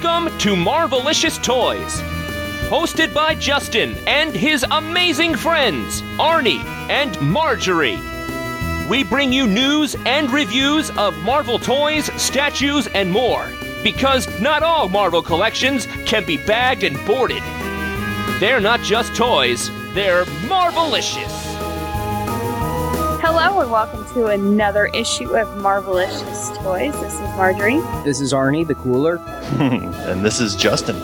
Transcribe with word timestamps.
Welcome 0.00 0.38
to 0.38 0.54
Marvelicious 0.54 1.42
Toys. 1.42 2.00
Hosted 2.70 3.12
by 3.12 3.34
Justin 3.34 3.96
and 4.06 4.32
his 4.32 4.64
amazing 4.70 5.34
friends, 5.34 6.02
Arnie 6.20 6.64
and 6.88 7.20
Marjorie. 7.20 8.00
We 8.88 9.02
bring 9.02 9.32
you 9.32 9.48
news 9.48 9.96
and 10.06 10.30
reviews 10.30 10.90
of 10.90 11.18
Marvel 11.24 11.58
toys, 11.58 12.12
statues, 12.20 12.86
and 12.88 13.10
more. 13.10 13.50
Because 13.82 14.28
not 14.40 14.62
all 14.62 14.88
Marvel 14.88 15.22
collections 15.22 15.86
can 16.06 16.24
be 16.24 16.36
bagged 16.36 16.84
and 16.84 17.04
boarded. 17.04 17.42
They're 18.38 18.60
not 18.60 18.80
just 18.82 19.16
toys, 19.16 19.68
they're 19.94 20.26
Marvelicious. 20.46 21.57
Hello 23.20 23.58
and 23.58 23.72
welcome 23.72 24.06
to 24.14 24.26
another 24.26 24.86
issue 24.94 25.36
of 25.36 25.48
Marvelicious 25.60 26.56
Toys. 26.62 26.92
This 27.00 27.14
is 27.14 27.20
Marjorie. 27.36 27.80
This 28.04 28.20
is 28.20 28.32
Arnie, 28.32 28.64
the 28.64 28.76
cooler. 28.76 29.16
and 29.58 30.24
this 30.24 30.38
is 30.38 30.54
Justin. 30.54 30.94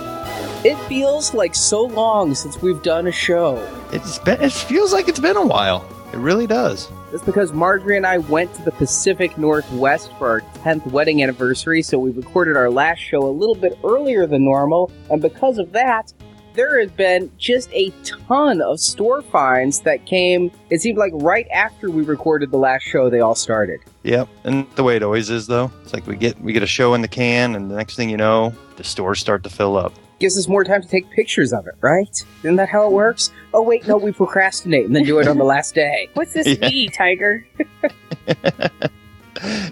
It 0.65 0.79
feels 0.87 1.35
like 1.35 1.57
so 1.57 1.83
long 1.83 2.37
since 2.37 2.62
we've 2.62 2.80
done 2.85 3.09
a 3.09 3.12
show. 3.12 3.57
It's 3.91 4.21
been, 4.21 4.41
it 4.41 4.52
feels 4.52 4.93
like 4.93 5.09
it's 5.09 5.19
been 5.19 5.37
a 5.37 5.45
while. 5.45 5.85
It 6.12 6.19
really 6.19 6.47
does. 6.47 6.88
That's 7.11 7.24
because 7.24 7.52
Marjorie 7.52 7.97
and 7.97 8.07
I 8.07 8.19
went 8.19 8.55
to 8.55 8.62
the 8.62 8.71
Pacific 8.71 9.37
Northwest 9.37 10.12
for 10.16 10.29
our 10.29 10.41
10th 10.62 10.87
wedding 10.93 11.21
anniversary, 11.21 11.83
so 11.83 11.99
we 11.99 12.10
recorded 12.10 12.57
our 12.57 12.71
last 12.71 13.01
show 13.01 13.27
a 13.27 13.29
little 13.29 13.57
bit 13.57 13.77
earlier 13.83 14.24
than 14.29 14.45
normal, 14.45 14.93
and 15.10 15.21
because 15.21 15.59
of 15.59 15.73
that, 15.73 16.12
there 16.55 16.81
has 16.81 16.91
been 16.91 17.31
just 17.39 17.69
a 17.73 17.91
ton 18.05 18.61
of 18.63 18.81
store 18.81 19.23
finds 19.23 19.81
that 19.81 20.07
came, 20.07 20.51
it 20.71 20.80
seemed 20.80 20.99
like 20.99 21.13
right 21.17 21.47
after 21.53 21.91
we 21.91 22.03
recorded 22.03 22.51
the 22.51 22.57
last 22.57 22.83
show, 22.83 23.11
they 23.11 23.21
all 23.21 23.35
started. 23.35 23.80
Yep, 24.05 24.29
and 24.45 24.67
the 24.77 24.83
way 24.85 24.97
it 24.97 25.03
always 25.03 25.30
is 25.30 25.47
though. 25.47 25.71
It's 25.83 25.93
like 25.93 26.07
we 26.07 26.17
get 26.17 26.41
we 26.41 26.53
get 26.53 26.63
a 26.63 26.67
show 26.67 26.95
in 26.95 27.01
the 27.02 27.09
can 27.09 27.55
and 27.55 27.71
the 27.71 27.74
next 27.77 27.96
thing 27.96 28.09
you 28.09 28.16
know, 28.16 28.52
the 28.77 28.85
stores 28.85 29.21
start 29.21 29.43
to 29.45 29.51
fill 29.51 29.77
up. 29.77 29.93
Gives 30.21 30.38
us 30.38 30.46
more 30.46 30.63
time 30.63 30.80
to 30.80 30.88
take 30.88 31.11
pictures 31.11 31.52
of 31.52 31.66
it, 31.66 31.74
right? 31.80 32.09
Isn't 32.45 32.57
that 32.57 32.68
how 32.68 32.87
it 32.87 32.93
works? 32.93 33.30
Oh 33.52 33.63
wait, 33.63 33.87
no, 33.89 33.96
we 33.96 34.13
procrastinate 34.13 34.87
and 34.87 34.95
then 34.95 35.05
do 35.05 35.18
it 35.18 35.27
on 35.27 35.39
the 35.39 35.45
last 35.45 35.74
day. 35.74 36.09
What's 36.15 36.33
this 36.35 36.46
Yeah. 36.61 36.68
we, 36.68 36.89
Tiger? 36.89 37.46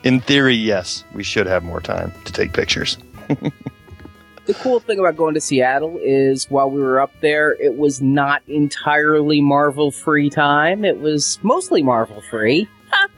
In 0.02 0.20
theory, 0.20 0.55
yes, 0.55 1.05
we 1.14 1.22
should 1.22 1.46
have 1.46 1.62
more 1.62 1.80
time 1.80 2.12
to 2.24 2.33
take 2.33 2.52
pictures. 2.52 2.98
The 4.44 4.54
cool 4.54 4.80
thing 4.80 4.98
about 4.98 5.16
going 5.16 5.34
to 5.34 5.40
Seattle 5.40 5.98
is 6.02 6.50
while 6.50 6.68
we 6.68 6.80
were 6.80 7.00
up 7.00 7.12
there, 7.20 7.52
it 7.60 7.76
was 7.76 8.02
not 8.02 8.42
entirely 8.48 9.40
Marvel 9.40 9.92
free 9.92 10.30
time. 10.30 10.84
It 10.84 10.98
was 10.98 11.38
mostly 11.42 11.82
Marvel 11.82 12.20
free. 12.30 12.68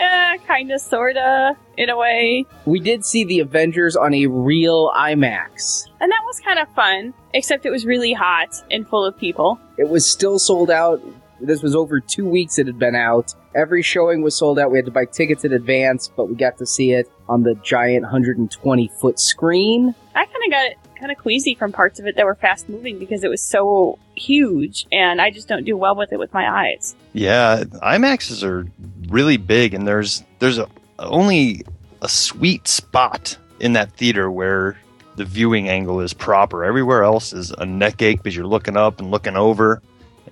Eh, 0.00 0.36
kinda, 0.46 0.78
sorta, 0.78 1.56
in 1.76 1.90
a 1.90 1.96
way. 1.96 2.46
We 2.66 2.78
did 2.78 3.04
see 3.04 3.24
the 3.24 3.40
Avengers 3.40 3.96
on 3.96 4.14
a 4.14 4.26
real 4.26 4.92
IMAX. 4.92 5.86
And 6.00 6.12
that 6.12 6.22
was 6.24 6.38
kind 6.38 6.60
of 6.60 6.68
fun, 6.74 7.12
except 7.34 7.66
it 7.66 7.70
was 7.70 7.84
really 7.84 8.12
hot 8.12 8.54
and 8.70 8.86
full 8.86 9.04
of 9.04 9.18
people. 9.18 9.58
It 9.76 9.88
was 9.88 10.08
still 10.08 10.38
sold 10.38 10.70
out. 10.70 11.02
This 11.40 11.62
was 11.62 11.74
over 11.74 11.98
two 11.98 12.28
weeks 12.28 12.60
it 12.60 12.68
had 12.68 12.78
been 12.78 12.94
out. 12.94 13.34
Every 13.56 13.82
showing 13.82 14.22
was 14.22 14.36
sold 14.36 14.60
out. 14.60 14.70
We 14.70 14.78
had 14.78 14.84
to 14.84 14.92
buy 14.92 15.06
tickets 15.06 15.44
in 15.44 15.52
advance, 15.52 16.12
but 16.16 16.28
we 16.28 16.36
got 16.36 16.58
to 16.58 16.66
see 16.66 16.92
it 16.92 17.10
on 17.28 17.42
the 17.42 17.54
giant 17.56 18.02
120 18.02 18.88
foot 19.00 19.20
screen. 19.20 19.94
I 20.14 20.24
kind 20.24 20.44
of 20.44 20.50
got 20.50 20.96
kind 20.98 21.12
of 21.12 21.18
queasy 21.18 21.54
from 21.54 21.72
parts 21.72 22.00
of 22.00 22.06
it 22.06 22.16
that 22.16 22.24
were 22.24 22.34
fast 22.34 22.68
moving 22.68 22.98
because 22.98 23.22
it 23.24 23.28
was 23.28 23.42
so 23.42 23.98
huge, 24.16 24.86
and 24.90 25.20
I 25.20 25.30
just 25.30 25.48
don't 25.48 25.64
do 25.64 25.76
well 25.76 25.94
with 25.94 26.12
it 26.12 26.18
with 26.18 26.32
my 26.32 26.48
eyes. 26.48 26.94
Yeah, 27.12 27.64
IMAXs 27.64 28.42
are 28.42 28.66
really 29.08 29.36
big, 29.36 29.74
and 29.74 29.86
there's 29.86 30.24
there's 30.38 30.58
a, 30.58 30.68
only 30.98 31.62
a 32.02 32.08
sweet 32.08 32.68
spot 32.68 33.36
in 33.60 33.72
that 33.74 33.92
theater 33.92 34.30
where 34.30 34.78
the 35.16 35.24
viewing 35.24 35.68
angle 35.68 36.00
is 36.00 36.12
proper. 36.12 36.64
Everywhere 36.64 37.02
else 37.02 37.32
is 37.32 37.50
a 37.50 37.66
neck 37.66 38.00
ache 38.02 38.22
because 38.22 38.36
you're 38.36 38.46
looking 38.46 38.76
up 38.76 39.00
and 39.00 39.10
looking 39.10 39.36
over. 39.36 39.82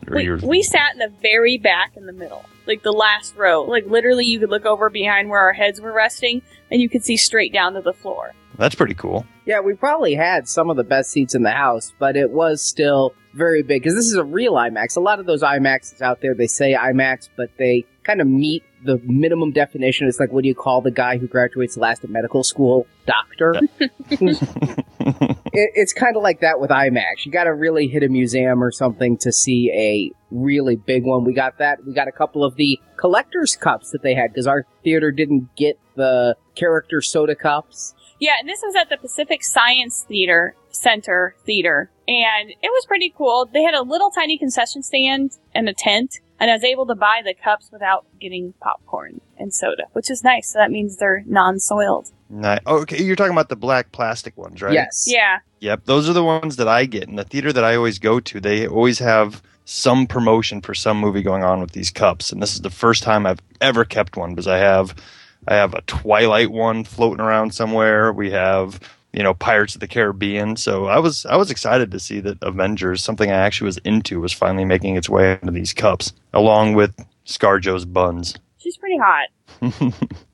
We, 0.08 0.30
we 0.30 0.62
sat 0.62 0.92
in 0.92 0.98
the 0.98 1.12
very 1.20 1.58
back 1.58 1.96
in 1.96 2.06
the 2.06 2.12
middle, 2.12 2.44
like 2.66 2.82
the 2.82 2.92
last 2.92 3.36
row. 3.36 3.62
Like 3.62 3.86
literally, 3.86 4.24
you 4.24 4.40
could 4.40 4.50
look 4.50 4.66
over 4.66 4.90
behind 4.90 5.28
where 5.28 5.40
our 5.40 5.52
heads 5.52 5.80
were 5.80 5.92
resting, 5.92 6.42
and 6.70 6.80
you 6.80 6.88
could 6.88 7.04
see 7.04 7.16
straight 7.16 7.52
down 7.52 7.74
to 7.74 7.80
the 7.80 7.92
floor. 7.92 8.32
that's 8.58 8.74
pretty 8.74 8.94
cool. 8.94 9.26
Yeah, 9.44 9.60
we 9.60 9.74
probably 9.74 10.14
had 10.14 10.48
some 10.48 10.70
of 10.70 10.76
the 10.76 10.84
best 10.84 11.10
seats 11.10 11.34
in 11.34 11.42
the 11.42 11.52
house, 11.52 11.92
but 11.98 12.16
it 12.16 12.30
was 12.30 12.62
still 12.62 13.14
very 13.34 13.62
big 13.62 13.82
because 13.82 13.94
this 13.94 14.06
is 14.06 14.14
a 14.14 14.24
real 14.24 14.54
IMAX. 14.54 14.96
A 14.96 15.00
lot 15.00 15.20
of 15.20 15.26
those 15.26 15.42
IMAXs 15.42 16.00
out 16.00 16.20
there, 16.20 16.34
they 16.34 16.46
say 16.46 16.74
IMAX, 16.74 17.28
but 17.36 17.50
they 17.58 17.84
kind 18.02 18.20
of 18.20 18.26
meet 18.26 18.64
the 18.86 19.00
minimum 19.04 19.52
definition. 19.52 20.06
is 20.06 20.18
like, 20.18 20.32
what 20.32 20.42
do 20.42 20.48
you 20.48 20.54
call 20.54 20.80
the 20.80 20.90
guy 20.90 21.18
who 21.18 21.26
graduates 21.26 21.76
last 21.76 22.04
at 22.04 22.10
medical 22.10 22.42
school? 22.42 22.86
Doctor? 23.06 23.60
it, 24.10 25.36
it's 25.52 25.92
kind 25.92 26.16
of 26.16 26.22
like 26.22 26.40
that 26.40 26.60
with 26.60 26.70
IMAX. 26.70 27.24
You 27.24 27.32
got 27.32 27.44
to 27.44 27.54
really 27.54 27.88
hit 27.88 28.02
a 28.02 28.08
museum 28.08 28.62
or 28.62 28.70
something 28.70 29.16
to 29.18 29.32
see 29.32 29.70
a 29.72 30.10
really 30.30 30.76
big 30.76 31.04
one. 31.04 31.24
We 31.24 31.34
got 31.34 31.58
that. 31.58 31.84
We 31.84 31.92
got 31.92 32.08
a 32.08 32.12
couple 32.12 32.44
of 32.44 32.56
the 32.56 32.80
collector's 32.96 33.56
cups 33.56 33.90
that 33.90 34.02
they 34.02 34.14
had 34.14 34.32
because 34.32 34.46
our 34.46 34.66
theater 34.82 35.10
didn't 35.10 35.54
get 35.56 35.78
the 35.96 36.36
character 36.54 37.00
soda 37.00 37.34
cups. 37.34 37.94
Yeah, 38.18 38.32
and 38.40 38.48
this 38.48 38.62
was 38.62 38.74
at 38.74 38.88
the 38.88 38.96
Pacific 38.96 39.44
Science 39.44 40.04
Theater 40.08 40.56
Center 40.70 41.34
Theater, 41.44 41.90
and 42.08 42.50
it 42.50 42.70
was 42.70 42.86
pretty 42.86 43.12
cool. 43.16 43.48
They 43.52 43.62
had 43.62 43.74
a 43.74 43.82
little 43.82 44.10
tiny 44.10 44.38
concession 44.38 44.82
stand 44.82 45.32
and 45.54 45.68
a 45.68 45.74
tent, 45.74 46.20
and 46.38 46.50
I 46.50 46.54
was 46.54 46.64
able 46.64 46.86
to 46.86 46.94
buy 46.94 47.22
the 47.24 47.34
cups 47.34 47.70
without 47.72 48.06
getting 48.20 48.54
popcorn 48.60 49.20
and 49.38 49.52
soda, 49.52 49.84
which 49.92 50.10
is 50.10 50.22
nice. 50.22 50.52
So 50.52 50.58
that 50.58 50.70
means 50.70 50.96
they're 50.96 51.22
non-soiled. 51.26 52.10
Nice. 52.28 52.60
Oh, 52.66 52.80
okay, 52.80 53.02
you're 53.02 53.16
talking 53.16 53.32
about 53.32 53.48
the 53.48 53.56
black 53.56 53.92
plastic 53.92 54.36
ones, 54.36 54.60
right? 54.60 54.72
Yes. 54.72 55.04
Yeah, 55.06 55.38
Yep, 55.60 55.84
those 55.86 56.08
are 56.08 56.12
the 56.12 56.24
ones 56.24 56.56
that 56.56 56.68
I 56.68 56.84
get 56.84 57.08
in 57.08 57.16
the 57.16 57.24
theater 57.24 57.52
that 57.52 57.64
I 57.64 57.76
always 57.76 57.98
go 57.98 58.20
to. 58.20 58.40
They 58.40 58.66
always 58.66 58.98
have 58.98 59.42
some 59.64 60.06
promotion 60.06 60.60
for 60.60 60.74
some 60.74 61.00
movie 61.00 61.22
going 61.22 61.42
on 61.42 61.60
with 61.60 61.72
these 61.72 61.90
cups, 61.90 62.30
and 62.30 62.42
this 62.42 62.54
is 62.54 62.60
the 62.60 62.70
first 62.70 63.02
time 63.02 63.26
I've 63.26 63.40
ever 63.60 63.84
kept 63.84 64.16
one 64.16 64.30
because 64.30 64.46
I 64.46 64.58
have 64.58 64.94
I 65.48 65.54
have 65.54 65.74
a 65.74 65.80
Twilight 65.82 66.50
one 66.50 66.84
floating 66.84 67.20
around 67.24 67.54
somewhere. 67.54 68.12
We 68.12 68.30
have 68.32 68.80
you 69.16 69.22
know 69.22 69.34
Pirates 69.34 69.74
of 69.74 69.80
the 69.80 69.88
Caribbean. 69.88 70.56
So 70.56 70.86
I 70.86 70.98
was 70.98 71.26
I 71.26 71.36
was 71.36 71.50
excited 71.50 71.90
to 71.90 71.98
see 71.98 72.20
that 72.20 72.38
Avengers, 72.42 73.02
something 73.02 73.30
I 73.30 73.34
actually 73.34 73.66
was 73.66 73.78
into, 73.78 74.20
was 74.20 74.32
finally 74.32 74.64
making 74.64 74.96
its 74.96 75.08
way 75.08 75.38
into 75.40 75.52
these 75.52 75.72
cups, 75.72 76.12
along 76.32 76.74
with 76.74 76.94
ScarJo's 77.24 77.84
buns. 77.86 78.36
she's 78.58 78.76
pretty 78.76 78.98
hot. 78.98 79.92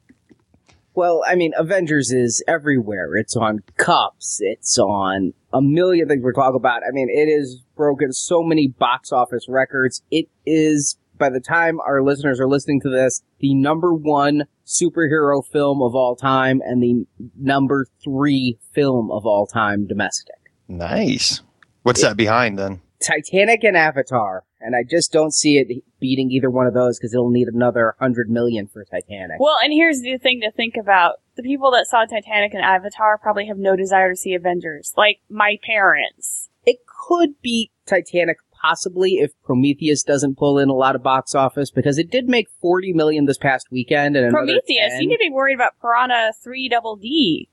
Well, 0.95 1.23
I 1.27 1.37
mean, 1.37 1.53
Avengers 1.57 2.13
is 2.13 2.45
everywhere. 2.47 3.17
It's 3.17 3.35
on 3.35 3.61
cups. 3.79 4.39
It's 4.41 4.79
on 4.79 5.33
a 5.53 5.63
million 5.63 6.07
things 6.07 6.23
we're 6.23 6.33
talking 6.35 6.57
about. 6.57 6.83
I 6.87 6.91
mean, 6.93 7.09
it 7.11 7.35
has 7.35 7.63
broken 7.77 8.13
so 8.13 8.43
many 8.43 8.69
box 8.69 9.11
office 9.11 9.47
records. 9.49 10.03
It 10.11 10.29
is, 10.45 10.99
by 11.23 11.31
the 11.31 11.41
time 11.41 11.79
our 11.81 12.03
listeners 12.03 12.41
are 12.41 12.49
listening 12.49 12.81
to 12.81 12.91
this, 12.91 13.23
the 13.39 13.55
number 13.55 13.95
one 13.95 14.43
superhero 14.67 15.41
film 15.47 15.81
of 15.81 15.95
all 15.95 16.17
time 16.17 16.61
and 16.65 16.83
the 16.83 17.07
number 17.39 17.87
three 18.03 18.59
film 18.73 19.09
of 19.13 19.25
all 19.25 19.47
time 19.47 19.87
domestic. 19.87 20.35
Nice. 20.67 21.41
What's 21.83 22.03
that 22.03 22.17
behind 22.17 22.59
then? 22.59 22.81
Titanic 23.01 23.63
and 23.63 23.77
Avatar. 23.77 24.43
And 24.61 24.75
I 24.75 24.83
just 24.89 25.13
don't 25.13 25.33
see 25.33 25.59
it 25.59 25.85
beating 26.01 26.33
either 26.33 26.51
one 26.51 26.67
of 26.67 26.75
those 26.75 26.99
because 26.99 27.15
it'll 27.15 27.31
need 27.31 27.47
another 27.47 27.95
hundred 28.01 28.29
million 28.29 28.67
for 28.67 28.85
Titanic. 28.85 29.39
Well, 29.39 29.59
and 29.63 29.73
here's 29.73 30.01
the 30.01 30.19
thing 30.19 30.41
to 30.41 30.51
think 30.51 30.75
about: 30.77 31.17
the 31.37 31.43
people 31.45 31.71
that 31.73 31.87
saw 31.87 32.05
Titanic 32.05 32.55
and 32.55 32.65
Avatar 32.65 33.19
probably 33.19 33.47
have 33.47 33.59
no 33.59 33.77
desire 33.77 34.11
to 34.11 34.17
see 34.17 34.35
Avengers, 34.35 34.93
like 34.97 35.19
my 35.29 35.57
parents. 35.65 36.49
It 36.65 36.79
could 37.09 37.31
beat 37.43 37.73
Titanic 37.87 38.39
possibly 38.63 39.15
if 39.15 39.33
Prometheus 39.45 40.03
doesn't 40.03 40.39
pull 40.39 40.59
in 40.59 40.69
a 40.69 40.75
lot 40.75 40.95
of 40.95 41.03
box 41.03 41.35
office 41.35 41.71
because 41.71 41.99
it 41.99 42.11
did 42.11 42.29
make 42.29 42.49
40 42.61 42.93
million 42.93 43.27
this 43.27 43.39
past 43.39 43.67
weekend 43.71 44.17
and 44.17 44.33
Prometheus, 44.33 44.93
10. 44.93 45.03
you 45.03 45.09
need 45.09 45.17
to 45.17 45.21
be 45.21 45.31
worried 45.31 45.55
about 45.55 45.73
Piranha 45.81 46.33
Three 46.43 46.69
Double 46.69 46.97
D 46.97 47.49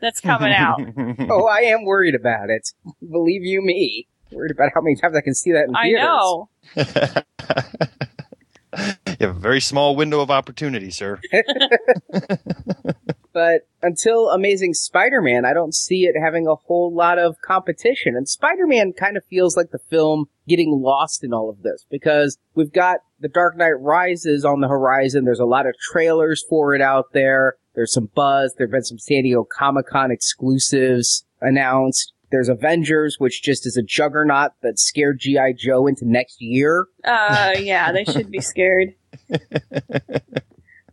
that's 0.00 0.20
coming 0.20 0.52
out. 0.52 0.80
Oh, 1.30 1.46
I 1.46 1.60
am 1.60 1.84
worried 1.84 2.14
about 2.14 2.50
it. 2.50 2.70
Believe 3.00 3.42
you 3.44 3.62
me. 3.62 4.08
Worried 4.32 4.50
about 4.50 4.70
how 4.74 4.80
many 4.80 4.96
times 4.96 5.16
I 5.16 5.20
can 5.20 5.34
see 5.34 5.52
that 5.52 5.64
in 5.68 5.76
I 5.76 5.84
theaters. 5.84 6.02
I 6.76 7.24
know. 8.76 9.04
you 9.20 9.26
have 9.26 9.36
a 9.36 9.40
very 9.40 9.60
small 9.60 9.96
window 9.96 10.20
of 10.20 10.30
opportunity, 10.30 10.90
sir. 10.90 11.20
But 13.32 13.68
until 13.82 14.28
Amazing 14.30 14.74
Spider-Man, 14.74 15.44
I 15.44 15.52
don't 15.52 15.74
see 15.74 16.04
it 16.04 16.16
having 16.20 16.46
a 16.46 16.56
whole 16.56 16.92
lot 16.92 17.18
of 17.18 17.40
competition. 17.40 18.16
And 18.16 18.28
Spider-Man 18.28 18.92
kind 18.92 19.16
of 19.16 19.24
feels 19.24 19.56
like 19.56 19.70
the 19.70 19.78
film 19.78 20.26
getting 20.50 20.82
lost 20.82 21.22
in 21.24 21.32
all 21.32 21.48
of 21.48 21.62
this 21.62 21.86
because 21.90 22.36
we've 22.54 22.72
got 22.72 22.98
The 23.20 23.28
Dark 23.28 23.56
Knight 23.56 23.80
Rises 23.80 24.44
on 24.44 24.60
the 24.60 24.68
horizon. 24.68 25.24
There's 25.24 25.40
a 25.40 25.44
lot 25.46 25.66
of 25.66 25.74
trailers 25.92 26.44
for 26.48 26.74
it 26.74 26.82
out 26.82 27.12
there. 27.14 27.54
There's 27.74 27.92
some 27.92 28.10
buzz. 28.14 28.54
There've 28.58 28.70
been 28.70 28.82
some 28.82 28.98
San 28.98 29.22
Diego 29.22 29.46
Comic-Con 29.56 30.10
exclusives 30.10 31.24
announced. 31.40 32.12
There's 32.32 32.48
Avengers, 32.48 33.16
which 33.18 33.42
just 33.42 33.66
is 33.66 33.76
a 33.76 33.82
juggernaut 33.82 34.52
that 34.62 34.78
scared 34.78 35.20
G.I. 35.20 35.54
Joe 35.56 35.86
into 35.86 36.04
next 36.04 36.40
year. 36.40 36.86
Uh, 37.04 37.52
yeah, 37.58 37.92
they 37.92 38.04
should 38.04 38.30
be 38.30 38.40
scared. 38.40 38.94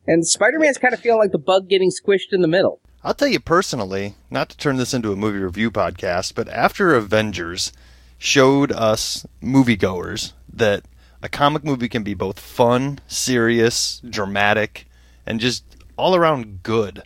And 0.07 0.25
Spider-Man's 0.25 0.77
kind 0.77 0.93
of 0.93 1.01
feeling 1.01 1.19
like 1.19 1.33
the 1.33 1.37
bug 1.37 1.67
getting 1.67 1.91
squished 1.91 2.31
in 2.31 2.41
the 2.41 2.47
middle. 2.47 2.79
I'll 3.03 3.13
tell 3.13 3.27
you 3.27 3.41
personally, 3.41 4.15
not 4.31 4.49
to 4.49 4.57
turn 4.57 4.77
this 4.77 4.93
into 4.93 5.11
a 5.11 5.17
movie 5.17 5.39
review 5.39 5.69
podcast, 5.69 6.33
but 6.33 6.47
after 6.47 6.95
Avengers 6.95 7.73
showed 8.17 8.71
us 8.71 9.25
moviegoers 9.41 10.33
that 10.51 10.83
a 11.21 11.29
comic 11.29 11.63
movie 11.63 11.89
can 11.89 12.03
be 12.03 12.13
both 12.13 12.39
fun, 12.39 12.99
serious, 13.07 14.01
dramatic, 14.07 14.87
and 15.25 15.39
just 15.39 15.63
all 15.97 16.15
around 16.15 16.63
good. 16.63 17.03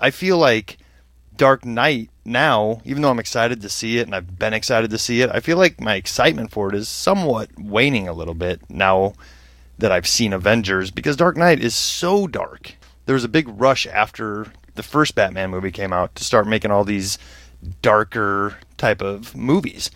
I 0.00 0.10
feel 0.10 0.38
like 0.38 0.78
Dark 1.36 1.64
Knight 1.64 2.10
now, 2.24 2.80
even 2.84 3.02
though 3.02 3.10
I'm 3.10 3.18
excited 3.18 3.60
to 3.60 3.68
see 3.68 3.98
it 3.98 4.06
and 4.06 4.14
I've 4.14 4.38
been 4.38 4.54
excited 4.54 4.90
to 4.90 4.98
see 4.98 5.20
it, 5.20 5.30
I 5.30 5.40
feel 5.40 5.56
like 5.56 5.80
my 5.80 5.94
excitement 5.94 6.50
for 6.50 6.68
it 6.68 6.74
is 6.74 6.88
somewhat 6.88 7.50
waning 7.58 8.08
a 8.08 8.12
little 8.12 8.34
bit 8.34 8.60
now 8.68 9.14
that 9.78 9.92
I've 9.92 10.06
seen 10.06 10.32
Avengers 10.32 10.90
because 10.90 11.16
Dark 11.16 11.36
Knight 11.36 11.60
is 11.60 11.74
so 11.74 12.26
dark. 12.26 12.74
There 13.04 13.14
was 13.14 13.24
a 13.24 13.28
big 13.28 13.46
rush 13.48 13.86
after 13.86 14.52
the 14.74 14.82
first 14.82 15.14
Batman 15.14 15.50
movie 15.50 15.70
came 15.70 15.92
out 15.92 16.14
to 16.16 16.24
start 16.24 16.46
making 16.46 16.70
all 16.70 16.84
these 16.84 17.18
darker 17.66 18.56
type 18.76 19.02
of 19.02 19.36
movies. 19.36 19.90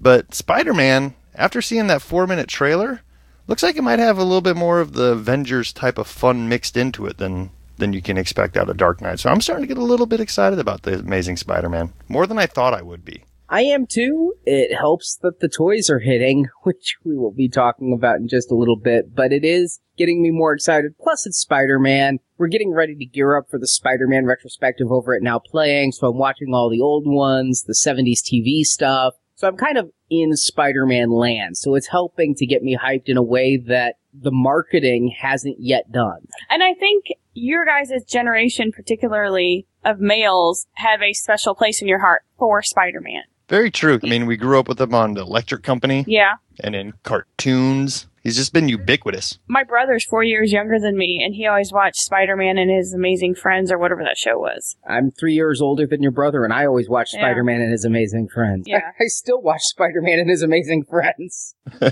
But 0.00 0.34
Spider 0.34 0.74
Man, 0.74 1.14
after 1.34 1.62
seeing 1.62 1.86
that 1.86 2.02
four 2.02 2.26
minute 2.26 2.48
trailer, 2.48 3.02
looks 3.46 3.62
like 3.62 3.76
it 3.76 3.82
might 3.82 3.98
have 3.98 4.18
a 4.18 4.24
little 4.24 4.40
bit 4.40 4.56
more 4.56 4.80
of 4.80 4.92
the 4.94 5.12
Avengers 5.12 5.72
type 5.72 5.98
of 5.98 6.06
fun 6.06 6.48
mixed 6.48 6.76
into 6.76 7.06
it 7.06 7.18
than 7.18 7.50
than 7.78 7.92
you 7.92 8.02
can 8.02 8.16
expect 8.16 8.56
out 8.56 8.68
of 8.68 8.76
Dark 8.76 9.00
Knight. 9.00 9.18
So 9.18 9.30
I'm 9.30 9.40
starting 9.40 9.64
to 9.64 9.74
get 9.74 9.80
a 9.80 9.84
little 9.84 10.06
bit 10.06 10.20
excited 10.20 10.58
about 10.58 10.82
the 10.82 10.98
Amazing 10.98 11.36
Spider 11.36 11.68
Man. 11.68 11.92
More 12.08 12.26
than 12.26 12.38
I 12.38 12.46
thought 12.46 12.74
I 12.74 12.82
would 12.82 13.04
be. 13.04 13.24
I 13.48 13.62
am 13.62 13.86
too. 13.86 14.34
It 14.46 14.74
helps 14.74 15.18
that 15.22 15.40
the 15.40 15.48
toys 15.48 15.90
are 15.90 15.98
hitting, 15.98 16.46
which 16.62 16.96
we 17.04 17.16
will 17.16 17.32
be 17.32 17.48
talking 17.48 17.92
about 17.92 18.16
in 18.16 18.28
just 18.28 18.50
a 18.50 18.54
little 18.54 18.76
bit, 18.78 19.14
but 19.14 19.32
it 19.32 19.44
is 19.44 19.78
getting 19.98 20.22
me 20.22 20.30
more 20.30 20.54
excited. 20.54 20.96
Plus, 20.98 21.26
it's 21.26 21.38
Spider 21.38 21.78
Man. 21.78 22.18
We're 22.42 22.48
getting 22.48 22.72
ready 22.72 22.96
to 22.96 23.04
gear 23.04 23.36
up 23.36 23.48
for 23.48 23.56
the 23.60 23.68
Spider 23.68 24.08
Man 24.08 24.26
retrospective 24.26 24.90
over 24.90 25.14
at 25.14 25.22
Now 25.22 25.38
Playing, 25.38 25.92
so 25.92 26.08
I'm 26.08 26.18
watching 26.18 26.52
all 26.52 26.68
the 26.68 26.80
old 26.80 27.04
ones, 27.06 27.62
the 27.68 27.72
70s 27.72 28.18
TV 28.20 28.62
stuff. 28.64 29.14
So 29.36 29.46
I'm 29.46 29.56
kind 29.56 29.78
of 29.78 29.92
in 30.10 30.34
Spider 30.34 30.84
Man 30.84 31.10
land. 31.12 31.56
So 31.56 31.76
it's 31.76 31.86
helping 31.86 32.34
to 32.34 32.44
get 32.44 32.64
me 32.64 32.76
hyped 32.76 33.04
in 33.06 33.16
a 33.16 33.22
way 33.22 33.58
that 33.68 33.94
the 34.12 34.32
marketing 34.32 35.14
hasn't 35.16 35.58
yet 35.60 35.92
done. 35.92 36.26
And 36.50 36.64
I 36.64 36.74
think 36.74 37.04
your 37.32 37.64
guys' 37.64 38.02
generation, 38.08 38.72
particularly 38.72 39.68
of 39.84 40.00
males, 40.00 40.66
have 40.72 41.00
a 41.00 41.12
special 41.12 41.54
place 41.54 41.80
in 41.80 41.86
your 41.86 42.00
heart 42.00 42.22
for 42.40 42.60
Spider 42.60 43.00
Man. 43.00 43.22
Very 43.48 43.70
true. 43.70 44.00
I 44.02 44.08
mean, 44.08 44.26
we 44.26 44.36
grew 44.36 44.58
up 44.58 44.66
with 44.66 44.80
him 44.80 44.94
on 44.94 45.14
the 45.14 45.20
Electric 45.20 45.62
Company 45.62 46.04
Yeah. 46.08 46.32
and 46.58 46.74
in 46.74 46.94
cartoons. 47.04 48.08
He's 48.22 48.36
just 48.36 48.52
been 48.52 48.68
ubiquitous. 48.68 49.38
My 49.48 49.64
brother's 49.64 50.04
four 50.04 50.22
years 50.22 50.52
younger 50.52 50.78
than 50.78 50.96
me, 50.96 51.20
and 51.24 51.34
he 51.34 51.46
always 51.46 51.72
watched 51.72 51.96
Spider 51.96 52.36
Man 52.36 52.56
and 52.56 52.70
his 52.70 52.92
Amazing 52.92 53.34
Friends 53.34 53.72
or 53.72 53.78
whatever 53.78 54.04
that 54.04 54.16
show 54.16 54.38
was. 54.38 54.76
I'm 54.88 55.10
three 55.10 55.34
years 55.34 55.60
older 55.60 55.88
than 55.88 56.02
your 56.02 56.12
brother, 56.12 56.44
and 56.44 56.52
I 56.52 56.64
always 56.66 56.88
watch 56.88 57.10
Yeah. 57.12 57.20
Spider 57.20 57.42
Man 57.42 57.60
and 57.60 57.72
His 57.72 57.84
Amazing 57.84 58.28
Friends. 58.28 58.64
Yeah. 58.68 58.78
I 59.00 59.06
still 59.06 59.42
watch 59.42 59.62
Spider 59.62 60.00
Man 60.00 60.20
and 60.20 60.30
His 60.30 60.42
Amazing 60.42 60.84
Friends. 60.84 61.56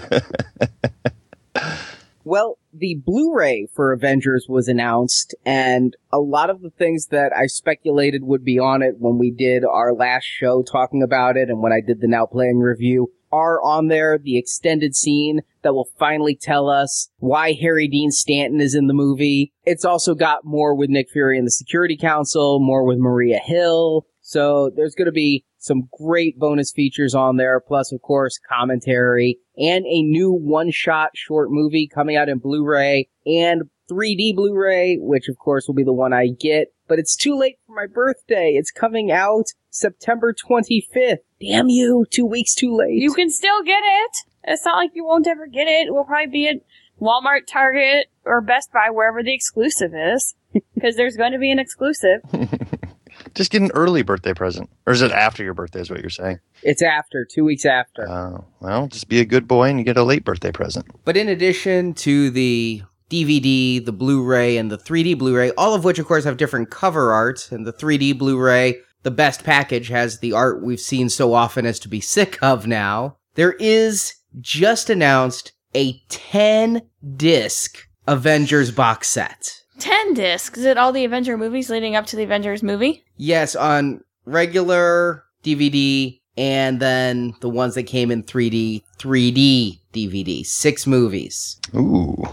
well, 2.24 2.58
the 2.72 2.94
Blu 3.04 3.34
ray 3.34 3.66
for 3.74 3.92
Avengers 3.92 4.46
was 4.48 4.68
announced, 4.68 5.34
and 5.44 5.96
a 6.12 6.20
lot 6.20 6.48
of 6.48 6.62
the 6.62 6.70
things 6.70 7.08
that 7.08 7.32
I 7.36 7.46
speculated 7.46 8.22
would 8.22 8.44
be 8.44 8.58
on 8.60 8.82
it 8.82 8.94
when 8.98 9.18
we 9.18 9.32
did 9.32 9.64
our 9.64 9.92
last 9.92 10.24
show 10.26 10.62
talking 10.62 11.02
about 11.02 11.36
it 11.36 11.48
and 11.48 11.60
when 11.60 11.72
I 11.72 11.80
did 11.84 12.00
the 12.00 12.06
Now 12.06 12.26
Playing 12.26 12.60
review 12.60 13.10
are 13.32 13.62
on 13.62 13.88
there. 13.88 14.18
The 14.18 14.38
extended 14.38 14.94
scene 14.94 15.42
that 15.62 15.74
will 15.74 15.88
finally 15.98 16.34
tell 16.34 16.68
us 16.68 17.10
why 17.18 17.52
Harry 17.52 17.88
Dean 17.88 18.10
Stanton 18.10 18.60
is 18.60 18.74
in 18.74 18.86
the 18.86 18.94
movie. 18.94 19.52
It's 19.64 19.84
also 19.84 20.14
got 20.14 20.44
more 20.44 20.74
with 20.74 20.90
Nick 20.90 21.10
Fury 21.10 21.38
and 21.38 21.46
the 21.46 21.52
Security 21.52 21.96
Council, 21.96 22.60
more 22.60 22.84
with 22.84 22.98
Maria 22.98 23.38
Hill. 23.38 24.06
So 24.20 24.70
there's 24.74 24.94
going 24.94 25.06
to 25.06 25.12
be 25.12 25.44
some 25.58 25.88
great 25.98 26.38
bonus 26.38 26.72
features 26.72 27.14
on 27.14 27.36
there, 27.36 27.60
plus 27.60 27.92
of 27.92 28.00
course 28.00 28.38
commentary 28.48 29.38
and 29.58 29.84
a 29.86 30.02
new 30.02 30.32
one-shot 30.32 31.10
short 31.14 31.50
movie 31.50 31.88
coming 31.92 32.16
out 32.16 32.28
in 32.28 32.38
Blu-ray 32.38 33.08
and 33.26 33.62
3D 33.90 34.34
Blu-ray, 34.34 34.98
which 35.00 35.28
of 35.28 35.36
course 35.36 35.66
will 35.66 35.74
be 35.74 35.84
the 35.84 35.92
one 35.92 36.12
I 36.12 36.28
get. 36.28 36.68
But 36.88 36.98
it's 36.98 37.16
too 37.16 37.36
late 37.36 37.56
for 37.66 37.74
my 37.74 37.86
birthday. 37.86 38.52
It's 38.52 38.70
coming 38.70 39.10
out 39.10 39.46
September 39.68 40.32
25th. 40.32 41.18
Damn 41.40 41.68
you, 41.68 42.06
two 42.10 42.26
weeks 42.26 42.54
too 42.54 42.76
late. 42.76 43.00
You 43.00 43.14
can 43.14 43.30
still 43.30 43.62
get 43.62 43.82
it. 43.82 44.16
It's 44.44 44.64
not 44.64 44.76
like 44.76 44.90
you 44.94 45.04
won't 45.04 45.26
ever 45.26 45.46
get 45.46 45.68
it. 45.68 45.86
It 45.86 45.92
will 45.92 46.04
probably 46.04 46.30
be 46.30 46.48
at 46.48 46.56
Walmart, 47.00 47.46
Target, 47.46 48.08
or 48.24 48.40
Best 48.40 48.72
Buy, 48.72 48.90
wherever 48.90 49.22
the 49.22 49.34
exclusive 49.34 49.92
is. 49.94 50.34
Because 50.74 50.96
there's 50.96 51.16
going 51.16 51.32
to 51.32 51.38
be 51.38 51.52
an 51.52 51.58
exclusive. 51.58 52.22
Just 53.34 53.50
get 53.50 53.62
an 53.62 53.70
early 53.74 54.02
birthday 54.02 54.32
present. 54.32 54.70
Or 54.86 54.92
is 54.92 55.02
it 55.02 55.12
after 55.12 55.44
your 55.44 55.54
birthday, 55.54 55.80
is 55.80 55.90
what 55.90 56.00
you're 56.00 56.10
saying? 56.10 56.40
It's 56.62 56.82
after, 56.82 57.24
two 57.24 57.44
weeks 57.44 57.64
after. 57.64 58.08
Uh, 58.08 58.40
well, 58.60 58.88
just 58.88 59.08
be 59.08 59.20
a 59.20 59.24
good 59.24 59.46
boy 59.46 59.68
and 59.68 59.78
you 59.78 59.84
get 59.84 59.96
a 59.96 60.02
late 60.02 60.24
birthday 60.24 60.50
present. 60.50 60.86
But 61.04 61.16
in 61.16 61.28
addition 61.28 61.94
to 61.94 62.30
the 62.30 62.82
DVD, 63.10 63.84
the 63.84 63.92
Blu-ray, 63.92 64.56
and 64.56 64.70
the 64.70 64.78
3D 64.78 65.18
Blu-ray, 65.18 65.50
all 65.52 65.74
of 65.74 65.84
which 65.84 65.98
of 65.98 66.06
course 66.06 66.24
have 66.24 66.36
different 66.36 66.70
cover 66.70 67.12
art, 67.12 67.50
and 67.52 67.66
the 67.66 67.72
3D 67.72 68.16
Blu-ray, 68.16 68.78
the 69.02 69.10
best 69.10 69.44
package 69.44 69.88
has 69.88 70.18
the 70.18 70.32
art 70.32 70.62
we've 70.62 70.80
seen 70.80 71.08
so 71.08 71.34
often 71.34 71.66
as 71.66 71.78
to 71.80 71.88
be 71.88 72.00
sick 72.00 72.38
of 72.42 72.66
now. 72.66 73.16
There 73.34 73.52
is 73.54 74.14
just 74.40 74.90
announced 74.90 75.52
a 75.74 76.00
10 76.08 76.82
disc 77.16 77.88
Avengers 78.06 78.70
box 78.70 79.08
set. 79.08 79.62
10 79.78 80.14
discs. 80.14 80.58
Is 80.58 80.64
it 80.64 80.76
all 80.76 80.92
the 80.92 81.04
Avenger 81.04 81.38
movies 81.38 81.70
leading 81.70 81.96
up 81.96 82.06
to 82.06 82.16
the 82.16 82.24
Avengers 82.24 82.62
movie? 82.62 83.04
Yes, 83.16 83.56
on 83.56 84.02
regular 84.26 85.24
DVD 85.42 86.20
and 86.36 86.80
then 86.80 87.34
the 87.40 87.48
ones 87.48 87.74
that 87.74 87.84
came 87.84 88.10
in 88.10 88.22
3D, 88.22 88.82
3D 88.98 89.80
DVD. 89.92 90.46
Six 90.46 90.86
movies. 90.86 91.60
Ooh. 91.74 92.24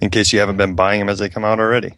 In 0.00 0.10
case 0.10 0.32
you 0.32 0.38
haven't 0.38 0.56
been 0.56 0.74
buying 0.74 1.00
them 1.00 1.08
as 1.08 1.18
they 1.18 1.28
come 1.28 1.44
out 1.44 1.58
already. 1.58 1.94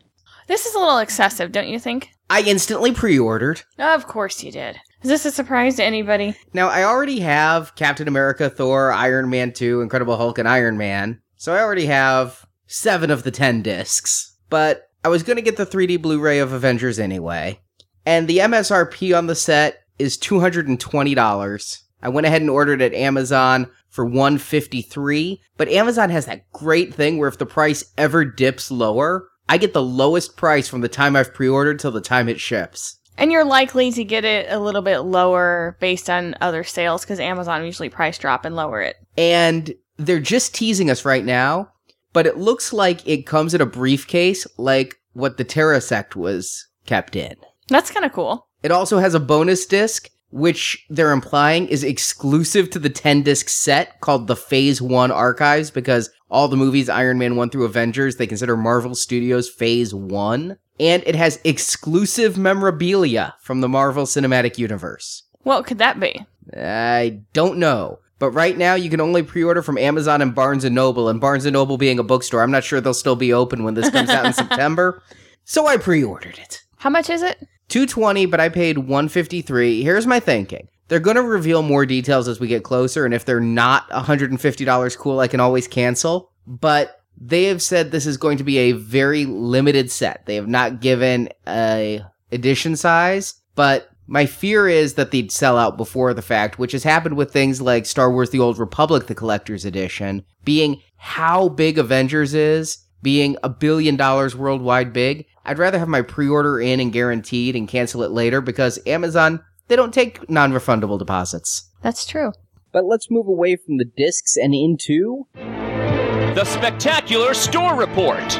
This 0.50 0.66
is 0.66 0.74
a 0.74 0.80
little 0.80 0.98
excessive, 0.98 1.52
don't 1.52 1.68
you 1.68 1.78
think? 1.78 2.10
I 2.28 2.42
instantly 2.42 2.90
pre-ordered. 2.90 3.62
Of 3.78 4.08
course 4.08 4.42
you 4.42 4.50
did. 4.50 4.80
Is 5.00 5.08
this 5.08 5.24
a 5.24 5.30
surprise 5.30 5.76
to 5.76 5.84
anybody? 5.84 6.34
Now, 6.52 6.66
I 6.66 6.82
already 6.82 7.20
have 7.20 7.76
Captain 7.76 8.08
America, 8.08 8.50
Thor, 8.50 8.90
Iron 8.90 9.30
Man 9.30 9.52
2, 9.52 9.80
Incredible 9.80 10.16
Hulk, 10.16 10.38
and 10.38 10.48
Iron 10.48 10.76
Man. 10.76 11.22
So 11.36 11.54
I 11.54 11.60
already 11.60 11.86
have 11.86 12.44
seven 12.66 13.12
of 13.12 13.22
the 13.22 13.30
10 13.30 13.62
discs. 13.62 14.36
But 14.48 14.88
I 15.04 15.08
was 15.08 15.22
going 15.22 15.36
to 15.36 15.42
get 15.42 15.56
the 15.56 15.64
3D 15.64 16.02
Blu 16.02 16.18
ray 16.18 16.40
of 16.40 16.52
Avengers 16.52 16.98
anyway. 16.98 17.60
And 18.04 18.26
the 18.26 18.38
MSRP 18.38 19.16
on 19.16 19.28
the 19.28 19.36
set 19.36 19.84
is 20.00 20.18
$220. 20.18 21.78
I 22.02 22.08
went 22.08 22.26
ahead 22.26 22.40
and 22.40 22.50
ordered 22.50 22.82
it 22.82 22.92
at 22.92 22.98
Amazon 22.98 23.70
for 23.88 24.04
153 24.04 25.40
but 25.60 25.68
Amazon 25.68 26.08
has 26.08 26.24
that 26.24 26.50
great 26.52 26.94
thing 26.94 27.18
where 27.18 27.28
if 27.28 27.36
the 27.36 27.44
price 27.44 27.84
ever 27.98 28.24
dips 28.24 28.70
lower, 28.70 29.28
I 29.50 29.58
get 29.58 29.72
the 29.72 29.82
lowest 29.82 30.36
price 30.36 30.68
from 30.68 30.80
the 30.80 30.88
time 30.88 31.16
I've 31.16 31.34
pre-ordered 31.34 31.80
till 31.80 31.90
the 31.90 32.00
time 32.00 32.28
it 32.28 32.40
ships. 32.40 32.98
And 33.18 33.32
you're 33.32 33.44
likely 33.44 33.90
to 33.90 34.04
get 34.04 34.24
it 34.24 34.46
a 34.48 34.60
little 34.60 34.80
bit 34.80 35.00
lower 35.00 35.76
based 35.80 36.08
on 36.08 36.36
other 36.40 36.62
sales 36.62 37.02
because 37.02 37.18
Amazon 37.18 37.64
usually 37.64 37.88
price 37.88 38.16
drop 38.16 38.44
and 38.44 38.54
lower 38.54 38.80
it. 38.80 38.96
and 39.18 39.74
they're 39.96 40.18
just 40.18 40.54
teasing 40.54 40.88
us 40.88 41.04
right 41.04 41.24
now, 41.26 41.70
but 42.14 42.26
it 42.26 42.38
looks 42.38 42.72
like 42.72 43.06
it 43.06 43.26
comes 43.26 43.52
in 43.52 43.60
a 43.60 43.66
briefcase 43.66 44.46
like 44.56 44.96
what 45.12 45.36
the 45.36 45.44
Tesseract 45.44 46.16
was 46.16 46.66
kept 46.86 47.16
in. 47.16 47.34
That's 47.68 47.90
kind 47.90 48.06
of 48.06 48.12
cool. 48.12 48.46
It 48.62 48.70
also 48.70 48.98
has 48.98 49.14
a 49.14 49.20
bonus 49.20 49.66
disc, 49.66 50.08
which 50.30 50.86
they're 50.88 51.12
implying 51.12 51.66
is 51.68 51.84
exclusive 51.84 52.70
to 52.70 52.78
the 52.78 52.90
10 52.90 53.22
disc 53.22 53.48
set 53.48 54.00
called 54.00 54.26
the 54.26 54.36
Phase 54.36 54.80
1 54.80 55.10
Archives 55.10 55.70
because 55.70 56.10
all 56.30 56.48
the 56.48 56.56
movies 56.56 56.88
Iron 56.88 57.18
Man 57.18 57.36
1 57.36 57.50
through 57.50 57.64
Avengers 57.64 58.16
they 58.16 58.26
consider 58.26 58.56
Marvel 58.56 58.94
Studios 58.94 59.48
Phase 59.48 59.94
1. 59.94 60.56
And 60.78 61.02
it 61.06 61.14
has 61.14 61.40
exclusive 61.44 62.38
memorabilia 62.38 63.34
from 63.42 63.60
the 63.60 63.68
Marvel 63.68 64.04
Cinematic 64.04 64.56
Universe. 64.56 65.24
What 65.42 65.66
could 65.66 65.78
that 65.78 66.00
be? 66.00 66.24
I 66.56 67.20
don't 67.32 67.58
know. 67.58 67.98
But 68.18 68.30
right 68.30 68.56
now 68.56 68.74
you 68.74 68.90
can 68.90 69.00
only 69.00 69.22
pre-order 69.22 69.62
from 69.62 69.78
Amazon 69.78 70.22
and 70.22 70.34
Barnes 70.34 70.64
& 70.64 70.70
Noble 70.70 71.08
and 71.08 71.20
Barnes 71.20 71.46
& 71.46 71.50
Noble 71.50 71.78
being 71.78 71.98
a 71.98 72.02
bookstore, 72.02 72.42
I'm 72.42 72.50
not 72.50 72.64
sure 72.64 72.80
they'll 72.80 72.94
still 72.94 73.16
be 73.16 73.32
open 73.32 73.64
when 73.64 73.74
this 73.74 73.90
comes 73.90 74.10
out 74.10 74.26
in 74.26 74.32
September. 74.34 75.02
So 75.44 75.66
I 75.66 75.78
pre-ordered 75.78 76.38
it. 76.38 76.62
How 76.76 76.90
much 76.90 77.10
is 77.10 77.22
it? 77.22 77.46
220, 77.70 78.26
but 78.26 78.40
I 78.40 78.48
paid 78.48 78.78
153. 78.78 79.82
Here's 79.82 80.06
my 80.06 80.20
thinking. 80.20 80.68
They're 80.88 81.00
going 81.00 81.16
to 81.16 81.22
reveal 81.22 81.62
more 81.62 81.86
details 81.86 82.26
as 82.26 82.40
we 82.40 82.48
get 82.48 82.64
closer 82.64 83.04
and 83.04 83.14
if 83.14 83.24
they're 83.24 83.40
not 83.40 83.88
$150 83.90 84.98
cool, 84.98 85.20
I 85.20 85.28
can 85.28 85.40
always 85.40 85.68
cancel. 85.68 86.32
But 86.46 87.00
they 87.16 87.44
have 87.44 87.62
said 87.62 87.90
this 87.90 88.06
is 88.06 88.16
going 88.16 88.38
to 88.38 88.44
be 88.44 88.58
a 88.58 88.72
very 88.72 89.24
limited 89.26 89.90
set. 89.90 90.26
They 90.26 90.34
have 90.34 90.48
not 90.48 90.80
given 90.80 91.28
a 91.46 92.02
edition 92.32 92.76
size, 92.76 93.34
but 93.54 93.90
my 94.06 94.26
fear 94.26 94.68
is 94.68 94.94
that 94.94 95.12
they'd 95.12 95.30
sell 95.30 95.56
out 95.56 95.76
before 95.76 96.12
the 96.14 96.22
fact, 96.22 96.58
which 96.58 96.72
has 96.72 96.82
happened 96.82 97.16
with 97.16 97.32
things 97.32 97.62
like 97.62 97.86
Star 97.86 98.10
Wars 98.10 98.30
The 98.30 98.40
Old 98.40 98.58
Republic, 98.58 99.06
the 99.06 99.14
collector's 99.14 99.64
edition, 99.64 100.24
being 100.44 100.82
how 100.96 101.48
big 101.48 101.78
Avengers 101.78 102.34
is. 102.34 102.78
Being 103.02 103.36
a 103.42 103.48
billion 103.48 103.96
dollars 103.96 104.36
worldwide 104.36 104.92
big, 104.92 105.26
I'd 105.44 105.58
rather 105.58 105.78
have 105.78 105.88
my 105.88 106.02
pre-order 106.02 106.60
in 106.60 106.80
and 106.80 106.92
guaranteed 106.92 107.56
and 107.56 107.68
cancel 107.68 108.02
it 108.02 108.10
later 108.10 108.40
because 108.40 108.78
Amazon, 108.86 109.42
they 109.68 109.76
don't 109.76 109.94
take 109.94 110.28
non-refundable 110.28 110.98
deposits. 110.98 111.70
That's 111.82 112.04
true. 112.06 112.32
But 112.72 112.84
let's 112.84 113.10
move 113.10 113.26
away 113.26 113.56
from 113.56 113.78
the 113.78 113.84
discs 113.84 114.36
and 114.36 114.54
into 114.54 115.26
The 115.34 116.44
Spectacular 116.44 117.34
Store 117.34 117.74
Report. 117.74 118.38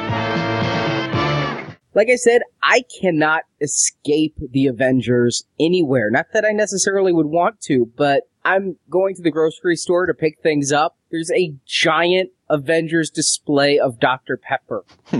like 1.94 2.08
I 2.08 2.16
said, 2.16 2.42
I 2.62 2.84
cannot 3.00 3.42
escape 3.60 4.36
the 4.52 4.66
Avengers 4.66 5.44
anywhere. 5.58 6.10
Not 6.10 6.26
that 6.32 6.44
I 6.44 6.52
necessarily 6.52 7.12
would 7.12 7.26
want 7.26 7.60
to, 7.62 7.90
but 7.96 8.22
I'm 8.44 8.76
going 8.88 9.14
to 9.16 9.22
the 9.22 9.30
grocery 9.30 9.76
store 9.76 10.06
to 10.06 10.14
pick 10.14 10.40
things 10.40 10.72
up. 10.72 10.96
There's 11.10 11.30
a 11.30 11.54
giant 11.66 12.30
Avengers 12.48 13.10
display 13.10 13.78
of 13.78 14.00
Dr. 14.00 14.36
Pepper. 14.36 14.84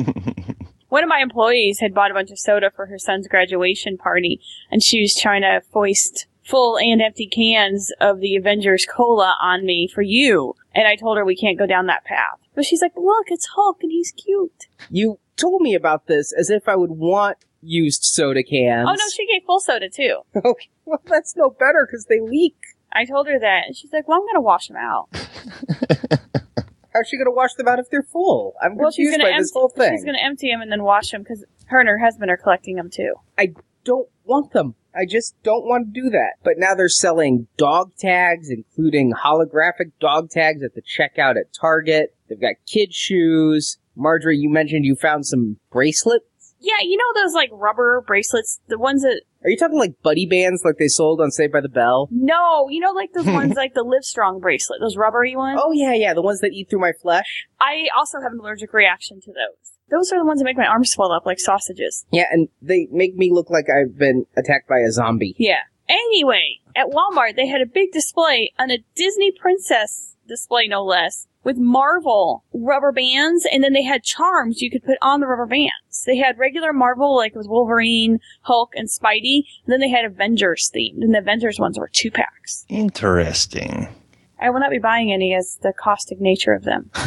One 0.89 1.05
of 1.05 1.09
my 1.09 1.21
employees 1.21 1.79
had 1.79 1.95
bought 1.95 2.11
a 2.11 2.15
bunch 2.15 2.31
of 2.31 2.39
soda 2.39 2.71
for 2.75 2.87
her 2.87 2.99
son's 2.99 3.29
graduation 3.29 3.97
party, 3.97 4.41
and 4.71 4.83
she 4.83 5.01
was 5.01 5.15
trying 5.15 5.43
to 5.43 5.61
foist 5.73 6.27
full 6.43 6.79
and 6.79 7.01
empty 7.01 7.27
cans 7.29 7.93
of 8.01 8.21
the 8.21 8.35
Avengers 8.35 8.87
Cola 8.87 9.37
on 9.41 9.65
me 9.65 9.87
for 9.87 10.03
you. 10.03 10.55
And 10.75 10.89
I 10.89 10.97
told 10.97 11.17
her 11.17 11.25
we 11.25 11.37
can't 11.37 11.59
go 11.59 11.67
down 11.67 11.87
that 11.87 12.05
path. 12.05 12.41
But 12.55 12.65
she's 12.65 12.83
like, 12.83 12.97
look, 12.97 13.27
it's 13.29 13.47
Hulk 13.55 13.79
and 13.83 13.93
he's 13.93 14.13
cute. 14.13 14.67
You 14.91 15.21
told 15.37 15.63
me 15.63 15.75
about 15.75 16.07
this 16.07 16.33
as 16.33 16.51
if 16.51 16.69
I 16.69 16.75
would 16.75 16.91
want 16.91 17.39
used 17.63 18.03
soda 18.03 18.43
cans. 18.43 18.89
Oh 18.91 18.95
no, 18.95 19.09
she 19.15 19.27
gave 19.27 19.45
full 19.45 19.61
soda 19.61 19.89
too. 19.89 20.21
Okay, 20.45 20.71
well, 20.85 21.01
that's 21.07 21.37
no 21.37 21.51
better 21.51 21.87
because 21.89 22.07
they 22.07 22.21
leak. 22.21 22.57
I 22.93 23.05
told 23.05 23.27
her 23.29 23.39
that, 23.39 23.65
and 23.67 23.77
she's 23.77 23.93
like, 23.93 24.07
well, 24.09 24.19
I'm 24.21 24.27
gonna 24.27 24.41
wash 24.41 24.69
them 24.69 24.77
out. 24.77 25.09
How's 26.93 27.07
she 27.09 27.17
going 27.17 27.27
to 27.27 27.31
wash 27.31 27.55
them 27.55 27.69
out 27.69 27.79
if 27.79 27.89
they're 27.89 28.03
full? 28.03 28.55
I'm 28.61 28.75
Well, 28.77 28.91
confused 28.91 29.13
gonna 29.13 29.23
by 29.25 29.31
empty. 29.31 29.43
this 29.43 29.53
whole 29.55 29.69
thing. 29.69 29.93
She's 29.95 30.05
gonna 30.05 30.19
empty 30.19 30.51
them 30.51 30.61
and 30.61 30.73
then 30.73 30.83
wash 30.83 31.11
them 31.11 31.23
because 31.23 31.45
her 31.67 31.79
and 31.79 31.89
her 31.89 31.99
husband 31.99 32.33
are 32.33 32.37
collecting 32.37 32.75
them 32.75 32.91
too. 32.91 33.15
I 33.39 33.55
don't 33.85 34.09
want 34.25 34.53
them. 34.53 34.75
I 34.93 35.07
just 35.09 35.41
don't 35.45 35.65
want 35.67 35.95
to 35.95 36.01
do 36.01 36.11
that. 36.11 36.33
But 36.43 36.55
now 36.59 36.75
they're 36.75 36.89
selling 36.89 37.47
dog 37.57 37.93
tags, 37.97 38.51
including 38.51 39.13
holographic 39.13 39.93
dog 40.01 40.31
tags 40.31 40.65
at 40.65 40.75
the 40.75 40.83
checkout 40.83 41.37
at 41.39 41.53
Target. 41.59 42.13
They've 42.29 42.41
got 42.41 42.55
kid 42.67 42.93
shoes. 42.93 43.79
Marjorie, 43.95 44.39
you 44.39 44.51
mentioned 44.51 44.85
you 44.85 44.97
found 44.97 45.27
some 45.27 45.59
bracelets. 45.71 46.25
Yeah, 46.59 46.75
you 46.83 46.97
know 46.97 47.23
those 47.23 47.35
like 47.35 47.51
rubber 47.53 48.03
bracelets, 48.05 48.61
the 48.67 48.79
ones 48.79 49.03
that 49.03 49.23
Are 49.43 49.51
you 49.51 49.57
talking 49.57 49.79
like 49.79 50.01
buddy 50.03 50.27
bands 50.27 50.63
like 50.65 50.77
they 50.79 50.89
sold 50.89 51.21
on 51.21 51.31
Saved 51.31 51.53
by 51.53 51.61
the 51.61 51.69
Bell? 51.69 52.09
no, 52.11 52.69
you 52.69 52.81
know 52.81 52.93
like 52.93 53.13
those 53.13 53.27
ones 53.41 53.55
like 53.55 53.75
the 53.75 53.85
Livestrong 53.85 54.41
bracelet, 54.41 54.81
those 54.81 54.97
rubbery 54.97 55.37
ones. 55.37 55.61
Oh 55.63 55.73
yeah, 55.73 55.95
yeah, 55.95 56.15
the 56.15 56.23
ones 56.23 56.41
that 56.41 56.53
eat 56.53 56.69
through 56.69 56.81
my 56.81 56.93
flesh. 57.01 57.47
I 57.61 57.89
also 57.97 58.21
have 58.21 58.33
an 58.33 58.41
allergic 58.41 58.73
reaction 58.73 59.21
to 59.23 59.33
those. 59.33 59.73
Those 59.91 60.13
are 60.13 60.19
the 60.19 60.25
ones 60.25 60.41
that 60.41 60.45
make 60.45 60.57
my 60.57 60.67
arms 60.67 60.93
swell 60.93 61.11
up 61.11 61.27
like 61.27 61.41
sausages. 61.41 62.05
Yeah, 62.13 62.27
and 62.31 62.49
they 62.63 62.87
make 62.93 63.17
me 63.17 63.31
look 63.33 63.51
like 63.51 63.67
I've 63.69 63.99
been 63.99 64.27
attacked 64.37 64.69
by 64.69 64.79
a 64.79 64.93
zombie. 64.93 65.35
Yeah. 65.39 65.63
Anyway, 65.89 66.61
at 66.77 66.87
Walmart 66.87 67.35
they 67.35 67.49
had 67.49 67.61
a 67.61 67.67
big 67.67 67.91
display 67.93 68.53
on 68.59 68.71
a 68.71 68.79
Disney 68.95 69.33
princess 69.33 70.15
display, 70.31 70.67
no 70.67 70.85
less, 70.85 71.27
with 71.45 71.59
Marvel 71.59 72.45
rubber 72.55 72.93
bands, 72.93 73.47
and 73.51 73.63
then 73.63 73.73
they 73.73 73.83
had 73.83 74.03
charms 74.03 74.63
you 74.63 74.71
could 74.71 74.85
put 74.85 74.99
on 75.03 75.21
the 75.21 75.27
rubber 75.27 75.47
bands. 75.47 76.05
They 76.07 76.17
had 76.17 76.39
regular 76.39 76.73
Marvel, 76.73 77.15
like 77.17 77.33
it 77.33 77.39
was 77.39 77.49
Wolverine, 77.49 78.19
Hulk, 78.43 78.73
and 78.75 78.89
Spidey, 78.89 79.43
and 79.65 79.73
then 79.73 79.81
they 79.81 79.91
had 79.91 80.05
Avengers 80.05 80.71
themed, 80.75 81.03
and 81.03 81.15
the 81.15 81.19
Avengers 81.19 81.59
ones 81.59 81.79
were 81.79 81.91
two 81.93 82.11
packs. 82.11 82.65
Interesting. 82.69 83.89
I 84.41 84.49
will 84.49 84.61
not 84.61 84.71
be 84.71 84.79
buying 84.79 85.13
any 85.13 85.35
as 85.35 85.59
the 85.61 85.75
caustic 85.75 86.19
nature 86.19 86.53
of 86.53 86.65
them. 86.65 86.91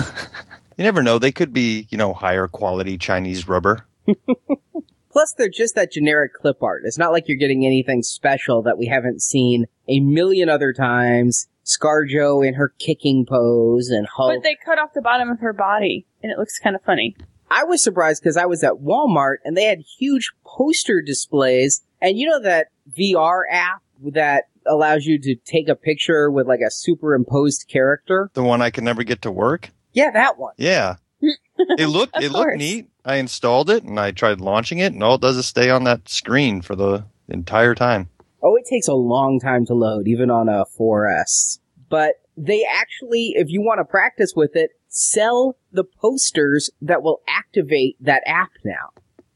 You 0.77 0.83
never 0.83 1.03
know. 1.03 1.19
They 1.19 1.31
could 1.31 1.53
be, 1.53 1.87
you 1.89 1.97
know, 1.97 2.13
higher 2.13 2.47
quality 2.47 2.97
Chinese 2.97 3.47
rubber. 3.47 3.85
Plus, 5.11 5.33
they're 5.37 5.49
just 5.49 5.75
that 5.75 5.91
generic 5.91 6.33
clip 6.33 6.63
art. 6.63 6.81
It's 6.85 6.97
not 6.97 7.11
like 7.11 7.27
you're 7.27 7.37
getting 7.37 7.65
anything 7.65 8.01
special 8.01 8.63
that 8.63 8.79
we 8.79 8.87
haven't 8.87 9.21
seen 9.21 9.67
a 9.87 9.99
million 9.99 10.49
other 10.49 10.73
times. 10.73 11.47
ScarJo 11.65 12.45
in 12.45 12.55
her 12.55 12.73
kicking 12.79 13.25
pose 13.25 13.89
and 13.89 14.07
Hulk. 14.07 14.35
But 14.35 14.43
they 14.43 14.57
cut 14.63 14.79
off 14.79 14.93
the 14.93 15.01
bottom 15.01 15.29
of 15.29 15.39
her 15.39 15.53
body, 15.53 16.05
and 16.21 16.31
it 16.31 16.37
looks 16.37 16.59
kind 16.59 16.75
of 16.75 16.83
funny. 16.83 17.15
I 17.49 17.63
was 17.65 17.83
surprised 17.83 18.23
because 18.23 18.37
I 18.37 18.45
was 18.45 18.63
at 18.63 18.81
Walmart 18.81 19.37
and 19.45 19.55
they 19.55 19.65
had 19.65 19.79
huge 19.99 20.31
poster 20.43 21.01
displays. 21.01 21.83
And 22.01 22.17
you 22.17 22.27
know 22.27 22.41
that 22.41 22.67
VR 22.97 23.43
app 23.49 23.83
that 24.11 24.45
allows 24.65 25.05
you 25.05 25.19
to 25.19 25.35
take 25.35 25.69
a 25.69 25.75
picture 25.75 26.31
with 26.31 26.47
like 26.47 26.61
a 26.65 26.71
superimposed 26.71 27.67
character? 27.67 28.31
The 28.33 28.43
one 28.43 28.61
I 28.61 28.71
could 28.71 28.83
never 28.83 29.03
get 29.03 29.21
to 29.23 29.31
work. 29.31 29.69
Yeah, 29.93 30.11
that 30.11 30.37
one. 30.37 30.53
Yeah. 30.57 30.95
It 31.55 31.87
looked 31.87 32.17
Of 32.17 32.23
it 32.23 32.31
looked 32.31 32.57
neat. 32.57 32.89
I 33.05 33.17
installed 33.17 33.69
it 33.69 33.83
and 33.83 33.99
I 33.99 34.11
tried 34.11 34.41
launching 34.41 34.79
it, 34.79 34.91
and 34.91 35.03
all 35.03 35.15
it 35.15 35.21
does 35.21 35.37
is 35.37 35.45
stay 35.45 35.69
on 35.69 35.83
that 35.83 36.09
screen 36.09 36.61
for 36.61 36.75
the 36.75 37.05
entire 37.29 37.75
time. 37.75 38.09
Oh, 38.43 38.57
it 38.57 38.65
takes 38.69 38.87
a 38.87 38.93
long 38.93 39.39
time 39.39 39.65
to 39.67 39.73
load, 39.73 40.07
even 40.07 40.29
on 40.29 40.49
a 40.49 40.65
4S. 40.77 41.59
But 41.89 42.15
they 42.35 42.65
actually, 42.69 43.33
if 43.35 43.49
you 43.49 43.61
want 43.61 43.79
to 43.79 43.85
practice 43.85 44.33
with 44.35 44.55
it, 44.55 44.71
sell 44.89 45.55
the 45.71 45.83
posters 45.83 46.69
that 46.81 47.01
will 47.01 47.21
activate 47.27 47.95
that 48.01 48.21
app 48.25 48.51
now. 48.65 48.89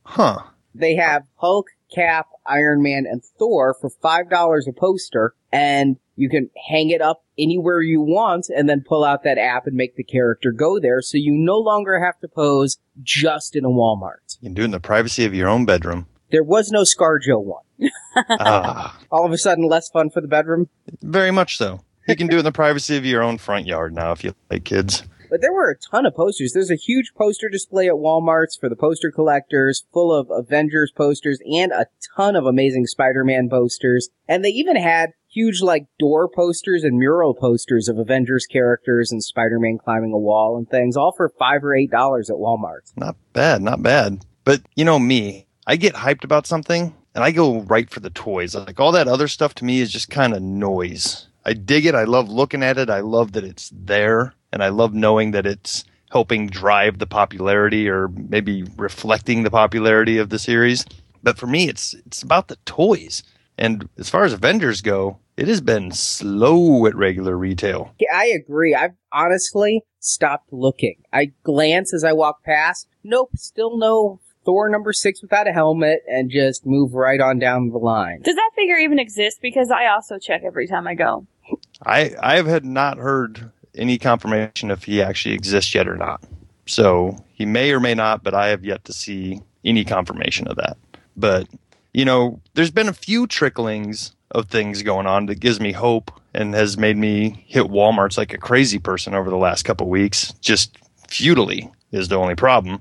Huh. 0.03 0.39
They 0.75 0.95
have 0.95 1.23
Hulk, 1.35 1.67
Cap, 1.93 2.27
Iron 2.45 2.83
Man, 2.83 3.05
and 3.09 3.23
Thor 3.23 3.75
for 3.79 3.89
$5 3.89 4.67
a 4.67 4.71
poster, 4.73 5.33
and 5.51 5.97
you 6.15 6.29
can 6.29 6.49
hang 6.67 6.89
it 6.89 7.01
up 7.01 7.23
anywhere 7.37 7.81
you 7.81 8.01
want 8.01 8.49
and 8.49 8.67
then 8.67 8.83
pull 8.85 9.03
out 9.03 9.23
that 9.23 9.37
app 9.37 9.67
and 9.67 9.75
make 9.75 9.95
the 9.95 10.03
character 10.03 10.51
go 10.51 10.79
there 10.79 11.01
so 11.01 11.17
you 11.17 11.31
no 11.31 11.57
longer 11.57 12.03
have 12.03 12.19
to 12.19 12.27
pose 12.27 12.77
just 13.01 13.55
in 13.55 13.63
a 13.63 13.69
Walmart. 13.69 14.37
You 14.41 14.47
can 14.47 14.53
do 14.53 14.63
it 14.63 14.65
in 14.65 14.71
the 14.71 14.79
privacy 14.79 15.25
of 15.25 15.33
your 15.33 15.47
own 15.47 15.65
bedroom. 15.65 16.07
There 16.31 16.43
was 16.43 16.71
no 16.71 16.83
ScarJo 16.83 17.43
one. 17.43 17.91
ah, 18.29 18.97
All 19.11 19.25
of 19.25 19.31
a 19.31 19.37
sudden, 19.37 19.67
less 19.67 19.89
fun 19.89 20.09
for 20.09 20.21
the 20.21 20.27
bedroom. 20.27 20.69
very 21.01 21.31
much 21.31 21.57
so. 21.57 21.81
You 22.07 22.15
can 22.15 22.27
do 22.27 22.37
it 22.37 22.39
in 22.39 22.45
the 22.45 22.51
privacy 22.51 22.95
of 22.97 23.05
your 23.05 23.21
own 23.21 23.37
front 23.37 23.65
yard 23.67 23.93
now 23.93 24.11
if 24.13 24.23
you 24.23 24.33
like 24.49 24.63
kids. 24.63 25.03
But 25.29 25.41
there 25.41 25.51
were 25.51 25.69
a 25.69 25.77
ton 25.77 26.05
of 26.05 26.15
posters. 26.15 26.53
There's 26.53 26.71
a 26.71 26.75
huge 26.75 27.11
poster 27.17 27.49
display 27.49 27.87
at 27.87 27.95
Walmart's 27.95 28.55
for 28.55 28.69
the 28.69 28.77
poster 28.77 29.11
collectors, 29.11 29.83
full 29.91 30.13
of 30.13 30.29
Avengers 30.31 30.91
posters 30.95 31.39
and 31.45 31.73
a 31.73 31.87
ton 32.15 32.37
of 32.37 32.45
amazing 32.45 32.85
Spider-Man 32.87 33.49
posters. 33.49 34.07
And 34.25 34.43
they 34.45 34.49
even 34.51 34.77
had 34.77 35.09
huge 35.29 35.61
like 35.61 35.87
door 35.99 36.29
posters 36.33 36.85
and 36.85 36.97
mural 36.97 37.33
posters 37.33 37.89
of 37.89 37.97
Avengers 37.97 38.45
characters 38.45 39.11
and 39.11 39.21
Spider-Man 39.21 39.79
climbing 39.83 40.13
a 40.13 40.17
wall 40.17 40.55
and 40.57 40.69
things, 40.69 40.95
all 40.95 41.11
for 41.15 41.29
five 41.37 41.61
or 41.61 41.75
eight 41.75 41.91
dollars 41.91 42.29
at 42.29 42.37
Walmart. 42.37 42.93
Not 42.95 43.17
bad, 43.33 43.61
not 43.61 43.83
bad. 43.83 44.25
But 44.45 44.61
you 44.77 44.85
know 44.85 44.97
me, 44.97 45.46
I 45.69 45.75
get 45.75 45.95
hyped 45.95 46.23
about 46.23 46.47
something 46.47 46.95
and 47.13 47.23
I 47.25 47.31
go 47.31 47.59
right 47.59 47.89
for 47.89 47.99
the 47.99 48.09
toys. 48.09 48.55
Like 48.55 48.79
all 48.79 48.93
that 48.93 49.09
other 49.09 49.27
stuff 49.27 49.53
to 49.55 49.65
me 49.65 49.81
is 49.81 49.91
just 49.91 50.09
kind 50.09 50.33
of 50.33 50.41
noise. 50.41 51.27
I 51.43 51.51
dig 51.51 51.85
it. 51.85 51.93
I 51.93 52.05
love 52.05 52.29
looking 52.29 52.63
at 52.63 52.77
it. 52.77 52.89
I 52.89 53.01
love 53.01 53.33
that 53.33 53.43
it's 53.43 53.69
there 53.73 54.33
and 54.53 54.63
I 54.63 54.69
love 54.69 54.93
knowing 54.93 55.31
that 55.31 55.45
it's 55.45 55.83
helping 56.09 56.47
drive 56.47 56.99
the 56.99 57.05
popularity 57.05 57.89
or 57.89 58.07
maybe 58.07 58.63
reflecting 58.77 59.43
the 59.43 59.51
popularity 59.51 60.17
of 60.17 60.29
the 60.29 60.39
series. 60.39 60.85
But 61.21 61.37
for 61.37 61.47
me, 61.47 61.67
it's 61.67 61.93
it's 61.93 62.23
about 62.23 62.47
the 62.47 62.55
toys. 62.63 63.23
And 63.57 63.89
as 63.97 64.09
far 64.09 64.23
as 64.23 64.31
Avengers 64.31 64.81
go, 64.81 65.17
it 65.35 65.49
has 65.49 65.59
been 65.59 65.91
slow 65.91 66.85
at 66.85 66.95
regular 66.95 67.37
retail. 67.37 67.93
Yeah, 67.99 68.15
I 68.15 68.27
agree. 68.27 68.73
I've 68.73 68.95
honestly 69.11 69.81
stopped 69.99 70.53
looking. 70.53 71.01
I 71.11 71.33
glance 71.43 71.93
as 71.93 72.05
I 72.05 72.13
walk 72.13 72.43
past. 72.45 72.87
Nope, 73.03 73.31
still 73.35 73.77
no 73.77 74.21
Thor 74.47 74.69
number 74.69 74.93
six 74.93 75.21
without 75.21 75.45
a 75.45 75.51
helmet 75.51 76.03
and 76.07 76.31
just 76.31 76.65
move 76.65 76.93
right 76.93 77.19
on 77.19 77.37
down 77.37 77.69
the 77.69 77.77
line. 77.77 78.21
Does 78.21 78.35
that 78.35 78.51
figure 78.55 78.77
even 78.77 78.97
exist? 78.97 79.39
Because 79.41 79.69
I 79.69 79.87
also 79.87 80.17
check 80.17 80.43
every 80.45 80.67
time 80.67 80.87
I 80.87 80.95
go. 80.95 81.27
I 81.85 82.15
I 82.17 82.37
have 82.37 82.47
had 82.47 82.63
not 82.63 82.97
heard 82.97 83.51
any 83.75 83.97
confirmation 83.97 84.71
if 84.71 84.85
he 84.85 85.01
actually 85.01 85.35
exists 85.35 85.75
yet 85.75 85.85
or 85.85 85.97
not. 85.97 86.23
So 86.65 87.17
he 87.33 87.45
may 87.45 87.73
or 87.73 87.81
may 87.81 87.93
not, 87.93 88.23
but 88.23 88.33
I 88.33 88.47
have 88.47 88.63
yet 88.63 88.85
to 88.85 88.93
see 88.93 89.41
any 89.65 89.83
confirmation 89.83 90.47
of 90.47 90.55
that. 90.55 90.77
But 91.17 91.49
you 91.93 92.05
know, 92.05 92.39
there's 92.53 92.71
been 92.71 92.87
a 92.87 92.93
few 92.93 93.27
tricklings 93.27 94.15
of 94.31 94.47
things 94.47 94.81
going 94.81 95.07
on 95.07 95.25
that 95.25 95.41
gives 95.41 95.59
me 95.59 95.73
hope 95.73 96.09
and 96.33 96.53
has 96.53 96.77
made 96.77 96.95
me 96.95 97.43
hit 97.47 97.65
Walmart's 97.65 98.17
like 98.17 98.33
a 98.33 98.37
crazy 98.37 98.79
person 98.79 99.13
over 99.13 99.29
the 99.29 99.35
last 99.35 99.63
couple 99.63 99.89
weeks. 99.89 100.31
Just 100.39 100.77
futilely 101.09 101.69
is 101.91 102.07
the 102.07 102.15
only 102.15 102.35
problem 102.35 102.79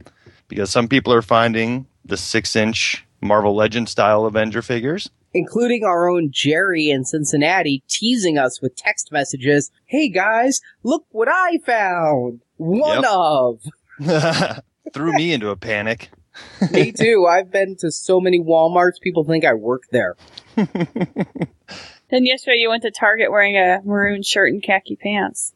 because 0.49 0.71
some 0.71 0.89
people 0.89 1.13
are 1.13 1.23
finding 1.23 1.87
the 2.05 2.17
six 2.17 2.55
inch 2.57 3.05
Marvel 3.21 3.55
Legend 3.57 3.89
style 3.89 4.27
Avenger 4.27 4.63
figures. 4.63 5.11
including 5.35 5.85
our 5.85 6.09
own 6.09 6.29
Jerry 6.31 6.89
in 6.89 7.05
Cincinnati, 7.05 7.83
teasing 7.89 8.39
us 8.39 8.61
with 8.63 8.75
text 8.77 9.11
messages. 9.13 9.71
Hey 9.87 10.09
guys, 10.09 10.61
look 10.83 11.05
what 11.11 11.29
I 11.29 11.59
found! 11.65 12.41
One 12.57 13.03
Yep. 13.03 13.05
of! 13.09 13.61
Threw 14.93 15.13
me 15.13 15.33
into 15.33 15.49
a 15.51 15.57
panic. 15.57 16.11
Me 16.71 16.93
too. 16.93 17.27
I've 17.29 17.51
been 17.51 17.77
to 17.81 17.91
so 17.91 18.21
many 18.21 18.39
Walmarts, 18.41 19.01
people 19.03 19.25
think 19.25 19.45
I 19.45 19.55
work 19.55 19.83
there. 19.91 20.17
Then 20.57 22.25
yesterday 22.25 22.59
you 22.59 22.69
went 22.69 22.83
to 22.85 22.91
Target 22.93 23.31
wearing 23.33 23.57
a 23.57 23.81
maroon 23.85 24.23
shirt 24.23 24.53
and 24.53 24.63
khaki 24.63 24.97
pants. 24.97 25.53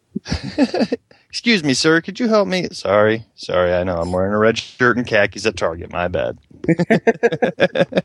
Excuse 1.30 1.62
me, 1.62 1.74
sir, 1.74 2.00
could 2.00 2.18
you 2.18 2.26
help 2.26 2.48
me? 2.48 2.66
Sorry, 2.72 3.24
sorry, 3.36 3.72
I 3.72 3.84
know 3.84 3.98
I'm 3.98 4.10
wearing 4.10 4.32
a 4.32 4.38
red 4.38 4.58
shirt 4.58 4.96
and 4.96 5.06
khakis 5.06 5.46
at 5.46 5.56
Target. 5.56 5.92
My 5.92 6.08
bad. 6.08 6.38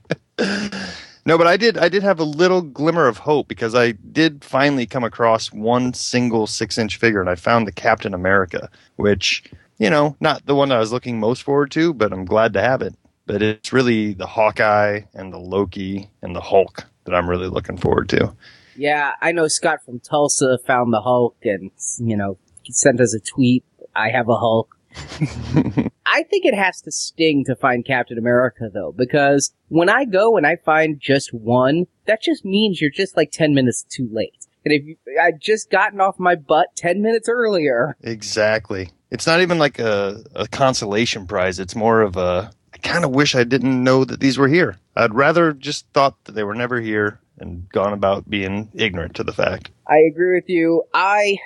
no, 1.25 1.35
but 1.35 1.47
I 1.47 1.57
did 1.57 1.75
I 1.75 1.89
did 1.89 2.03
have 2.03 2.19
a 2.19 2.23
little 2.23 2.61
glimmer 2.61 3.07
of 3.07 3.17
hope 3.17 3.47
because 3.47 3.73
I 3.73 3.93
did 3.93 4.43
finally 4.43 4.85
come 4.85 5.03
across 5.03 5.51
one 5.51 5.95
single 5.95 6.45
six 6.45 6.77
inch 6.77 6.97
figure 6.97 7.19
and 7.19 7.29
I 7.29 7.33
found 7.33 7.67
the 7.67 7.71
Captain 7.71 8.13
America, 8.13 8.69
which, 8.97 9.43
you 9.79 9.89
know, 9.89 10.15
not 10.19 10.45
the 10.45 10.53
one 10.53 10.71
I 10.71 10.77
was 10.77 10.91
looking 10.91 11.19
most 11.19 11.41
forward 11.41 11.71
to, 11.71 11.95
but 11.95 12.13
I'm 12.13 12.25
glad 12.25 12.53
to 12.53 12.61
have 12.61 12.83
it. 12.83 12.93
But 13.25 13.41
it's 13.41 13.73
really 13.73 14.13
the 14.13 14.27
Hawkeye 14.27 15.01
and 15.15 15.33
the 15.33 15.39
Loki 15.39 16.11
and 16.21 16.35
the 16.35 16.41
Hulk 16.41 16.85
that 17.05 17.15
I'm 17.15 17.27
really 17.27 17.47
looking 17.47 17.77
forward 17.77 18.07
to. 18.09 18.35
Yeah, 18.77 19.13
I 19.19 19.31
know 19.31 19.47
Scott 19.47 19.79
from 19.83 19.99
Tulsa 19.99 20.59
found 20.67 20.93
the 20.93 21.01
Hulk 21.01 21.37
and, 21.43 21.71
you 21.97 22.17
know, 22.17 22.37
sent 22.73 22.99
us 22.99 23.13
a 23.13 23.19
tweet. 23.19 23.63
I 23.95 24.09
have 24.09 24.29
a 24.29 24.37
Hulk. 24.37 24.75
I 26.05 26.23
think 26.23 26.45
it 26.45 26.53
has 26.53 26.81
to 26.81 26.91
sting 26.91 27.43
to 27.45 27.55
find 27.55 27.85
Captain 27.85 28.17
America 28.17 28.69
though, 28.73 28.93
because 28.95 29.53
when 29.67 29.89
I 29.89 30.05
go 30.05 30.37
and 30.37 30.47
I 30.47 30.55
find 30.55 30.99
just 30.99 31.33
one, 31.33 31.87
that 32.05 32.21
just 32.21 32.45
means 32.45 32.79
you're 32.79 32.89
just 32.89 33.17
like 33.17 33.31
10 33.31 33.53
minutes 33.53 33.83
too 33.83 34.07
late. 34.11 34.47
And 34.63 34.73
if 34.73 34.83
you, 34.85 34.97
I'd 35.21 35.41
just 35.41 35.69
gotten 35.69 36.01
off 36.01 36.17
my 36.17 36.35
butt 36.35 36.67
10 36.75 37.01
minutes 37.01 37.29
earlier. 37.29 37.97
Exactly. 38.01 38.89
It's 39.11 39.27
not 39.27 39.41
even 39.41 39.59
like 39.59 39.79
a, 39.79 40.23
a 40.33 40.47
consolation 40.47 41.27
prize. 41.27 41.59
It's 41.59 41.75
more 41.75 42.01
of 42.01 42.17
a, 42.17 42.51
I 42.73 42.77
kind 42.77 43.05
of 43.05 43.11
wish 43.11 43.35
I 43.35 43.43
didn't 43.43 43.83
know 43.83 44.05
that 44.05 44.19
these 44.19 44.37
were 44.37 44.47
here. 44.47 44.77
I'd 44.95 45.13
rather 45.13 45.53
just 45.53 45.87
thought 45.93 46.23
that 46.25 46.33
they 46.33 46.43
were 46.43 46.55
never 46.55 46.81
here 46.81 47.19
and 47.37 47.69
gone 47.69 47.93
about 47.93 48.29
being 48.29 48.69
ignorant 48.73 49.15
to 49.15 49.23
the 49.23 49.33
fact. 49.33 49.69
I 49.87 49.97
agree 50.09 50.35
with 50.35 50.49
you. 50.49 50.83
I, 50.93 51.37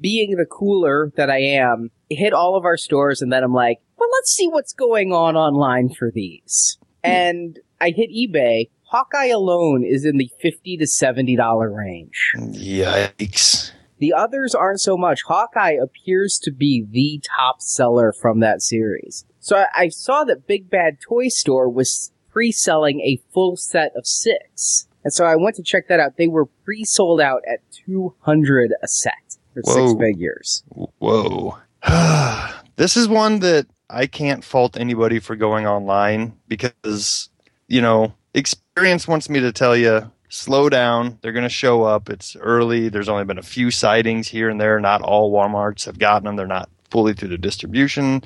being 0.00 0.36
the 0.36 0.46
cooler 0.46 1.12
that 1.16 1.30
I 1.30 1.38
am, 1.38 1.90
hit 2.10 2.32
all 2.32 2.56
of 2.56 2.64
our 2.64 2.76
stores 2.76 3.22
and 3.22 3.32
then 3.32 3.42
I'm 3.42 3.54
like, 3.54 3.78
well, 3.98 4.08
let's 4.12 4.30
see 4.30 4.48
what's 4.48 4.72
going 4.72 5.12
on 5.12 5.36
online 5.36 5.88
for 5.88 6.10
these. 6.10 6.78
Hmm. 7.04 7.10
And 7.10 7.60
I 7.80 7.90
hit 7.90 8.10
eBay. 8.10 8.70
Hawkeye 8.84 9.26
alone 9.26 9.84
is 9.84 10.04
in 10.04 10.16
the 10.16 10.30
50 10.40 10.76
to 10.76 10.84
$70 10.84 11.76
range. 11.76 12.32
Yikes. 12.36 13.72
The 13.98 14.12
others 14.12 14.54
aren't 14.54 14.80
so 14.80 14.96
much. 14.96 15.22
Hawkeye 15.26 15.76
appears 15.82 16.38
to 16.42 16.52
be 16.52 16.84
the 16.88 17.20
top 17.36 17.62
seller 17.62 18.12
from 18.12 18.40
that 18.40 18.62
series. 18.62 19.24
So 19.40 19.56
I, 19.56 19.66
I 19.74 19.88
saw 19.88 20.24
that 20.24 20.46
Big 20.46 20.68
Bad 20.70 20.98
Toy 21.00 21.28
Store 21.28 21.68
was 21.68 22.12
pre-selling 22.30 23.00
a 23.00 23.20
full 23.32 23.56
set 23.56 23.92
of 23.96 24.06
six. 24.06 24.86
And 25.02 25.12
so 25.12 25.24
I 25.24 25.36
went 25.36 25.56
to 25.56 25.62
check 25.62 25.88
that 25.88 26.00
out. 26.00 26.16
They 26.16 26.28
were 26.28 26.46
pre-sold 26.46 27.20
out 27.20 27.42
at 27.50 27.60
200 27.86 28.72
a 28.82 28.88
set 28.88 29.38
for 29.64 29.72
Whoa. 29.72 29.88
six 29.88 30.00
figures. 30.00 30.64
Whoa. 30.98 31.58
this 32.76 32.96
is 32.96 33.08
one 33.08 33.40
that 33.40 33.66
I 33.88 34.06
can't 34.06 34.44
fault 34.44 34.76
anybody 34.78 35.18
for 35.18 35.36
going 35.36 35.66
online 35.66 36.34
because, 36.48 37.30
you 37.68 37.80
know, 37.80 38.14
experience 38.34 39.08
wants 39.08 39.30
me 39.30 39.40
to 39.40 39.52
tell 39.52 39.76
you 39.76 40.10
slow 40.28 40.68
down. 40.68 41.18
They're 41.22 41.32
going 41.32 41.44
to 41.44 41.48
show 41.48 41.84
up. 41.84 42.10
It's 42.10 42.36
early. 42.36 42.88
There's 42.88 43.08
only 43.08 43.24
been 43.24 43.38
a 43.38 43.42
few 43.42 43.70
sightings 43.70 44.28
here 44.28 44.48
and 44.48 44.60
there. 44.60 44.78
Not 44.80 45.02
all 45.02 45.32
Walmarts 45.32 45.86
have 45.86 45.98
gotten 45.98 46.24
them. 46.24 46.36
They're 46.36 46.46
not 46.46 46.68
fully 46.90 47.14
through 47.14 47.28
the 47.28 47.38
distribution. 47.38 48.22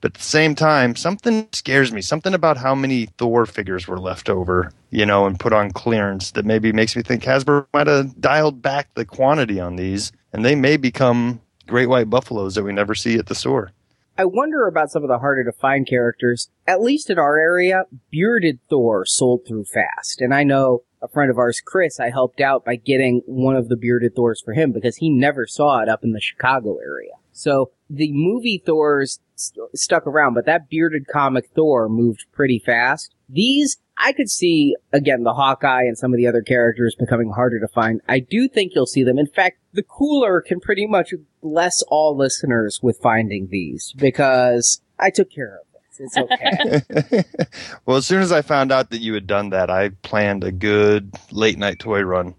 But 0.00 0.12
at 0.12 0.14
the 0.14 0.24
same 0.24 0.56
time, 0.56 0.96
something 0.96 1.46
scares 1.52 1.92
me. 1.92 2.00
Something 2.00 2.34
about 2.34 2.56
how 2.56 2.74
many 2.74 3.06
Thor 3.18 3.46
figures 3.46 3.86
were 3.86 4.00
left 4.00 4.28
over, 4.28 4.72
you 4.90 5.06
know, 5.06 5.26
and 5.26 5.38
put 5.38 5.52
on 5.52 5.70
clearance 5.70 6.32
that 6.32 6.44
maybe 6.44 6.72
makes 6.72 6.96
me 6.96 7.02
think 7.02 7.22
Hasbro 7.22 7.66
might 7.72 7.86
have 7.86 8.20
dialed 8.20 8.60
back 8.60 8.88
the 8.94 9.04
quantity 9.04 9.60
on 9.60 9.76
these 9.76 10.10
and 10.32 10.44
they 10.44 10.54
may 10.54 10.76
become 10.76 11.40
great 11.66 11.88
white 11.88 12.10
buffaloes 12.10 12.54
that 12.54 12.64
we 12.64 12.72
never 12.72 12.94
see 12.94 13.18
at 13.18 13.26
the 13.26 13.34
store. 13.34 13.72
I 14.16 14.26
wonder 14.26 14.66
about 14.66 14.90
some 14.90 15.02
of 15.02 15.08
the 15.08 15.18
harder 15.18 15.44
to 15.44 15.52
find 15.52 15.86
characters. 15.86 16.50
At 16.66 16.82
least 16.82 17.08
in 17.08 17.18
our 17.18 17.38
area, 17.38 17.84
bearded 18.10 18.60
Thor 18.68 19.06
sold 19.06 19.46
through 19.46 19.64
fast. 19.64 20.20
And 20.20 20.34
I 20.34 20.44
know 20.44 20.82
a 21.00 21.08
friend 21.08 21.30
of 21.30 21.38
ours, 21.38 21.62
Chris, 21.64 21.98
I 21.98 22.10
helped 22.10 22.40
out 22.40 22.64
by 22.64 22.76
getting 22.76 23.22
one 23.26 23.56
of 23.56 23.68
the 23.68 23.76
bearded 23.76 24.14
Thors 24.14 24.40
for 24.40 24.52
him 24.52 24.70
because 24.70 24.96
he 24.96 25.08
never 25.08 25.46
saw 25.46 25.80
it 25.80 25.88
up 25.88 26.04
in 26.04 26.12
the 26.12 26.20
Chicago 26.20 26.76
area. 26.78 27.12
So 27.32 27.70
the 27.88 28.12
movie 28.12 28.62
Thors 28.64 29.18
st- 29.34 29.70
stuck 29.74 30.06
around, 30.06 30.34
but 30.34 30.46
that 30.46 30.68
bearded 30.68 31.06
comic 31.08 31.48
Thor 31.54 31.88
moved 31.88 32.26
pretty 32.32 32.58
fast. 32.58 33.14
These, 33.32 33.78
I 33.96 34.12
could 34.12 34.28
see, 34.28 34.76
again, 34.92 35.22
the 35.22 35.32
Hawkeye 35.32 35.84
and 35.84 35.96
some 35.96 36.12
of 36.12 36.18
the 36.18 36.26
other 36.26 36.42
characters 36.42 36.94
becoming 36.94 37.30
harder 37.30 37.58
to 37.60 37.68
find. 37.68 38.02
I 38.06 38.20
do 38.20 38.46
think 38.46 38.72
you'll 38.74 38.84
see 38.84 39.02
them. 39.02 39.18
In 39.18 39.26
fact, 39.26 39.58
the 39.72 39.82
cooler 39.82 40.42
can 40.42 40.60
pretty 40.60 40.86
much 40.86 41.14
bless 41.42 41.82
all 41.88 42.14
listeners 42.14 42.80
with 42.82 42.98
finding 43.02 43.48
these 43.48 43.94
because 43.96 44.82
I 44.98 45.08
took 45.08 45.30
care 45.30 45.60
of 45.60 45.66
it. 45.72 45.72
It's 45.98 46.16
okay. 46.16 47.24
well, 47.86 47.96
as 47.96 48.06
soon 48.06 48.20
as 48.20 48.32
I 48.32 48.42
found 48.42 48.70
out 48.70 48.90
that 48.90 49.00
you 49.00 49.14
had 49.14 49.26
done 49.26 49.50
that, 49.50 49.70
I 49.70 49.90
planned 50.02 50.44
a 50.44 50.52
good 50.52 51.14
late 51.30 51.58
night 51.58 51.78
toy 51.78 52.02
run. 52.02 52.34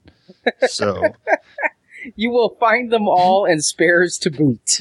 So 0.68 1.02
you 2.16 2.30
will 2.30 2.56
find 2.60 2.92
them 2.92 3.08
all 3.08 3.46
and 3.46 3.64
spares 3.64 4.18
to 4.20 4.32
boot. 4.32 4.80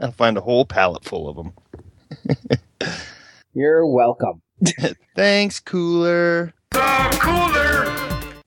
I'll 0.00 0.12
find 0.12 0.38
a 0.38 0.42
whole 0.42 0.64
pallet 0.64 1.04
full 1.04 1.28
of 1.28 1.36
them. 1.36 1.52
You're 3.52 3.86
welcome. 3.86 4.42
Thanks, 5.14 5.60
cooler. 5.60 6.54
cooler 6.72 7.84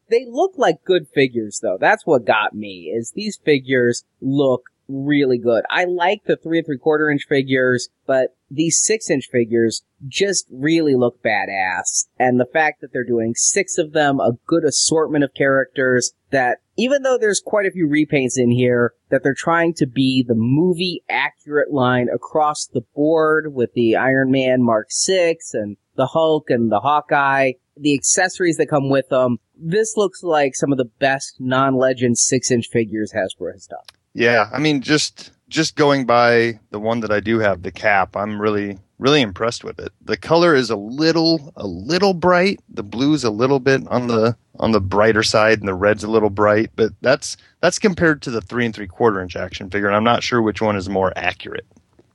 They 0.09 0.25
look 0.27 0.53
like 0.57 0.83
good 0.85 1.07
figures 1.13 1.59
though. 1.61 1.77
That's 1.79 2.05
what 2.05 2.25
got 2.25 2.53
me 2.53 2.93
is 2.93 3.11
these 3.11 3.37
figures 3.43 4.03
look 4.19 4.63
really 4.87 5.37
good. 5.37 5.63
I 5.69 5.85
like 5.85 6.23
the 6.25 6.35
three 6.35 6.59
and 6.59 6.65
three 6.65 6.77
quarter 6.77 7.09
inch 7.09 7.25
figures, 7.27 7.89
but 8.05 8.35
these 8.49 8.81
six 8.83 9.09
inch 9.09 9.29
figures 9.31 9.83
just 10.07 10.47
really 10.51 10.95
look 10.95 11.23
badass. 11.23 12.07
And 12.19 12.39
the 12.39 12.45
fact 12.45 12.81
that 12.81 12.91
they're 12.91 13.03
doing 13.03 13.33
six 13.35 13.77
of 13.77 13.93
them, 13.93 14.19
a 14.19 14.33
good 14.45 14.65
assortment 14.65 15.23
of 15.23 15.33
characters 15.33 16.11
that 16.31 16.59
even 16.77 17.03
though 17.03 17.17
there's 17.17 17.41
quite 17.43 17.65
a 17.65 17.71
few 17.71 17.87
repaints 17.87 18.37
in 18.37 18.51
here, 18.51 18.93
that 19.09 19.23
they're 19.23 19.33
trying 19.33 19.73
to 19.75 19.85
be 19.85 20.23
the 20.25 20.35
movie 20.35 21.03
accurate 21.09 21.71
line 21.71 22.07
across 22.13 22.67
the 22.67 22.81
board 22.95 23.53
with 23.53 23.73
the 23.73 23.95
Iron 23.95 24.31
Man 24.31 24.63
Mark 24.63 24.87
6 24.89 25.53
and 25.53 25.77
the 25.95 26.07
Hulk 26.07 26.49
and 26.49 26.71
the 26.71 26.79
Hawkeye, 26.79 27.53
the 27.77 27.93
accessories 27.93 28.57
that 28.57 28.67
come 28.67 28.89
with 28.89 29.09
them. 29.09 29.37
This 29.55 29.95
looks 29.97 30.23
like 30.23 30.55
some 30.55 30.71
of 30.71 30.77
the 30.77 30.89
best 30.99 31.35
non-legend 31.39 32.17
six 32.17 32.51
inch 32.51 32.67
figures 32.71 33.13
Hasbro 33.13 33.51
has 33.53 33.67
done. 33.67 33.79
Yeah, 34.13 34.49
I 34.51 34.59
mean, 34.59 34.81
just 34.81 35.31
just 35.47 35.75
going 35.75 36.05
by 36.05 36.59
the 36.69 36.79
one 36.79 37.01
that 37.01 37.11
I 37.11 37.19
do 37.19 37.39
have, 37.39 37.61
the 37.61 37.71
cap, 37.71 38.15
I'm 38.15 38.41
really 38.41 38.77
really 39.01 39.21
impressed 39.21 39.63
with 39.63 39.79
it. 39.79 39.91
The 40.01 40.15
color 40.15 40.53
is 40.53 40.69
a 40.69 40.75
little 40.75 41.51
a 41.55 41.65
little 41.65 42.13
bright. 42.13 42.59
The 42.69 42.83
blue's 42.83 43.23
a 43.23 43.31
little 43.31 43.59
bit 43.59 43.85
on 43.87 44.07
the 44.07 44.37
on 44.61 44.71
the 44.71 44.79
brighter 44.79 45.23
side, 45.23 45.59
and 45.59 45.67
the 45.67 45.73
red's 45.73 46.03
a 46.03 46.09
little 46.09 46.29
bright. 46.29 46.69
But 46.75 46.93
that's 47.01 47.35
that's 47.59 47.79
compared 47.79 48.21
to 48.21 48.31
the 48.31 48.41
three 48.41 48.65
and 48.65 48.73
three 48.73 48.87
quarter 48.87 49.21
inch 49.21 49.35
action 49.35 49.69
figure, 49.69 49.87
and 49.87 49.95
I'm 49.95 50.03
not 50.03 50.23
sure 50.23 50.41
which 50.41 50.61
one 50.61 50.77
is 50.77 50.87
more 50.87 51.11
accurate. 51.17 51.65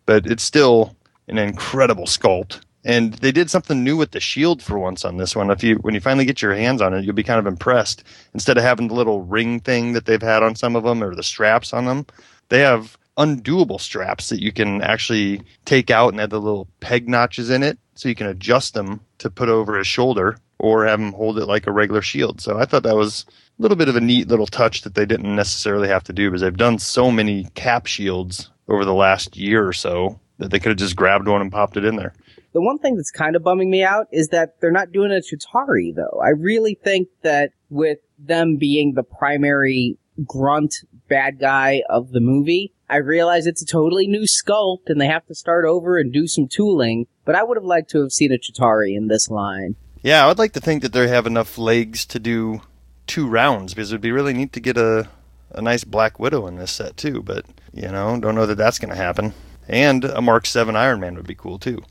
But 0.07 0.27
it's 0.27 0.45
still 0.45 0.97
an 1.29 1.39
incredible 1.39 2.07
sculpt. 2.07 2.61
And 2.85 3.15
they 3.15 3.33
did 3.33 3.51
something 3.51 3.83
new 3.83 3.97
with 3.97 4.13
the 4.13 4.21
shield 4.21 4.63
for 4.63 4.79
once 4.79 5.05
on 5.05 5.17
this 5.17 5.35
one. 5.35 5.51
If 5.51 5.65
you 5.65 5.75
when 5.77 5.95
you 5.95 6.01
finally 6.01 6.25
get 6.25 6.41
your 6.41 6.55
hands 6.55 6.81
on 6.81 6.95
it, 6.95 7.05
you'll 7.05 7.15
be 7.15 7.25
kind 7.25 7.41
of 7.41 7.47
impressed. 7.47 8.05
Instead 8.33 8.57
of 8.57 8.63
having 8.63 8.89
the 8.89 8.95
little 8.95 9.23
ring 9.23 9.59
thing 9.59 9.93
that 9.93 10.07
they've 10.07 10.23
had 10.23 10.45
on 10.45 10.55
some 10.55 10.77
of 10.77 10.85
them 10.85 11.03
or 11.03 11.15
the 11.15 11.25
straps 11.25 11.73
on 11.73 11.85
them, 11.85 12.07
they 12.49 12.61
have 12.61 12.97
undoable 13.19 13.81
straps 13.81 14.29
that 14.29 14.41
you 14.41 14.53
can 14.53 14.83
actually 14.83 15.43
take 15.65 15.91
out 15.91 16.11
and 16.13 16.21
have 16.21 16.31
the 16.31 16.41
little 16.41 16.69
peg 16.79 17.09
notches 17.09 17.51
in 17.51 17.63
it, 17.65 17.77
so 17.95 18.09
you 18.09 18.15
can 18.15 18.27
adjust 18.27 18.75
them 18.75 19.01
to 19.19 19.31
put 19.31 19.49
over 19.49 19.77
his 19.77 19.87
shoulder 19.87 20.37
or 20.59 20.87
have 20.87 20.99
them 20.99 21.13
hold 21.13 21.39
it 21.39 21.47
like 21.47 21.67
a 21.67 21.73
regular 21.73 22.03
shield. 22.03 22.41
So 22.41 22.59
I 22.59 22.65
thought 22.65 22.83
that 22.85 22.97
was 22.97 23.27
a 23.59 23.63
little 23.63 23.77
bit 23.77 23.89
of 23.89 23.97
a 23.97 24.01
neat 24.01 24.29
little 24.29 24.47
touch 24.47 24.83
that 24.83 24.95
they 24.95 25.07
didn't 25.07 25.35
necessarily 25.35 25.89
have 25.89 26.05
to 26.05 26.13
do 26.13 26.31
because 26.31 26.41
they've 26.41 26.57
done 26.57 26.79
so 26.79 27.11
many 27.11 27.45
cap 27.55 27.87
shields 27.87 28.51
over 28.69 28.85
the 28.85 28.95
last 28.95 29.37
year 29.37 29.67
or 29.67 29.73
so 29.73 30.19
that 30.39 30.51
they 30.51 30.59
could 30.59 30.71
have 30.71 30.79
just 30.79 30.97
grabbed 30.97 31.29
one 31.29 31.41
and 31.41 31.53
popped 31.53 31.77
it 31.77 31.85
in 31.85 31.97
there. 31.97 32.15
The 32.53 32.63
one 32.63 32.79
thing 32.79 32.97
that's 32.97 33.11
kind 33.11 33.37
of 33.37 33.43
bumming 33.43 33.71
me 33.71 33.85
out 33.85 34.07
is 34.13 34.29
that 34.29 34.61
they're 34.61 34.71
not 34.71 34.93
doing 34.93 35.13
a 35.13 35.21
Chitauri 35.21 35.95
though. 35.95 36.21
I 36.25 36.31
really 36.31 36.75
think 36.75 37.09
that 37.23 37.51
with 37.69 37.99
them 38.19 38.57
being 38.57 38.95
the 38.95 39.03
primary 39.03 39.99
grunt 40.25 40.77
bad 41.09 41.39
guy 41.39 41.83
of 41.91 42.13
the 42.13 42.21
movie, 42.21 42.73
I 42.89 42.97
realize 42.97 43.47
it's 43.47 43.63
a 43.63 43.67
totally 43.67 44.07
new 44.07 44.23
sculpt 44.23 44.89
and 44.89 45.01
they 45.01 45.07
have 45.07 45.27
to 45.27 45.35
start 45.35 45.65
over 45.65 45.99
and 45.99 46.13
do 46.13 46.27
some 46.27 46.49
tooling, 46.49 47.07
but 47.25 47.35
I 47.35 47.43
would 47.43 47.57
have 47.57 47.65
liked 47.65 47.91
to 47.91 48.01
have 48.01 48.13
seen 48.13 48.33
a 48.33 48.39
Chitauri 48.39 48.97
in 48.97 49.09
this 49.09 49.29
line. 49.29 49.77
Yeah, 50.07 50.23
I 50.23 50.29
would 50.29 50.39
like 50.39 50.53
to 50.53 50.61
think 50.61 50.83
that 50.83 50.93
they 50.93 51.09
have 51.09 51.27
enough 51.27 51.59
legs 51.59 52.07
to 52.07 52.21
do 52.21 52.61
two 53.09 53.27
rounds 53.27 53.75
because 53.75 53.91
it 53.91 53.95
would 53.97 54.01
be 54.01 54.13
really 54.13 54.35
neat 54.35 54.53
to 54.53 54.61
get 54.61 54.77
a 54.77 55.09
a 55.51 55.61
nice 55.61 55.83
Black 55.83 56.21
Widow 56.21 56.47
in 56.47 56.55
this 56.55 56.71
set 56.71 56.97
too. 56.97 57.25
But 57.25 57.45
you 57.75 57.89
know, 57.89 58.17
don't 58.21 58.37
know 58.37 58.47
that 58.47 58.55
that's 58.55 58.79
going 58.79 58.91
to 58.91 58.95
happen. 58.95 59.35
And 59.67 60.05
a 60.05 60.23
Mark 60.23 60.47
Seven 60.47 60.77
Iron 60.77 61.01
Man 61.01 61.17
would 61.17 61.27
be 61.27 61.35
cool 61.35 61.59
too. 61.59 61.83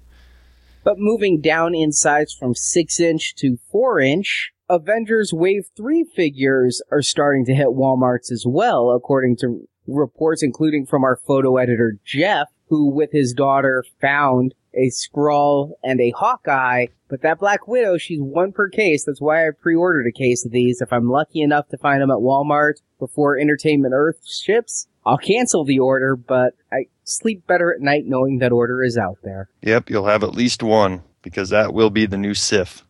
But 0.86 0.96
moving 0.98 1.42
down 1.42 1.76
in 1.76 1.92
size 1.92 2.34
from 2.34 2.56
6 2.56 3.00
inch 3.02 3.36
to 3.36 3.58
4 3.70 4.00
inch, 4.00 4.54
Avengers 4.70 5.34
Wave 5.34 5.66
3 5.76 6.06
figures 6.16 6.82
are 6.94 7.02
starting 7.02 7.44
to 7.48 7.54
hit 7.54 7.68
Walmarts 7.68 8.32
as 8.32 8.46
well, 8.48 8.92
according 8.92 9.36
to 9.42 9.68
reports, 9.88 10.42
including 10.42 10.86
from 10.86 11.04
our 11.04 11.18
photo 11.18 11.58
editor 11.58 11.98
Jeff, 12.06 12.48
who 12.70 12.90
with 12.90 13.12
his 13.12 13.34
daughter 13.34 13.84
found 14.00 14.54
a 14.76 14.90
Skrull 14.90 15.72
and 15.84 16.00
a 16.00 16.12
Hawkeye. 16.12 16.88
But 17.08 17.22
that 17.22 17.40
Black 17.40 17.68
Widow, 17.68 17.98
she's 17.98 18.20
one 18.20 18.52
per 18.52 18.70
case. 18.70 19.06
That's 19.06 19.22
why 19.22 19.48
I 19.48 19.52
pre-ordered 19.52 20.08
a 20.08 20.12
case 20.12 20.46
of 20.46 20.52
these. 20.52 20.82
If 20.82 20.92
I'm 20.92 21.10
lucky 21.10 21.42
enough 21.42 21.70
to 21.70 21.78
find 21.78 22.02
them 22.02 22.12
at 22.12 22.18
Walmart 22.18 22.82
before 23.00 23.38
Entertainment 23.38 23.94
Earth 23.96 24.26
ships, 24.28 24.88
I'll 25.06 25.18
cancel 25.18 25.64
the 25.64 25.80
order, 25.80 26.16
but 26.16 26.56
I 26.72 26.88
sleep 27.04 27.46
better 27.46 27.74
at 27.74 27.82
night 27.82 28.06
knowing 28.06 28.40
that 28.40 28.52
order 28.52 28.84
is 28.84 28.98
out 28.98 29.18
there. 29.24 29.50
Yep, 29.62 29.90
you'll 29.90 30.08
have 30.08 30.24
at 30.24 30.34
least 30.34 30.64
one 30.64 31.04
because 31.22 31.50
that 31.50 31.74
will 31.74 31.92
be 31.92 32.06
the 32.06 32.18
new 32.18 32.34
Sif. 32.34 32.84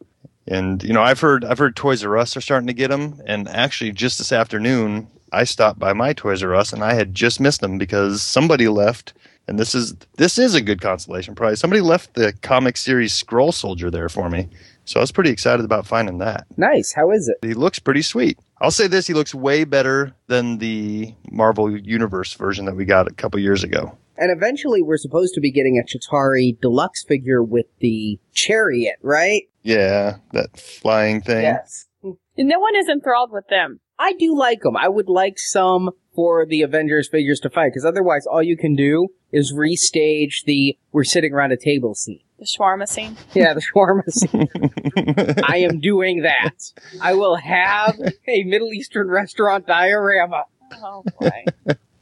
And 0.48 0.82
you 0.84 0.94
know, 0.94 1.02
I've 1.02 1.20
heard 1.20 1.44
I've 1.44 1.58
heard 1.58 1.76
Toys 1.76 2.04
R 2.04 2.18
Us 2.18 2.38
are 2.38 2.42
starting 2.42 2.68
to 2.68 2.74
get 2.74 2.90
them, 2.90 3.22
and 3.26 3.48
actually, 3.50 3.92
just 3.92 4.20
this 4.20 4.32
afternoon, 4.32 5.08
I 5.32 5.44
stopped 5.44 5.80
by 5.80 5.94
my 5.94 6.14
Toys 6.14 6.44
R 6.44 6.56
Us 6.56 6.72
and 6.72 6.84
I 6.84 6.94
had 6.94 7.16
just 7.16 7.40
missed 7.40 7.62
them 7.62 7.78
because 7.78 8.22
somebody 8.22 8.68
left. 8.68 9.14
And 9.48 9.60
this 9.60 9.76
is 9.76 9.96
this 10.18 10.40
is 10.40 10.56
a 10.56 10.62
good 10.62 10.82
consolation 10.82 11.36
prize. 11.36 11.60
Somebody 11.60 11.82
left 11.82 12.16
the 12.16 12.34
comic 12.42 12.78
series 12.78 13.14
Skrull 13.14 13.54
Soldier 13.54 13.92
there 13.92 14.10
for 14.10 14.30
me, 14.30 14.50
so 14.86 15.00
I 15.00 15.04
was 15.04 15.12
pretty 15.12 15.30
excited 15.30 15.64
about 15.64 15.86
finding 15.86 16.18
that. 16.18 16.48
Nice. 16.58 16.94
How 16.94 17.12
is 17.12 17.28
it? 17.28 17.46
He 17.46 17.54
looks 17.54 17.78
pretty 17.78 18.02
sweet. 18.02 18.40
I'll 18.60 18.72
say 18.72 18.88
this: 18.88 19.06
he 19.06 19.14
looks 19.14 19.36
way 19.36 19.64
better 19.64 20.16
than 20.28 20.58
the 20.58 21.14
Marvel 21.30 21.78
Universe 21.78 22.34
version 22.34 22.66
that 22.66 22.76
we 22.76 22.86
got 22.86 23.08
a 23.08 23.14
couple 23.14 23.40
years 23.40 23.64
ago. 23.64 23.96
And 24.18 24.32
eventually, 24.36 24.82
we're 24.82 24.98
supposed 24.98 25.34
to 25.36 25.42
be 25.42 25.52
getting 25.52 25.78
a 25.78 25.86
Chitauri 25.86 26.60
deluxe 26.60 27.04
figure 27.04 27.44
with 27.44 27.66
the 27.82 28.18
chariot, 28.34 28.96
right? 29.02 29.44
Yeah, 29.62 30.18
that 30.32 30.58
flying 30.60 31.22
thing. 31.22 31.44
Yes. 31.44 31.88
No 32.38 32.60
one 32.60 32.76
is 32.76 32.90
enthralled 32.90 33.32
with 33.32 33.46
them. 33.50 33.80
I 33.98 34.14
do 34.14 34.38
like 34.38 34.62
them. 34.62 34.76
I 34.76 34.90
would 34.90 35.10
like 35.10 35.40
some 35.40 35.92
for 36.14 36.46
the 36.46 36.62
Avengers 36.62 37.08
figures 37.10 37.40
to 37.42 37.50
fight, 37.50 37.72
because 37.72 37.86
otherwise, 37.86 38.26
all 38.26 38.42
you 38.44 38.58
can 38.58 38.76
do 38.76 39.10
is 39.32 39.54
restage 39.54 40.44
the 40.46 40.78
"we're 40.92 41.04
sitting 41.04 41.34
around 41.34 41.52
a 41.52 41.58
table" 41.58 41.96
scene. 41.96 42.22
The 42.40 42.46
shawarma 42.46 42.88
scene. 42.88 43.18
Yeah, 43.34 43.54
the 43.54 43.62
shawarma 43.62 44.10
scene. 44.12 45.44
I 45.46 45.58
am 45.58 45.80
doing 45.80 46.22
that. 46.24 46.72
I 47.02 47.14
will 47.14 47.36
have 47.36 48.00
a 48.28 48.44
Middle 48.44 48.74
Eastern 48.74 49.10
restaurant 49.10 49.68
diorama. 49.68 50.44
Oh 50.84 51.04
boy. 51.20 51.46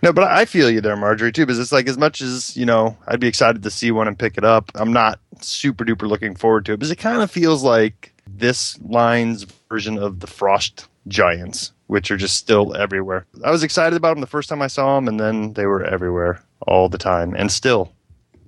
No, 0.04 0.12
but 0.12 0.26
I 0.26 0.44
feel 0.44 0.70
you 0.70 0.82
there, 0.82 0.98
Marjorie, 0.98 1.32
too, 1.32 1.46
because 1.46 1.60
it's 1.60 1.72
like 1.72 1.88
as 1.88 1.98
much 1.98 2.20
as, 2.20 2.58
you 2.58 2.66
know, 2.66 2.98
I'd 3.08 3.22
be 3.22 3.28
excited 3.30 3.64
to 3.64 3.72
see 3.72 3.90
one 3.90 4.10
and 4.10 4.20
pick 4.20 4.38
it 4.38 4.44
up, 4.44 4.70
I'm 4.76 4.92
not 4.92 5.18
super 5.40 5.86
duper 5.86 6.10
looking 6.10 6.36
forward 6.36 6.66
to 6.66 6.74
it 6.74 6.78
because 6.78 6.92
it 6.92 6.98
kind 6.98 7.22
of 7.22 7.32
feels 7.32 7.64
like 7.64 8.14
this 8.28 8.78
line's 8.82 9.44
version 9.70 9.98
of 9.98 10.20
the 10.20 10.28
Frost 10.28 10.90
Giants, 11.08 11.72
which 11.94 12.10
are 12.10 12.18
just 12.18 12.38
still 12.38 12.76
everywhere. 12.76 13.28
I 13.46 13.52
was 13.52 13.62
excited 13.62 13.96
about 13.96 14.16
them 14.16 14.22
the 14.22 14.26
first 14.26 14.50
time 14.50 14.64
I 14.64 14.68
saw 14.68 14.96
them, 14.96 15.08
and 15.08 15.20
then 15.20 15.54
they 15.54 15.68
were 15.68 15.84
everywhere 15.84 16.44
all 16.66 16.90
the 16.90 16.98
time, 16.98 17.36
and 17.36 17.52
still. 17.52 17.94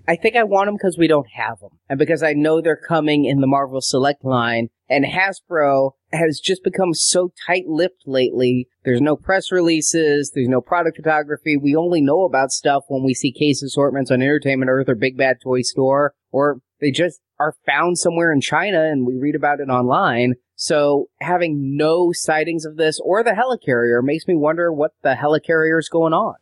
I 0.07 0.15
think 0.15 0.35
I 0.35 0.43
want 0.43 0.67
them 0.67 0.73
because 0.73 0.97
we 0.97 1.07
don't 1.07 1.27
have 1.35 1.59
them, 1.59 1.69
and 1.87 1.99
because 1.99 2.23
I 2.23 2.33
know 2.33 2.59
they're 2.59 2.75
coming 2.75 3.25
in 3.25 3.41
the 3.41 3.47
Marvel 3.47 3.81
Select 3.81 4.25
line. 4.25 4.69
And 4.89 5.05
Hasbro 5.05 5.91
has 6.11 6.39
just 6.43 6.63
become 6.63 6.95
so 6.95 7.31
tight-lipped 7.45 8.03
lately. 8.07 8.67
There's 8.83 9.01
no 9.01 9.15
press 9.15 9.51
releases. 9.51 10.31
There's 10.33 10.47
no 10.47 10.61
product 10.61 10.97
photography. 10.97 11.55
We 11.55 11.75
only 11.75 12.01
know 12.01 12.23
about 12.23 12.51
stuff 12.51 12.85
when 12.87 13.03
we 13.03 13.13
see 13.13 13.31
case 13.31 13.61
assortments 13.61 14.09
on 14.09 14.23
Entertainment 14.23 14.69
Earth 14.69 14.89
or 14.89 14.95
Big 14.95 15.17
Bad 15.17 15.37
Toy 15.43 15.61
Store, 15.61 16.15
or 16.31 16.61
they 16.81 16.89
just 16.89 17.21
are 17.39 17.55
found 17.65 17.97
somewhere 17.99 18.31
in 18.31 18.41
China 18.41 18.83
and 18.83 19.05
we 19.05 19.15
read 19.15 19.35
about 19.35 19.59
it 19.59 19.69
online. 19.69 20.35
So 20.55 21.09
having 21.19 21.75
no 21.75 22.11
sightings 22.13 22.65
of 22.65 22.77
this 22.77 22.99
or 23.03 23.23
the 23.23 23.31
helicarrier 23.31 24.03
makes 24.03 24.27
me 24.27 24.35
wonder 24.35 24.71
what 24.71 24.93
the 25.01 25.15
helicarrier 25.15 25.77
is 25.79 25.89
going 25.89 26.13
on. 26.13 26.35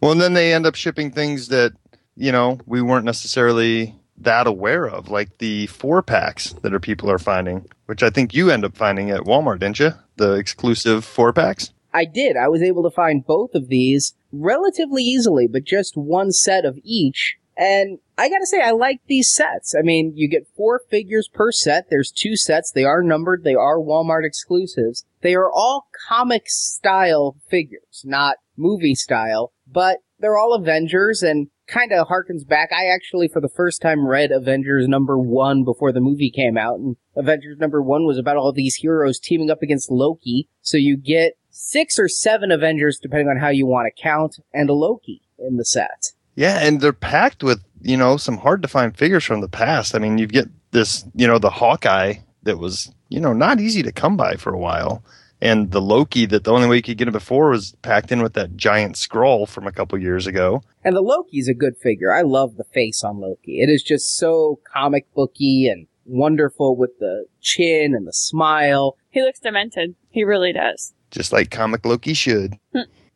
well, 0.00 0.12
and 0.12 0.20
then 0.20 0.34
they 0.34 0.52
end 0.52 0.66
up 0.66 0.74
shipping 0.74 1.10
things 1.10 1.48
that, 1.48 1.72
you 2.16 2.32
know, 2.32 2.58
we 2.66 2.82
weren't 2.82 3.04
necessarily 3.04 3.94
that 4.18 4.46
aware 4.46 4.88
of, 4.88 5.08
like 5.08 5.38
the 5.38 5.66
four 5.68 6.02
packs 6.02 6.52
that 6.62 6.74
are 6.74 6.80
people 6.80 7.10
are 7.10 7.18
finding, 7.18 7.66
which 7.86 8.02
I 8.02 8.10
think 8.10 8.34
you 8.34 8.50
end 8.50 8.64
up 8.64 8.76
finding 8.76 9.10
at 9.10 9.22
Walmart, 9.22 9.60
didn't 9.60 9.80
you? 9.80 9.92
The 10.16 10.34
exclusive 10.34 11.04
four 11.04 11.32
packs. 11.32 11.72
I 11.92 12.04
did. 12.04 12.36
I 12.36 12.48
was 12.48 12.62
able 12.62 12.82
to 12.82 12.90
find 12.90 13.24
both 13.24 13.54
of 13.54 13.68
these 13.68 14.14
relatively 14.32 15.02
easily, 15.02 15.46
but 15.46 15.64
just 15.64 15.96
one 15.96 16.32
set 16.32 16.64
of 16.64 16.78
each. 16.82 17.36
And 17.56 17.98
I 18.16 18.28
gotta 18.28 18.46
say, 18.46 18.62
I 18.62 18.70
like 18.70 19.00
these 19.06 19.32
sets. 19.32 19.74
I 19.76 19.82
mean, 19.82 20.12
you 20.14 20.28
get 20.28 20.46
four 20.56 20.80
figures 20.88 21.28
per 21.28 21.50
set. 21.50 21.86
There's 21.90 22.12
two 22.12 22.36
sets. 22.36 22.70
They 22.70 22.84
are 22.84 23.02
numbered. 23.02 23.42
They 23.44 23.54
are 23.54 23.78
Walmart 23.78 24.24
exclusives. 24.24 25.04
They 25.20 25.34
are 25.34 25.50
all 25.50 25.88
comic 26.08 26.44
style 26.46 27.36
figures, 27.48 28.02
not 28.04 28.36
movie 28.56 28.94
style, 28.94 29.52
but 29.66 29.98
they're 30.20 30.38
all 30.38 30.54
Avengers 30.54 31.22
and 31.22 31.48
kind 31.66 31.92
of 31.92 32.08
harkens 32.08 32.46
back. 32.46 32.70
I 32.72 32.86
actually, 32.86 33.28
for 33.28 33.40
the 33.40 33.48
first 33.48 33.82
time, 33.82 34.06
read 34.06 34.30
Avengers 34.30 34.86
number 34.86 35.18
one 35.18 35.64
before 35.64 35.92
the 35.92 36.00
movie 36.00 36.30
came 36.30 36.56
out, 36.56 36.78
and 36.78 36.96
Avengers 37.16 37.58
number 37.58 37.82
one 37.82 38.06
was 38.06 38.18
about 38.18 38.36
all 38.36 38.52
these 38.52 38.76
heroes 38.76 39.18
teaming 39.18 39.50
up 39.50 39.62
against 39.62 39.90
Loki. 39.90 40.48
So 40.60 40.76
you 40.76 40.96
get 40.96 41.36
six 41.50 41.98
or 41.98 42.08
seven 42.08 42.52
Avengers, 42.52 42.98
depending 43.00 43.28
on 43.28 43.38
how 43.38 43.48
you 43.48 43.66
want 43.66 43.92
to 43.92 44.02
count, 44.02 44.36
and 44.52 44.70
a 44.70 44.74
Loki 44.74 45.22
in 45.38 45.56
the 45.56 45.64
set. 45.64 46.12
Yeah, 46.34 46.58
and 46.60 46.80
they're 46.80 46.92
packed 46.92 47.42
with, 47.42 47.64
you 47.84 47.96
know, 47.96 48.16
some 48.16 48.38
hard 48.38 48.62
to 48.62 48.68
find 48.68 48.96
figures 48.96 49.24
from 49.24 49.40
the 49.40 49.48
past. 49.48 49.94
I 49.94 49.98
mean, 49.98 50.18
you 50.18 50.26
get 50.26 50.48
this, 50.70 51.04
you 51.14 51.26
know, 51.26 51.38
the 51.38 51.50
Hawkeye 51.50 52.14
that 52.42 52.58
was, 52.58 52.92
you 53.08 53.20
know, 53.20 53.32
not 53.32 53.60
easy 53.60 53.82
to 53.82 53.92
come 53.92 54.16
by 54.16 54.36
for 54.36 54.52
a 54.52 54.58
while. 54.58 55.04
And 55.40 55.70
the 55.72 55.80
Loki 55.80 56.24
that 56.26 56.44
the 56.44 56.52
only 56.52 56.66
way 56.66 56.76
you 56.76 56.82
could 56.82 56.96
get 56.96 57.08
it 57.08 57.12
before 57.12 57.50
was 57.50 57.74
packed 57.82 58.10
in 58.10 58.22
with 58.22 58.32
that 58.32 58.56
giant 58.56 58.96
scroll 58.96 59.44
from 59.44 59.66
a 59.66 59.72
couple 59.72 59.98
years 59.98 60.26
ago. 60.26 60.62
And 60.82 60.96
the 60.96 61.02
Loki's 61.02 61.48
a 61.48 61.54
good 61.54 61.76
figure. 61.76 62.14
I 62.14 62.22
love 62.22 62.56
the 62.56 62.64
face 62.64 63.04
on 63.04 63.20
Loki. 63.20 63.60
It 63.60 63.68
is 63.68 63.82
just 63.82 64.16
so 64.16 64.60
comic 64.72 65.06
booky 65.14 65.68
and 65.68 65.86
wonderful 66.06 66.76
with 66.76 66.98
the 66.98 67.26
chin 67.42 67.94
and 67.94 68.06
the 68.06 68.12
smile. 68.12 68.96
He 69.10 69.22
looks 69.22 69.40
demented. 69.40 69.94
He 70.08 70.24
really 70.24 70.52
does. 70.52 70.94
Just 71.10 71.32
like 71.32 71.50
comic 71.50 71.84
Loki 71.84 72.14
should. 72.14 72.54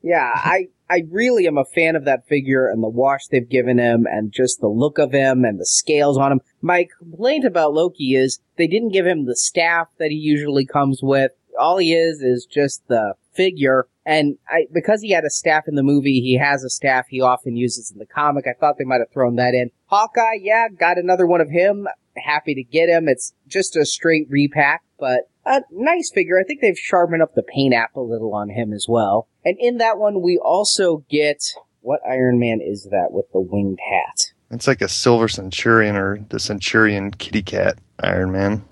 Yeah, 0.02 0.31
I 0.35 0.68
I 0.90 1.03
really 1.11 1.46
am 1.46 1.59
a 1.59 1.64
fan 1.64 1.96
of 1.96 2.05
that 2.07 2.27
figure 2.27 2.66
and 2.66 2.83
the 2.83 2.88
wash 2.88 3.27
they've 3.27 3.48
given 3.48 3.79
him 3.79 4.07
and 4.11 4.33
just 4.33 4.61
the 4.61 4.68
look 4.68 4.98
of 4.98 5.12
him 5.12 5.44
and 5.44 5.61
the 5.61 5.66
scales 5.66 6.16
on 6.16 6.33
him. 6.33 6.40
My 6.62 6.87
complaint 6.98 7.44
about 7.44 7.74
Loki 7.74 8.14
is 8.14 8.40
they 8.57 8.66
didn't 8.66 8.92
give 8.92 9.07
him 9.07 9.27
the 9.27 9.37
staff 9.37 9.88
that 9.98 10.11
he 10.11 10.16
usually 10.16 10.64
comes 10.64 11.01
with. 11.03 11.33
All 11.59 11.79
he 11.79 11.92
is 11.94 12.22
is 12.22 12.46
just 12.46 12.87
the 12.88 13.14
figure. 13.35 13.87
And 14.07 14.38
I, 14.48 14.66
because 14.72 15.03
he 15.03 15.11
had 15.11 15.24
a 15.24 15.31
staff 15.31 15.64
in 15.68 15.74
the 15.74 15.83
movie, 15.83 16.20
he 16.20 16.38
has 16.38 16.64
a 16.64 16.70
staff 16.70 17.07
he 17.09 17.20
often 17.20 17.57
uses 17.57 17.90
in 17.90 17.98
the 17.98 18.07
comic. 18.07 18.46
I 18.46 18.55
thought 18.59 18.77
they 18.79 18.85
might 18.85 19.01
have 19.01 19.12
thrown 19.12 19.37
that 19.37 19.55
in. 19.55 19.70
Hawkeye, 19.87 20.38
yeah, 20.40 20.68
got 20.68 20.96
another 20.96 21.27
one 21.27 21.42
of 21.42 21.51
him. 21.51 21.87
Happy 22.16 22.55
to 22.55 22.64
get 22.64 22.88
him. 22.88 23.09
It's 23.09 23.35
just 23.46 23.77
a 23.77 23.85
straight 23.85 24.27
repack, 24.31 24.83
but 24.98 25.29
a 25.48 25.62
nice 25.72 26.11
figure. 26.11 26.38
I 26.38 26.44
think 26.44 26.61
they've 26.61 26.78
sharpened 26.78 27.22
up 27.22 27.34
the 27.34 27.42
paint 27.42 27.74
app 27.74 27.96
a 27.96 28.00
little 28.00 28.34
on 28.34 28.50
him 28.50 28.72
as 28.72 28.87
well. 28.88 29.28
And 29.44 29.56
in 29.58 29.78
that 29.78 29.98
one, 29.98 30.22
we 30.22 30.38
also 30.38 31.04
get 31.08 31.42
what 31.80 32.00
Iron 32.08 32.38
Man 32.38 32.61
is 32.61 32.84
that 32.90 33.08
with 33.11 33.26
the 33.32 33.40
winged 33.40 33.78
hat? 33.80 34.32
It's 34.50 34.66
like 34.66 34.80
a 34.80 34.88
Silver 34.88 35.28
Centurion 35.28 35.96
or 35.96 36.18
the 36.28 36.38
Centurion 36.38 37.11
Kitty 37.12 37.42
Cat 37.42 37.78
Iron 38.00 38.32
Man. 38.32 38.64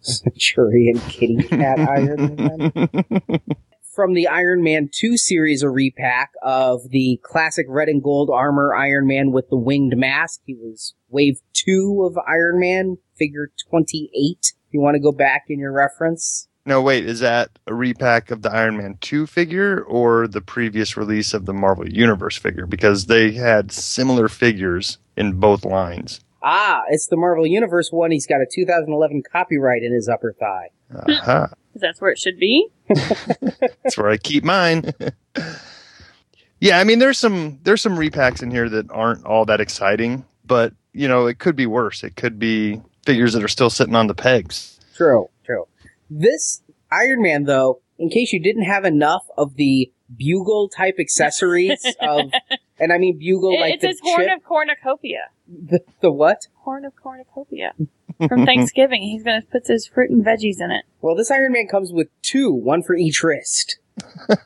Centurion 0.00 0.98
Kitty 1.08 1.42
Cat 1.44 1.78
Iron 1.78 2.34
Man. 2.36 2.72
From 3.94 4.14
the 4.14 4.26
Iron 4.26 4.64
Man 4.64 4.90
2 4.92 5.16
series, 5.16 5.62
a 5.62 5.70
repack 5.70 6.32
of 6.42 6.90
the 6.90 7.20
classic 7.22 7.66
red 7.68 7.88
and 7.88 8.02
gold 8.02 8.28
armor 8.28 8.74
Iron 8.74 9.06
Man 9.06 9.30
with 9.30 9.48
the 9.50 9.56
winged 9.56 9.96
mask. 9.96 10.40
He 10.44 10.54
was 10.54 10.94
wave 11.08 11.38
2 11.52 12.04
of 12.04 12.18
Iron 12.26 12.58
Man, 12.58 12.98
figure 13.16 13.52
28. 13.70 14.52
If 14.74 14.78
you 14.78 14.82
want 14.82 14.96
to 14.96 15.00
go 15.00 15.12
back 15.12 15.44
in 15.50 15.60
your 15.60 15.70
reference. 15.70 16.48
No, 16.66 16.82
wait, 16.82 17.06
is 17.06 17.20
that 17.20 17.60
a 17.68 17.72
repack 17.72 18.32
of 18.32 18.42
the 18.42 18.50
Iron 18.50 18.76
Man 18.76 18.98
2 19.00 19.24
figure 19.28 19.80
or 19.80 20.26
the 20.26 20.40
previous 20.40 20.96
release 20.96 21.32
of 21.32 21.46
the 21.46 21.52
Marvel 21.52 21.88
Universe 21.88 22.36
figure? 22.36 22.66
Because 22.66 23.06
they 23.06 23.30
had 23.30 23.70
similar 23.70 24.28
figures 24.28 24.98
in 25.16 25.34
both 25.34 25.64
lines. 25.64 26.18
Ah, 26.42 26.82
it's 26.88 27.06
the 27.06 27.16
Marvel 27.16 27.46
Universe 27.46 27.90
one. 27.92 28.10
He's 28.10 28.26
got 28.26 28.40
a 28.40 28.46
2011 28.52 29.22
copyright 29.30 29.84
in 29.84 29.92
his 29.92 30.08
upper 30.08 30.34
thigh. 30.40 30.70
Aha. 31.08 31.50
That's 31.76 32.00
where 32.00 32.10
it 32.10 32.18
should 32.18 32.40
be. 32.40 32.66
That's 32.88 33.96
where 33.96 34.10
I 34.10 34.16
keep 34.16 34.42
mine. 34.42 34.90
yeah, 36.60 36.80
I 36.80 36.82
mean 36.82 36.98
there's 36.98 37.18
some 37.18 37.60
there's 37.62 37.80
some 37.80 37.96
repacks 37.96 38.42
in 38.42 38.50
here 38.50 38.68
that 38.68 38.90
aren't 38.90 39.24
all 39.24 39.44
that 39.44 39.60
exciting, 39.60 40.24
but 40.44 40.72
you 40.92 41.06
know, 41.06 41.28
it 41.28 41.38
could 41.38 41.54
be 41.54 41.66
worse. 41.66 42.02
It 42.02 42.16
could 42.16 42.40
be 42.40 42.82
figures 43.04 43.32
that 43.34 43.42
are 43.44 43.48
still 43.48 43.70
sitting 43.70 43.94
on 43.94 44.06
the 44.06 44.14
pegs. 44.14 44.78
True, 44.96 45.28
true. 45.44 45.66
This 46.10 46.62
Iron 46.90 47.22
Man, 47.22 47.44
though, 47.44 47.80
in 47.98 48.08
case 48.10 48.32
you 48.32 48.40
didn't 48.40 48.64
have 48.64 48.84
enough 48.84 49.26
of 49.36 49.56
the 49.56 49.90
bugle 50.16 50.68
type 50.68 50.96
accessories 51.00 51.84
of, 52.00 52.30
and 52.78 52.92
I 52.92 52.98
mean 52.98 53.18
bugle 53.18 53.52
It- 53.54 53.60
like 53.60 53.74
it's 53.74 53.82
the 53.82 53.88
his 53.88 54.00
horn 54.02 54.30
of 54.30 54.42
cornucopia. 54.44 55.28
the, 55.48 55.80
the 56.00 56.10
what? 56.10 56.46
Horn 56.62 56.84
of 56.84 56.94
cornucopia. 56.96 57.72
From 58.28 58.46
Thanksgiving. 58.46 59.02
He's 59.02 59.24
going 59.24 59.40
to 59.40 59.46
put 59.48 59.66
his 59.66 59.88
fruit 59.88 60.08
and 60.10 60.24
veggies 60.24 60.60
in 60.60 60.70
it. 60.70 60.84
Well, 61.00 61.16
this 61.16 61.32
Iron 61.32 61.52
Man 61.52 61.66
comes 61.66 61.92
with 61.92 62.06
two, 62.22 62.52
one 62.52 62.82
for 62.84 62.94
each 62.94 63.24
wrist. 63.24 63.78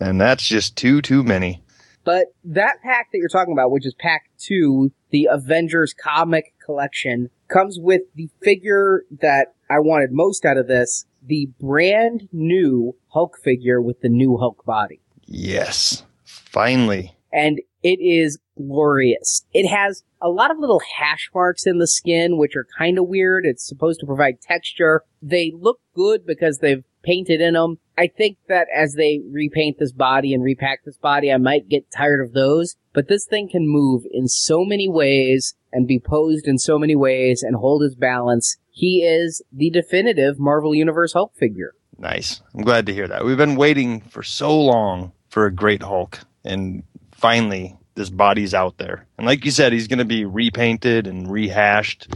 and 0.00 0.20
that's 0.20 0.46
just 0.46 0.76
too 0.76 1.00
too 1.00 1.22
many. 1.22 1.62
But 2.04 2.26
that 2.44 2.82
pack 2.82 3.08
that 3.12 3.18
you're 3.18 3.28
talking 3.28 3.52
about, 3.54 3.70
which 3.70 3.86
is 3.86 3.94
pack 3.94 4.24
two, 4.38 4.92
the 5.10 5.28
Avengers 5.30 5.94
comic 5.94 6.53
collection, 6.64 7.30
comes 7.48 7.78
with 7.78 8.02
the 8.14 8.28
figure 8.42 9.04
that 9.20 9.54
I 9.70 9.80
wanted 9.80 10.12
most 10.12 10.44
out 10.44 10.56
of 10.56 10.66
this, 10.66 11.06
the 11.22 11.48
brand 11.60 12.28
new 12.32 12.96
Hulk 13.08 13.38
figure 13.42 13.80
with 13.80 14.00
the 14.00 14.08
new 14.08 14.36
Hulk 14.36 14.64
body. 14.64 15.00
Yes, 15.26 16.04
finally. 16.24 17.16
And 17.32 17.60
it 17.82 17.98
is 18.00 18.38
glorious. 18.56 19.44
It 19.52 19.68
has 19.68 20.04
a 20.20 20.28
lot 20.28 20.50
of 20.50 20.58
little 20.58 20.80
hash 20.98 21.30
marks 21.34 21.66
in 21.66 21.78
the 21.78 21.86
skin, 21.86 22.38
which 22.38 22.56
are 22.56 22.66
kind 22.78 22.98
of 22.98 23.08
weird. 23.08 23.44
It's 23.44 23.66
supposed 23.66 24.00
to 24.00 24.06
provide 24.06 24.40
texture. 24.40 25.02
They 25.20 25.52
look 25.54 25.80
good 25.94 26.26
because 26.26 26.58
they've 26.58 26.84
painted 27.02 27.40
in 27.40 27.54
them. 27.54 27.78
I 27.98 28.06
think 28.08 28.38
that 28.48 28.66
as 28.74 28.94
they 28.94 29.20
repaint 29.30 29.78
this 29.78 29.92
body 29.92 30.32
and 30.32 30.42
repack 30.42 30.84
this 30.84 30.96
body, 30.96 31.30
I 31.30 31.36
might 31.36 31.68
get 31.68 31.90
tired 31.90 32.24
of 32.24 32.32
those. 32.32 32.76
But 32.92 33.08
this 33.08 33.26
thing 33.26 33.48
can 33.50 33.68
move 33.68 34.04
in 34.10 34.28
so 34.28 34.64
many 34.64 34.88
ways 34.88 35.54
and 35.74 35.86
be 35.86 35.98
posed 35.98 36.46
in 36.48 36.56
so 36.58 36.78
many 36.78 36.96
ways 36.96 37.42
and 37.42 37.56
hold 37.56 37.82
his 37.82 37.94
balance. 37.94 38.56
He 38.70 39.02
is 39.02 39.42
the 39.52 39.70
definitive 39.70 40.38
Marvel 40.38 40.74
Universe 40.74 41.12
Hulk 41.12 41.34
figure. 41.36 41.74
Nice. 41.98 42.40
I'm 42.54 42.62
glad 42.62 42.86
to 42.86 42.94
hear 42.94 43.06
that. 43.08 43.24
We've 43.24 43.36
been 43.36 43.56
waiting 43.56 44.00
for 44.00 44.22
so 44.22 44.58
long 44.58 45.12
for 45.28 45.46
a 45.46 45.52
great 45.52 45.82
Hulk, 45.82 46.20
and 46.44 46.82
finally, 47.12 47.76
this 47.94 48.10
body's 48.10 48.54
out 48.54 48.78
there. 48.78 49.06
And 49.18 49.26
like 49.26 49.44
you 49.44 49.50
said, 49.50 49.72
he's 49.72 49.88
going 49.88 49.98
to 49.98 50.04
be 50.04 50.24
repainted 50.24 51.06
and 51.06 51.30
rehashed, 51.30 52.08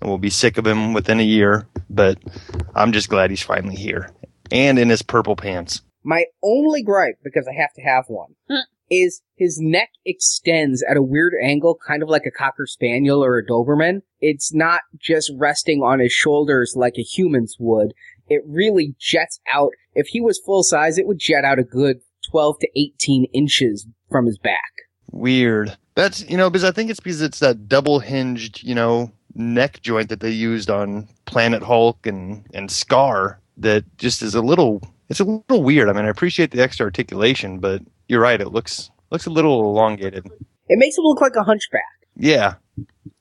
and 0.00 0.08
we'll 0.08 0.18
be 0.18 0.30
sick 0.30 0.58
of 0.58 0.66
him 0.66 0.92
within 0.92 1.20
a 1.20 1.24
year. 1.24 1.66
But 1.90 2.18
I'm 2.74 2.92
just 2.92 3.08
glad 3.08 3.30
he's 3.30 3.42
finally 3.42 3.76
here 3.76 4.10
and 4.52 4.78
in 4.78 4.88
his 4.90 5.02
purple 5.02 5.36
pants. 5.36 5.82
My 6.04 6.26
only 6.42 6.82
gripe, 6.82 7.18
because 7.24 7.48
I 7.48 7.60
have 7.60 7.72
to 7.74 7.82
have 7.82 8.04
one, 8.08 8.34
Hmm. 8.48 8.60
Is 8.90 9.22
his 9.36 9.58
neck 9.60 9.90
extends 10.04 10.84
at 10.88 10.96
a 10.96 11.02
weird 11.02 11.32
angle, 11.42 11.76
kind 11.86 12.02
of 12.02 12.08
like 12.08 12.26
a 12.26 12.30
Cocker 12.30 12.66
Spaniel 12.66 13.24
or 13.24 13.38
a 13.38 13.46
Doberman. 13.46 14.02
It's 14.20 14.54
not 14.54 14.82
just 14.98 15.32
resting 15.36 15.82
on 15.82 16.00
his 16.00 16.12
shoulders 16.12 16.74
like 16.76 16.94
a 16.98 17.02
human's 17.02 17.56
would. 17.58 17.94
It 18.28 18.42
really 18.46 18.94
jets 18.98 19.40
out. 19.52 19.72
If 19.94 20.08
he 20.08 20.20
was 20.20 20.40
full 20.44 20.62
size, 20.62 20.98
it 20.98 21.06
would 21.06 21.18
jet 21.18 21.44
out 21.44 21.58
a 21.58 21.64
good 21.64 22.00
12 22.30 22.58
to 22.60 22.68
18 22.76 23.26
inches 23.32 23.86
from 24.10 24.26
his 24.26 24.38
back. 24.38 24.72
Weird. 25.10 25.76
That's, 25.94 26.28
you 26.28 26.36
know, 26.36 26.50
because 26.50 26.64
I 26.64 26.72
think 26.72 26.90
it's 26.90 27.00
because 27.00 27.22
it's 27.22 27.38
that 27.40 27.68
double 27.68 28.00
hinged, 28.00 28.62
you 28.62 28.74
know, 28.74 29.12
neck 29.34 29.80
joint 29.82 30.08
that 30.08 30.20
they 30.20 30.30
used 30.30 30.70
on 30.70 31.08
Planet 31.24 31.62
Hulk 31.62 32.06
and, 32.06 32.46
and 32.52 32.68
Skaar 32.68 33.36
that 33.58 33.84
just 33.98 34.22
is 34.22 34.34
a 34.34 34.42
little, 34.42 34.82
it's 35.08 35.20
a 35.20 35.24
little 35.24 35.62
weird. 35.62 35.88
I 35.88 35.92
mean, 35.92 36.04
I 36.04 36.08
appreciate 36.08 36.50
the 36.50 36.62
extra 36.62 36.84
articulation, 36.84 37.58
but 37.58 37.82
you're 38.08 38.20
right. 38.20 38.40
It 38.40 38.48
looks, 38.48 38.90
looks 39.10 39.26
a 39.26 39.30
little 39.30 39.60
elongated. 39.60 40.26
It 40.68 40.78
makes 40.78 40.96
him 40.96 41.04
look 41.04 41.20
like 41.20 41.36
a 41.36 41.44
hunchback. 41.44 41.82
Yeah. 42.16 42.54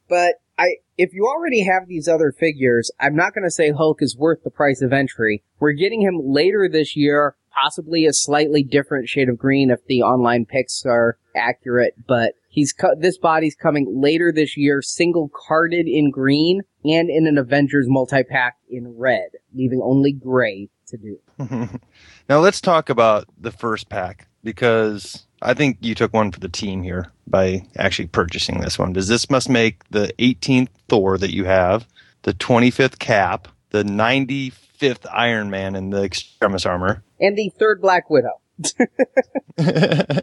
But 0.08 0.36
I, 0.58 0.76
if 0.98 1.14
you 1.14 1.26
already 1.26 1.64
have 1.64 1.88
these 1.88 2.08
other 2.08 2.32
figures, 2.32 2.92
I'm 3.00 3.16
not 3.16 3.34
going 3.34 3.44
to 3.44 3.52
say 3.52 3.72
Hulk 3.72 4.02
is 4.02 4.16
worth 4.18 4.44
the 4.44 4.52
price 4.52 4.82
of 4.82 4.94
entry. 4.94 5.44
We're 5.60 5.74
getting 5.74 6.02
him 6.02 6.20
later 6.24 6.70
this 6.72 6.96
year, 6.96 7.36
possibly 7.52 8.06
a 8.06 8.14
slightly 8.14 8.64
different 8.64 9.10
shade 9.10 9.30
of 9.30 9.38
green 9.38 9.72
if 9.72 9.86
the 9.86 10.04
online 10.04 10.46
picks 10.46 10.86
are 10.86 11.18
accurate. 11.36 11.96
But 12.08 12.34
he's 12.50 12.74
co- 12.74 12.96
this 12.98 13.18
body's 13.18 13.56
coming 13.56 14.02
later 14.02 14.32
this 14.32 14.56
year, 14.56 14.82
single 14.82 15.30
carded 15.34 15.88
in 15.88 16.12
green 16.12 16.62
and 16.86 17.10
in 17.10 17.28
an 17.28 17.38
Avengers 17.38 17.86
multi 17.90 18.24
pack 18.24 18.58
in 18.70 18.98
red, 18.98 19.30
leaving 19.54 19.82
only 19.84 20.12
gray 20.12 20.70
to 20.88 20.98
do. 20.98 21.20
now 22.30 22.40
let's 22.40 22.62
talk 22.62 22.90
about 22.90 23.28
the 23.40 23.52
first 23.52 23.90
pack 23.90 24.28
because 24.44 25.26
I 25.42 25.54
think 25.54 25.78
you 25.82 25.96
took 25.96 26.14
one 26.14 26.32
for 26.32 26.40
the 26.40 26.50
team 26.50 26.84
here 26.84 27.12
by 27.28 27.66
actually 27.78 28.08
purchasing 28.08 28.62
this 28.62 28.80
one. 28.80 28.94
Does 28.94 29.08
this 29.08 29.30
must 29.30 29.50
make 29.50 29.88
the 29.90 30.14
18th 30.20 30.70
Thor 30.88 31.18
that 31.18 31.34
you 31.34 31.46
have, 31.46 31.88
the 32.24 32.34
25th 32.34 33.00
Cap, 33.00 33.48
the 33.72 33.84
95th 33.84 35.06
Iron 35.12 35.50
Man 35.50 35.76
in 35.76 35.90
the 35.90 36.04
Extremis 36.04 36.66
armor, 36.66 37.04
And 37.20 37.38
the 37.38 37.52
third 37.58 37.82
Black 37.82 38.10
Widow. 38.10 38.40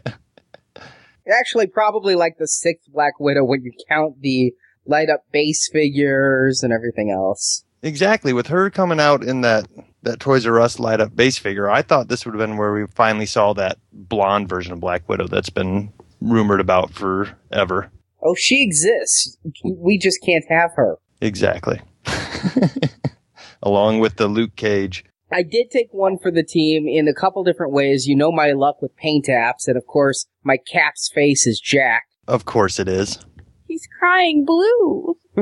Actually, 1.27 1.67
probably 1.67 2.15
like 2.15 2.37
the 2.39 2.47
sixth 2.47 2.91
Black 2.91 3.19
Widow 3.19 3.43
when 3.43 3.63
you 3.63 3.71
count 3.87 4.21
the 4.21 4.53
light 4.85 5.09
up 5.09 5.25
base 5.31 5.69
figures 5.71 6.63
and 6.63 6.73
everything 6.73 7.11
else. 7.11 7.63
exactly. 7.83 8.33
With 8.33 8.47
her 8.47 8.69
coming 8.69 8.99
out 8.99 9.23
in 9.23 9.41
that 9.41 9.67
that 10.03 10.19
Toys 10.19 10.45
R 10.45 10.59
Us 10.59 10.79
light 10.79 10.99
up 10.99 11.15
base 11.15 11.37
figure, 11.37 11.69
I 11.69 11.81
thought 11.81 12.07
this 12.07 12.25
would 12.25 12.33
have 12.33 12.39
been 12.39 12.57
where 12.57 12.73
we 12.73 12.85
finally 12.93 13.25
saw 13.25 13.53
that 13.53 13.77
blonde 13.91 14.49
version 14.49 14.73
of 14.73 14.79
Black 14.79 15.07
Widow 15.07 15.27
that's 15.27 15.49
been 15.49 15.91
rumored 16.19 16.59
about 16.59 16.91
forever. 16.91 17.91
Oh, 18.23 18.35
she 18.35 18.63
exists. 18.63 19.37
We 19.65 19.97
just 19.97 20.19
can't 20.23 20.45
have 20.49 20.71
her. 20.75 20.97
Exactly. 21.21 21.81
Along 23.63 23.99
with 23.99 24.15
the 24.15 24.27
Luke 24.27 24.55
Cage. 24.55 25.05
I 25.31 25.43
did 25.43 25.71
take 25.71 25.87
one 25.91 26.17
for 26.17 26.29
the 26.29 26.43
team 26.43 26.87
in 26.87 27.07
a 27.07 27.13
couple 27.13 27.43
different 27.43 27.71
ways. 27.71 28.05
You 28.05 28.15
know 28.15 28.31
my 28.31 28.51
luck 28.51 28.81
with 28.81 28.95
paint 28.97 29.27
apps, 29.27 29.67
and 29.67 29.77
of 29.77 29.87
course, 29.87 30.25
my 30.43 30.57
cap's 30.57 31.09
face 31.13 31.47
is 31.47 31.59
Jack. 31.59 32.03
Of 32.27 32.45
course 32.45 32.79
it 32.79 32.87
is. 32.87 33.19
He's 33.67 33.87
crying 33.99 34.43
blue. 34.45 35.15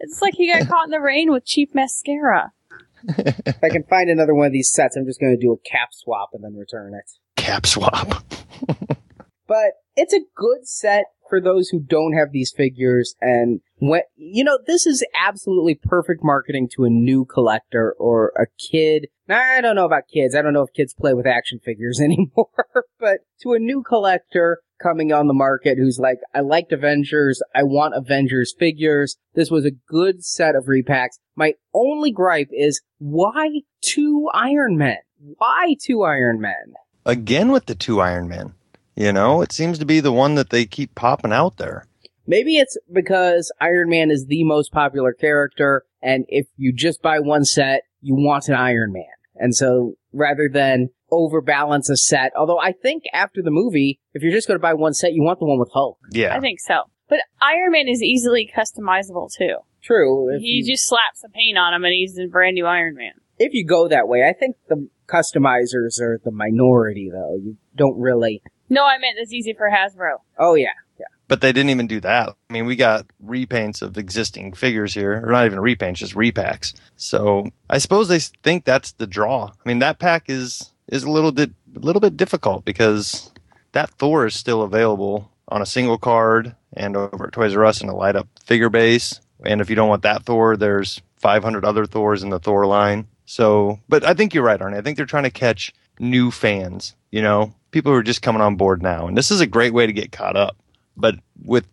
it's 0.00 0.20
like 0.20 0.34
he 0.34 0.52
got 0.52 0.68
caught 0.68 0.84
in 0.84 0.90
the 0.90 1.00
rain 1.00 1.32
with 1.32 1.46
cheap 1.46 1.74
mascara. 1.74 2.52
If 3.08 3.62
I 3.62 3.68
can 3.68 3.84
find 3.84 4.10
another 4.10 4.34
one 4.34 4.46
of 4.46 4.52
these 4.52 4.70
sets, 4.70 4.96
I'm 4.96 5.06
just 5.06 5.20
going 5.20 5.34
to 5.34 5.40
do 5.40 5.52
a 5.52 5.68
cap 5.68 5.88
swap 5.92 6.30
and 6.32 6.42
then 6.42 6.56
return 6.56 6.94
it. 6.94 7.10
Cap 7.36 7.66
swap. 7.66 8.24
but 9.46 9.72
it's 9.96 10.12
a 10.12 10.20
good 10.34 10.66
set 10.66 11.06
for 11.28 11.40
those 11.40 11.68
who 11.68 11.80
don't 11.80 12.12
have 12.12 12.30
these 12.32 12.52
figures 12.56 13.16
and 13.20 13.60
when 13.78 14.02
you 14.14 14.44
know 14.44 14.58
this 14.66 14.86
is 14.86 15.04
absolutely 15.20 15.74
perfect 15.74 16.20
marketing 16.22 16.68
to 16.72 16.84
a 16.84 16.90
new 16.90 17.24
collector 17.24 17.94
or 17.98 18.32
a 18.38 18.46
kid 18.70 19.08
now, 19.28 19.40
i 19.40 19.60
don't 19.60 19.74
know 19.76 19.84
about 19.84 20.02
kids 20.12 20.34
i 20.34 20.42
don't 20.42 20.52
know 20.52 20.62
if 20.62 20.72
kids 20.72 20.94
play 20.94 21.14
with 21.14 21.26
action 21.26 21.58
figures 21.64 22.00
anymore 22.04 22.48
but 23.00 23.18
to 23.40 23.54
a 23.54 23.58
new 23.58 23.82
collector 23.82 24.60
coming 24.82 25.12
on 25.12 25.26
the 25.26 25.34
market 25.34 25.78
who's 25.78 25.98
like 25.98 26.18
i 26.34 26.40
liked 26.40 26.72
avengers 26.72 27.42
i 27.54 27.62
want 27.62 27.94
avengers 27.94 28.54
figures 28.58 29.16
this 29.34 29.50
was 29.50 29.64
a 29.64 29.70
good 29.70 30.24
set 30.24 30.54
of 30.54 30.64
repacks 30.64 31.18
my 31.34 31.52
only 31.74 32.10
gripe 32.10 32.48
is 32.52 32.80
why 32.98 33.60
two 33.80 34.28
iron 34.32 34.76
men 34.76 34.96
why 35.38 35.74
two 35.82 36.02
iron 36.02 36.40
men 36.40 36.74
Again 37.06 37.52
with 37.52 37.66
the 37.66 37.76
two 37.76 38.00
Iron 38.00 38.28
Men. 38.28 38.54
You 38.96 39.12
know, 39.12 39.40
it 39.40 39.52
seems 39.52 39.78
to 39.78 39.84
be 39.84 40.00
the 40.00 40.10
one 40.10 40.34
that 40.34 40.50
they 40.50 40.66
keep 40.66 40.96
popping 40.96 41.32
out 41.32 41.56
there. 41.56 41.86
Maybe 42.26 42.56
it's 42.56 42.76
because 42.92 43.52
Iron 43.60 43.88
Man 43.88 44.10
is 44.10 44.26
the 44.26 44.42
most 44.42 44.72
popular 44.72 45.12
character, 45.12 45.84
and 46.02 46.24
if 46.26 46.48
you 46.56 46.72
just 46.72 47.00
buy 47.00 47.20
one 47.20 47.44
set, 47.44 47.82
you 48.00 48.16
want 48.16 48.48
an 48.48 48.54
Iron 48.54 48.92
Man. 48.92 49.04
And 49.36 49.54
so 49.54 49.94
rather 50.12 50.48
than 50.52 50.88
overbalance 51.10 51.88
a 51.90 51.96
set, 51.96 52.32
although 52.36 52.58
I 52.58 52.72
think 52.72 53.04
after 53.12 53.42
the 53.42 53.50
movie, 53.50 54.00
if 54.14 54.22
you're 54.22 54.32
just 54.32 54.48
going 54.48 54.58
to 54.58 54.62
buy 54.62 54.74
one 54.74 54.94
set, 54.94 55.12
you 55.12 55.22
want 55.22 55.38
the 55.38 55.46
one 55.46 55.58
with 55.58 55.70
Hulk. 55.72 55.98
Yeah. 56.10 56.34
I 56.36 56.40
think 56.40 56.60
so. 56.60 56.82
But 57.08 57.20
Iron 57.40 57.72
Man 57.72 57.88
is 57.88 58.02
easily 58.02 58.50
customizable 58.54 59.30
too. 59.32 59.56
True. 59.82 60.34
If 60.34 60.40
He 60.42 60.62
you, 60.64 60.72
just 60.74 60.88
slaps 60.88 61.20
some 61.20 61.30
paint 61.30 61.56
on 61.56 61.72
him 61.72 61.84
and 61.84 61.92
he's 61.92 62.18
a 62.18 62.26
brand 62.26 62.54
new 62.54 62.66
Iron 62.66 62.96
Man. 62.96 63.12
if 63.38 63.54
you 63.54 63.64
go 63.64 63.86
that 63.88 64.08
way, 64.08 64.28
I 64.28 64.32
think 64.32 64.56
the 64.68 64.88
customizers 65.06 66.00
are 66.00 66.20
the 66.24 66.30
minority, 66.32 67.10
though. 67.12 67.36
You 67.36 67.56
don't 67.76 67.98
really. 67.98 68.42
No, 68.68 68.84
I 68.84 68.98
meant 68.98 69.16
it's 69.18 69.32
easy 69.32 69.52
for 69.52 69.70
Hasbro. 69.70 70.16
Oh 70.38 70.54
yeah. 70.54 70.70
yeah, 70.98 71.06
But 71.28 71.40
they 71.40 71.52
didn't 71.52 71.70
even 71.70 71.86
do 71.86 72.00
that. 72.00 72.30
I 72.50 72.52
mean, 72.52 72.66
we 72.66 72.74
got 72.74 73.06
repaints 73.24 73.82
of 73.82 73.96
existing 73.96 74.54
figures 74.54 74.92
here, 74.94 75.22
or 75.24 75.30
not 75.30 75.46
even 75.46 75.60
repaints, 75.60 75.96
just 75.98 76.14
repacks. 76.16 76.74
So 76.96 77.48
I 77.70 77.78
suppose 77.78 78.08
they 78.08 78.18
think 78.42 78.64
that's 78.64 78.92
the 78.92 79.06
draw. 79.06 79.52
I 79.64 79.68
mean, 79.68 79.78
that 79.78 80.00
pack 80.00 80.24
is 80.28 80.72
is 80.88 81.04
a 81.04 81.10
little 81.10 81.32
bit 81.32 81.50
a 81.74 81.80
little 81.80 82.00
bit 82.00 82.16
difficult 82.16 82.64
because 82.64 83.30
that 83.72 83.90
Thor 83.90 84.26
is 84.26 84.34
still 84.34 84.62
available 84.62 85.30
on 85.48 85.62
a 85.62 85.66
single 85.66 85.98
card 85.98 86.54
and 86.72 86.96
over 86.96 87.26
at 87.26 87.32
Toys 87.32 87.54
R 87.54 87.64
Us 87.64 87.82
in 87.82 87.88
a 87.88 87.94
light 87.94 88.16
up 88.16 88.28
figure 88.44 88.70
base. 88.70 89.20
And 89.44 89.60
if 89.60 89.68
you 89.68 89.76
don't 89.76 89.88
want 89.88 90.02
that 90.02 90.24
Thor, 90.24 90.56
there's 90.56 91.00
500 91.16 91.64
other 91.64 91.86
Thors 91.86 92.22
in 92.22 92.30
the 92.30 92.38
Thor 92.38 92.66
line. 92.66 93.06
So, 93.26 93.80
but 93.88 94.04
I 94.04 94.14
think 94.14 94.32
you're 94.32 94.44
right, 94.44 94.60
Arnie. 94.60 94.78
I 94.78 94.82
think 94.82 94.96
they're 94.96 95.06
trying 95.06 95.24
to 95.24 95.30
catch 95.30 95.74
new 95.98 96.30
fans. 96.30 96.94
You 97.10 97.22
know, 97.22 97.54
people 97.70 97.92
who 97.92 97.98
are 97.98 98.02
just 98.02 98.22
coming 98.22 98.42
on 98.42 98.56
board 98.56 98.82
now, 98.82 99.06
and 99.06 99.16
this 99.16 99.30
is 99.30 99.40
a 99.40 99.46
great 99.46 99.72
way 99.72 99.86
to 99.86 99.92
get 99.92 100.12
caught 100.12 100.36
up. 100.36 100.56
But 100.96 101.16
with 101.44 101.66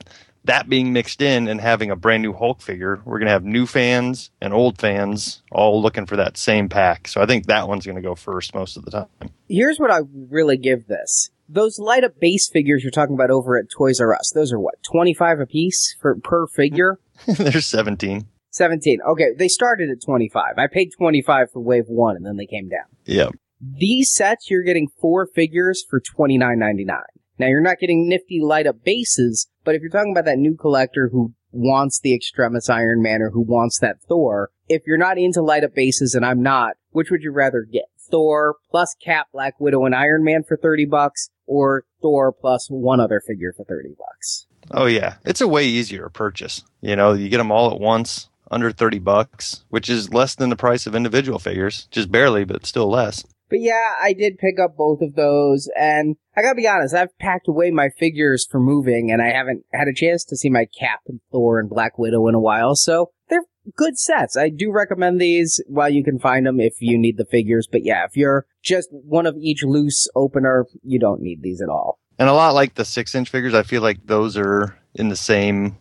that 0.46 0.68
being 0.70 0.94
mixed 0.94 1.22
in 1.22 1.48
and 1.48 1.62
having 1.62 1.90
a 1.90 1.96
brand 1.96 2.24
new 2.24 2.34
Hulk 2.34 2.62
figure, 2.62 3.02
we're 3.06 3.20
going 3.20 3.28
to 3.28 3.34
have 3.34 3.44
new 3.46 3.66
fans 3.66 4.32
and 4.42 4.54
old 4.54 4.78
fans 4.78 5.42
all 5.52 5.82
looking 5.82 6.06
for 6.06 6.16
that 6.18 6.38
same 6.38 6.70
pack. 6.70 7.08
So 7.08 7.22
I 7.22 7.26
think 7.26 7.46
that 7.48 7.68
one's 7.68 7.86
going 7.86 7.96
to 7.96 8.02
go 8.02 8.16
first 8.16 8.54
most 8.54 8.78
of 8.78 8.86
the 8.86 8.92
time. 8.92 9.08
here's 9.48 9.80
what 9.80 9.92
I 9.92 10.00
really 10.30 10.58
give 10.58 10.88
this. 10.88 11.30
Those 11.50 11.78
light 11.78 12.04
up 12.04 12.20
base 12.20 12.50
figures 12.50 12.84
you're 12.84 12.92
talking 12.92 13.16
about 13.16 13.30
over 13.30 13.58
at 13.58 13.70
Toys 13.70 14.00
R 14.00 14.14
Us, 14.14 14.32
those 14.34 14.52
are 14.52 14.60
what, 14.60 14.76
25 14.84 15.42
a 15.42 15.46
piece 15.46 15.96
for 16.02 16.16
per 16.16 16.48
figure? 16.48 17.00
There's 17.28 17.66
17. 17.66 18.28
17. 18.52 19.00
Okay, 19.12 19.34
they 19.38 19.48
started 19.48 19.90
at 19.90 20.02
25. 20.04 20.58
I 20.58 20.68
paid 20.68 20.92
25 20.98 21.52
for 21.52 21.60
wave 21.60 21.86
1 21.88 22.16
and 22.16 22.26
then 22.26 22.38
they 22.38 22.46
came 22.46 22.70
down. 22.70 22.86
Yep. 23.06 23.34
These 23.62 24.12
sets, 24.12 24.50
you're 24.50 24.64
getting 24.64 24.90
four 25.00 25.26
figures 25.26 25.86
for 25.90 26.02
twenty 26.02 26.38
nine 26.38 26.60
ninety 26.60 26.84
nine. 26.84 27.00
Now 27.40 27.48
you're 27.48 27.62
not 27.62 27.80
getting 27.80 28.10
nifty 28.10 28.42
light 28.42 28.68
up 28.68 28.84
bases, 28.84 29.48
but 29.64 29.76
if 29.76 29.82
you're 29.82 29.90
talking 29.90 30.12
about 30.12 30.26
that 30.26 30.38
new 30.38 30.56
collector 30.56 31.10
who 31.12 31.34
wants 31.52 32.00
the 32.00 32.14
Extremis 32.14 32.70
Iron 32.70 33.02
Man 33.02 33.22
or 33.22 33.30
who 33.30 33.42
wants 33.42 33.80
that 33.80 34.02
Thor, 34.08 34.50
if 34.68 34.84
you're 34.86 34.98
not 34.98 35.18
into 35.18 35.42
light 35.42 35.64
up 35.64 35.76
bases 35.76 36.16
and 36.16 36.26
I'm 36.26 36.42
not, 36.42 36.74
which 36.92 37.12
would 37.12 37.22
you 37.22 37.32
rather 37.32 37.62
get? 37.62 37.86
Thor 38.10 38.56
plus 38.70 38.96
Cap, 39.04 39.28
Black 39.34 39.60
Widow, 39.60 39.86
and 39.86 39.96
Iron 39.96 40.24
Man 40.24 40.44
for 40.44 40.58
30 40.58 40.86
bucks 40.86 41.30
or 41.46 41.86
Thor 42.02 42.32
plus 42.32 42.68
one 42.70 43.00
other 43.00 43.22
figure 43.26 43.54
for 43.56 43.64
30 43.64 43.96
bucks? 43.98 44.48
Oh 44.72 44.86
yeah, 44.86 45.16
it's 45.26 45.42
a 45.42 45.48
way 45.48 45.66
easier 45.66 46.10
purchase. 46.10 46.64
You 46.82 46.96
know, 46.96 47.14
you 47.14 47.30
get 47.30 47.38
them 47.38 47.52
all 47.52 47.72
at 47.72 47.80
once, 47.80 48.30
under 48.50 48.72
30 48.72 49.00
bucks, 49.00 49.64
which 49.70 49.90
is 49.90 50.14
less 50.14 50.36
than 50.36 50.50
the 50.50 50.56
price 50.56 50.86
of 50.86 50.96
individual 50.96 51.40
figures, 51.40 51.88
just 51.92 52.12
barely, 52.12 52.44
but 52.44 52.66
still 52.66 52.90
less. 52.90 53.26
But 53.54 53.62
yeah, 53.62 53.92
I 54.02 54.14
did 54.14 54.40
pick 54.40 54.60
up 54.60 54.76
both 54.76 55.02
of 55.02 55.14
those, 55.14 55.70
and 55.78 56.16
I 56.36 56.42
gotta 56.42 56.56
be 56.56 56.68
honest, 56.68 56.96
I've 56.96 57.16
packed 57.20 57.48
away 57.48 57.70
my 57.70 57.90
figures 58.00 58.48
for 58.50 58.60
moving, 58.60 59.12
and 59.12 59.22
I 59.22 59.28
haven't 59.28 59.64
had 59.72 59.88
a 59.88 59.94
chance 59.94 60.26
to 60.26 60.36
see 60.36 60.50
my 60.50 60.66
Cap 60.66 61.02
and 61.08 61.20
Thor 61.32 61.60
and 61.60 61.70
Black 61.70 62.00
Widow 62.00 62.28
in 62.28 62.34
a 62.34 62.40
while, 62.40 62.76
so 62.76 63.12
they're 63.30 63.44
good 63.76 64.00
sets. 64.00 64.36
I 64.36 64.50
do 64.50 64.72
recommend 64.72 65.22
these 65.22 65.62
while 65.68 65.92
you 65.92 66.04
can 66.04 66.18
find 66.18 66.48
them 66.48 66.60
if 66.60 66.78
you 66.80 66.98
need 66.98 67.18
the 67.18 67.26
figures, 67.26 67.68
but 67.72 67.84
yeah, 67.84 68.06
if 68.06 68.18
you're 68.18 68.48
just 68.64 68.90
one 68.92 69.28
of 69.28 69.36
each 69.38 69.62
loose 69.64 70.08
opener, 70.16 70.66
you 70.82 70.98
don't 70.98 71.22
need 71.22 71.44
these 71.44 71.62
at 71.62 71.70
all. 71.70 72.00
And 72.18 72.30
a 72.30 72.34
lot 72.34 72.56
like 72.56 72.74
the 72.74 72.86
six 72.86 73.14
inch 73.14 73.30
figures, 73.30 73.54
I 73.54 73.62
feel 73.62 73.84
like 73.84 74.08
those 74.08 74.36
are 74.36 74.76
in 74.96 75.10
the 75.10 75.16
same 75.16 75.78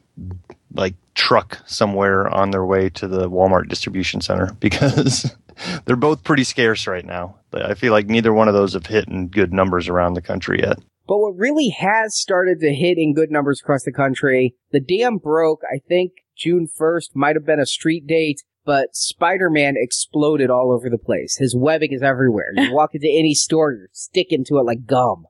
like 0.75 0.95
truck 1.15 1.59
somewhere 1.67 2.29
on 2.29 2.51
their 2.51 2.67
way 2.67 2.91
to 2.91 3.09
the 3.09 3.31
Walmart 3.31 3.69
distribution 3.69 4.21
center 4.21 4.53
because 4.61 5.35
they're 5.85 5.97
both 5.97 6.25
pretty 6.25 6.45
scarce 6.45 6.87
right 6.87 7.05
now. 7.05 7.37
I 7.53 7.75
feel 7.75 7.93
like 7.93 8.07
neither 8.07 8.33
one 8.33 8.49
of 8.49 8.55
those 8.55 8.73
have 8.75 8.87
hit 8.87 9.09
in 9.09 9.29
good 9.29 9.53
numbers 9.53 9.89
around 9.89 10.15
the 10.15 10.23
country 10.23 10.61
yet. 10.63 10.79
But 11.07 11.19
what 11.19 11.37
really 11.37 11.69
has 11.71 12.17
started 12.17 12.61
to 12.61 12.73
hit 12.73 12.97
in 12.97 13.15
good 13.15 13.31
numbers 13.31 13.61
across 13.61 13.83
the 13.85 13.93
country, 13.93 14.55
the 14.71 14.81
dam 14.81 15.19
broke, 15.19 15.61
I 15.71 15.79
think 15.87 16.13
June 16.37 16.69
1st 16.81 17.11
might 17.15 17.37
have 17.37 17.45
been 17.45 17.61
a 17.61 17.67
street 17.67 18.07
date, 18.07 18.43
but 18.65 18.95
Spider-Man 18.95 19.75
exploded 19.77 20.49
all 20.49 20.73
over 20.73 20.89
the 20.89 20.99
place. 20.99 21.37
His 21.37 21.57
webbing 21.57 21.93
is 21.93 22.03
everywhere. 22.03 22.53
You 22.55 22.73
walk 22.73 22.95
into 22.95 23.09
any 23.09 23.35
store, 23.35 23.73
you're 23.73 23.89
sticking 23.93 24.45
to 24.47 24.59
it 24.59 24.63
like 24.63 24.87
gum. 24.87 25.27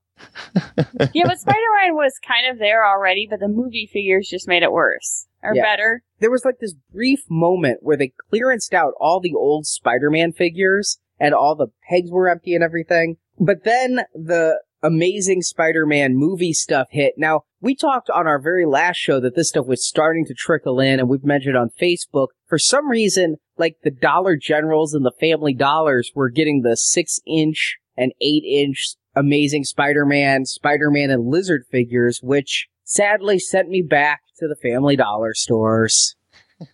Yeah, 1.14 1.24
but 1.26 1.38
Spider-Man 1.38 1.94
was 1.94 2.18
kind 2.26 2.46
of 2.50 2.58
there 2.58 2.86
already, 2.86 3.26
but 3.28 3.40
the 3.40 3.48
movie 3.48 3.88
figures 3.92 4.28
just 4.28 4.48
made 4.48 4.62
it 4.62 4.72
worse 4.72 5.26
or 5.42 5.54
Yeah. 5.54 5.62
better. 5.62 6.02
There 6.20 6.30
was 6.30 6.44
like 6.44 6.58
this 6.60 6.74
brief 6.92 7.24
moment 7.28 7.78
where 7.82 7.96
they 7.96 8.12
clearanced 8.32 8.72
out 8.72 8.94
all 9.00 9.20
the 9.20 9.34
old 9.34 9.66
Spider-Man 9.66 10.32
figures 10.32 10.98
and 11.18 11.34
all 11.34 11.54
the 11.54 11.68
pegs 11.88 12.10
were 12.10 12.28
empty 12.28 12.54
and 12.54 12.64
everything. 12.64 13.16
But 13.38 13.64
then 13.64 14.00
the 14.14 14.60
amazing 14.82 15.42
Spider-Man 15.42 16.16
movie 16.16 16.52
stuff 16.52 16.88
hit. 16.90 17.14
Now, 17.16 17.42
we 17.60 17.76
talked 17.76 18.10
on 18.10 18.26
our 18.26 18.40
very 18.40 18.66
last 18.66 18.96
show 18.96 19.20
that 19.20 19.36
this 19.36 19.50
stuff 19.50 19.66
was 19.66 19.86
starting 19.86 20.24
to 20.26 20.34
trickle 20.34 20.80
in 20.80 20.98
and 20.98 21.08
we've 21.08 21.24
mentioned 21.24 21.56
on 21.56 21.70
Facebook. 21.80 22.28
For 22.48 22.58
some 22.58 22.88
reason, 22.88 23.36
like 23.56 23.76
the 23.84 23.92
Dollar 23.92 24.36
Generals 24.36 24.92
and 24.94 25.04
the 25.04 25.12
Family 25.20 25.54
Dollars 25.54 26.10
were 26.14 26.30
getting 26.30 26.62
the 26.62 26.76
six 26.76 27.20
inch 27.26 27.78
and 27.96 28.12
eight 28.20 28.42
inch 28.44 28.94
amazing 29.14 29.64
Spider-Man, 29.64 30.46
Spider-Man 30.46 31.10
and 31.10 31.26
Lizard 31.26 31.64
figures, 31.70 32.20
which 32.22 32.68
sadly 32.84 33.38
sent 33.38 33.68
me 33.68 33.82
back 33.82 34.22
to 34.38 34.48
the 34.48 34.56
Family 34.56 34.96
Dollar 34.96 35.34
stores. 35.34 36.16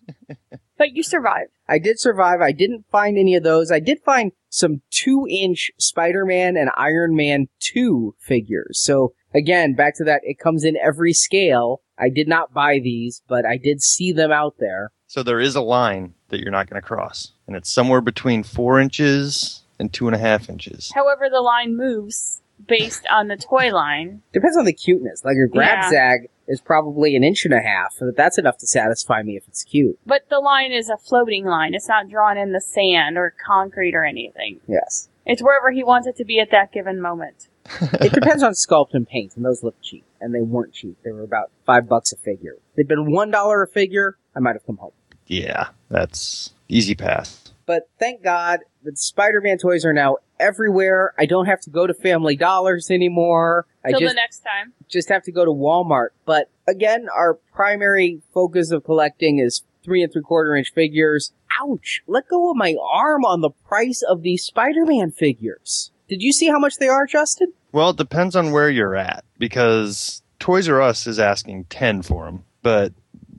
But 0.79 0.92
you 0.92 1.03
survived. 1.03 1.51
I 1.68 1.79
did 1.79 1.98
survive. 1.98 2.40
I 2.40 2.53
didn't 2.53 2.87
find 2.90 3.18
any 3.18 3.35
of 3.35 3.42
those. 3.42 3.72
I 3.72 3.81
did 3.81 3.98
find 4.05 4.31
some 4.48 4.81
two 4.90 5.27
inch 5.29 5.72
Spider-Man 5.79 6.57
and 6.57 6.70
Iron 6.77 7.16
Man 7.16 7.48
2 7.59 8.14
figures. 8.20 8.81
So 8.81 9.12
again, 9.35 9.74
back 9.74 9.96
to 9.96 10.05
that, 10.05 10.20
it 10.22 10.38
comes 10.38 10.64
in 10.64 10.77
every 10.77 11.12
scale. 11.12 11.83
I 11.98 12.09
did 12.09 12.29
not 12.29 12.55
buy 12.55 12.79
these, 12.79 13.22
but 13.29 13.44
I 13.44 13.59
did 13.59 13.83
see 13.83 14.12
them 14.12 14.31
out 14.31 14.55
there. 14.61 14.92
So 15.09 15.24
there 15.24 15.40
is 15.40 15.57
a 15.57 15.61
line 15.61 16.14
that 16.29 16.40
you're 16.40 16.53
not 16.53 16.70
going 16.70 16.81
to 16.81 16.87
cross, 16.87 17.33
and 17.46 17.57
it's 17.57 17.72
somewhere 17.72 18.01
between 18.01 18.42
four 18.44 18.79
inches 18.79 19.64
and 19.79 19.93
two 19.93 20.07
and 20.07 20.14
a 20.14 20.19
half 20.19 20.49
inches. 20.49 20.93
However, 20.95 21.29
the 21.31 21.41
line 21.41 21.77
moves 21.77 22.43
based 22.67 23.07
on 23.11 23.29
the 23.29 23.37
toy 23.37 23.73
line. 23.73 24.23
Depends 24.33 24.57
on 24.57 24.64
the 24.64 24.73
cuteness. 24.73 25.25
Like 25.25 25.37
your 25.37 25.47
grab 25.47 25.79
Yeah. 25.83 25.91
zag 25.91 26.31
is 26.49 26.61
probably 26.61 27.14
an 27.14 27.23
inch 27.23 27.45
and 27.45 27.55
a 27.55 27.61
half, 27.61 27.95
but 28.01 28.17
that's 28.17 28.38
enough 28.38 28.59
to 28.59 28.67
satisfy 28.67 29.23
me 29.23 29.37
if 29.37 29.47
it's 29.47 29.62
cute. 29.62 29.99
But 30.07 30.29
the 30.31 30.41
line 30.41 30.73
is 30.73 30.88
a 30.88 30.97
floating 30.97 31.45
line. 31.45 31.75
It's 31.75 31.88
not 31.88 32.09
drawn 32.09 32.37
in 32.37 32.53
the 32.53 32.61
sand 32.61 33.17
or 33.17 33.35
concrete 33.47 33.95
or 33.95 34.05
anything. 34.05 34.61
Yes. 34.67 35.09
It's 35.27 35.43
wherever 35.43 35.71
he 35.71 35.85
wants 35.85 36.07
it 36.09 36.17
to 36.17 36.25
be 36.25 36.41
at 36.41 36.51
that 36.51 36.73
given 36.73 37.01
moment. 37.01 37.49
it 38.01 38.12
depends 38.12 38.43
on 38.43 38.53
sculpt 38.53 38.95
and 38.95 39.07
paint, 39.07 39.37
and 39.37 39.45
those 39.45 39.62
look 39.62 39.77
cheap. 39.83 40.05
And 40.21 40.35
they 40.35 40.41
weren't 40.41 40.73
cheap. 40.73 40.97
They 41.05 41.12
were 41.12 41.23
about 41.23 41.51
five 41.67 41.87
bucks 41.88 42.12
a 42.12 42.17
figure. 42.17 42.55
If 42.71 42.77
they'd 42.77 42.88
been 42.88 43.12
one 43.12 43.31
dollar 43.31 43.62
a 43.62 43.69
figure, 43.69 44.17
I 44.35 44.41
might 44.41 44.55
have 44.55 44.64
come 44.67 44.79
home. 44.79 44.93
Yeah, 45.27 45.69
that's 45.91 46.55
easy 46.69 46.95
pass. 46.95 47.48
But 47.69 47.91
thank 47.99 48.25
God 48.25 48.61
that 48.85 48.99
Spider-Man 48.99 49.59
toys 49.59 49.85
are 49.85 49.93
now 49.93 50.17
everywhere. 50.41 51.13
I 51.19 51.27
don't 51.27 51.45
have 51.45 51.61
to 51.61 51.71
go 51.71 51.87
to 51.87 51.93
Family 51.93 52.35
Dollars 52.35 52.91
anymore. 52.91 53.67
I 53.85 53.91
Till 53.91 54.01
just 54.01 54.15
the 54.15 54.17
next 54.17 54.39
time. 54.39 54.73
just 54.89 55.11
have 55.11 55.23
to 55.25 55.33
go 55.33 55.45
to 55.45 55.51
Walmart. 55.51 56.09
But 56.25 56.51
again, 56.67 57.09
our 57.15 57.35
primary 57.53 58.23
focus 58.33 58.71
of 58.71 58.85
collecting 58.85 59.39
is 59.39 59.65
three 59.85 60.03
and 60.03 60.11
three 60.11 60.23
quarter 60.23 60.57
inch 60.57 60.73
figures. 60.73 61.35
Ouch! 61.61 62.03
Let 62.07 62.29
go 62.29 62.51
of 62.51 62.57
my 62.57 62.75
arm 62.83 63.27
on 63.27 63.43
the 63.43 63.51
price 63.51 64.01
of 64.01 64.23
these 64.23 64.45
Spider-Man 64.45 65.11
figures. 65.11 65.91
Did 66.09 66.23
you 66.23 66.33
see 66.33 66.49
how 66.49 66.59
much 66.59 66.79
they 66.79 66.89
are, 66.89 67.05
Justin? 67.05 67.53
Well, 67.73 67.91
it 67.91 67.99
depends 67.99 68.35
on 68.35 68.51
where 68.51 68.71
you're 68.71 68.97
at 68.97 69.27
because 69.39 70.23
Toys 70.39 70.71
R 70.71 70.81
Us 70.81 71.07
is 71.07 71.19
asking 71.19 71.65
ten 71.65 72.01
for 72.01 72.25
them, 72.25 72.45
but 72.63 72.95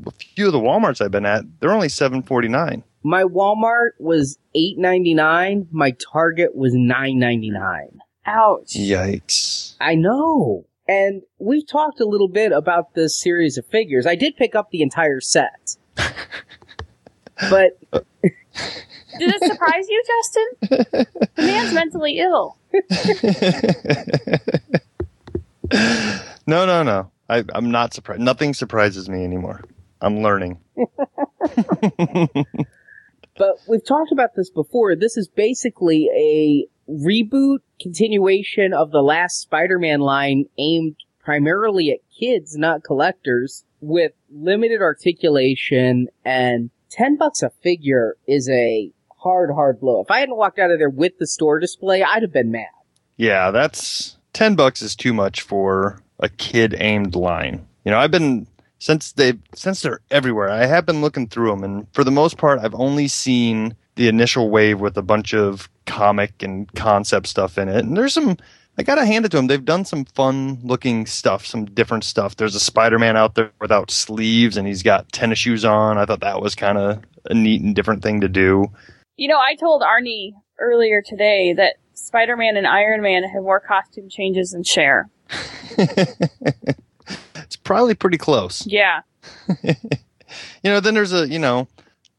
a 0.05 0.11
few 0.11 0.45
of 0.45 0.53
the 0.53 0.59
WalMarts 0.59 1.01
I've 1.03 1.09
been 1.09 1.25
at, 1.25 1.45
they're 1.59 1.73
only 1.73 1.89
seven 1.89 2.21
forty 2.21 2.47
nine. 2.47 2.83
My 3.03 3.23
Walmart 3.23 3.91
was 3.99 4.37
eight 4.55 4.77
ninety 4.77 5.13
nine. 5.13 5.67
My 5.71 5.95
Target 6.11 6.55
was 6.55 6.73
nine 6.73 7.19
ninety 7.19 7.49
nine. 7.49 7.99
Ouch. 8.25 8.73
Yikes! 8.73 9.75
I 9.79 9.95
know. 9.95 10.65
And 10.87 11.21
we 11.37 11.63
talked 11.63 11.99
a 11.99 12.05
little 12.05 12.27
bit 12.27 12.51
about 12.51 12.95
this 12.95 13.19
series 13.19 13.57
of 13.57 13.65
figures. 13.67 14.05
I 14.07 14.15
did 14.15 14.35
pick 14.35 14.55
up 14.55 14.71
the 14.71 14.81
entire 14.81 15.21
set. 15.21 15.75
but 15.95 17.77
uh, 17.93 17.99
Did 18.23 19.35
it 19.35 19.43
surprise 19.43 19.85
you, 19.87 20.03
Justin? 20.07 20.47
The 21.35 21.37
man's 21.37 21.73
mentally 21.73 22.19
ill. 22.19 22.57
no, 26.47 26.65
no, 26.65 26.81
no. 26.83 27.11
I, 27.29 27.43
I'm 27.53 27.69
not 27.69 27.93
surprised. 27.93 28.21
Nothing 28.21 28.55
surprises 28.55 29.07
me 29.07 29.23
anymore. 29.23 29.63
I'm 30.01 30.21
learning. 30.21 30.59
but 33.39 33.55
we've 33.67 33.83
talked 33.83 34.11
about 34.11 34.35
this 34.35 34.51
before. 34.51 34.95
This 34.95 35.17
is 35.17 35.27
basically 35.27 36.09
a 36.15 36.67
reboot 36.91 37.59
continuation 37.81 38.73
of 38.73 38.91
the 38.91 39.01
last 39.01 39.39
Spider-Man 39.39 40.01
line 40.01 40.45
aimed 40.59 40.97
primarily 41.23 41.89
at 41.89 41.99
kids, 42.19 42.55
not 42.57 42.83
collectors, 42.83 43.63
with 43.81 44.11
limited 44.29 44.81
articulation 44.81 46.09
and 46.25 46.69
10 46.91 47.17
bucks 47.17 47.41
a 47.41 47.49
figure 47.49 48.17
is 48.27 48.49
a 48.49 48.91
hard, 49.21 49.51
hard 49.53 49.79
blow. 49.79 50.01
If 50.01 50.11
I 50.11 50.19
hadn't 50.19 50.35
walked 50.35 50.59
out 50.59 50.71
of 50.71 50.79
there 50.79 50.89
with 50.89 51.17
the 51.17 51.27
store 51.27 51.59
display, 51.59 52.03
I'd 52.03 52.23
have 52.23 52.33
been 52.33 52.51
mad. 52.51 52.67
Yeah, 53.17 53.51
that's 53.51 54.17
ten 54.33 54.55
bucks 54.55 54.81
is 54.81 54.95
too 54.95 55.13
much 55.13 55.41
for 55.41 56.01
a 56.19 56.29
kid 56.29 56.75
aimed 56.77 57.15
line. 57.15 57.67
You 57.83 57.91
know, 57.91 57.99
I've 57.99 58.11
been 58.11 58.47
since 58.79 59.11
they 59.11 59.33
since 59.53 59.81
they're 59.81 59.99
everywhere. 60.09 60.49
I 60.49 60.65
have 60.65 60.85
been 60.85 61.01
looking 61.01 61.27
through 61.27 61.51
them, 61.51 61.63
and 61.63 61.87
for 61.93 62.03
the 62.03 62.11
most 62.11 62.37
part, 62.37 62.59
I've 62.59 62.73
only 62.73 63.07
seen 63.07 63.75
the 63.95 64.07
initial 64.07 64.49
wave 64.49 64.79
with 64.79 64.97
a 64.97 65.01
bunch 65.01 65.33
of 65.33 65.69
comic 65.85 66.41
and 66.41 66.73
concept 66.73 67.27
stuff 67.27 67.57
in 67.57 67.69
it. 67.69 67.85
And 67.85 67.95
there's 67.95 68.13
some. 68.13 68.37
I 68.77 68.83
gotta 68.83 69.05
hand 69.05 69.25
it 69.25 69.29
to 69.31 69.37
them. 69.37 69.47
They've 69.47 69.63
done 69.63 69.83
some 69.83 70.05
fun 70.05 70.59
looking 70.63 71.05
stuff, 71.05 71.45
some 71.45 71.65
different 71.65 72.05
stuff. 72.05 72.37
There's 72.37 72.55
a 72.55 72.61
Spider-Man 72.61 73.17
out 73.17 73.35
there 73.35 73.51
without 73.59 73.91
sleeves, 73.91 74.55
and 74.55 74.65
he's 74.65 74.83
got 74.83 75.11
tennis 75.11 75.39
shoes 75.39 75.65
on. 75.65 75.97
I 75.97 76.05
thought 76.05 76.21
that 76.21 76.41
was 76.41 76.55
kind 76.55 76.77
of 76.77 77.03
a 77.25 77.33
neat 77.33 77.61
and 77.61 77.75
different 77.75 78.01
thing 78.01 78.21
to 78.21 78.29
do. 78.29 78.67
You 79.17 79.27
know, 79.27 79.37
I 79.37 79.55
told 79.55 79.81
Arnie 79.81 80.31
earlier 80.59 81.01
today 81.05 81.51
that 81.57 81.75
Spider 81.93 82.37
Man 82.37 82.55
and 82.55 82.65
Iron 82.65 83.01
Man 83.01 83.23
have 83.23 83.43
more 83.43 83.59
costume 83.59 84.07
changes 84.07 84.51
than 84.51 84.63
Cher. 84.63 85.09
it's 87.35 87.55
probably 87.55 87.95
pretty 87.95 88.17
close. 88.17 88.65
Yeah. 88.65 89.01
you 89.63 89.73
know, 90.63 90.79
then 90.79 90.93
there's 90.93 91.13
a, 91.13 91.27
you 91.27 91.39
know, 91.39 91.67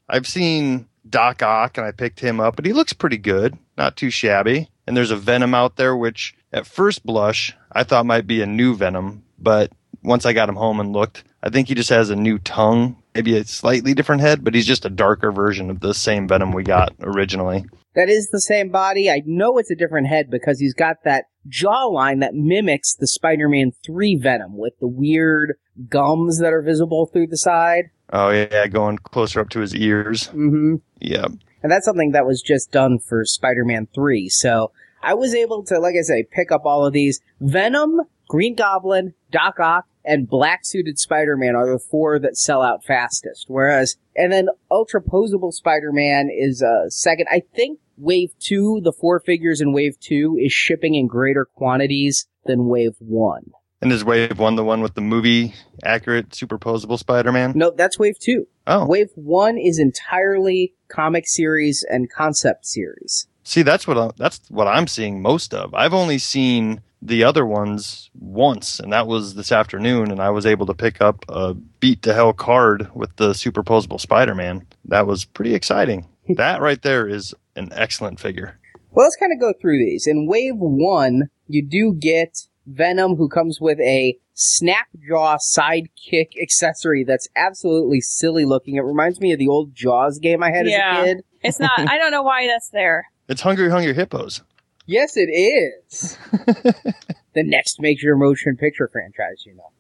I've 0.09 0.27
seen 0.27 0.87
Doc 1.09 1.43
Ock 1.43 1.79
and 1.79 1.87
I 1.87 1.93
picked 1.93 2.21
him 2.21 2.41
up, 2.41 2.57
but 2.57 2.67
he 2.67 2.73
looks 2.73 2.93
pretty 2.93 3.19
good, 3.19 3.57
not 3.77 3.97
too 3.97 4.11
shabby. 4.11 4.69
And 4.87 4.97
there's 4.97 5.11
a 5.11 5.17
Venom 5.17 5.55
out 5.55 5.77
there, 5.77 5.97
which 5.97 6.35
at 6.53 6.67
first 6.67 7.05
blush 7.05 7.55
I 7.73 7.85
thought 7.85 8.07
might 8.07 8.27
be 8.27 8.43
a 8.43 8.47
new 8.47 8.75
Venom, 8.75 9.25
but 9.39 9.73
once 10.03 10.27
I 10.27 10.33
got 10.33 10.49
him 10.49 10.57
home 10.57 10.81
and 10.81 10.93
looked, 10.93 11.25
I 11.43 11.51
think 11.51 11.69
he 11.69 11.75
just 11.75 11.91
has 11.91 12.11
a 12.11 12.17
new 12.17 12.39
tongue, 12.39 12.97
maybe 13.15 13.37
a 13.37 13.45
slightly 13.45 13.95
different 13.95 14.23
head, 14.23 14.43
but 14.43 14.55
he's 14.55 14.67
just 14.67 14.85
a 14.85 14.91
darker 14.91 15.31
version 15.33 15.71
of 15.71 15.81
the 15.81 15.95
same 15.95 16.27
Venom 16.27 16.53
we 16.53 16.63
got 16.63 16.95
originally. 17.01 17.65
That 17.95 18.09
is 18.09 18.29
the 18.29 18.41
same 18.41 18.71
body. 18.71 19.11
I 19.11 19.23
know 19.27 19.59
it's 19.59 19.71
a 19.71 19.77
different 19.77 20.07
head 20.07 20.31
because 20.31 20.61
he's 20.61 20.75
got 20.75 21.05
that 21.05 21.25
jawline 21.49 22.21
that 22.21 22.35
mimics 22.35 22.95
the 22.95 23.07
Spider-Man 23.07 23.73
3 23.85 24.17
Venom 24.17 24.57
with 24.57 24.79
the 24.79 24.87
weird 24.87 25.55
gums 25.89 26.39
that 26.39 26.53
are 26.53 26.63
visible 26.63 27.07
through 27.07 27.27
the 27.27 27.37
side. 27.37 27.91
Oh 28.13 28.31
yeah, 28.31 28.67
going 28.67 28.99
closer 28.99 29.41
up 29.41 29.49
to 29.51 29.61
his 29.61 29.75
ears. 29.75 30.29
Mm-hmm. 30.29 30.77
Yeah. 31.01 31.27
And 31.63 31.71
that's 31.71 31.85
something 31.85 32.13
that 32.13 32.27
was 32.27 32.43
just 32.43 32.71
done 32.71 32.99
for 32.99 33.25
Spider-Man 33.25 33.89
3. 33.95 34.29
So 34.29 34.73
I 35.03 35.15
was 35.15 35.35
able 35.35 35.65
to, 35.65 35.79
like 35.79 35.95
I 35.99 36.03
say, 36.03 36.27
pick 36.31 36.53
up 36.53 36.63
all 36.65 36.87
of 36.87 36.93
these. 36.93 37.21
Venom, 37.41 38.03
Green 38.29 38.55
Goblin, 38.55 39.15
Doc 39.31 39.59
Ock, 39.59 39.87
and 40.05 40.29
Black 40.29 40.61
Suited 40.65 40.99
Spider-Man 40.99 41.55
are 41.55 41.71
the 41.71 41.79
four 41.79 42.19
that 42.19 42.37
sell 42.37 42.63
out 42.63 42.85
fastest. 42.85 43.47
Whereas, 43.49 43.97
and 44.17 44.33
then 44.33 44.49
Ultra 44.71 45.03
Posable 45.03 45.53
Spider-Man 45.53 46.31
is 46.33 46.63
uh, 46.63 46.89
second. 46.89 47.27
I 47.31 47.43
think 47.55 47.79
Wave 47.97 48.33
2, 48.41 48.81
the 48.83 48.93
four 48.93 49.21
figures 49.21 49.61
in 49.61 49.73
Wave 49.73 49.99
2, 50.01 50.39
is 50.41 50.53
shipping 50.53 50.95
in 50.95 51.07
greater 51.07 51.45
quantities 51.45 52.27
than 52.47 52.67
Wave 52.67 52.97
1. 52.99 53.53
And 53.83 53.93
is 53.93 54.05
Wave 54.05 54.39
One 54.39 54.57
the 54.57 54.65
one 54.65 54.83
with 54.83 54.95
the 54.95 55.01
movie 55.01 55.55
accurate 55.83 56.31
superposable 56.31 56.99
Spider-Man? 56.99 57.53
No, 57.55 57.71
that's 57.71 57.99
Wave 57.99 58.19
2. 58.19 58.47
Oh, 58.67 58.87
Wave 58.87 59.09
1 59.15 59.57
is 59.57 59.79
entirely 59.79 60.75
comic 60.89 61.27
series 61.27 61.85
and 61.89 62.11
concept 62.11 62.67
series. 62.67 63.27
see, 63.43 63.63
that's 63.63 63.87
what 63.87 63.97
I, 63.97 64.11
that's 64.17 64.41
what 64.51 64.67
I'm 64.67 64.87
seeing 64.87 65.23
most 65.23 65.55
of. 65.55 65.75
I've 65.75 65.95
only 65.95 66.19
seen 66.19 66.83
the 67.03 67.25
other 67.25 67.47
ones 67.47 68.11
once, 68.19 68.79
and 68.81 68.93
that 68.93 69.07
was 69.07 69.35
this 69.35 69.53
afternoon, 69.53 70.11
and 70.11 70.21
I 70.21 70.31
was 70.31 70.45
able 70.47 70.67
to 70.67 70.75
pick 70.75 71.01
up 71.01 71.25
a 71.29 71.55
beat 71.55 72.03
to 72.03 72.13
hell 72.15 72.33
card 72.33 72.91
with 72.95 73.17
the 73.17 73.31
superposable 73.31 74.01
Spider-Man. 74.01 74.67
That 74.85 75.07
was 75.07 75.25
pretty 75.25 75.55
exciting. 75.55 76.07
that 76.37 76.61
right 76.61 76.81
there 76.83 77.09
is 77.09 77.35
an 77.57 77.71
excellent 77.73 78.21
figure. 78.21 78.59
Well, 78.91 79.07
let's 79.07 79.17
kind 79.17 79.33
of 79.33 79.41
go 79.41 79.53
through 79.61 79.79
these. 79.79 80.07
In 80.07 80.27
Wave 80.27 80.55
1, 80.57 81.29
you 81.47 81.65
do 81.67 81.95
get 81.95 82.47
Venom, 82.67 83.17
who 83.17 83.29
comes 83.29 83.59
with 83.61 83.79
a 83.81 84.19
Snapjaw 84.37 85.39
sidekick 85.39 86.31
accessory 86.41 87.05
that's 87.05 87.29
absolutely 87.37 88.01
silly 88.01 88.45
looking. 88.45 88.77
It 88.77 88.81
reminds 88.81 89.21
me 89.21 89.33
of 89.33 89.39
the 89.39 89.49
old 89.49 89.75
Jaws 89.75 90.19
game 90.19 90.43
I 90.43 90.51
had 90.51 90.67
Yeah. 90.67 90.99
as 90.99 90.99
a 91.03 91.05
kid. 91.15 91.25
It's 91.43 91.61
not. 91.61 91.79
I 91.79 91.99
don't 91.99 92.11
know 92.11 92.23
why 92.23 92.47
that's 92.47 92.69
there. 92.71 93.07
It's 93.29 93.43
Hungry 93.43 93.71
Hungry 93.71 93.95
Hippos. 93.95 94.43
Yes, 94.91 95.17
it 95.17 95.31
is. 95.31 96.19
the 96.33 97.45
next 97.45 97.81
major 97.81 98.17
motion 98.17 98.57
picture 98.57 98.91
franchise, 98.93 99.45
you 99.47 99.55
know. 99.55 99.71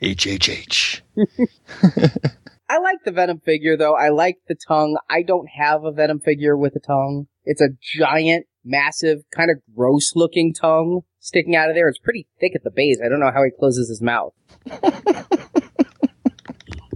HHH. 0.00 1.02
I 2.70 2.78
like 2.78 3.04
the 3.04 3.12
Venom 3.12 3.40
figure, 3.40 3.76
though. 3.76 3.94
I 3.94 4.08
like 4.08 4.38
the 4.48 4.56
tongue. 4.66 4.96
I 5.10 5.20
don't 5.20 5.46
have 5.48 5.84
a 5.84 5.92
Venom 5.92 6.20
figure 6.20 6.56
with 6.56 6.74
a 6.74 6.80
tongue. 6.80 7.26
It's 7.44 7.60
a 7.60 7.68
giant, 7.82 8.46
massive, 8.64 9.24
kind 9.30 9.50
of 9.50 9.58
gross 9.76 10.12
looking 10.16 10.54
tongue 10.54 11.02
sticking 11.20 11.54
out 11.54 11.68
of 11.68 11.74
there. 11.74 11.86
It's 11.86 11.98
pretty 11.98 12.26
thick 12.40 12.52
at 12.54 12.64
the 12.64 12.70
base. 12.70 13.02
I 13.04 13.10
don't 13.10 13.20
know 13.20 13.30
how 13.30 13.44
he 13.44 13.50
closes 13.50 13.90
his 13.90 14.00
mouth. 14.00 14.32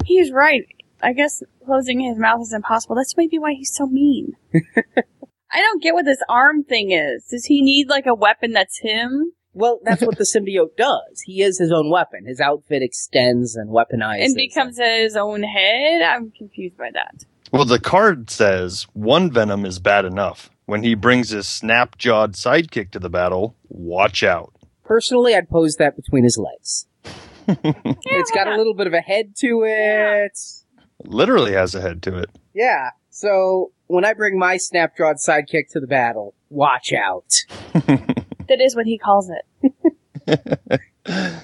He's 0.06 0.32
right. 0.32 0.62
I 1.02 1.12
guess 1.12 1.42
closing 1.66 2.00
his 2.00 2.16
mouth 2.16 2.40
is 2.40 2.54
impossible. 2.54 2.96
That's 2.96 3.18
maybe 3.18 3.38
why 3.38 3.52
he's 3.52 3.74
so 3.74 3.86
mean. 3.86 4.32
I 5.52 5.60
don't 5.60 5.82
get 5.82 5.94
what 5.94 6.04
this 6.04 6.22
arm 6.28 6.64
thing 6.64 6.92
is. 6.92 7.26
Does 7.30 7.44
he 7.44 7.62
need 7.62 7.88
like 7.88 8.06
a 8.06 8.14
weapon 8.14 8.52
that's 8.52 8.78
him 8.80 9.32
Well, 9.52 9.80
that's 9.84 10.02
what 10.02 10.16
the 10.16 10.24
symbiote 10.24 10.76
does. 10.76 11.20
He 11.26 11.42
is 11.42 11.58
his 11.58 11.70
own 11.70 11.90
weapon. 11.90 12.24
His 12.26 12.40
outfit 12.40 12.82
extends 12.82 13.54
and 13.54 13.70
weaponizes. 13.70 14.24
and 14.24 14.34
becomes 14.34 14.78
his 14.78 15.14
own 15.14 15.42
head? 15.42 16.02
I'm 16.02 16.30
confused 16.30 16.78
by 16.78 16.90
that. 16.94 17.24
Well, 17.52 17.66
the 17.66 17.78
card 17.78 18.30
says 18.30 18.86
one 18.94 19.30
Venom 19.30 19.66
is 19.66 19.78
bad 19.78 20.06
enough. 20.06 20.48
When 20.64 20.82
he 20.82 20.94
brings 20.94 21.30
his 21.30 21.46
snap 21.46 21.98
jawed 21.98 22.32
sidekick 22.32 22.92
to 22.92 22.98
the 22.98 23.10
battle, 23.10 23.56
watch 23.68 24.22
out. 24.22 24.54
Personally, 24.84 25.34
I'd 25.34 25.50
pose 25.50 25.76
that 25.76 25.96
between 25.96 26.24
his 26.24 26.38
legs. 26.38 26.86
it's 27.46 28.30
got 28.30 28.46
a 28.46 28.56
little 28.56 28.72
bit 28.74 28.86
of 28.86 28.94
a 28.94 29.00
head 29.00 29.34
to 29.40 29.64
it. 29.66 30.38
Literally 31.04 31.52
has 31.52 31.74
a 31.74 31.80
head 31.82 32.02
to 32.04 32.16
it. 32.16 32.30
Yeah. 32.54 32.90
So 33.10 33.72
when 33.92 34.04
I 34.04 34.14
bring 34.14 34.38
my 34.38 34.56
snap-jawed 34.56 35.16
sidekick 35.16 35.68
to 35.72 35.80
the 35.80 35.86
battle, 35.86 36.34
watch 36.50 36.92
out. 36.92 37.32
That 38.48 38.60
is 38.60 38.76
what 38.76 38.86
he 38.86 38.98
calls 38.98 39.30
it. 39.30 39.72